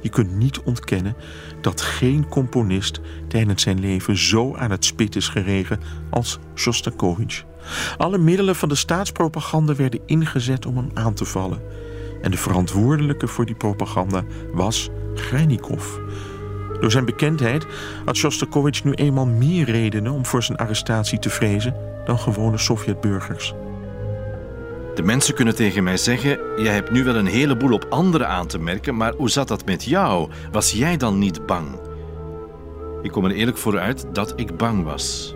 je 0.02 0.10
kunt 0.10 0.36
niet 0.36 0.60
ontkennen 0.60 1.16
dat 1.62 1.82
geen 1.82 2.28
componist 2.28 3.00
tijdens 3.28 3.64
zijn 3.64 3.80
leven 3.80 4.18
zo 4.18 4.56
aan 4.56 4.72
het 4.72 4.86
spit 4.86 5.16
is 5.16 5.28
geregen 5.28 5.80
als 6.10 6.40
Shostakovich. 6.56 7.46
Alle 7.98 8.18
middelen 8.18 8.56
van 8.56 8.70
de 8.70 8.76
staatspropaganda 8.76 9.76
werden 9.76 10.00
ingezet 10.06 10.66
om 10.66 10.78
hem 10.78 10.90
aan 10.94 11.14
te 11.14 11.26
vallen. 11.26 11.62
En 12.22 12.32
de 12.32 12.38
verantwoordelijke 12.38 13.28
voor 13.28 13.46
die 13.46 13.56
propaganda 13.56 14.24
was 14.54 14.90
Grenikov, 15.16 15.86
door 16.80 16.92
zijn 16.92 17.06
bekendheid 17.06 17.66
had 18.06 18.16
Shostakovich 18.16 18.84
nu 18.84 18.92
eenmaal 18.92 19.26
meer 19.26 19.66
redenen 19.66 20.12
om 20.12 20.26
voor 20.26 20.44
zijn 20.44 20.58
arrestatie 20.58 21.20
te 21.20 21.30
vrezen 21.30 21.76
dan 22.06 22.20
gewone 22.20 22.58
Sovjetburgers. 22.58 23.54
De 24.96 25.04
mensen 25.04 25.34
kunnen 25.34 25.56
tegen 25.56 25.84
mij 25.84 25.98
zeggen: 25.98 26.40
Je 26.64 26.68
hebt 26.68 26.92
nu 26.92 27.04
wel 27.04 27.16
een 27.16 27.26
heleboel 27.26 27.74
op 27.74 27.86
anderen 27.90 28.28
aan 28.28 28.48
te 28.48 28.60
merken, 28.60 28.96
maar 28.96 29.14
hoe 29.14 29.30
zat 29.30 29.48
dat 29.48 29.66
met 29.66 29.84
jou? 29.84 30.30
Was 30.52 30.72
jij 30.72 30.98
dan 30.98 31.20
niet 31.20 31.46
bang? 31.46 31.68
Ik 33.02 33.12
kom 33.12 33.26
er 33.26 33.32
eerlijk 33.32 33.58
voor 33.58 33.80
uit 33.80 34.06
dat 34.14 34.34
ik 34.36 34.58
bang 34.58 34.84
was. 34.84 35.36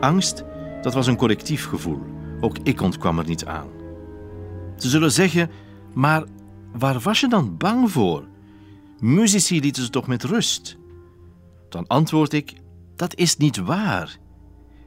Angst, 0.00 0.44
dat 0.82 0.94
was 0.94 1.06
een 1.06 1.16
collectief 1.16 1.66
gevoel. 1.66 2.02
Ook 2.40 2.58
ik 2.62 2.80
ontkwam 2.80 3.18
er 3.18 3.26
niet 3.26 3.44
aan. 3.44 3.68
Ze 4.76 4.88
zullen 4.88 5.12
zeggen: 5.12 5.50
Maar 5.94 6.24
waar 6.72 7.00
was 7.00 7.20
je 7.20 7.28
dan 7.28 7.56
bang 7.56 7.90
voor? 7.90 8.24
Muzici 8.98 9.60
lieten 9.60 9.82
ze 9.82 9.90
toch 9.90 10.06
met 10.06 10.24
rust? 10.24 10.78
Dan 11.68 11.86
antwoord 11.86 12.32
ik: 12.32 12.54
dat 12.96 13.14
is 13.14 13.36
niet 13.36 13.56
waar. 13.56 14.18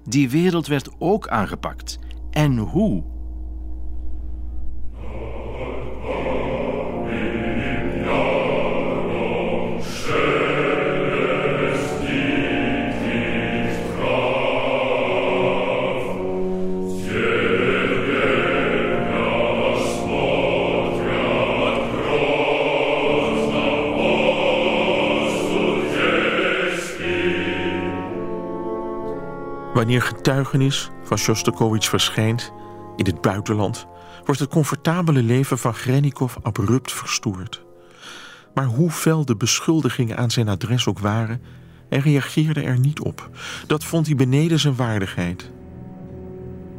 Die 0.03 0.30
wereld 0.30 0.68
werd 0.68 0.90
ook 0.99 1.28
aangepakt. 1.28 1.99
En 2.32 2.57
hoe? 2.57 3.03
Wanneer 29.74 30.02
getuigenis 30.02 30.90
van 31.04 31.18
Shostakovich 31.18 31.90
verschijnt 31.90 32.52
in 32.95 33.06
het 33.06 33.22
buitenland, 33.22 33.88
wordt 34.26 34.40
het 34.40 34.50
comfortabele 34.50 35.24
leven 35.24 35.58
van 35.58 35.74
Grenikov 35.74 36.36
abrupt 36.41 36.91
verstoord. 36.91 37.66
Maar 38.54 38.66
hoe 38.66 38.91
fel 38.91 39.26
de 39.26 39.36
beschuldigingen 39.36 40.18
aan 40.18 40.32
zijn 40.32 40.50
adres 40.50 40.88
ook 40.88 41.00
waren, 41.00 41.41
hij 41.90 42.00
reageerde 42.00 42.62
er 42.62 42.80
niet 42.80 43.00
op. 43.00 43.30
Dat 43.68 43.84
vond 43.84 44.06
hij 44.06 44.16
beneden 44.16 44.60
zijn 44.60 44.76
waardigheid. 44.76 45.52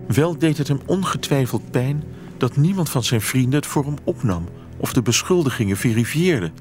Wel 0.07 0.39
deed 0.39 0.59
het 0.59 0.69
hem 0.69 0.81
ongetwijfeld 0.87 1.71
pijn 1.71 2.05
dat 2.37 2.57
niemand 2.57 2.91
van 2.91 3.05
zijn 3.05 3.21
vrienden 3.21 3.55
het 3.55 3.67
voor 3.67 3.85
hem 3.85 3.97
opnam 4.05 4.49
of 4.77 4.93
de 4.93 5.03
beschuldigingen 5.03 5.77
verifieerde. 5.77 6.53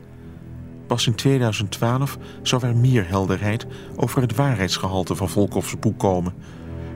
Pas 0.87 1.07
in 1.07 1.15
2012 1.15 2.17
zou 2.41 2.63
er 2.63 2.75
meer 2.75 3.07
helderheid 3.07 3.65
over 3.95 4.21
het 4.21 4.35
waarheidsgehalte 4.35 5.15
van 5.15 5.29
Volkovs 5.29 5.79
boek 5.79 5.99
komen. 5.99 6.33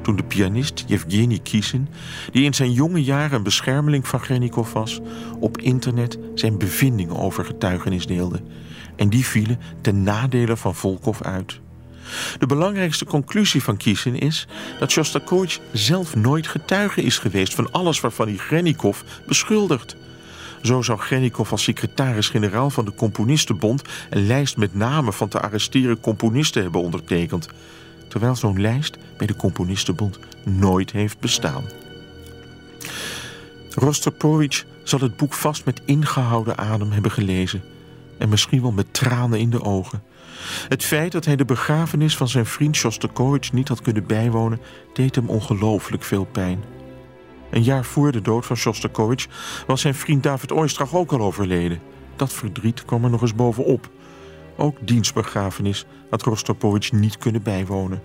Toen 0.01 0.15
de 0.15 0.23
pianist 0.23 0.83
Yevgeny 0.87 1.39
Kisin, 1.43 1.87
die 2.31 2.43
in 2.43 2.53
zijn 2.53 2.71
jonge 2.71 3.03
jaren 3.03 3.37
een 3.37 3.43
beschermeling 3.43 4.07
van 4.07 4.19
Grenikov 4.19 4.73
was, 4.73 4.99
op 5.39 5.57
internet 5.61 6.17
zijn 6.35 6.57
bevindingen 6.57 7.17
over 7.17 7.45
getuigenis 7.45 8.07
deelde. 8.07 8.41
En 8.95 9.09
die 9.09 9.25
vielen 9.25 9.59
ten 9.81 10.03
nadele 10.03 10.57
van 10.57 10.75
Volkov 10.75 11.21
uit. 11.21 11.59
De 12.39 12.45
belangrijkste 12.45 13.05
conclusie 13.05 13.63
van 13.63 13.77
Kisin 13.77 14.19
is 14.19 14.47
dat 14.79 14.91
Shostakovich 14.91 15.59
zelf 15.73 16.15
nooit 16.15 16.47
getuige 16.47 17.01
is 17.01 17.17
geweest 17.17 17.53
van 17.53 17.71
alles 17.71 17.99
waarvan 17.99 18.27
hij 18.27 18.37
Grenikov 18.37 19.01
beschuldigt. 19.27 19.95
Zo 20.61 20.81
zou 20.81 20.99
Grenikov 20.99 21.51
als 21.51 21.63
secretaris-generaal 21.63 22.69
van 22.69 22.85
de 22.85 22.93
Componistenbond 22.93 23.81
een 24.09 24.25
lijst 24.25 24.57
met 24.57 24.75
namen 24.75 25.13
van 25.13 25.27
te 25.27 25.39
arresteren 25.39 25.99
componisten 25.99 26.61
hebben 26.61 26.81
ondertekend. 26.81 27.47
Terwijl 28.07 28.35
zo'n 28.35 28.61
lijst 28.61 28.97
bij 29.17 29.27
de 29.27 29.35
Componistenbond 29.35 30.19
nooit 30.43 30.91
heeft 30.91 31.19
bestaan. 31.19 31.63
Rostropovich 33.69 34.65
zal 34.83 34.99
het 34.99 35.17
boek 35.17 35.33
vast 35.33 35.65
met 35.65 35.81
ingehouden 35.85 36.57
adem 36.57 36.91
hebben 36.91 37.11
gelezen. 37.11 37.61
En 38.17 38.29
misschien 38.29 38.61
wel 38.61 38.71
met 38.71 38.93
tranen 38.93 39.39
in 39.39 39.49
de 39.49 39.63
ogen. 39.63 40.03
Het 40.67 40.83
feit 40.83 41.11
dat 41.11 41.25
hij 41.25 41.35
de 41.35 41.45
begrafenis 41.45 42.17
van 42.17 42.27
zijn 42.27 42.45
vriend 42.45 42.75
Shostakovich 42.75 43.53
niet 43.53 43.67
had 43.67 43.81
kunnen 43.81 44.05
bijwonen, 44.05 44.59
deed 44.93 45.15
hem 45.15 45.29
ongelooflijk 45.29 46.03
veel 46.03 46.25
pijn. 46.25 46.76
Een 47.49 47.63
jaar 47.63 47.85
voor 47.85 48.11
de 48.11 48.21
dood 48.21 48.45
van 48.45 48.55
Shostakovich 48.55 49.27
was 49.67 49.81
zijn 49.81 49.95
vriend 49.95 50.23
David 50.23 50.51
Oistrakh 50.51 50.95
ook 50.95 51.11
al 51.11 51.21
overleden. 51.21 51.79
Dat 52.15 52.33
verdriet 52.33 52.85
kwam 52.85 53.03
er 53.03 53.09
nog 53.09 53.21
eens 53.21 53.35
bovenop. 53.35 53.89
Ook 54.57 54.87
dienstbegrafenis 54.87 55.85
had 56.09 56.21
Rostropovich 56.21 56.91
niet 56.91 57.17
kunnen 57.17 57.43
bijwonen. 57.43 58.01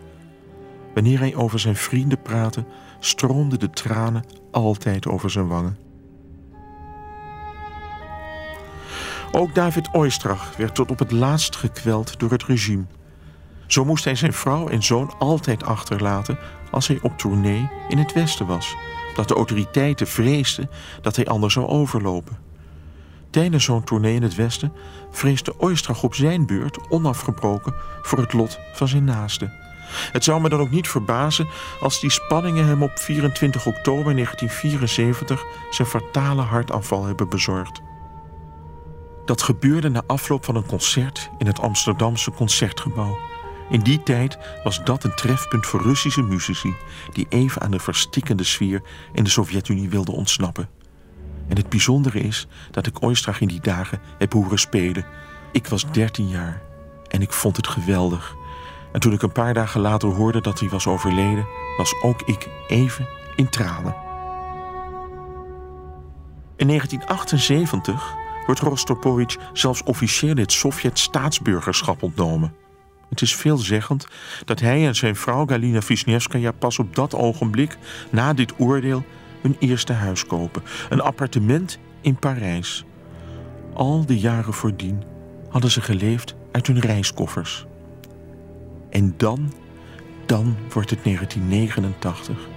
Wanneer 0.94 1.18
hij 1.18 1.34
over 1.34 1.58
zijn 1.58 1.76
vrienden 1.76 2.22
praatte, 2.22 2.64
stroomden 2.98 3.58
de 3.58 3.70
tranen 3.70 4.24
altijd 4.50 5.06
over 5.06 5.30
zijn 5.30 5.48
wangen. 5.48 5.78
Ook 9.32 9.54
David 9.54 9.88
Oistrakh 9.92 10.56
werd 10.56 10.74
tot 10.74 10.90
op 10.90 10.98
het 10.98 11.10
laatst 11.10 11.56
gekweld 11.56 12.20
door 12.20 12.30
het 12.30 12.44
regime. 12.44 12.84
Zo 13.66 13.84
moest 13.84 14.04
hij 14.04 14.14
zijn 14.14 14.32
vrouw 14.32 14.68
en 14.68 14.82
zoon 14.82 15.14
altijd 15.18 15.64
achterlaten 15.64 16.38
als 16.70 16.88
hij 16.88 16.98
op 17.02 17.18
tournee 17.18 17.70
in 17.88 17.98
het 17.98 18.12
Westen 18.12 18.46
was, 18.46 18.76
dat 19.14 19.28
de 19.28 19.34
autoriteiten 19.34 20.06
vreesden 20.06 20.70
dat 21.00 21.16
hij 21.16 21.26
anders 21.26 21.54
zou 21.54 21.66
overlopen. 21.66 22.38
Tijdens 23.30 23.64
zo'n 23.64 23.84
tournee 23.84 24.14
in 24.14 24.22
het 24.22 24.34
Westen 24.34 24.72
vreesde 25.10 25.54
Oistrakh 25.58 26.04
op 26.04 26.14
zijn 26.14 26.46
beurt 26.46 26.88
onafgebroken 26.88 27.74
voor 28.02 28.18
het 28.18 28.32
lot 28.32 28.58
van 28.72 28.88
zijn 28.88 29.04
naasten. 29.04 29.52
Het 30.12 30.24
zou 30.24 30.40
me 30.40 30.48
dan 30.48 30.60
ook 30.60 30.70
niet 30.70 30.88
verbazen 30.88 31.48
als 31.80 32.00
die 32.00 32.10
spanningen 32.10 32.66
hem 32.66 32.82
op 32.82 32.98
24 32.98 33.66
oktober 33.66 34.14
1974 34.14 35.44
zijn 35.70 35.88
fatale 35.88 36.42
hartaanval 36.42 37.04
hebben 37.04 37.28
bezorgd. 37.28 37.80
Dat 39.24 39.42
gebeurde 39.42 39.88
na 39.88 40.02
afloop 40.06 40.44
van 40.44 40.56
een 40.56 40.66
concert 40.66 41.30
in 41.38 41.46
het 41.46 41.60
Amsterdamse 41.60 42.30
concertgebouw. 42.30 43.18
In 43.72 43.80
die 43.80 44.02
tijd 44.02 44.38
was 44.64 44.84
dat 44.84 45.04
een 45.04 45.14
trefpunt 45.14 45.66
voor 45.66 45.82
Russische 45.82 46.22
muzici 46.22 46.74
die 47.12 47.26
even 47.28 47.62
aan 47.62 47.70
de 47.70 47.78
verstikkende 47.78 48.44
sfeer 48.44 48.82
in 49.12 49.24
de 49.24 49.30
Sovjet-Unie 49.30 49.88
wilden 49.88 50.14
ontsnappen. 50.14 50.68
En 51.48 51.56
het 51.56 51.68
bijzondere 51.68 52.20
is 52.20 52.46
dat 52.70 52.86
ik 52.86 53.02
Oistrakh 53.02 53.40
in 53.40 53.48
die 53.48 53.60
dagen 53.60 54.00
heb 54.18 54.32
horen 54.32 54.58
spelen. 54.58 55.04
Ik 55.52 55.66
was 55.66 55.90
13 55.90 56.28
jaar 56.28 56.62
en 57.08 57.22
ik 57.22 57.32
vond 57.32 57.56
het 57.56 57.66
geweldig. 57.66 58.34
En 58.92 59.00
toen 59.00 59.12
ik 59.12 59.22
een 59.22 59.32
paar 59.32 59.54
dagen 59.54 59.80
later 59.80 60.08
hoorde 60.08 60.40
dat 60.40 60.60
hij 60.60 60.68
was 60.68 60.86
overleden, 60.86 61.46
was 61.76 61.94
ook 62.02 62.22
ik 62.22 62.48
even 62.68 63.08
in 63.36 63.48
tranen. 63.48 63.94
In 66.56 66.66
1978 66.66 68.14
wordt 68.46 68.60
Rostropovich 68.60 69.36
zelfs 69.52 69.82
officieel 69.82 70.36
het 70.36 70.52
Sovjet-staatsburgerschap 70.52 72.02
ontnomen. 72.02 72.61
Het 73.12 73.20
is 73.22 73.36
veelzeggend 73.36 74.06
dat 74.44 74.60
hij 74.60 74.86
en 74.86 74.94
zijn 74.94 75.16
vrouw 75.16 75.46
Galina 75.46 75.80
Wisniewskaja 75.86 76.52
pas 76.52 76.78
op 76.78 76.94
dat 76.94 77.14
ogenblik, 77.14 77.76
na 78.10 78.32
dit 78.32 78.52
oordeel, 78.58 79.04
hun 79.40 79.56
eerste 79.58 79.92
huis 79.92 80.26
kopen. 80.26 80.62
Een 80.88 81.00
appartement 81.00 81.78
in 82.00 82.16
Parijs. 82.16 82.84
Al 83.74 84.06
de 84.06 84.18
jaren 84.18 84.52
voordien 84.52 85.02
hadden 85.48 85.70
ze 85.70 85.80
geleefd 85.80 86.34
uit 86.52 86.66
hun 86.66 86.80
reiskoffers. 86.80 87.66
En 88.90 89.14
dan, 89.16 89.52
dan 90.26 90.56
wordt 90.72 90.90
het 90.90 91.04
1989. 91.04 92.51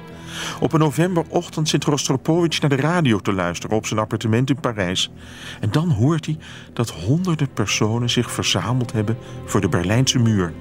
Op 0.59 0.73
een 0.73 0.79
novemberochtend 0.79 1.69
zit 1.69 1.83
Rostropovich 1.83 2.61
naar 2.61 2.69
de 2.69 2.75
radio 2.75 3.19
te 3.19 3.33
luisteren 3.33 3.75
op 3.75 3.85
zijn 3.85 3.99
appartement 3.99 4.49
in 4.49 4.59
Parijs. 4.59 5.11
En 5.59 5.71
dan 5.71 5.89
hoort 5.89 6.25
hij 6.25 6.37
dat 6.73 6.89
honderden 6.89 7.53
personen 7.53 8.09
zich 8.09 8.31
verzameld 8.31 8.91
hebben 8.91 9.17
voor 9.45 9.61
de 9.61 9.69
Berlijnse 9.69 10.19
muur. 10.19 10.53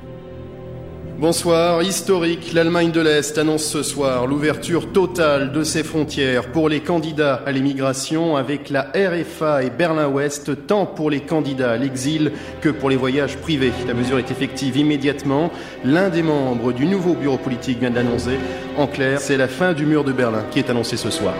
Bonsoir, 1.24 1.82
historique, 1.82 2.52
l'Allemagne 2.52 2.90
de 2.90 3.00
l'Est 3.00 3.38
annonce 3.38 3.64
ce 3.64 3.82
soir 3.82 4.26
l'ouverture 4.26 4.92
totale 4.92 5.52
de 5.52 5.64
ses 5.64 5.82
frontières 5.82 6.52
pour 6.52 6.68
les 6.68 6.80
candidats 6.80 7.36
à 7.46 7.50
l'immigration 7.50 8.36
avec 8.36 8.68
la 8.68 8.92
RFA 8.94 9.64
et 9.64 9.70
Berlin-Ouest, 9.70 10.66
tant 10.66 10.84
pour 10.84 11.08
les 11.08 11.20
candidats 11.20 11.72
à 11.72 11.76
l'exil 11.78 12.32
que 12.60 12.68
pour 12.68 12.90
les 12.90 12.96
voyages 12.96 13.38
privés. 13.38 13.72
La 13.86 13.94
mesure 13.94 14.18
est 14.18 14.30
effective 14.30 14.76
immédiatement. 14.76 15.50
L'un 15.82 16.10
des 16.10 16.22
membres 16.22 16.74
du 16.74 16.84
nouveau 16.84 17.14
bureau 17.14 17.38
politique 17.38 17.78
vient 17.78 17.90
d'annoncer. 17.90 18.36
En 18.76 18.86
clair, 18.86 19.18
c'est 19.18 19.38
la 19.38 19.48
fin 19.48 19.72
du 19.72 19.86
mur 19.86 20.04
de 20.04 20.12
Berlin 20.12 20.44
qui 20.50 20.58
est 20.58 20.68
annoncée 20.68 20.98
ce 20.98 21.08
soir. 21.08 21.32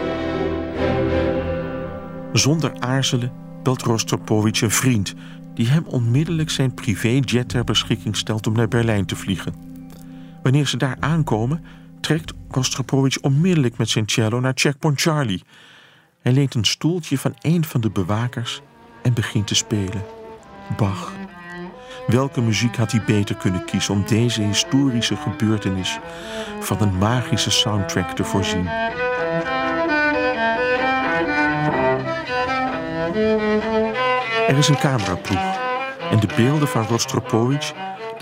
Zonder 2.34 2.70
aarzelen 2.80 3.30
belt 3.64 3.82
vriend 4.68 5.14
onmiddellijk 5.86 6.50
ter 7.46 7.64
beschikking 7.64 8.14
te. 8.14 9.73
Wanneer 10.44 10.66
ze 10.66 10.76
daar 10.76 10.96
aankomen, 11.00 11.64
trekt 12.00 12.32
Rostropovich 12.50 13.20
onmiddellijk 13.20 13.76
met 13.76 13.88
zijn 13.88 14.08
cello 14.08 14.40
naar 14.40 14.52
Checkpoint 14.54 15.00
Charlie. 15.00 15.42
Hij 16.20 16.32
leent 16.32 16.54
een 16.54 16.64
stoeltje 16.64 17.18
van 17.18 17.34
een 17.40 17.64
van 17.64 17.80
de 17.80 17.90
bewakers 17.90 18.60
en 19.02 19.14
begint 19.14 19.46
te 19.46 19.54
spelen. 19.54 20.02
Bach. 20.76 21.12
Welke 22.06 22.40
muziek 22.40 22.76
had 22.76 22.92
hij 22.92 23.04
beter 23.06 23.34
kunnen 23.34 23.64
kiezen 23.64 23.94
om 23.94 24.04
deze 24.06 24.42
historische 24.42 25.16
gebeurtenis 25.16 25.98
van 26.60 26.80
een 26.80 26.98
magische 26.98 27.50
soundtrack 27.50 28.10
te 28.10 28.24
voorzien? 28.24 28.66
Er 34.48 34.58
is 34.58 34.68
een 34.68 34.78
cameraploeg 34.78 35.58
en 36.10 36.20
de 36.20 36.28
beelden 36.36 36.68
van 36.68 36.86
Rostropovich 36.86 37.72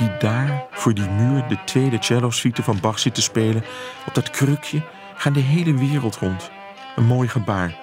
die 0.03 0.17
daar 0.19 0.65
voor 0.71 0.95
die 0.95 1.09
muur 1.09 1.45
de 1.49 1.59
tweede 1.65 1.97
cello-suite 2.01 2.63
van 2.63 2.79
Bach 2.81 2.99
zit 2.99 3.15
te 3.15 3.23
spelen, 3.23 3.65
op 4.07 4.15
dat 4.15 4.31
krukje, 4.31 4.83
gaan 5.17 5.33
de 5.33 5.41
hele 5.41 5.75
wereld 5.75 6.17
rond. 6.17 6.51
Een 6.97 7.05
mooi 7.05 7.29
gebaar. 7.29 7.77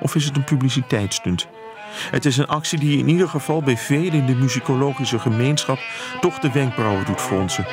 Of 0.00 0.14
is 0.14 0.24
het 0.24 0.36
een 0.36 0.44
publiciteitsstunt? 0.44 1.48
Het 2.10 2.24
is 2.24 2.36
een 2.36 2.46
actie 2.46 2.78
die 2.78 2.98
in 2.98 3.08
ieder 3.08 3.28
geval 3.28 3.62
bij 3.62 3.76
velen 3.76 4.12
in 4.12 4.26
de 4.26 4.34
muzikologische 4.34 5.18
gemeenschap 5.18 5.78
toch 6.20 6.38
de 6.38 6.52
wenkbrauwen 6.52 7.04
doet 7.04 7.20
fronsen. 7.20 7.66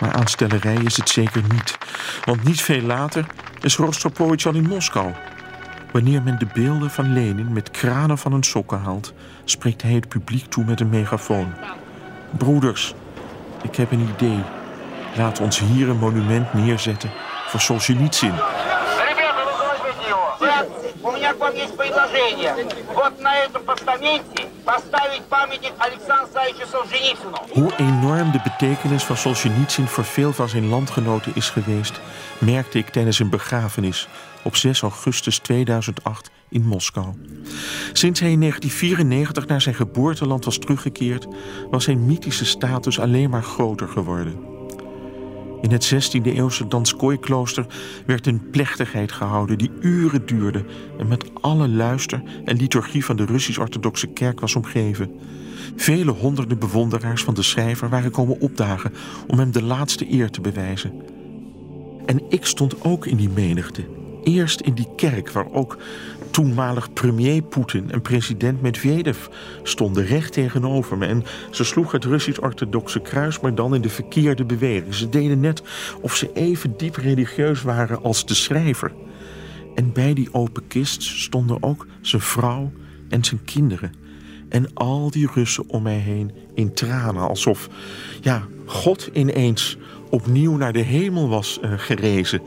Maar 0.00 0.12
aanstellerij 0.12 0.78
is 0.84 0.96
het 0.96 1.08
zeker 1.08 1.42
niet. 1.52 1.78
Want 2.24 2.44
niet 2.44 2.60
veel 2.60 2.82
later 2.82 3.26
is 3.60 3.76
Rostropovich 3.76 4.46
al 4.46 4.54
in 4.54 4.68
Moskou. 4.68 5.12
Wanneer 5.96 6.22
men 6.22 6.38
de 6.38 6.46
beelden 6.54 6.90
van 6.90 7.12
Lenin 7.12 7.52
met 7.52 7.70
kranen 7.70 8.18
van 8.18 8.32
hun 8.32 8.42
sokken 8.42 8.78
haalt, 8.78 9.12
spreekt 9.44 9.82
hij 9.82 9.92
het 9.92 10.08
publiek 10.08 10.46
toe 10.46 10.64
met 10.64 10.80
een 10.80 10.88
megafoon. 10.88 11.52
Broeders, 12.30 12.94
ik 13.62 13.76
heb 13.76 13.90
een 13.90 14.08
idee. 14.14 14.38
Laat 15.16 15.40
ons 15.40 15.58
hier 15.58 15.88
een 15.88 15.98
monument 15.98 16.52
neerzetten 16.54 17.10
voor 17.46 17.60
Solzhenitsyn. 17.60 18.34
Hoe 27.52 27.72
enorm 27.76 28.30
de 28.30 28.40
betekenis 28.42 29.04
van 29.04 29.16
Solzhenitsyn 29.16 29.88
voor 29.88 30.04
veel 30.04 30.32
van 30.32 30.48
zijn 30.48 30.68
landgenoten 30.68 31.32
is 31.34 31.50
geweest, 31.50 32.00
merkte 32.38 32.78
ik 32.78 32.88
tijdens 32.88 33.18
een 33.18 33.30
begrafenis 33.30 34.08
op 34.46 34.56
6 34.56 34.82
augustus 34.82 35.38
2008 35.38 36.30
in 36.48 36.66
Moskou. 36.66 37.14
Sinds 37.92 38.20
hij 38.20 38.32
in 38.32 38.40
1994 38.40 39.46
naar 39.46 39.60
zijn 39.60 39.74
geboorteland 39.74 40.44
was 40.44 40.58
teruggekeerd, 40.58 41.26
was 41.70 41.84
zijn 41.84 42.06
mythische 42.06 42.44
status 42.44 42.98
alleen 42.98 43.30
maar 43.30 43.42
groter 43.42 43.88
geworden. 43.88 44.54
In 45.60 45.70
het 45.70 45.94
16e-eeuwse 45.94 46.68
Danskooi-klooster 46.68 47.66
werd 48.06 48.26
een 48.26 48.50
plechtigheid 48.50 49.12
gehouden 49.12 49.58
die 49.58 49.70
uren 49.80 50.26
duurde 50.26 50.64
en 50.98 51.08
met 51.08 51.30
alle 51.40 51.68
luister 51.68 52.22
en 52.44 52.56
liturgie 52.56 53.04
van 53.04 53.16
de 53.16 53.24
Russisch-Orthodoxe 53.24 54.06
Kerk 54.06 54.40
was 54.40 54.54
omgeven. 54.54 55.10
Vele 55.76 56.10
honderden 56.10 56.58
bewonderaars 56.58 57.24
van 57.24 57.34
de 57.34 57.42
schrijver 57.42 57.88
waren 57.88 58.10
komen 58.10 58.40
opdagen 58.40 58.92
om 59.26 59.38
hem 59.38 59.52
de 59.52 59.62
laatste 59.62 60.12
eer 60.12 60.30
te 60.30 60.40
bewijzen. 60.40 60.92
En 62.06 62.22
ik 62.28 62.46
stond 62.46 62.84
ook 62.84 63.06
in 63.06 63.16
die 63.16 63.28
menigte. 63.28 64.05
Eerst 64.26 64.60
in 64.60 64.74
die 64.74 64.88
kerk 64.96 65.30
waar 65.30 65.52
ook 65.52 65.78
toenmalig 66.30 66.92
premier 66.92 67.42
Poetin 67.42 67.90
en 67.90 68.02
president 68.02 68.62
Medvedev 68.62 69.26
stonden 69.62 70.06
recht 70.06 70.32
tegenover 70.32 70.98
me. 70.98 71.06
En 71.06 71.24
ze 71.50 71.64
sloegen 71.64 71.96
het 71.96 72.04
Russisch-orthodoxe 72.04 73.00
kruis, 73.00 73.40
maar 73.40 73.54
dan 73.54 73.74
in 73.74 73.80
de 73.80 73.88
verkeerde 73.88 74.44
beweging. 74.44 74.94
Ze 74.94 75.08
deden 75.08 75.40
net 75.40 75.62
of 76.00 76.16
ze 76.16 76.32
even 76.32 76.76
diep 76.76 76.96
religieus 76.96 77.62
waren 77.62 78.02
als 78.02 78.26
de 78.26 78.34
schrijver. 78.34 78.92
En 79.74 79.92
bij 79.92 80.14
die 80.14 80.28
open 80.32 80.66
kist 80.66 81.02
stonden 81.02 81.62
ook 81.62 81.86
zijn 82.00 82.22
vrouw 82.22 82.72
en 83.08 83.24
zijn 83.24 83.44
kinderen. 83.44 83.92
En 84.48 84.74
al 84.74 85.10
die 85.10 85.28
Russen 85.34 85.68
om 85.68 85.82
mij 85.82 85.98
heen 85.98 86.32
in 86.54 86.74
tranen, 86.74 87.28
alsof 87.28 87.68
ja, 88.20 88.46
God 88.64 89.10
ineens 89.12 89.76
opnieuw 90.10 90.56
naar 90.56 90.72
de 90.72 90.80
hemel 90.80 91.28
was 91.28 91.58
uh, 91.64 91.70
gerezen. 91.76 92.42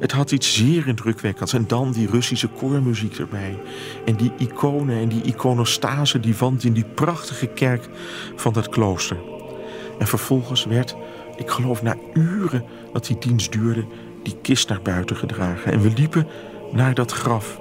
Het 0.00 0.12
had 0.12 0.30
iets 0.30 0.54
zeer 0.54 0.86
indrukwekkends. 0.86 1.52
En 1.52 1.64
dan 1.66 1.92
die 1.92 2.10
Russische 2.10 2.48
koormuziek 2.48 3.18
erbij. 3.18 3.58
En 4.04 4.16
die 4.16 4.32
iconen 4.38 4.98
en 4.98 5.08
die 5.08 5.22
iconostase 5.22 6.20
die 6.20 6.36
wand 6.36 6.64
in 6.64 6.72
die 6.72 6.84
prachtige 6.94 7.46
kerk 7.46 7.88
van 8.36 8.52
dat 8.52 8.68
klooster. 8.68 9.18
En 9.98 10.06
vervolgens 10.06 10.64
werd, 10.64 10.96
ik 11.36 11.50
geloof 11.50 11.82
na 11.82 11.96
uren 12.12 12.64
dat 12.92 13.06
die 13.06 13.18
dienst 13.18 13.52
duurde, 13.52 13.84
die 14.22 14.36
kist 14.42 14.68
naar 14.68 14.82
buiten 14.82 15.16
gedragen. 15.16 15.72
En 15.72 15.80
we 15.80 15.92
liepen 15.96 16.26
naar 16.72 16.94
dat 16.94 17.12
graf. 17.12 17.60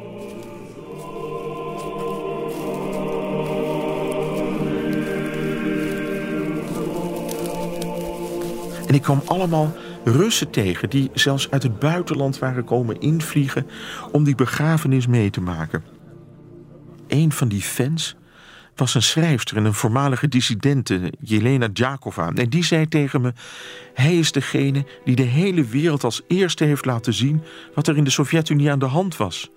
En 8.89 8.95
ik 8.95 9.01
kwam 9.01 9.21
allemaal 9.25 9.75
Russen 10.03 10.49
tegen 10.49 10.89
die 10.89 11.09
zelfs 11.13 11.51
uit 11.51 11.63
het 11.63 11.79
buitenland 11.79 12.39
waren 12.39 12.63
komen 12.63 12.99
invliegen 12.99 13.67
om 14.11 14.23
die 14.23 14.35
begrafenis 14.35 15.07
mee 15.07 15.29
te 15.29 15.41
maken. 15.41 15.83
Een 17.07 17.31
van 17.31 17.47
die 17.47 17.61
fans 17.61 18.15
was 18.75 18.95
een 18.95 19.01
schrijfster 19.01 19.57
en 19.57 19.65
een 19.65 19.73
voormalige 19.73 20.27
dissidente, 20.27 21.13
Jelena 21.19 21.67
Djakova. 21.67 22.31
En 22.33 22.49
die 22.49 22.63
zei 22.63 22.87
tegen 22.87 23.21
me: 23.21 23.33
Hij 23.93 24.17
is 24.17 24.31
degene 24.31 24.85
die 25.05 25.15
de 25.15 25.23
hele 25.23 25.63
wereld 25.63 26.03
als 26.03 26.21
eerste 26.27 26.63
heeft 26.63 26.85
laten 26.85 27.13
zien 27.13 27.43
wat 27.75 27.87
er 27.87 27.97
in 27.97 28.03
de 28.03 28.09
Sovjet-Unie 28.09 28.71
aan 28.71 28.79
de 28.79 28.85
hand 28.85 29.17
was. 29.17 29.49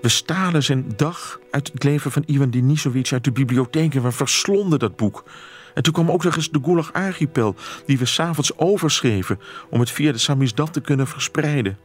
We 0.00 0.08
stalen 0.08 0.62
zijn 0.62 0.84
dag 0.96 1.38
uit 1.50 1.70
het 1.72 1.84
leven 1.84 2.12
van 2.12 2.22
Ivan 2.26 2.50
Denisovich 2.50 3.12
uit 3.12 3.24
de 3.24 3.32
bibliotheek 3.32 3.94
en 3.94 4.02
we 4.02 4.12
verslonden 4.12 4.78
dat 4.78 4.96
boek. 4.96 5.24
En 5.74 5.82
toen 5.82 5.92
kwam 5.92 6.10
ook 6.10 6.24
nog 6.24 6.36
eens 6.36 6.50
de 6.50 6.60
Gulag-archipel, 6.62 7.54
die 7.86 7.98
we 7.98 8.04
s'avonds 8.04 8.58
overschreven 8.58 9.40
om 9.70 9.80
het 9.80 9.90
via 9.90 10.12
de 10.12 10.18
samizdat 10.18 10.72
te 10.72 10.80
kunnen 10.80 11.06
verspreiden. 11.06 11.78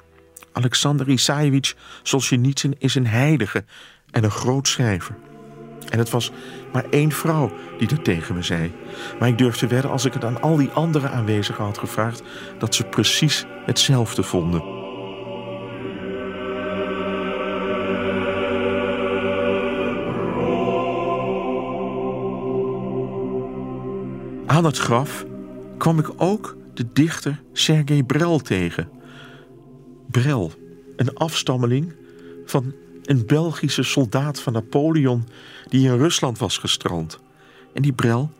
Alexander 0.51 1.09
Isaievich 1.09 1.75
Solzhenitsyn 2.03 2.75
is 2.77 2.95
een 2.95 3.07
heilige 3.07 3.65
en 4.11 4.23
een 4.23 4.31
groot 4.31 4.67
schrijver. 4.67 5.15
En 5.89 5.99
het 5.99 6.09
was 6.09 6.31
maar 6.73 6.85
één 6.89 7.11
vrouw 7.11 7.51
die 7.77 7.87
dat 7.87 8.03
tegen 8.03 8.35
me 8.35 8.41
zei. 8.41 8.71
Maar 9.19 9.27
ik 9.27 9.37
durfde 9.37 9.67
wedden 9.67 9.91
als 9.91 10.05
ik 10.05 10.13
het 10.13 10.23
aan 10.23 10.41
al 10.41 10.55
die 10.55 10.69
andere 10.69 11.09
aanwezigen 11.09 11.63
had 11.63 11.77
gevraagd, 11.77 12.21
dat 12.59 12.75
ze 12.75 12.83
precies 12.83 13.45
hetzelfde 13.65 14.23
vonden. 14.23 14.76
Aan 24.47 24.65
het 24.65 24.77
graf 24.77 25.25
kwam 25.77 25.99
ik 25.99 26.09
ook 26.17 26.57
de 26.73 26.85
dichter 26.93 27.41
Sergei 27.53 28.03
Brel 28.03 28.39
tegen. 28.39 28.89
Brel, 30.11 30.51
een 30.95 31.15
afstammeling 31.15 31.95
van 32.45 32.73
een 33.03 33.25
Belgische 33.25 33.83
soldaat 33.83 34.39
van 34.39 34.53
Napoleon 34.53 35.27
die 35.69 35.87
in 35.87 35.97
Rusland 35.97 36.37
was 36.37 36.57
gestrand. 36.57 37.19
En 37.73 37.81
die 37.81 37.93
Brel 37.93 38.31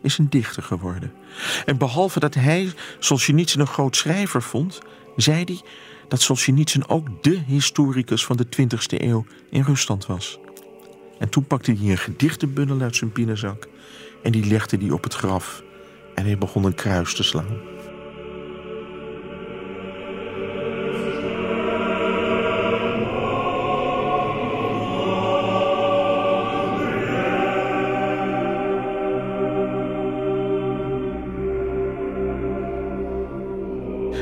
is 0.00 0.18
een 0.18 0.30
dichter 0.30 0.62
geworden. 0.62 1.12
En 1.64 1.78
behalve 1.78 2.20
dat 2.20 2.34
hij 2.34 2.72
Solzhenitsyn 2.98 3.60
een 3.60 3.66
groot 3.66 3.96
schrijver 3.96 4.42
vond, 4.42 4.80
zei 5.16 5.44
hij 5.44 5.60
dat 6.08 6.20
Solzhenitsyn 6.20 6.88
ook 6.88 7.22
de 7.22 7.38
historicus 7.46 8.24
van 8.24 8.36
de 8.36 8.46
20e 8.46 9.02
eeuw 9.02 9.24
in 9.50 9.62
Rusland 9.62 10.06
was. 10.06 10.38
En 11.18 11.28
toen 11.28 11.44
pakte 11.44 11.72
hij 11.72 11.90
een 11.90 11.98
gedichtenbundel 11.98 12.80
uit 12.80 12.96
zijn 12.96 13.12
binnenzak 13.12 13.70
en 14.22 14.32
die 14.32 14.46
legde 14.46 14.78
die 14.78 14.94
op 14.94 15.02
het 15.02 15.14
graf. 15.14 15.62
En 16.14 16.24
hij 16.24 16.38
begon 16.38 16.64
een 16.64 16.74
kruis 16.74 17.14
te 17.14 17.22
slaan. 17.22 17.60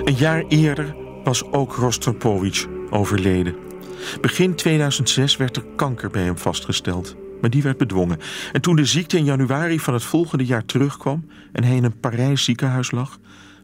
Een 0.04 0.16
jaar 0.16 0.44
eerder 0.48 0.94
was 1.24 1.52
ook 1.52 1.74
Rostropovich 1.74 2.66
overleden. 2.90 3.54
Begin 4.20 4.54
2006 4.54 5.36
werd 5.36 5.56
er 5.56 5.64
kanker 5.76 6.10
bij 6.10 6.22
hem 6.22 6.38
vastgesteld 6.38 7.16
maar 7.40 7.50
die 7.50 7.62
werd 7.62 7.78
bedwongen. 7.78 8.18
En 8.52 8.60
toen 8.60 8.76
de 8.76 8.84
ziekte 8.84 9.16
in 9.16 9.24
januari 9.24 9.80
van 9.80 9.94
het 9.94 10.04
volgende 10.04 10.44
jaar 10.44 10.64
terugkwam 10.64 11.28
en 11.52 11.64
hij 11.64 11.76
in 11.76 11.84
een 11.84 12.00
Parijs 12.00 12.44
ziekenhuis 12.44 12.90
lag, 12.90 13.18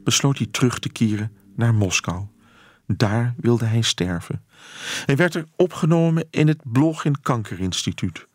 besloot 0.05 0.39
hij 0.39 0.47
terug 0.51 0.79
te 0.79 0.89
keren 0.89 1.33
naar 1.57 1.75
Moskou. 1.75 2.27
Daar 2.87 3.35
wilde 3.37 3.65
hij 3.65 3.83
sterven. 3.83 4.45
Hij 5.07 5.17
werd 5.17 5.35
er 5.35 5.45
opgenomen 5.57 6.27
in 6.31 6.49
het 6.49 6.61
Blochin 6.65 7.21
Kankerinstituut. 7.21 8.27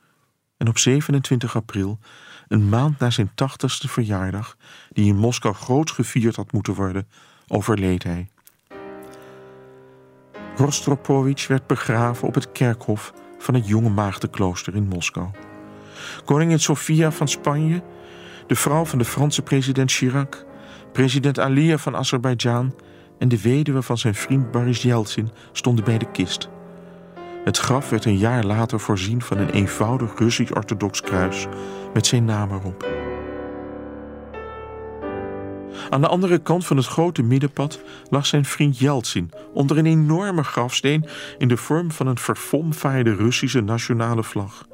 En 0.57 0.67
op 0.67 0.77
27 0.77 1.55
april, 1.55 1.99
een 2.47 2.69
maand 2.69 2.99
na 2.99 3.09
zijn 3.09 3.31
tachtigste 3.35 3.87
verjaardag, 3.87 4.57
die 4.89 5.05
in 5.05 5.17
Moskou 5.17 5.55
groot 5.55 5.91
gevierd 5.91 6.35
had 6.35 6.51
moeten 6.51 6.73
worden, 6.73 7.07
overleed 7.47 8.03
hij. 8.03 8.29
Rostropovich 10.55 11.47
werd 11.47 11.67
begraven 11.67 12.27
op 12.27 12.33
het 12.33 12.51
kerkhof 12.51 13.13
van 13.41 13.53
het 13.53 13.67
jonge 13.67 13.89
maagdenklooster 13.89 14.75
in 14.75 14.87
Moskou. 14.87 15.27
Koningin 16.25 16.59
Sofia 16.59 17.11
van 17.11 17.27
Spanje, 17.27 17.81
de 18.47 18.55
vrouw 18.55 18.85
van 18.85 18.97
de 18.97 19.05
Franse 19.05 19.41
president 19.41 19.91
Chirac, 19.91 20.45
president 20.91 21.39
Aliyev 21.39 21.81
van 21.81 21.95
Azerbeidzjan 21.95 22.75
en 23.17 23.27
de 23.27 23.41
weduwe 23.41 23.81
van 23.81 23.97
zijn 23.97 24.15
vriend 24.15 24.51
Boris 24.51 24.81
Yeltsin 24.81 25.29
stonden 25.51 25.85
bij 25.85 25.97
de 25.97 26.11
kist. 26.11 26.49
Het 27.43 27.57
graf 27.57 27.89
werd 27.89 28.05
een 28.05 28.17
jaar 28.17 28.43
later 28.43 28.79
voorzien 28.79 29.21
van 29.21 29.37
een 29.37 29.49
eenvoudig 29.49 30.19
Russisch-orthodox 30.19 31.01
kruis 31.01 31.47
met 31.93 32.05
zijn 32.05 32.25
naam 32.25 32.51
erop. 32.51 32.85
Aan 35.89 36.01
de 36.01 36.07
andere 36.07 36.37
kant 36.37 36.65
van 36.65 36.77
het 36.77 36.85
grote 36.85 37.21
middenpad 37.21 37.81
lag 38.09 38.25
zijn 38.25 38.45
vriend 38.45 38.77
Yeltsin 38.77 39.29
onder 39.53 39.77
een 39.77 39.85
enorme 39.85 40.43
grafsteen 40.43 41.05
in 41.37 41.47
de 41.47 41.57
vorm 41.57 41.91
van 41.91 42.07
een 42.07 42.17
verfomfaaide 42.17 43.15
Russische 43.15 43.61
nationale 43.61 44.23
vlag. 44.23 44.67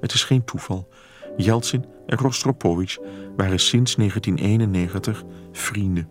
Het 0.00 0.12
is 0.12 0.24
geen 0.24 0.44
toeval. 0.44 0.88
Yeltsin 1.36 1.84
en 2.06 2.18
Rostropovich 2.18 2.98
waren 3.36 3.60
sinds 3.60 3.94
1991 3.94 5.24
vrienden. 5.52 6.08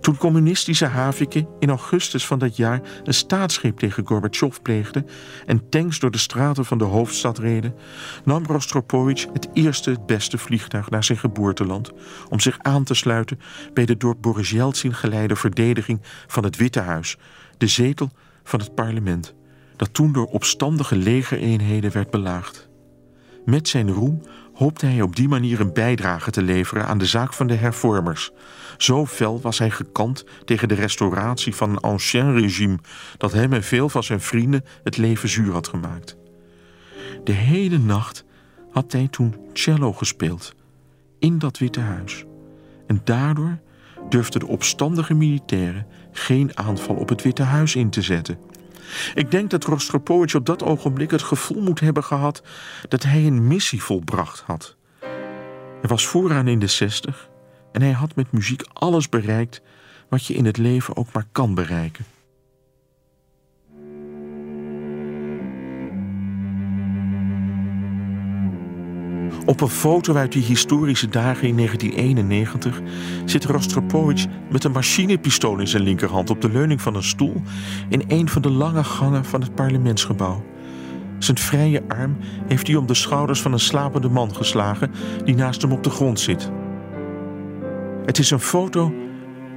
Toen 0.00 0.16
communistische 0.16 0.86
Havike 0.86 1.46
in 1.58 1.68
augustus 1.68 2.26
van 2.26 2.38
dat 2.38 2.56
jaar 2.56 2.80
een 3.04 3.14
staatsgreep 3.14 3.78
tegen 3.78 4.06
Gorbachev 4.06 4.56
pleegde 4.62 5.04
en 5.46 5.68
tanks 5.68 5.98
door 5.98 6.10
de 6.10 6.18
straten 6.18 6.64
van 6.64 6.78
de 6.78 6.84
hoofdstad 6.84 7.38
reden, 7.38 7.74
nam 8.24 8.46
Rostropovich 8.46 9.26
het 9.32 9.48
eerste 9.52 9.90
het 9.90 10.06
beste 10.06 10.38
vliegtuig 10.38 10.90
naar 10.90 11.04
zijn 11.04 11.18
geboorteland 11.18 11.92
om 12.28 12.40
zich 12.40 12.58
aan 12.58 12.84
te 12.84 12.94
sluiten 12.94 13.40
bij 13.74 13.86
de 13.86 13.96
door 13.96 14.16
Boris 14.16 14.50
Yeltsin 14.50 14.94
geleide 14.94 15.36
verdediging 15.36 16.00
van 16.26 16.44
het 16.44 16.56
Witte 16.56 16.80
Huis, 16.80 17.16
de 17.58 17.66
zetel 17.66 18.10
van 18.44 18.60
het 18.60 18.74
parlement, 18.74 19.34
dat 19.76 19.94
toen 19.94 20.12
door 20.12 20.26
opstandige 20.26 20.96
legereenheden 20.96 21.92
werd 21.92 22.10
belaagd. 22.10 22.68
Met 23.44 23.68
zijn 23.68 23.90
roem 23.90 24.22
hoopte 24.60 24.86
hij 24.86 25.02
op 25.02 25.16
die 25.16 25.28
manier 25.28 25.60
een 25.60 25.72
bijdrage 25.72 26.30
te 26.30 26.42
leveren 26.42 26.86
aan 26.86 26.98
de 26.98 27.06
zaak 27.06 27.32
van 27.32 27.46
de 27.46 27.54
hervormers. 27.54 28.30
Zo 28.76 29.06
fel 29.06 29.40
was 29.40 29.58
hij 29.58 29.70
gekant 29.70 30.24
tegen 30.44 30.68
de 30.68 30.74
restauratie 30.74 31.54
van 31.54 31.70
een 31.70 31.80
ancien 31.80 32.32
regime 32.40 32.78
dat 33.16 33.32
hem 33.32 33.52
en 33.52 33.62
veel 33.62 33.88
van 33.88 34.02
zijn 34.02 34.20
vrienden 34.20 34.64
het 34.82 34.96
leven 34.96 35.28
zuur 35.28 35.52
had 35.52 35.68
gemaakt. 35.68 36.16
De 37.24 37.32
hele 37.32 37.78
nacht 37.78 38.24
had 38.70 38.92
hij 38.92 39.08
toen 39.10 39.36
cello 39.52 39.92
gespeeld 39.92 40.54
in 41.18 41.38
dat 41.38 41.58
Witte 41.58 41.80
Huis. 41.80 42.24
En 42.86 43.00
daardoor 43.04 43.58
durfden 44.08 44.40
de 44.40 44.46
opstandige 44.46 45.14
militairen 45.14 45.86
geen 46.12 46.56
aanval 46.56 46.96
op 46.96 47.08
het 47.08 47.22
Witte 47.22 47.42
Huis 47.42 47.74
in 47.74 47.90
te 47.90 48.02
zetten. 48.02 48.38
Ik 49.14 49.30
denk 49.30 49.50
dat 49.50 49.64
Rostropovich 49.64 50.34
op 50.34 50.46
dat 50.46 50.62
ogenblik 50.62 51.10
het 51.10 51.22
gevoel 51.22 51.62
moet 51.62 51.80
hebben 51.80 52.04
gehad 52.04 52.42
dat 52.88 53.02
hij 53.02 53.26
een 53.26 53.46
missie 53.46 53.82
volbracht 53.82 54.40
had. 54.40 54.76
Hij 55.80 55.88
was 55.88 56.06
vooraan 56.06 56.48
in 56.48 56.58
de 56.58 56.66
zestig 56.66 57.28
en 57.72 57.82
hij 57.82 57.92
had 57.92 58.14
met 58.14 58.32
muziek 58.32 58.62
alles 58.72 59.08
bereikt 59.08 59.62
wat 60.08 60.26
je 60.26 60.34
in 60.34 60.44
het 60.44 60.56
leven 60.56 60.96
ook 60.96 61.12
maar 61.12 61.26
kan 61.32 61.54
bereiken. 61.54 62.04
Op 69.46 69.60
een 69.60 69.68
foto 69.68 70.14
uit 70.14 70.32
die 70.32 70.42
historische 70.42 71.08
dagen 71.08 71.48
in 71.48 71.56
1991 71.56 72.80
zit 73.24 73.44
Rostropovich 73.44 74.26
met 74.50 74.64
een 74.64 74.72
machinepistool 74.72 75.58
in 75.58 75.68
zijn 75.68 75.82
linkerhand 75.82 76.30
op 76.30 76.40
de 76.40 76.50
leuning 76.50 76.80
van 76.80 76.94
een 76.94 77.02
stoel 77.02 77.42
in 77.88 78.04
een 78.08 78.28
van 78.28 78.42
de 78.42 78.50
lange 78.50 78.84
gangen 78.84 79.24
van 79.24 79.40
het 79.40 79.54
parlementsgebouw. 79.54 80.44
Zijn 81.18 81.38
vrije 81.38 81.82
arm 81.88 82.16
heeft 82.46 82.66
hij 82.66 82.76
om 82.76 82.86
de 82.86 82.94
schouders 82.94 83.40
van 83.40 83.52
een 83.52 83.60
slapende 83.60 84.08
man 84.08 84.34
geslagen 84.34 84.90
die 85.24 85.34
naast 85.34 85.62
hem 85.62 85.72
op 85.72 85.84
de 85.84 85.90
grond 85.90 86.20
zit. 86.20 86.50
Het 88.04 88.18
is 88.18 88.30
een 88.30 88.40
foto 88.40 88.92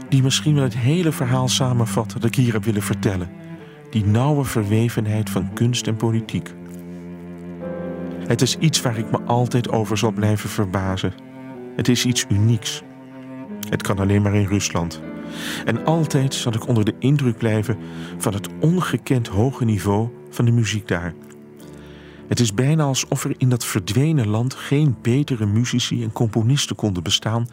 die 0.09 0.23
misschien 0.23 0.53
wel 0.53 0.63
het 0.63 0.77
hele 0.77 1.11
verhaal 1.11 1.47
samenvat 1.47 2.11
dat 2.11 2.23
ik 2.23 2.35
hier 2.35 2.53
heb 2.53 2.63
willen 2.63 2.81
vertellen. 2.81 3.29
Die 3.89 4.05
nauwe 4.05 4.43
verwevenheid 4.43 5.29
van 5.29 5.53
kunst 5.53 5.87
en 5.87 5.95
politiek. 5.95 6.53
Het 8.27 8.41
is 8.41 8.57
iets 8.57 8.81
waar 8.81 8.97
ik 8.97 9.11
me 9.11 9.21
altijd 9.21 9.69
over 9.69 9.97
zal 9.97 10.11
blijven 10.11 10.49
verbazen. 10.49 11.13
Het 11.75 11.87
is 11.87 12.05
iets 12.05 12.25
unieks. 12.29 12.81
Het 13.69 13.81
kan 13.81 13.99
alleen 13.99 14.21
maar 14.21 14.35
in 14.35 14.47
Rusland. 14.47 15.01
En 15.65 15.85
altijd 15.85 16.33
zal 16.33 16.53
ik 16.53 16.67
onder 16.67 16.85
de 16.85 16.95
indruk 16.99 17.37
blijven 17.37 17.77
van 18.17 18.33
het 18.33 18.49
ongekend 18.59 19.27
hoge 19.27 19.65
niveau 19.65 20.09
van 20.29 20.45
de 20.45 20.51
muziek 20.51 20.87
daar. 20.87 21.13
Het 22.27 22.39
is 22.39 22.53
bijna 22.53 22.83
alsof 22.83 23.23
er 23.23 23.33
in 23.37 23.49
dat 23.49 23.65
verdwenen 23.65 24.27
land 24.27 24.53
geen 24.53 24.97
betere 25.01 25.45
muzici 25.45 26.03
en 26.03 26.11
componisten 26.11 26.75
konden 26.75 27.03
bestaan 27.03 27.47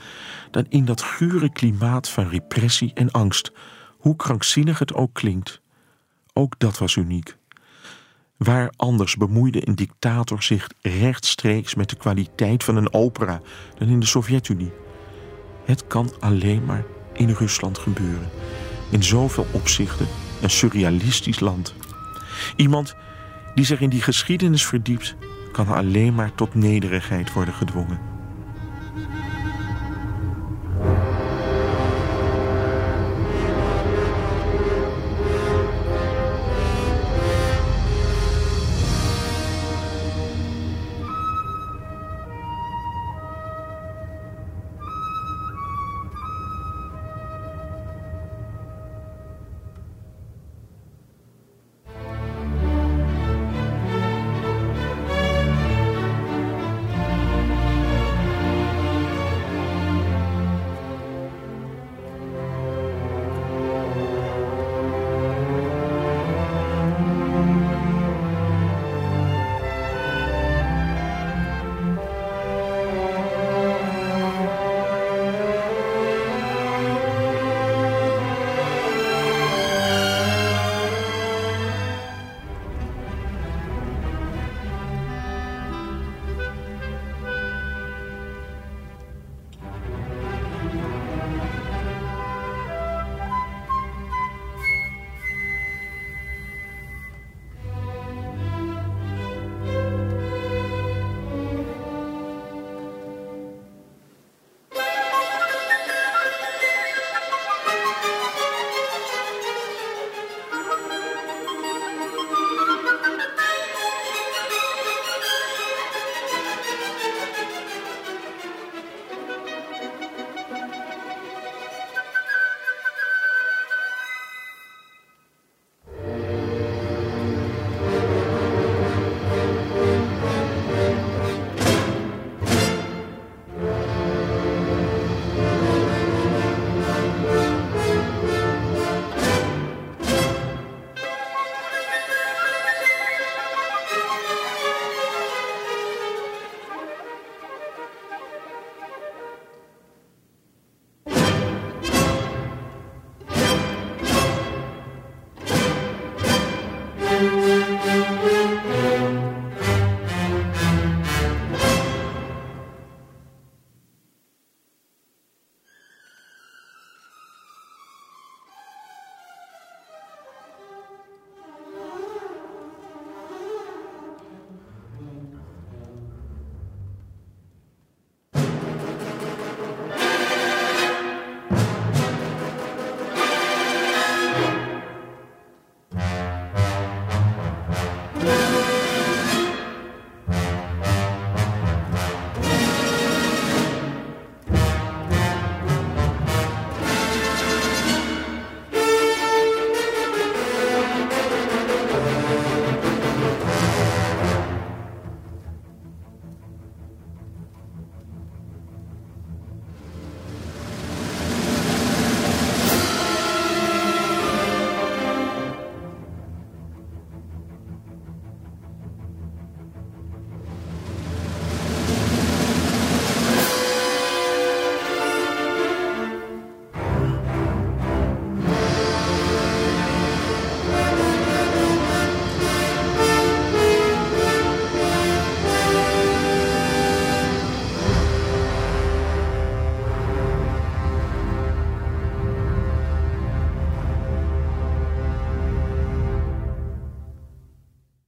dan 0.51 0.67
in 0.69 0.85
dat 0.85 1.03
gure 1.03 1.53
klimaat 1.53 2.09
van 2.09 2.29
repressie 2.29 2.91
en 2.95 3.11
angst, 3.11 3.53
hoe 3.99 4.17
krankzinnig 4.17 4.79
het 4.79 4.95
ook 4.95 5.13
klinkt. 5.13 5.61
Ook 6.33 6.55
dat 6.59 6.79
was 6.79 6.97
uniek. 6.97 7.39
Waar 8.45 8.73
anders 8.77 9.17
bemoeide 9.17 9.69
een 9.69 9.75
dictator 9.75 10.43
zich 10.43 10.69
rechtstreeks 10.83 11.75
met 11.75 11.91
de 11.91 11.97
kwaliteit 11.97 12.65
van 12.65 12.77
een 12.77 12.93
opera 12.93 13.41
dan 13.79 13.89
in 13.89 14.01
de 14.01 14.07
Sovjet-Unie. 14.07 14.73
Het 15.65 15.87
kan 15.87 16.11
alleen 16.21 16.65
maar 16.65 16.85
in 17.13 17.31
Rusland 17.31 17.79
gebeuren. 17.79 18.31
In 18.91 19.03
zoveel 19.03 19.47
opzichten 19.53 20.07
een 20.43 20.51
surrealistisch 20.51 21.41
land. 21.41 21.75
Iemand 22.57 22.95
die 23.55 23.65
zich 23.65 23.81
in 23.81 23.91
die 23.91 24.03
geschiedenis 24.03 24.67
verdiept, 24.67 25.17
kan 25.53 25.69
alleen 25.69 26.15
maar 26.15 26.35
tot 26.35 26.55
nederigheid 26.55 27.33
worden 27.33 27.55
gedwongen. 27.55 28.10